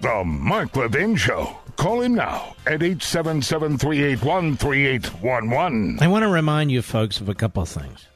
The 0.00 0.22
Mark 0.24 0.76
Levin 0.76 1.16
Show. 1.16 1.58
Call 1.76 2.02
him 2.02 2.14
now 2.14 2.54
at 2.66 2.82
877 2.82 3.78
381 3.78 4.56
3811. 4.56 5.98
I 6.00 6.06
want 6.06 6.22
to 6.22 6.28
remind 6.28 6.70
you 6.70 6.82
folks 6.82 7.20
of 7.20 7.28
a 7.28 7.34
couple 7.34 7.62
of 7.62 7.68
things. 7.68 8.06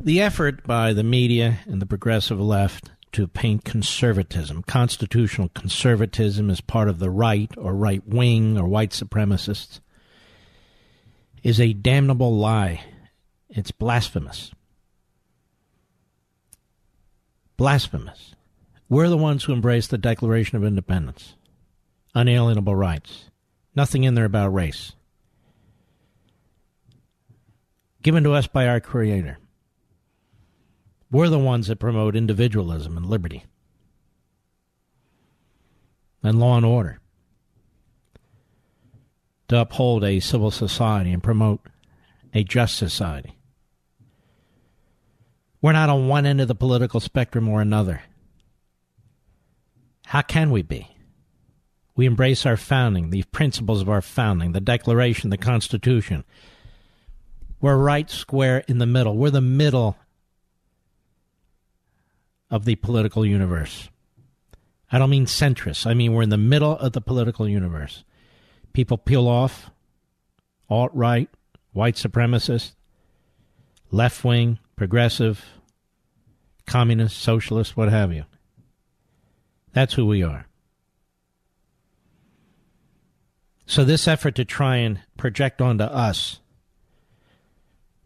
The 0.00 0.20
effort 0.20 0.64
by 0.64 0.92
the 0.92 1.02
media 1.02 1.58
and 1.66 1.82
the 1.82 1.86
progressive 1.86 2.40
left 2.40 2.90
to 3.12 3.26
paint 3.26 3.64
conservatism, 3.64 4.62
constitutional 4.62 5.48
conservatism, 5.48 6.48
as 6.48 6.60
part 6.60 6.88
of 6.88 7.00
the 7.00 7.10
right 7.10 7.50
or 7.56 7.74
right 7.74 8.06
wing 8.06 8.56
or 8.56 8.68
white 8.68 8.90
supremacists, 8.90 9.80
is 11.42 11.60
a 11.60 11.72
damnable 11.72 12.36
lie. 12.36 12.84
It's 13.48 13.72
blasphemous. 13.72 14.52
Blasphemous. 17.56 18.35
We're 18.88 19.08
the 19.08 19.16
ones 19.16 19.44
who 19.44 19.52
embrace 19.52 19.88
the 19.88 19.98
Declaration 19.98 20.56
of 20.56 20.64
Independence, 20.64 21.34
unalienable 22.14 22.76
rights, 22.76 23.30
nothing 23.74 24.04
in 24.04 24.14
there 24.14 24.24
about 24.24 24.54
race, 24.54 24.92
given 28.02 28.22
to 28.22 28.32
us 28.32 28.46
by 28.46 28.68
our 28.68 28.78
Creator. 28.78 29.38
We're 31.10 31.28
the 31.28 31.38
ones 31.38 31.66
that 31.66 31.80
promote 31.80 32.14
individualism 32.14 32.96
and 32.96 33.06
liberty 33.06 33.44
and 36.22 36.38
law 36.38 36.56
and 36.56 36.66
order 36.66 37.00
to 39.48 39.60
uphold 39.60 40.04
a 40.04 40.20
civil 40.20 40.50
society 40.50 41.12
and 41.12 41.22
promote 41.22 41.60
a 42.34 42.44
just 42.44 42.76
society. 42.76 43.36
We're 45.62 45.72
not 45.72 45.88
on 45.88 46.08
one 46.08 46.26
end 46.26 46.40
of 46.40 46.48
the 46.48 46.54
political 46.54 47.00
spectrum 47.00 47.48
or 47.48 47.60
another. 47.60 48.02
How 50.06 50.22
can 50.22 50.50
we 50.52 50.62
be? 50.62 50.88
We 51.96 52.06
embrace 52.06 52.46
our 52.46 52.56
founding, 52.56 53.10
the 53.10 53.24
principles 53.24 53.80
of 53.80 53.88
our 53.88 54.00
founding, 54.00 54.52
the 54.52 54.60
Declaration, 54.60 55.30
the 55.30 55.36
Constitution. 55.36 56.24
We're 57.60 57.76
right 57.76 58.08
square 58.08 58.62
in 58.68 58.78
the 58.78 58.86
middle. 58.86 59.16
We're 59.16 59.30
the 59.30 59.40
middle 59.40 59.96
of 62.50 62.66
the 62.66 62.76
political 62.76 63.26
universe. 63.26 63.88
I 64.92 64.98
don't 64.98 65.10
mean 65.10 65.26
centrist. 65.26 65.88
I 65.88 65.94
mean 65.94 66.12
we're 66.12 66.22
in 66.22 66.30
the 66.30 66.36
middle 66.36 66.78
of 66.78 66.92
the 66.92 67.00
political 67.00 67.48
universe. 67.48 68.04
People 68.72 68.98
peel 68.98 69.26
off 69.26 69.70
alt 70.70 70.92
right, 70.94 71.28
white 71.72 71.96
supremacist, 71.96 72.74
left 73.90 74.22
wing, 74.22 74.60
progressive, 74.76 75.44
communist, 76.64 77.18
socialist, 77.18 77.76
what 77.76 77.88
have 77.88 78.12
you. 78.12 78.24
That's 79.76 79.92
who 79.92 80.06
we 80.06 80.22
are. 80.22 80.46
So, 83.66 83.84
this 83.84 84.08
effort 84.08 84.34
to 84.36 84.44
try 84.46 84.76
and 84.76 85.00
project 85.18 85.60
onto 85.60 85.84
us 85.84 86.40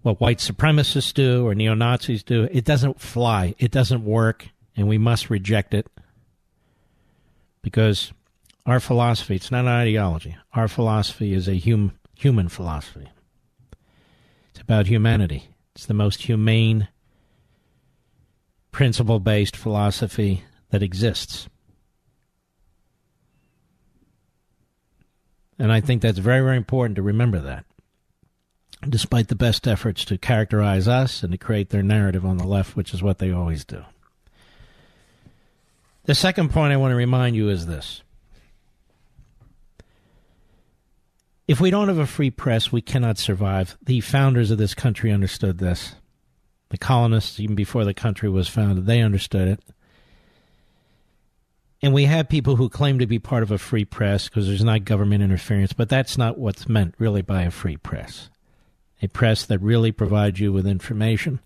what 0.02 0.20
white 0.20 0.38
supremacists 0.38 1.14
do 1.14 1.46
or 1.46 1.54
neo 1.54 1.74
Nazis 1.74 2.24
do, 2.24 2.48
it 2.50 2.64
doesn't 2.64 3.00
fly. 3.00 3.54
It 3.60 3.70
doesn't 3.70 4.04
work, 4.04 4.48
and 4.76 4.88
we 4.88 4.98
must 4.98 5.30
reject 5.30 5.72
it 5.72 5.86
because 7.62 8.12
our 8.66 8.80
philosophy, 8.80 9.36
it's 9.36 9.52
not 9.52 9.60
an 9.60 9.68
ideology, 9.68 10.36
our 10.54 10.66
philosophy 10.66 11.34
is 11.34 11.48
a 11.48 11.56
hum, 11.56 11.92
human 12.16 12.48
philosophy. 12.48 13.06
It's 14.50 14.60
about 14.60 14.88
humanity. 14.88 15.44
It's 15.76 15.86
the 15.86 15.94
most 15.94 16.22
humane, 16.22 16.88
principle 18.72 19.20
based 19.20 19.54
philosophy 19.54 20.42
that 20.70 20.82
exists. 20.82 21.48
And 25.60 25.70
I 25.70 25.82
think 25.82 26.00
that's 26.00 26.18
very, 26.18 26.40
very 26.40 26.56
important 26.56 26.96
to 26.96 27.02
remember 27.02 27.38
that. 27.38 27.66
Despite 28.88 29.28
the 29.28 29.34
best 29.34 29.68
efforts 29.68 30.06
to 30.06 30.16
characterize 30.16 30.88
us 30.88 31.22
and 31.22 31.32
to 31.32 31.38
create 31.38 31.68
their 31.68 31.82
narrative 31.82 32.24
on 32.24 32.38
the 32.38 32.46
left, 32.46 32.76
which 32.76 32.94
is 32.94 33.02
what 33.02 33.18
they 33.18 33.30
always 33.30 33.66
do. 33.66 33.84
The 36.04 36.14
second 36.14 36.48
point 36.48 36.72
I 36.72 36.78
want 36.78 36.92
to 36.92 36.96
remind 36.96 37.36
you 37.36 37.50
is 37.50 37.66
this. 37.66 38.00
If 41.46 41.60
we 41.60 41.70
don't 41.70 41.88
have 41.88 41.98
a 41.98 42.06
free 42.06 42.30
press, 42.30 42.72
we 42.72 42.80
cannot 42.80 43.18
survive. 43.18 43.76
The 43.82 44.00
founders 44.00 44.50
of 44.50 44.56
this 44.56 44.72
country 44.72 45.12
understood 45.12 45.58
this. 45.58 45.94
The 46.70 46.78
colonists, 46.78 47.38
even 47.38 47.54
before 47.54 47.84
the 47.84 47.92
country 47.92 48.30
was 48.30 48.48
founded, 48.48 48.86
they 48.86 49.02
understood 49.02 49.46
it. 49.46 49.60
And 51.82 51.94
we 51.94 52.04
have 52.04 52.28
people 52.28 52.56
who 52.56 52.68
claim 52.68 52.98
to 52.98 53.06
be 53.06 53.18
part 53.18 53.42
of 53.42 53.50
a 53.50 53.58
free 53.58 53.86
press 53.86 54.28
because 54.28 54.46
there's 54.46 54.64
not 54.64 54.84
government 54.84 55.22
interference, 55.22 55.72
but 55.72 55.88
that's 55.88 56.18
not 56.18 56.38
what's 56.38 56.68
meant 56.68 56.94
really 56.98 57.22
by 57.22 57.42
a 57.42 57.50
free 57.50 57.78
press. 57.78 58.28
A 59.00 59.08
press 59.08 59.46
that 59.46 59.60
really 59.60 59.92
provides 59.92 60.38
you 60.38 60.52
with 60.52 60.66
information. 60.66 61.40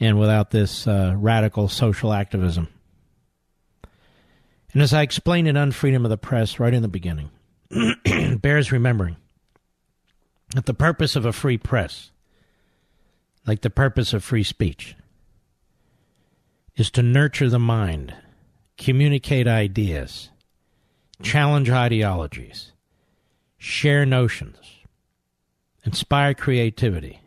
And 0.00 0.18
without 0.18 0.50
this 0.50 0.86
uh, 0.86 1.14
radical 1.16 1.68
social 1.68 2.12
activism. 2.12 2.68
And 4.72 4.80
as 4.80 4.94
I 4.94 5.02
explained 5.02 5.46
in 5.46 5.56
Unfreedom 5.56 6.04
of 6.04 6.10
the 6.10 6.16
Press 6.16 6.58
right 6.58 6.72
in 6.72 6.80
the 6.80 6.88
beginning, 6.88 7.30
bears 8.40 8.72
remembering 8.72 9.16
that 10.54 10.64
the 10.64 10.74
purpose 10.74 11.14
of 11.14 11.26
a 11.26 11.32
free 11.32 11.58
press, 11.58 12.10
like 13.46 13.60
the 13.60 13.70
purpose 13.70 14.14
of 14.14 14.24
free 14.24 14.42
speech, 14.42 14.96
is 16.76 16.90
to 16.90 17.02
nurture 17.02 17.48
the 17.48 17.58
mind, 17.58 18.14
communicate 18.78 19.46
ideas, 19.46 20.30
challenge 21.22 21.70
ideologies, 21.70 22.72
share 23.58 24.06
notions, 24.06 24.58
inspire 25.84 26.34
creativity, 26.34 27.20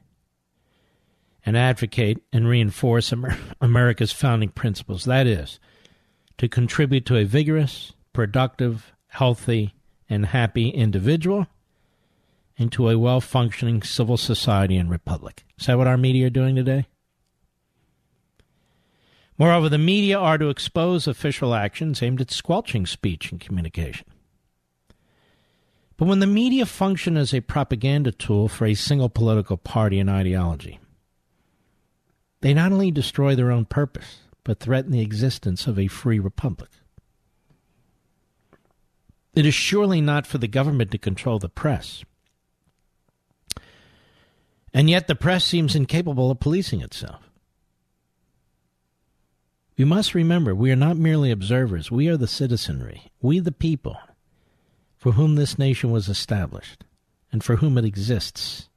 and 1.45 1.55
advocate 1.55 2.23
and 2.33 2.47
reinforce 2.47 3.13
Amer- 3.13 3.37
America's 3.61 4.11
founding 4.11 4.49
principles. 4.49 5.05
That 5.05 5.27
is, 5.27 5.59
to 6.37 6.47
contribute 6.47 7.05
to 7.05 7.17
a 7.17 7.23
vigorous, 7.23 7.93
productive, 8.13 8.91
healthy, 9.07 9.75
and 10.09 10.27
happy 10.27 10.69
individual 10.69 11.47
and 12.57 12.71
to 12.71 12.89
a 12.89 12.97
well 12.97 13.21
functioning 13.21 13.83
civil 13.83 14.17
society 14.17 14.77
and 14.77 14.89
republic. 14.89 15.43
Is 15.59 15.67
that 15.67 15.77
what 15.77 15.87
our 15.87 15.97
media 15.97 16.27
are 16.27 16.31
doing 16.31 16.55
today? 16.55 16.87
Moreover, 19.37 19.67
the 19.67 19.77
media 19.77 20.17
are 20.17 20.37
to 20.37 20.49
expose 20.49 21.07
official 21.07 21.53
actions 21.53 22.01
aimed 22.01 22.21
at 22.21 22.31
squelching 22.31 22.85
speech 22.85 23.31
and 23.31 23.41
communication. 23.41 24.07
But 25.97 26.07
when 26.07 26.19
the 26.19 26.27
media 26.27 26.65
function 26.65 27.17
as 27.17 27.33
a 27.33 27.41
propaganda 27.41 28.11
tool 28.11 28.47
for 28.47 28.65
a 28.65 28.73
single 28.73 29.09
political 29.09 29.57
party 29.57 29.99
and 29.99 30.09
ideology, 30.09 30.79
they 32.41 32.53
not 32.53 32.71
only 32.71 32.91
destroy 32.91 33.35
their 33.35 33.51
own 33.51 33.65
purpose, 33.65 34.19
but 34.43 34.59
threaten 34.59 34.91
the 34.91 35.01
existence 35.01 35.67
of 35.67 35.79
a 35.79 35.87
free 35.87 36.19
republic. 36.19 36.69
It 39.35 39.45
is 39.45 39.53
surely 39.53 39.99
not 39.99 40.25
for 40.25 40.37
the 40.37 40.47
government 40.47 40.91
to 40.91 40.97
control 40.97 41.39
the 41.39 41.49
press. 41.49 42.03
And 44.73 44.89
yet 44.89 45.07
the 45.07 45.15
press 45.15 45.43
seems 45.43 45.75
incapable 45.75 46.31
of 46.31 46.39
policing 46.39 46.81
itself. 46.81 47.24
We 49.77 49.83
must 49.85 50.15
remember 50.15 50.55
we 50.55 50.71
are 50.71 50.77
not 50.77 50.97
merely 50.97 51.31
observers, 51.31 51.91
we 51.91 52.07
are 52.07 52.15
the 52.15 52.27
citizenry, 52.27 53.11
we 53.21 53.39
the 53.39 53.51
people, 53.51 53.97
for 54.97 55.13
whom 55.13 55.35
this 55.35 55.59
nation 55.59 55.91
was 55.91 56.07
established 56.07 56.85
and 57.31 57.43
for 57.43 57.57
whom 57.57 57.77
it 57.77 57.83
exists. 57.83 58.69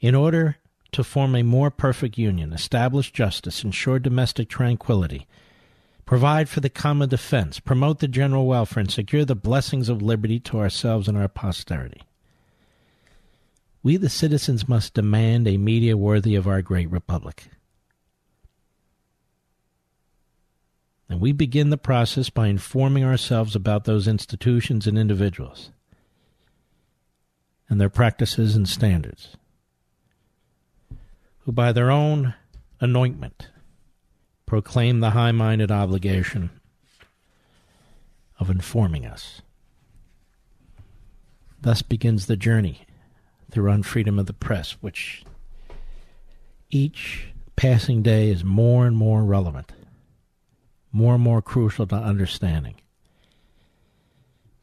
In 0.00 0.14
order 0.14 0.56
to 0.92 1.04
form 1.04 1.34
a 1.34 1.42
more 1.42 1.70
perfect 1.70 2.16
union, 2.16 2.52
establish 2.52 3.12
justice, 3.12 3.64
ensure 3.64 3.98
domestic 3.98 4.48
tranquility, 4.48 5.26
provide 6.06 6.48
for 6.48 6.60
the 6.60 6.70
common 6.70 7.08
defense, 7.08 7.60
promote 7.60 7.98
the 7.98 8.08
general 8.08 8.46
welfare, 8.46 8.80
and 8.80 8.90
secure 8.90 9.24
the 9.24 9.34
blessings 9.34 9.88
of 9.88 10.02
liberty 10.02 10.40
to 10.40 10.58
ourselves 10.58 11.06
and 11.06 11.16
our 11.16 11.28
posterity. 11.28 12.02
We, 13.82 13.96
the 13.96 14.08
citizens, 14.08 14.68
must 14.68 14.94
demand 14.94 15.46
a 15.46 15.56
media 15.56 15.96
worthy 15.96 16.34
of 16.34 16.46
our 16.46 16.62
great 16.62 16.90
republic. 16.90 17.48
And 21.12 21.20
we 21.20 21.32
begin 21.32 21.68
the 21.68 21.76
process 21.76 22.30
by 22.30 22.46
informing 22.46 23.04
ourselves 23.04 23.54
about 23.54 23.84
those 23.84 24.08
institutions 24.08 24.86
and 24.86 24.96
individuals 24.96 25.70
and 27.68 27.78
their 27.78 27.90
practices 27.90 28.56
and 28.56 28.66
standards, 28.66 29.36
who 31.40 31.52
by 31.52 31.70
their 31.70 31.90
own 31.90 32.32
anointment 32.80 33.50
proclaim 34.46 35.00
the 35.00 35.10
high 35.10 35.32
minded 35.32 35.70
obligation 35.70 36.48
of 38.40 38.48
informing 38.48 39.04
us. 39.04 39.42
Thus 41.60 41.82
begins 41.82 42.24
the 42.24 42.38
journey 42.38 42.86
through 43.50 43.70
unfreedom 43.70 44.18
of 44.18 44.24
the 44.24 44.32
press, 44.32 44.78
which 44.80 45.24
each 46.70 47.26
passing 47.54 48.00
day 48.00 48.30
is 48.30 48.42
more 48.42 48.86
and 48.86 48.96
more 48.96 49.22
relevant 49.24 49.72
more 50.92 51.14
and 51.14 51.22
more 51.22 51.42
crucial 51.42 51.86
to 51.86 51.96
understanding 51.96 52.74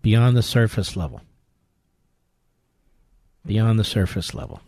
beyond 0.02 0.38
the 0.38 0.44
surface 0.44 0.96
level. 0.96 1.22
Beyond 3.46 3.80
the 3.80 3.84
surface 3.84 4.34
level. 4.34 4.62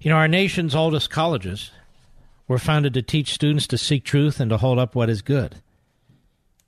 You 0.00 0.10
know, 0.10 0.16
our 0.16 0.28
nation's 0.28 0.74
oldest 0.74 1.10
colleges 1.10 1.70
were 2.48 2.58
founded 2.58 2.94
to 2.94 3.02
teach 3.02 3.32
students 3.32 3.66
to 3.68 3.78
seek 3.78 4.04
truth 4.04 4.40
and 4.40 4.50
to 4.50 4.56
hold 4.56 4.78
up 4.78 4.94
what 4.94 5.10
is 5.10 5.22
good. 5.22 5.56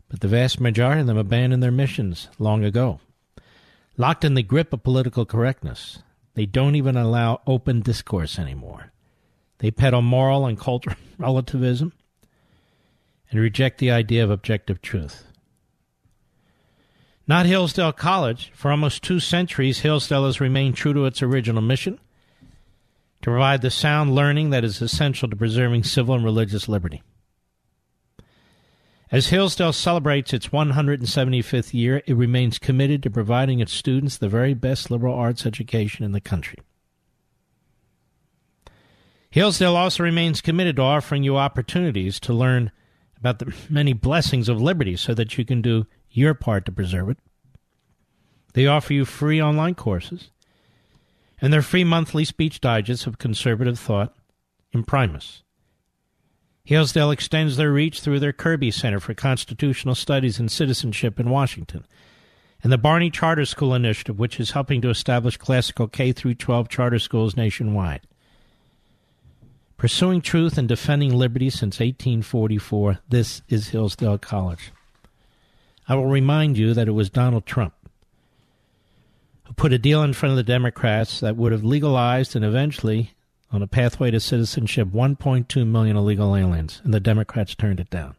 But 0.09 0.21
the 0.21 0.29
vast 0.29 0.61
majority 0.61 1.03
of 1.03 1.07
them 1.07 1.19
abandoned 1.19 1.63
their 1.63 1.71
missions 1.71 2.29
long 2.39 2.65
ago. 2.65 3.01
Locked 3.97 4.25
in 4.25 4.35
the 4.35 4.43
grip 4.43 4.73
of 4.73 4.83
political 4.83 5.27
correctness, 5.27 5.99
they 6.35 6.47
don't 6.47 6.77
even 6.77 6.97
allow 6.97 7.43
open 7.47 7.81
discourse 7.81 8.39
anymore. 8.39 8.93
They 9.59 9.71
peddle 9.71 10.03
moral 10.03 10.47
and 10.47 10.59
cultural 10.59 10.97
relativism 11.19 11.93
and 13.31 13.41
reject 13.41 13.79
the 13.79 13.91
idea 13.91 14.25
of 14.25 14.31
objective 14.31 14.81
truth. 14.81 15.25
Not 17.27 17.45
Hillsdale 17.47 17.93
College. 17.93 18.51
For 18.55 18.71
almost 18.71 19.03
two 19.03 19.21
centuries, 19.21 19.81
Hillsdale 19.81 20.25
has 20.25 20.41
remained 20.41 20.77
true 20.77 20.95
to 20.95 21.05
its 21.05 21.23
original 21.23 21.61
mission 21.61 22.01
to 23.21 23.31
provide 23.31 23.61
the 23.61 23.71
sound 23.71 24.15
learning 24.15 24.51
that 24.51 24.65
is 24.65 24.81
essential 24.81 25.29
to 25.29 25.37
preserving 25.37 25.85
civil 25.85 26.15
and 26.15 26.25
religious 26.25 26.69
liberty. 26.69 27.03
As 29.11 29.29
Hillsdale 29.29 29.73
celebrates 29.73 30.35
its 30.35 30.49
175th 30.49 31.73
year, 31.73 32.03
it 32.07 32.15
remains 32.15 32.59
committed 32.59 33.03
to 33.03 33.11
providing 33.11 33.61
its 33.61 33.73
students 33.73 34.17
the 34.17 34.29
very 34.29 34.55
best 34.55 34.91
liberal 34.91 35.15
arts 35.15 35.47
education 35.47 36.05
in 36.05 36.13
the 36.13 36.21
country. 36.21 36.59
Hillsdale 39.31 39.77
also 39.77 40.03
remains 40.03 40.41
committed 40.41 40.77
to 40.77 40.83
offering 40.83 41.23
you 41.23 41.37
opportunities 41.37 42.21
to 42.21 42.33
learn 42.33 42.71
about 43.21 43.39
the 43.39 43.55
many 43.69 43.93
blessings 43.93 44.49
of 44.49 44.61
liberty 44.61 44.97
so 44.97 45.15
that 45.15 45.37
you 45.37 45.45
can 45.45 45.63
do 45.63 45.87
your 46.11 46.35
part 46.35 46.65
to 46.67 46.73
preserve 46.73 47.11
it. 47.11 47.19
They 48.55 48.67
offer 48.67 48.93
you 48.93 49.05
free 49.05 49.41
online 49.41 49.75
courses 49.75 50.31
and 51.41 51.53
their 51.53 51.63
free 51.63 51.85
monthly 51.85 52.25
speech 52.25 52.61
digests 52.61 53.07
of 53.07 53.19
conservative 53.19 53.79
thought 53.79 54.15
imprimis. 54.73 55.43
Hillsdale 56.65 57.11
extends 57.11 57.57
their 57.57 57.73
reach 57.73 58.01
through 58.01 58.21
their 58.21 58.33
Kirby 58.33 58.71
Center 58.71 59.01
for 59.01 59.15
Constitutional 59.15 59.95
Studies 59.95 60.39
and 60.39 60.51
Citizenship 60.51 61.19
in 61.19 61.31
Washington, 61.31 61.87
and 62.63 62.71
the 62.71 62.77
Barney 62.77 63.11
Charter 63.11 63.47
School 63.47 63.75
Initiative, 63.75 64.19
which 64.19 64.39
is 64.39 64.51
helping 64.51 64.83
to 64.83 64.91
establish 64.91 65.37
classical 65.37 65.89
K 65.89 66.13
through 66.13 66.35
12 66.35 66.69
charter 66.69 66.99
schools 66.99 67.37
nationwide. 67.37 68.03
Pursuing 69.79 70.21
truth 70.21 70.59
and 70.59 70.67
defending 70.67 71.15
liberty 71.15 71.49
since 71.49 71.79
1844, 71.79 72.99
this 73.09 73.43
is 73.49 73.69
Hillsdale 73.69 74.19
College. 74.19 74.73
I 75.89 75.95
will 75.95 76.07
remind 76.07 76.59
you 76.59 76.75
that 76.75 76.89
it 76.89 76.93
was 76.93 77.09
Donald 77.09 77.47
Trump 77.47 77.75
who 79.45 79.55
put 79.55 79.73
a 79.73 79.79
deal 79.79 80.03
in 80.03 80.13
front 80.13 80.33
of 80.33 80.37
the 80.37 80.43
Democrats 80.43 81.21
that 81.21 81.37
would 81.37 81.53
have 81.53 81.65
legalized 81.65 82.35
and 82.37 82.45
eventually 82.45 83.13
on 83.51 83.63
a 83.63 83.67
pathway 83.69 84.11
to 84.11 84.21
citizenship 84.21 84.89
1.2 84.89 85.67
million 85.67 85.97
illegal 85.97 86.37
aliens, 86.37 86.83
and 86.85 86.93
the 86.93 87.01
Democrats 87.01 87.55
turned 87.55 87.81
it 87.81 87.89
down. 87.89 88.15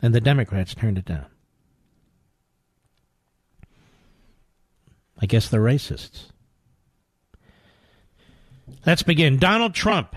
And 0.00 0.14
the 0.14 0.20
Democrats 0.20 0.74
turned 0.74 0.96
it 0.96 1.04
down. 1.04 1.26
I 5.20 5.26
guess 5.26 5.48
they're 5.48 5.60
racists. 5.60 6.31
Let's 8.84 9.04
begin. 9.04 9.38
Donald 9.38 9.74
Trump 9.74 10.16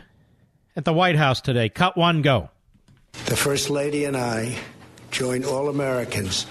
at 0.76 0.86
the 0.86 0.94
White 0.94 1.16
House 1.16 1.40
today. 1.40 1.70
Cut 1.70 1.96
one, 1.96 2.24
go. 2.24 2.50
The 3.28 3.36
First 3.36 3.70
Lady 3.70 4.06
and 4.06 4.18
I 4.18 4.58
join 5.12 5.46
all 5.46 5.70
Americans 5.70 6.48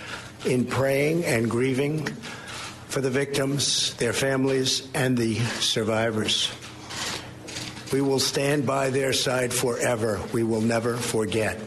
in 0.46 0.64
praying 0.64 1.24
and 1.24 1.50
grieving 1.50 2.06
for 2.86 3.00
the 3.00 3.10
victims, 3.10 3.94
their 3.94 4.12
families, 4.12 4.88
and 4.94 5.18
the 5.18 5.34
survivors. 5.58 6.52
We 7.92 8.00
will 8.00 8.20
stand 8.20 8.64
by 8.64 8.90
their 8.90 9.12
side 9.12 9.52
forever. 9.52 10.20
We 10.32 10.44
will 10.44 10.60
never 10.60 10.96
forget. 10.96 11.58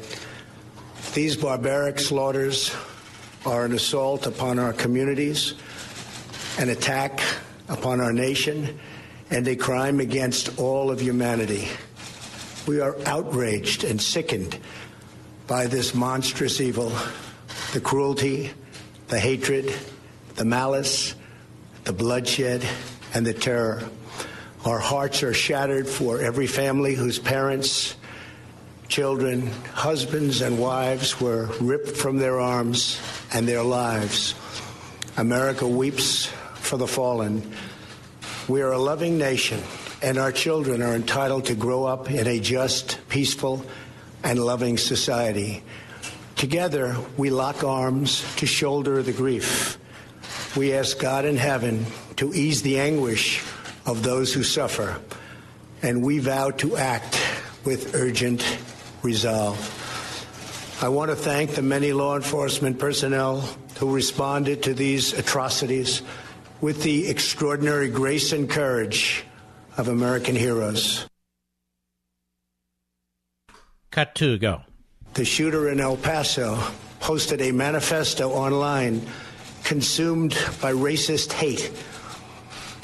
These 1.13 1.35
barbaric 1.35 1.99
slaughters 1.99 2.73
are 3.45 3.65
an 3.65 3.73
assault 3.73 4.25
upon 4.25 4.59
our 4.59 4.71
communities, 4.71 5.55
an 6.57 6.69
attack 6.69 7.19
upon 7.67 7.99
our 7.99 8.13
nation, 8.13 8.79
and 9.29 9.47
a 9.47 9.55
crime 9.55 9.99
against 9.99 10.59
all 10.59 10.89
of 10.91 11.01
humanity. 11.01 11.67
We 12.67 12.79
are 12.79 12.97
outraged 13.05 13.83
and 13.83 14.01
sickened 14.01 14.57
by 15.47 15.67
this 15.67 15.93
monstrous 15.93 16.59
evil, 16.59 16.91
the 17.73 17.81
cruelty, 17.81 18.51
the 19.07 19.19
hatred, 19.19 19.73
the 20.35 20.45
malice, 20.45 21.15
the 21.83 21.93
bloodshed, 21.93 22.67
and 23.13 23.25
the 23.25 23.33
terror. 23.33 23.83
Our 24.65 24.79
hearts 24.79 25.23
are 25.23 25.33
shattered 25.33 25.87
for 25.87 26.19
every 26.19 26.47
family 26.47 26.95
whose 26.95 27.19
parents, 27.19 27.95
children, 28.89 29.47
husbands, 29.73 30.41
and 30.41 30.59
wives 30.59 31.21
were 31.21 31.45
ripped 31.61 31.95
from 31.95 32.17
their 32.17 32.39
arms 32.39 32.99
and 33.33 33.47
their 33.47 33.63
lives. 33.63 34.35
America 35.15 35.67
weeps 35.67 36.25
for 36.55 36.77
the 36.77 36.87
fallen. 36.87 37.53
We 38.47 38.61
are 38.61 38.71
a 38.71 38.77
loving 38.77 39.17
nation, 39.17 39.61
and 40.01 40.17
our 40.17 40.31
children 40.31 40.81
are 40.81 40.95
entitled 40.95 41.45
to 41.45 41.55
grow 41.55 41.85
up 41.85 42.09
in 42.09 42.27
a 42.27 42.39
just, 42.39 42.99
peaceful, 43.09 43.65
and 44.23 44.39
loving 44.39 44.77
society. 44.77 45.63
Together, 46.35 46.95
we 47.17 47.29
lock 47.29 47.63
arms 47.63 48.23
to 48.37 48.45
shoulder 48.45 49.03
the 49.03 49.13
grief 49.13 49.77
we 50.57 50.73
ask 50.73 50.97
God 50.97 51.25
in 51.25 51.37
heaven 51.37 51.85
to 52.15 52.33
ease 52.33 52.63
the 52.63 52.79
anguish 52.79 53.43
of 53.85 54.01
those 54.01 54.33
who 54.33 54.43
suffer, 54.43 54.99
and 55.83 56.03
we 56.03 56.17
vow 56.17 56.49
to 56.51 56.75
act 56.75 57.21
with 57.63 57.93
urgent 57.93 58.43
resolve. 59.03 59.57
I 60.81 60.89
want 60.89 61.11
to 61.11 61.15
thank 61.15 61.51
the 61.51 61.61
many 61.61 61.93
law 61.93 62.15
enforcement 62.15 62.79
personnel 62.79 63.41
who 63.77 63.93
responded 63.93 64.63
to 64.63 64.73
these 64.73 65.13
atrocities 65.13 66.01
with 66.61 66.83
the 66.83 67.07
extraordinary 67.07 67.89
grace 67.89 68.31
and 68.31 68.49
courage 68.49 69.23
of 69.77 69.87
American 69.87 70.35
heroes. 70.35 71.07
Cut 73.91 74.15
two, 74.15 74.37
go. 74.37 74.61
The 75.13 75.25
shooter 75.25 75.69
in 75.69 75.79
El 75.79 75.97
Paso 75.97 76.59
posted 76.99 77.41
a 77.41 77.51
manifesto 77.51 78.31
online 78.31 79.01
consumed 79.63 80.31
by 80.61 80.73
racist 80.73 81.31
hate. 81.31 81.71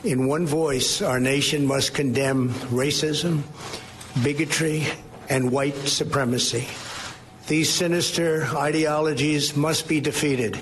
In 0.03 0.27
one 0.27 0.45
voice, 0.45 1.01
our 1.01 1.19
nation 1.19 1.65
must 1.65 1.93
condemn 1.93 2.49
racism, 2.69 3.43
bigotry, 4.23 4.85
and 5.29 5.51
white 5.51 5.75
supremacy. 5.75 6.67
These 7.47 7.69
sinister 7.69 8.45
ideologies 8.55 9.55
must 9.55 9.87
be 9.87 10.01
defeated. 10.01 10.59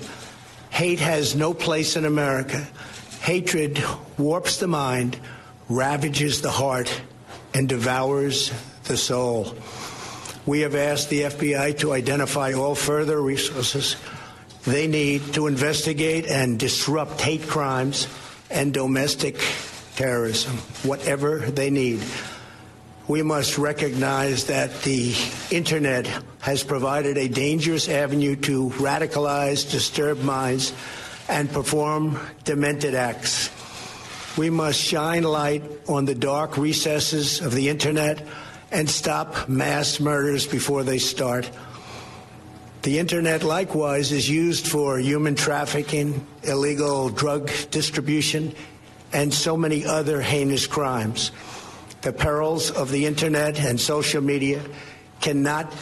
Hate 0.70 1.00
has 1.00 1.34
no 1.34 1.54
place 1.54 1.96
in 1.96 2.04
America. 2.04 2.66
Hatred 3.22 3.80
warps 4.18 4.56
the 4.56 4.66
mind, 4.66 5.16
ravages 5.68 6.42
the 6.42 6.50
heart, 6.50 6.92
and 7.54 7.68
devours 7.68 8.52
the 8.82 8.96
soul. 8.96 9.54
We 10.44 10.62
have 10.62 10.74
asked 10.74 11.08
the 11.08 11.22
FBI 11.22 11.78
to 11.78 11.92
identify 11.92 12.52
all 12.54 12.74
further 12.74 13.22
resources 13.22 13.94
they 14.64 14.88
need 14.88 15.34
to 15.34 15.46
investigate 15.46 16.26
and 16.26 16.58
disrupt 16.58 17.20
hate 17.20 17.46
crimes 17.46 18.08
and 18.50 18.74
domestic 18.74 19.40
terrorism, 19.94 20.56
whatever 20.82 21.38
they 21.38 21.70
need. 21.70 22.02
We 23.06 23.22
must 23.22 23.56
recognize 23.56 24.46
that 24.46 24.82
the 24.82 25.14
internet 25.52 26.08
has 26.40 26.64
provided 26.64 27.18
a 27.18 27.28
dangerous 27.28 27.88
avenue 27.88 28.34
to 28.34 28.70
radicalize 28.70 29.70
disturbed 29.70 30.24
minds 30.24 30.72
and 31.28 31.50
perform 31.50 32.18
demented 32.44 32.94
acts. 32.94 33.50
We 34.36 34.50
must 34.50 34.80
shine 34.80 35.24
light 35.24 35.62
on 35.88 36.06
the 36.06 36.14
dark 36.14 36.56
recesses 36.56 37.40
of 37.40 37.52
the 37.52 37.68
internet 37.68 38.26
and 38.70 38.88
stop 38.88 39.48
mass 39.48 40.00
murders 40.00 40.46
before 40.46 40.82
they 40.82 40.98
start. 40.98 41.50
The 42.82 42.98
internet 42.98 43.44
likewise 43.44 44.10
is 44.10 44.28
used 44.28 44.66
for 44.66 44.98
human 44.98 45.34
trafficking, 45.34 46.26
illegal 46.42 47.10
drug 47.10 47.50
distribution, 47.70 48.54
and 49.12 49.32
so 49.32 49.56
many 49.56 49.84
other 49.84 50.20
heinous 50.20 50.66
crimes. 50.66 51.30
The 52.00 52.12
perils 52.12 52.70
of 52.70 52.90
the 52.90 53.06
internet 53.06 53.60
and 53.60 53.80
social 53.80 54.22
media 54.22 54.62
cannot 55.20 55.72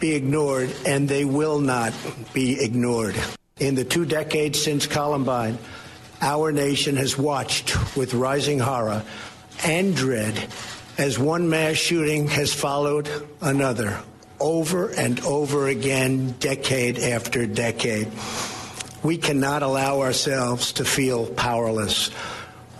be 0.00 0.14
ignored, 0.14 0.70
and 0.84 1.08
they 1.08 1.24
will 1.24 1.60
not 1.60 1.94
be 2.34 2.60
ignored. 2.60 3.16
In 3.60 3.76
the 3.76 3.84
two 3.84 4.04
decades 4.04 4.60
since 4.60 4.88
Columbine, 4.88 5.58
our 6.20 6.50
nation 6.50 6.96
has 6.96 7.16
watched 7.16 7.96
with 7.96 8.12
rising 8.12 8.58
horror 8.58 9.04
and 9.64 9.94
dread 9.94 10.48
as 10.98 11.20
one 11.20 11.48
mass 11.48 11.76
shooting 11.76 12.26
has 12.26 12.52
followed 12.52 13.08
another 13.40 14.00
over 14.40 14.88
and 14.90 15.20
over 15.20 15.68
again, 15.68 16.34
decade 16.40 16.98
after 16.98 17.46
decade. 17.46 18.10
We 19.04 19.18
cannot 19.18 19.62
allow 19.62 20.00
ourselves 20.00 20.72
to 20.72 20.84
feel 20.84 21.26
powerless. 21.26 22.10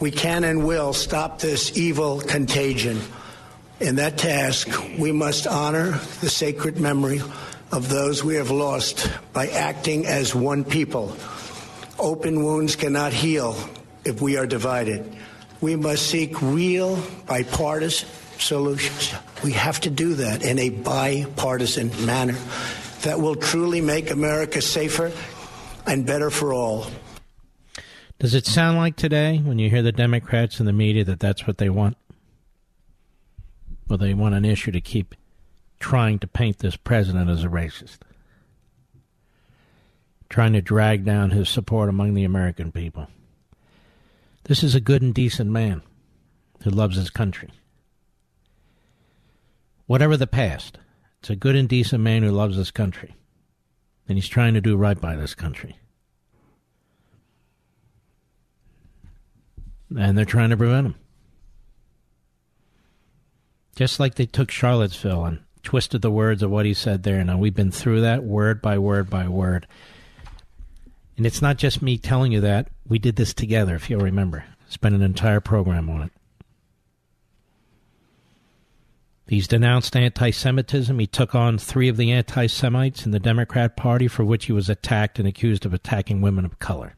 We 0.01 0.10
can 0.10 0.42
and 0.42 0.66
will 0.66 0.92
stop 0.92 1.38
this 1.38 1.78
evil 1.78 2.20
contagion. 2.20 3.01
In 3.78 3.94
that 3.96 4.18
task, 4.18 4.68
we 4.98 5.12
must 5.12 5.46
honor 5.46 5.92
the 6.20 6.28
sacred 6.28 6.80
memory 6.80 7.20
of 7.74 7.88
those 7.88 8.22
we 8.22 8.36
have 8.36 8.52
lost 8.52 9.10
by 9.32 9.48
acting 9.48 10.06
as 10.06 10.32
one 10.32 10.64
people. 10.64 11.16
Open 11.98 12.44
wounds 12.44 12.76
cannot 12.76 13.12
heal 13.12 13.56
if 14.05 14.22
we 14.22 14.36
are 14.36 14.46
divided. 14.46 15.05
We 15.60 15.74
must 15.74 16.06
seek 16.06 16.40
real 16.40 17.02
bipartisan 17.26 18.09
solutions. 18.38 19.12
We 19.42 19.52
have 19.52 19.80
to 19.80 19.90
do 19.90 20.14
that 20.14 20.44
in 20.44 20.60
a 20.60 20.70
bipartisan 20.70 21.90
manner 22.06 22.38
that 23.02 23.20
will 23.20 23.34
truly 23.34 23.80
make 23.80 24.10
America 24.10 24.62
safer 24.62 25.10
and 25.84 26.06
better 26.06 26.30
for 26.30 26.55
all. 26.55 26.86
Does 28.20 28.34
it 28.34 28.46
sound 28.46 28.78
like 28.78 28.94
today, 28.94 29.38
when 29.38 29.59
you 29.59 29.68
hear 29.68 29.82
the 29.82 29.90
Democrats 29.90 30.60
in 30.60 30.66
the 30.66 30.72
media, 30.72 31.02
that 31.05 31.18
that's 31.18 31.44
what 31.44 31.59
they 31.59 31.70
want? 31.70 31.96
Well, 33.88 33.98
they 33.98 34.14
want 34.14 34.36
an 34.36 34.44
issue 34.44 34.70
to 34.70 34.80
keep 34.80 35.16
trying 35.85 36.19
to 36.19 36.27
paint 36.27 36.61
this 36.61 36.77
president 36.77 37.28
as 37.28 37.44
a 37.44 37.48
racist, 37.48 37.98
trying 40.31 40.55
to 40.55 40.62
drag 40.62 41.05
down 41.05 41.28
his 41.31 41.47
support 41.47 41.90
among 41.90 42.15
the 42.15 42.24
American 42.24 42.73
people. 42.73 43.06
This 44.44 44.62
is 44.62 44.74
a 44.74 44.81
good 44.81 45.02
and 45.02 45.12
decent 45.12 45.51
man 45.51 45.82
who 46.62 46.70
loves 46.70 46.97
his 46.97 47.11
country. 47.11 47.51
whatever 49.86 50.16
the 50.16 50.27
past, 50.27 50.78
it's 51.20 51.28
a 51.28 51.36
good 51.36 51.55
and 51.55 51.69
decent 51.69 52.02
man 52.02 52.23
who 52.23 52.31
loves 52.31 52.56
this 52.56 52.70
country. 52.70 53.15
And 54.09 54.16
he's 54.16 54.27
trying 54.27 54.55
to 54.55 54.62
do 54.62 54.77
right 54.77 54.98
by 54.98 55.16
this 55.16 55.35
country. 55.35 55.77
And 59.94 60.16
they're 60.16 60.24
trying 60.24 60.48
to 60.48 60.56
prevent 60.56 60.86
him. 60.86 60.94
Just 63.77 64.01
like 64.01 64.15
they 64.15 64.24
took 64.24 64.51
Charlottesville 64.51 65.27
and 65.27 65.43
twisted 65.65 66.03
the 66.03 66.11
words 66.11 66.43
of 66.43 66.51
what 66.51 66.66
he 66.66 66.74
said 66.74 67.03
there. 67.03 67.23
Now, 67.24 67.39
we've 67.39 67.55
been 67.55 67.73
through 67.73 68.03
that 68.03 68.23
word 68.23 68.62
by 68.62 68.78
word 68.78 69.11
by 69.11 69.27
word. 69.27 69.66
And 71.16 71.27
it's 71.27 71.43
not 71.43 71.57
just 71.57 71.82
me 71.82 71.99
telling 71.99 72.32
you 72.32 72.41
that. 72.43 72.69
We 72.86 72.99
did 72.99 73.16
this 73.16 73.35
together, 73.35 73.74
if 73.74 73.89
you'll 73.89 74.01
remember. 74.01 74.45
Spent 74.69 74.95
an 74.95 75.03
entire 75.03 75.41
program 75.41 75.89
on 75.91 76.03
it. 76.03 76.12
He's 79.27 79.49
denounced 79.49 79.97
anti 79.97 80.31
Semitism. 80.31 80.99
He 80.99 81.07
took 81.07 81.35
on 81.35 81.57
three 81.57 81.89
of 81.89 81.97
the 81.97 82.12
anti 82.12 82.47
Semites 82.47 83.07
in 83.07 83.12
the 83.12 83.19
Democrat 83.19 83.77
Party 83.77 84.07
for 84.07 84.24
which 84.24 84.47
he 84.47 84.53
was 84.53 84.69
attacked 84.69 85.19
and 85.19 85.27
accused 85.27 85.65
of 85.65 85.73
attacking 85.73 86.20
women 86.20 86.45
of 86.45 86.59
color. 86.59 86.97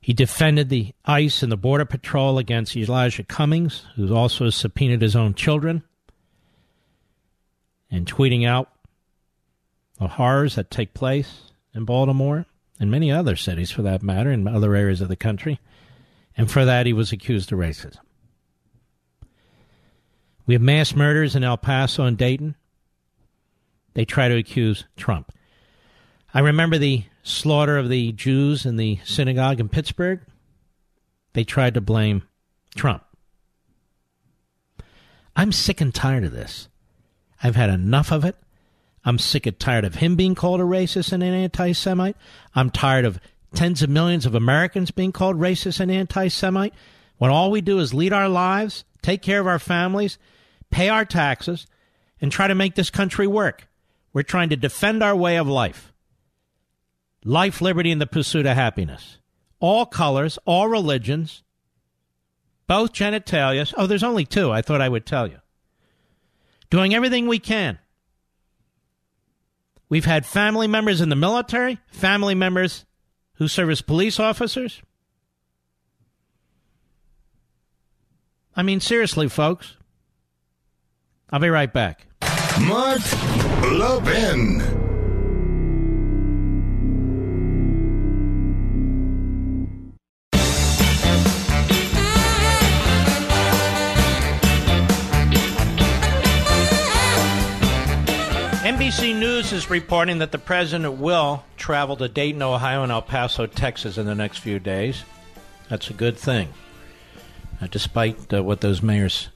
He 0.00 0.12
defended 0.12 0.68
the 0.68 0.92
ICE 1.04 1.42
and 1.44 1.52
the 1.52 1.56
Border 1.56 1.84
Patrol 1.84 2.38
against 2.38 2.76
Elijah 2.76 3.22
Cummings, 3.22 3.84
who 3.94 4.12
also 4.14 4.50
subpoenaed 4.50 5.00
his 5.00 5.14
own 5.14 5.34
children, 5.34 5.84
and 7.92 8.06
tweeting 8.06 8.44
out 8.44 8.70
the 10.00 10.08
horrors 10.08 10.56
that 10.56 10.70
take 10.70 10.94
place 10.94 11.52
in 11.74 11.84
Baltimore 11.84 12.46
and 12.80 12.90
many 12.90 13.12
other 13.12 13.36
cities, 13.36 13.70
for 13.70 13.82
that 13.82 14.02
matter, 14.02 14.32
in 14.32 14.48
other 14.48 14.74
areas 14.74 15.00
of 15.00 15.08
the 15.08 15.14
country. 15.14 15.60
And 16.36 16.50
for 16.50 16.64
that, 16.64 16.86
he 16.86 16.92
was 16.92 17.12
accused 17.12 17.52
of 17.52 17.58
racism. 17.58 17.98
We 20.46 20.54
have 20.54 20.62
mass 20.62 20.96
murders 20.96 21.36
in 21.36 21.44
El 21.44 21.58
Paso 21.58 22.04
and 22.04 22.18
Dayton. 22.18 22.56
They 23.94 24.04
try 24.04 24.28
to 24.28 24.36
accuse 24.36 24.86
Trump. 24.96 25.30
I 26.34 26.40
remember 26.40 26.78
the 26.78 27.04
slaughter 27.22 27.76
of 27.76 27.90
the 27.90 28.12
Jews 28.12 28.64
in 28.64 28.76
the 28.76 28.98
synagogue 29.04 29.60
in 29.60 29.68
Pittsburgh. 29.68 30.20
They 31.34 31.44
tried 31.44 31.74
to 31.74 31.80
blame 31.80 32.22
Trump. 32.74 33.04
I'm 35.36 35.52
sick 35.52 35.80
and 35.80 35.94
tired 35.94 36.24
of 36.24 36.32
this. 36.32 36.68
I've 37.42 37.56
had 37.56 37.70
enough 37.70 38.12
of 38.12 38.24
it. 38.24 38.36
I'm 39.04 39.18
sick 39.18 39.46
and 39.46 39.58
tired 39.58 39.84
of 39.84 39.96
him 39.96 40.14
being 40.14 40.34
called 40.34 40.60
a 40.60 40.64
racist 40.64 41.12
and 41.12 41.22
an 41.22 41.34
anti 41.34 41.72
Semite. 41.72 42.16
I'm 42.54 42.70
tired 42.70 43.04
of 43.04 43.20
tens 43.54 43.82
of 43.82 43.90
millions 43.90 44.26
of 44.26 44.34
Americans 44.34 44.90
being 44.90 45.12
called 45.12 45.38
racist 45.38 45.80
and 45.80 45.90
anti 45.90 46.28
Semite 46.28 46.74
when 47.18 47.30
all 47.30 47.50
we 47.50 47.60
do 47.60 47.78
is 47.78 47.92
lead 47.92 48.12
our 48.12 48.28
lives, 48.28 48.84
take 49.02 49.22
care 49.22 49.40
of 49.40 49.46
our 49.46 49.58
families, 49.58 50.18
pay 50.70 50.88
our 50.88 51.04
taxes, 51.04 51.66
and 52.20 52.30
try 52.30 52.46
to 52.46 52.54
make 52.54 52.74
this 52.74 52.90
country 52.90 53.26
work. 53.26 53.68
We're 54.12 54.22
trying 54.22 54.50
to 54.50 54.56
defend 54.56 55.02
our 55.02 55.16
way 55.16 55.36
of 55.36 55.48
life 55.48 55.92
life, 57.24 57.60
liberty, 57.60 57.92
and 57.92 58.00
the 58.00 58.06
pursuit 58.06 58.46
of 58.46 58.56
happiness. 58.56 59.18
All 59.60 59.86
colors, 59.86 60.38
all 60.44 60.68
religions, 60.68 61.42
both 62.66 62.92
genitalia. 62.92 63.72
Oh, 63.76 63.86
there's 63.86 64.02
only 64.02 64.24
two. 64.24 64.50
I 64.50 64.62
thought 64.62 64.80
I 64.80 64.88
would 64.88 65.06
tell 65.06 65.28
you. 65.28 65.38
Doing 66.72 66.94
everything 66.94 67.26
we 67.26 67.38
can. 67.38 67.78
We've 69.90 70.06
had 70.06 70.24
family 70.24 70.66
members 70.66 71.02
in 71.02 71.10
the 71.10 71.16
military, 71.16 71.78
family 71.90 72.34
members 72.34 72.86
who 73.34 73.46
serve 73.46 73.68
as 73.68 73.82
police 73.82 74.18
officers. 74.18 74.80
I 78.56 78.62
mean, 78.62 78.80
seriously, 78.80 79.28
folks. 79.28 79.76
I'll 81.28 81.40
be 81.40 81.50
right 81.50 81.70
back. 81.70 82.06
Mark 82.58 83.02
Levin. 83.70 84.81
NBC 98.92 99.18
News 99.18 99.52
is 99.52 99.70
reporting 99.70 100.18
that 100.18 100.32
the 100.32 100.38
president 100.38 100.98
will 100.98 101.42
travel 101.56 101.96
to 101.96 102.08
Dayton, 102.08 102.42
Ohio, 102.42 102.82
and 102.82 102.92
El 102.92 103.00
Paso, 103.00 103.46
Texas 103.46 103.96
in 103.96 104.04
the 104.04 104.14
next 104.14 104.38
few 104.38 104.58
days. 104.58 105.02
That's 105.70 105.88
a 105.88 105.94
good 105.94 106.18
thing. 106.18 106.50
Uh, 107.58 107.68
despite 107.70 108.30
uh, 108.34 108.44
what 108.44 108.60
those 108.60 108.82
mayors 108.82 109.30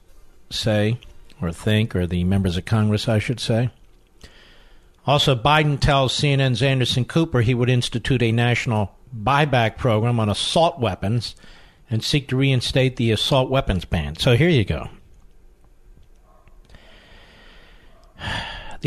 say 0.51 0.99
or 1.41 1.51
think, 1.51 1.95
or 1.95 2.05
the 2.05 2.23
members 2.23 2.55
of 2.55 2.65
Congress, 2.65 3.09
I 3.09 3.17
should 3.17 3.39
say. 3.39 3.71
Also, 5.07 5.35
Biden 5.35 5.79
tells 5.79 6.13
CNN's 6.13 6.61
Anderson 6.61 7.03
Cooper 7.03 7.41
he 7.41 7.55
would 7.55 7.69
institute 7.69 8.21
a 8.21 8.31
national 8.31 8.95
buyback 9.11 9.77
program 9.77 10.19
on 10.19 10.29
assault 10.29 10.79
weapons 10.79 11.35
and 11.89 12.03
seek 12.03 12.27
to 12.27 12.37
reinstate 12.37 12.97
the 12.97 13.09
assault 13.09 13.49
weapons 13.49 13.85
ban. 13.85 14.17
So 14.17 14.35
here 14.37 14.49
you 14.49 14.65
go. 14.65 14.87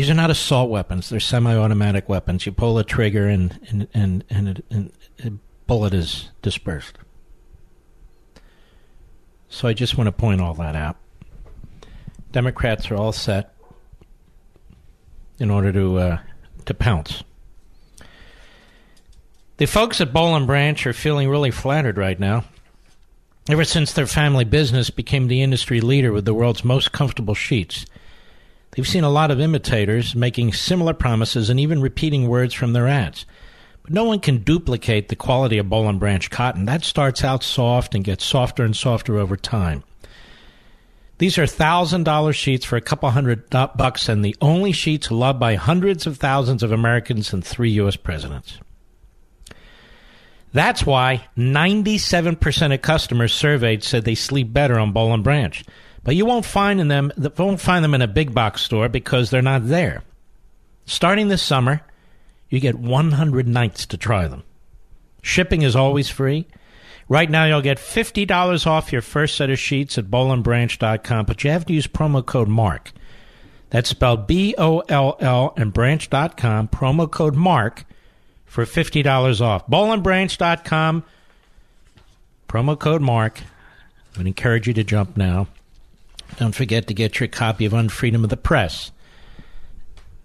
These 0.01 0.09
are 0.09 0.15
not 0.15 0.31
assault 0.31 0.71
weapons. 0.71 1.09
They're 1.09 1.19
semi-automatic 1.19 2.09
weapons. 2.09 2.47
You 2.47 2.51
pull 2.53 2.73
the 2.73 2.83
trigger 2.83 3.27
and 3.27 3.59
and 3.69 3.87
and 3.93 4.23
and, 4.31 4.63
and 4.71 4.91
a 5.23 5.29
bullet 5.67 5.93
is 5.93 6.31
dispersed. 6.41 6.97
So 9.47 9.67
I 9.67 9.73
just 9.73 9.99
want 9.99 10.07
to 10.07 10.11
point 10.11 10.41
all 10.41 10.55
that 10.55 10.75
out. 10.75 10.97
Democrats 12.31 12.89
are 12.89 12.95
all 12.95 13.11
set 13.11 13.53
in 15.37 15.51
order 15.51 15.71
to 15.71 15.99
uh, 15.99 16.17
to 16.65 16.73
pounce. 16.73 17.23
The 19.57 19.67
folks 19.67 20.01
at 20.01 20.11
Boll 20.11 20.35
and 20.35 20.47
Branch 20.47 20.87
are 20.87 20.93
feeling 20.93 21.29
really 21.29 21.51
flattered 21.51 21.99
right 21.99 22.19
now. 22.19 22.45
Ever 23.47 23.65
since 23.65 23.93
their 23.93 24.07
family 24.07 24.45
business 24.45 24.89
became 24.89 25.27
the 25.27 25.43
industry 25.43 25.79
leader 25.79 26.11
with 26.11 26.25
the 26.25 26.33
world's 26.33 26.65
most 26.65 26.91
comfortable 26.91 27.35
sheets, 27.35 27.85
they've 28.71 28.87
seen 28.87 29.03
a 29.03 29.09
lot 29.09 29.31
of 29.31 29.39
imitators 29.39 30.15
making 30.15 30.53
similar 30.53 30.93
promises 30.93 31.49
and 31.49 31.59
even 31.59 31.81
repeating 31.81 32.27
words 32.27 32.53
from 32.53 32.73
their 32.73 32.87
ads. 32.87 33.25
But 33.83 33.93
no 33.93 34.03
one 34.03 34.19
can 34.19 34.39
duplicate 34.39 35.09
the 35.09 35.15
quality 35.15 35.57
of 35.57 35.69
Boll 35.69 35.91
Branch 35.93 36.29
cotton. 36.29 36.65
That 36.65 36.83
starts 36.83 37.23
out 37.23 37.43
soft 37.43 37.95
and 37.95 38.03
gets 38.03 38.23
softer 38.23 38.63
and 38.63 38.75
softer 38.75 39.17
over 39.17 39.35
time. 39.35 39.83
These 41.17 41.37
are 41.37 41.45
thousand 41.45 42.03
dollar 42.03 42.33
sheets 42.33 42.65
for 42.65 42.77
a 42.77 42.81
couple 42.81 43.09
hundred 43.11 43.49
bucks, 43.49 44.09
and 44.09 44.25
the 44.25 44.35
only 44.41 44.71
sheets 44.71 45.11
loved 45.11 45.39
by 45.39 45.53
hundreds 45.53 46.07
of 46.07 46.17
thousands 46.17 46.63
of 46.63 46.71
Americans 46.71 47.31
and 47.31 47.45
three 47.45 47.69
U.S. 47.73 47.95
presidents. 47.95 48.57
That's 50.53 50.85
why 50.85 51.27
97% 51.37 52.73
of 52.73 52.81
customers 52.81 53.33
surveyed 53.33 53.83
said 53.83 54.03
they 54.03 54.15
sleep 54.15 54.51
better 54.51 54.79
on 54.79 54.91
Boll 54.91 55.15
Branch. 55.19 55.63
But 56.03 56.15
you 56.15 56.25
won't 56.25 56.45
find 56.45 56.81
in 56.81 56.87
them 56.87 57.11
won't 57.37 57.61
find 57.61 57.83
them 57.83 57.93
in 57.93 58.01
a 58.01 58.07
big 58.07 58.33
box 58.33 58.61
store 58.61 58.89
because 58.89 59.29
they're 59.29 59.41
not 59.41 59.67
there. 59.67 60.03
Starting 60.85 61.27
this 61.27 61.43
summer, 61.43 61.81
you 62.49 62.59
get 62.59 62.75
100 62.75 63.47
nights 63.47 63.85
to 63.87 63.97
try 63.97 64.27
them. 64.27 64.43
Shipping 65.21 65.61
is 65.61 65.75
always 65.75 66.09
free. 66.09 66.47
Right 67.07 67.29
now, 67.29 67.45
you'll 67.45 67.61
get 67.61 67.77
$50 67.77 68.65
off 68.65 68.91
your 68.91 69.01
first 69.01 69.35
set 69.35 69.49
of 69.49 69.59
sheets 69.59 69.97
at 69.97 70.05
bollandbranch.com, 70.05 71.25
but 71.25 71.43
you 71.43 71.51
have 71.51 71.65
to 71.65 71.73
use 71.73 71.87
promo 71.87 72.25
code 72.25 72.47
MARK. 72.47 72.91
That's 73.69 73.89
spelled 73.89 74.27
B 74.27 74.55
O 74.57 74.79
L 74.79 75.17
L 75.19 75.53
and 75.55 75.71
branch.com, 75.71 76.67
promo 76.69 77.09
code 77.09 77.35
MARK 77.35 77.85
for 78.45 78.65
$50 78.65 79.41
off. 79.41 79.67
Bollandbranch.com, 79.67 81.03
promo 82.49 82.79
code 82.79 83.01
MARK. 83.01 83.41
I 84.15 84.17
would 84.17 84.27
encourage 84.27 84.67
you 84.67 84.73
to 84.73 84.83
jump 84.83 85.15
now. 85.15 85.47
Don't 86.37 86.55
forget 86.55 86.87
to 86.87 86.93
get 86.93 87.19
your 87.19 87.27
copy 87.27 87.65
of 87.65 87.73
Unfreedom 87.73 88.23
of 88.23 88.29
the 88.29 88.37
Press. 88.37 88.91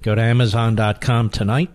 Go 0.03 0.15
to 0.15 0.23
Amazon.com 0.23 1.31
tonight. 1.31 1.71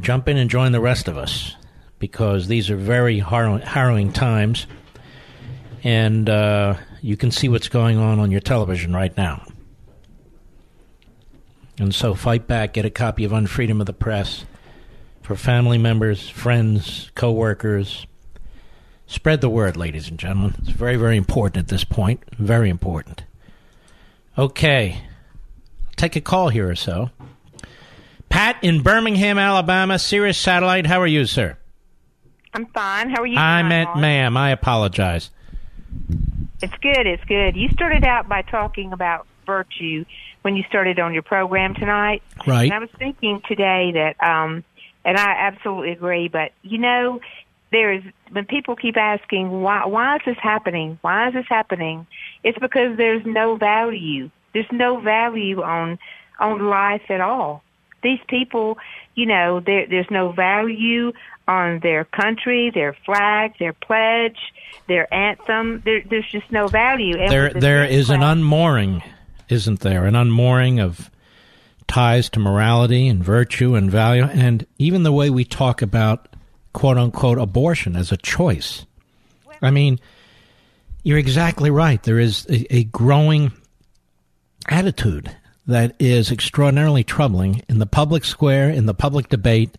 Jump 0.00 0.28
in 0.28 0.36
and 0.36 0.48
join 0.48 0.72
the 0.72 0.80
rest 0.80 1.08
of 1.08 1.16
us 1.16 1.56
because 1.98 2.48
these 2.48 2.70
are 2.70 2.76
very 2.76 3.18
harrowing 3.18 4.12
times. 4.12 4.66
And 5.84 6.28
uh, 6.28 6.76
you 7.00 7.16
can 7.16 7.30
see 7.30 7.48
what's 7.48 7.68
going 7.68 7.98
on 7.98 8.18
on 8.18 8.30
your 8.30 8.40
television 8.40 8.92
right 8.92 9.16
now. 9.16 9.44
And 11.78 11.94
so 11.94 12.14
fight 12.14 12.46
back, 12.46 12.74
get 12.74 12.84
a 12.84 12.90
copy 12.90 13.24
of 13.24 13.32
Unfreedom 13.32 13.80
of 13.80 13.86
the 13.86 13.92
Press 13.92 14.44
for 15.22 15.36
family 15.36 15.78
members, 15.78 16.28
friends, 16.28 17.10
co 17.14 17.32
workers. 17.32 18.06
Spread 19.12 19.42
the 19.42 19.50
word, 19.50 19.76
ladies 19.76 20.08
and 20.08 20.18
gentlemen. 20.18 20.54
It's 20.60 20.70
very, 20.70 20.96
very 20.96 21.18
important 21.18 21.58
at 21.58 21.68
this 21.68 21.84
point. 21.84 22.22
Very 22.38 22.70
important. 22.70 23.24
Okay. 24.38 25.02
take 25.96 26.16
a 26.16 26.20
call 26.22 26.48
here 26.48 26.70
or 26.70 26.74
so. 26.74 27.10
Pat 28.30 28.56
in 28.62 28.82
Birmingham, 28.82 29.38
Alabama, 29.38 29.98
Sirius 29.98 30.38
Satellite. 30.38 30.86
How 30.86 30.98
are 30.98 31.06
you, 31.06 31.26
sir? 31.26 31.58
I'm 32.54 32.64
fine. 32.68 33.10
How 33.10 33.20
are 33.20 33.26
you? 33.26 33.36
I 33.36 33.62
meant 33.62 33.94
ma'am. 33.98 34.34
I 34.38 34.48
apologize. 34.50 35.30
It's 36.62 36.74
good. 36.80 37.06
It's 37.06 37.24
good. 37.24 37.54
You 37.54 37.68
started 37.68 38.04
out 38.04 38.30
by 38.30 38.40
talking 38.40 38.94
about 38.94 39.26
virtue 39.44 40.06
when 40.40 40.56
you 40.56 40.64
started 40.70 40.98
on 40.98 41.12
your 41.12 41.22
program 41.22 41.74
tonight. 41.74 42.22
Right. 42.46 42.64
And 42.64 42.72
I 42.72 42.78
was 42.78 42.88
thinking 42.98 43.42
today 43.46 43.92
that, 43.92 44.16
um, 44.26 44.64
and 45.04 45.18
I 45.18 45.32
absolutely 45.32 45.92
agree, 45.92 46.28
but 46.28 46.52
you 46.62 46.78
know, 46.78 47.20
there's, 47.72 48.04
when 48.30 48.44
people 48.44 48.76
keep 48.76 48.96
asking, 48.96 49.62
why, 49.62 49.86
why 49.86 50.16
is 50.16 50.22
this 50.26 50.36
happening? 50.40 50.98
Why 51.00 51.28
is 51.28 51.34
this 51.34 51.46
happening? 51.48 52.06
It's 52.44 52.58
because 52.58 52.96
there's 52.96 53.24
no 53.26 53.56
value. 53.56 54.30
There's 54.52 54.70
no 54.70 55.00
value 55.00 55.62
on, 55.62 55.98
on 56.38 56.68
life 56.68 57.02
at 57.08 57.20
all. 57.20 57.64
These 58.02 58.20
people, 58.28 58.78
you 59.14 59.26
know, 59.26 59.60
there, 59.60 59.86
there's 59.88 60.10
no 60.10 60.32
value 60.32 61.12
on 61.48 61.80
their 61.80 62.04
country, 62.04 62.70
their 62.70 62.94
flag, 63.06 63.54
their 63.58 63.72
pledge, 63.72 64.38
their 64.86 65.12
anthem. 65.12 65.82
There, 65.84 66.02
there's 66.08 66.30
just 66.30 66.50
no 66.52 66.68
value. 66.68 67.16
And 67.16 67.30
there 67.30 67.50
there 67.50 67.84
is 67.84 68.10
an 68.10 68.22
unmooring, 68.22 69.02
isn't 69.48 69.80
there? 69.80 70.04
An 70.04 70.14
unmooring 70.14 70.80
of 70.80 71.10
ties 71.86 72.28
to 72.30 72.40
morality 72.40 73.08
and 73.08 73.22
virtue 73.22 73.74
and 73.74 73.90
value, 73.90 74.24
and 74.24 74.66
even 74.78 75.02
the 75.02 75.12
way 75.12 75.30
we 75.30 75.44
talk 75.44 75.82
about 75.82 76.31
quote 76.72 76.98
unquote 76.98 77.38
abortion 77.38 77.96
as 77.96 78.12
a 78.12 78.16
choice. 78.16 78.86
I 79.60 79.70
mean, 79.70 80.00
you're 81.02 81.18
exactly 81.18 81.70
right. 81.70 82.02
There 82.02 82.18
is 82.18 82.46
a, 82.48 82.76
a 82.76 82.84
growing 82.84 83.52
attitude 84.68 85.34
that 85.66 85.94
is 85.98 86.30
extraordinarily 86.30 87.04
troubling 87.04 87.62
in 87.68 87.78
the 87.78 87.86
public 87.86 88.24
square, 88.24 88.70
in 88.70 88.86
the 88.86 88.94
public 88.94 89.28
debate, 89.28 89.78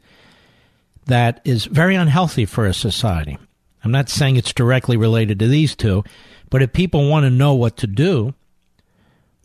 that 1.06 1.42
is 1.44 1.66
very 1.66 1.96
unhealthy 1.96 2.46
for 2.46 2.66
a 2.66 2.74
society. 2.74 3.38
I'm 3.84 3.92
not 3.92 4.10
saying 4.10 4.38
it's 4.38 4.54
directly 4.54 4.96
related 4.96 5.40
to 5.40 5.48
these 5.48 5.76
two, 5.76 6.04
but 6.50 6.62
if 6.62 6.72
people 6.72 7.10
want 7.10 7.26
to 7.26 7.30
know 7.30 7.54
what 7.54 7.76
to 7.78 7.88
do, 7.88 8.34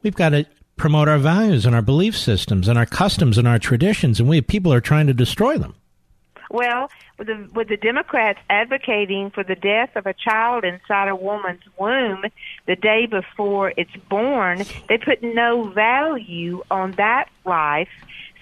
we've 0.03 0.15
got 0.15 0.29
to 0.31 0.47
promote 0.77 1.09
our 1.09 1.19
values 1.19 1.67
and 1.67 1.75
our 1.75 1.83
belief 1.83 2.17
systems 2.17 2.69
and 2.69 2.79
our 2.79 2.87
customs 2.87 3.37
and 3.37 3.49
our 3.49 3.59
traditions, 3.59 4.21
and 4.21 4.29
we 4.29 4.41
people 4.41 4.73
are 4.73 4.81
trying 4.81 5.09
to 5.09 5.15
destroy 5.15 5.59
them. 5.59 5.75
Well, 6.51 6.91
with 7.19 7.27
the, 7.27 7.49
with 7.53 7.69
the 7.69 7.77
Democrats 7.77 8.39
advocating 8.49 9.31
for 9.31 9.45
the 9.45 9.55
death 9.55 9.97
of 9.97 10.07
a 10.07 10.15
child 10.15 10.65
inside 10.65 11.09
a 11.09 11.17
woman's 11.17 11.63
womb 11.79 12.25
the 12.67 12.77
day 12.77 13.07
before 13.07 13.73
it's 13.77 13.95
born, 14.09 14.65
they 14.89 14.99
put 14.99 15.23
no 15.23 15.69
value 15.69 16.63
on 16.71 16.93
that 16.93 17.29
life. 17.45 17.89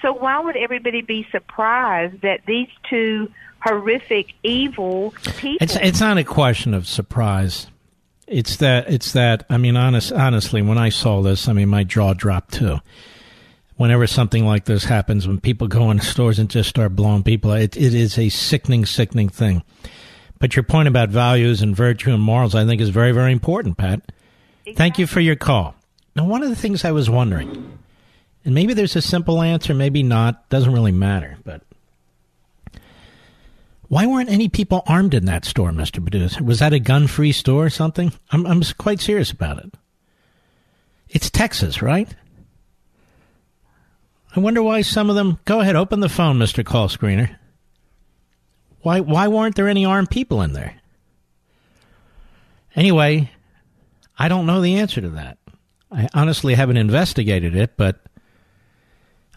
So 0.03 0.13
why 0.13 0.41
would 0.41 0.57
everybody 0.57 1.03
be 1.03 1.27
surprised 1.31 2.21
that 2.23 2.41
these 2.47 2.69
two 2.89 3.31
horrific, 3.61 4.35
evil 4.43 5.15
people? 5.37 5.65
It's 5.65 5.77
it's 5.77 6.01
not 6.01 6.19
a 6.19 6.25
question 6.25 6.75
of 6.75 6.87
surprise. 6.87 7.67
It's 8.27 8.57
that 8.57 8.93
it's 8.93 9.13
that 9.13 9.47
I 9.49 9.57
mean 9.57 9.77
honest 9.77 10.13
honestly 10.13 10.63
when 10.63 10.79
I 10.79 10.91
saw 10.91 11.23
this 11.23 11.49
I 11.49 11.53
mean 11.53 11.69
my 11.69 11.85
jaw 11.85 12.13
dropped 12.13 12.55
too. 12.55 12.79
Whenever 13.77 14.07
something 14.07 14.47
like 14.47 14.65
this 14.65 14.85
happens, 14.85 15.29
when 15.29 15.39
people 15.39 15.69
go 15.69 15.91
into 15.91 16.05
stores 16.05 16.39
and 16.39 16.49
just 16.49 16.71
start 16.71 16.97
blowing 16.97 17.23
people, 17.23 17.53
it, 17.53 17.77
it 17.77 17.95
is 17.95 18.19
a 18.19 18.31
sickening, 18.31 18.87
sickening 18.87 19.29
thing. 19.29 19.63
But 20.39 20.57
your 20.57 20.63
point 20.63 20.89
about 20.89 21.11
values 21.11 21.63
and 21.63 21.77
virtue 21.77 22.13
and 22.13 22.23
morals, 22.23 22.55
I 22.55 22.65
think, 22.65 22.81
is 22.81 22.89
very, 22.89 23.13
very 23.13 23.33
important, 23.33 23.77
Pat. 23.77 24.13
Thank 24.75 24.99
you 24.99 25.07
for 25.07 25.21
your 25.21 25.37
call. 25.37 25.75
Now, 26.15 26.25
one 26.25 26.43
of 26.43 26.49
the 26.49 26.57
things 26.57 26.85
I 26.85 26.93
was 26.93 27.11
wondering, 27.11 27.79
and 28.45 28.55
maybe 28.55 28.73
there's 28.73 28.97
a 28.97 29.03
simple 29.03 29.43
answer, 29.43 29.75
maybe 29.75 30.03
not, 30.03 30.49
doesn't 30.49 30.73
really 30.73 30.93
matter, 30.93 31.37
but 31.45 31.63
why 33.89 34.07
weren't 34.07 34.31
any 34.31 34.49
people 34.49 34.83
armed 34.87 35.15
in 35.15 35.27
that 35.27 35.45
store, 35.45 35.71
Mr. 35.71 36.03
Producer? 36.03 36.43
Was 36.43 36.59
that 36.59 36.73
a 36.73 36.81
gun 36.81 37.07
free 37.07 37.33
store 37.33 37.67
or 37.67 37.71
something? 37.71 38.13
I'm, 38.31 38.47
I'm 38.47 38.63
quite 38.79 39.01
serious 39.01 39.31
about 39.31 39.59
it. 39.59 39.75
It's 41.09 41.31
Texas, 41.31 41.83
right? 41.83 42.09
I 44.37 44.41
wonder 44.41 44.63
why 44.63 44.83
some 44.83 45.09
of 45.09 45.17
them. 45.17 45.39
Go 45.47 45.61
ahead, 45.61 45.77
open 45.77 46.01
the 46.01 46.11
phone, 46.11 46.39
Mr. 46.39 46.65
Call 46.65 46.89
Screener. 46.89 47.37
Why, 48.83 49.01
why 49.01 49.29
weren't 49.29 49.57
there 49.57 49.69
any 49.69 49.85
armed 49.85 50.11
people 50.11 50.43
in 50.43 50.53
there? 50.53 50.77
Anyway, 52.77 53.31
I 54.19 54.29
don't 54.29 54.47
know 54.47 54.61
the 54.61 54.77
answer 54.77 55.01
to 55.01 55.09
that. 55.11 55.39
I 55.91 56.09
honestly 56.13 56.55
haven't 56.55 56.77
investigated 56.77 57.57
it, 57.57 57.77
but 57.79 58.01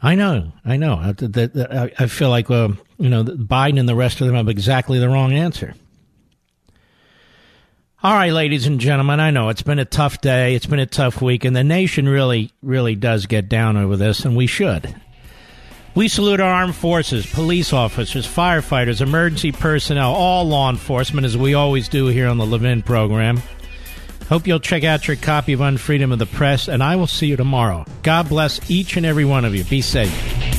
I 0.04 0.16
know, 0.16 0.52
I 0.66 0.76
know. 0.76 0.96
I 0.96 1.92
I 1.98 2.08
feel 2.08 2.30
like, 2.30 2.52
uh, 2.52 2.70
you 2.98 3.10
know, 3.10 3.24
Biden 3.24 3.80
and 3.80 3.88
the 3.88 3.96
rest 3.96 4.20
of 4.20 4.28
them 4.28 4.36
have 4.36 4.50
exactly 4.50 5.00
the 5.00 5.10
wrong 5.10 5.32
answer. 5.32 5.74
All 8.02 8.14
right, 8.14 8.32
ladies 8.32 8.66
and 8.66 8.80
gentlemen, 8.80 9.20
I 9.20 9.32
know 9.32 9.50
it's 9.50 9.62
been 9.62 9.78
a 9.78 9.84
tough 9.84 10.22
day. 10.22 10.56
It's 10.56 10.66
been 10.66 10.80
a 10.80 10.86
tough 10.86 11.22
week, 11.22 11.44
and 11.44 11.54
the 11.54 11.66
nation 11.66 12.08
really, 12.08 12.50
really 12.62 12.96
does 12.96 13.26
get 13.26 13.50
down 13.50 13.76
over 13.76 13.98
this, 13.98 14.24
and 14.24 14.38
we 14.38 14.48
should. 14.48 14.96
We 15.96 16.08
salute 16.08 16.40
our 16.40 16.50
armed 16.50 16.76
forces, 16.76 17.26
police 17.26 17.74
officers, 17.74 18.26
firefighters, 18.26 19.02
emergency 19.02 19.52
personnel, 19.52 20.14
all 20.14 20.46
law 20.46 20.70
enforcement, 20.70 21.26
as 21.26 21.38
we 21.38 21.56
always 21.56 21.90
do 21.90 22.08
here 22.08 22.30
on 22.30 22.38
the 22.38 22.46
Levin 22.46 22.84
program. 22.84 23.42
Hope 24.30 24.48
you'll 24.48 24.62
check 24.62 24.86
out 24.86 25.06
your 25.06 25.18
copy 25.18 25.52
of 25.52 25.60
Unfreedom 25.60 26.14
of 26.14 26.20
the 26.20 26.26
Press, 26.26 26.70
and 26.70 26.82
I 26.82 26.96
will 26.96 27.06
see 27.06 27.28
you 27.28 27.36
tomorrow. 27.36 27.84
God 28.02 28.30
bless 28.30 28.72
each 28.72 28.96
and 28.96 29.06
every 29.06 29.26
one 29.26 29.44
of 29.44 29.54
you. 29.54 29.66
Be 29.66 29.82
safe. 29.82 30.59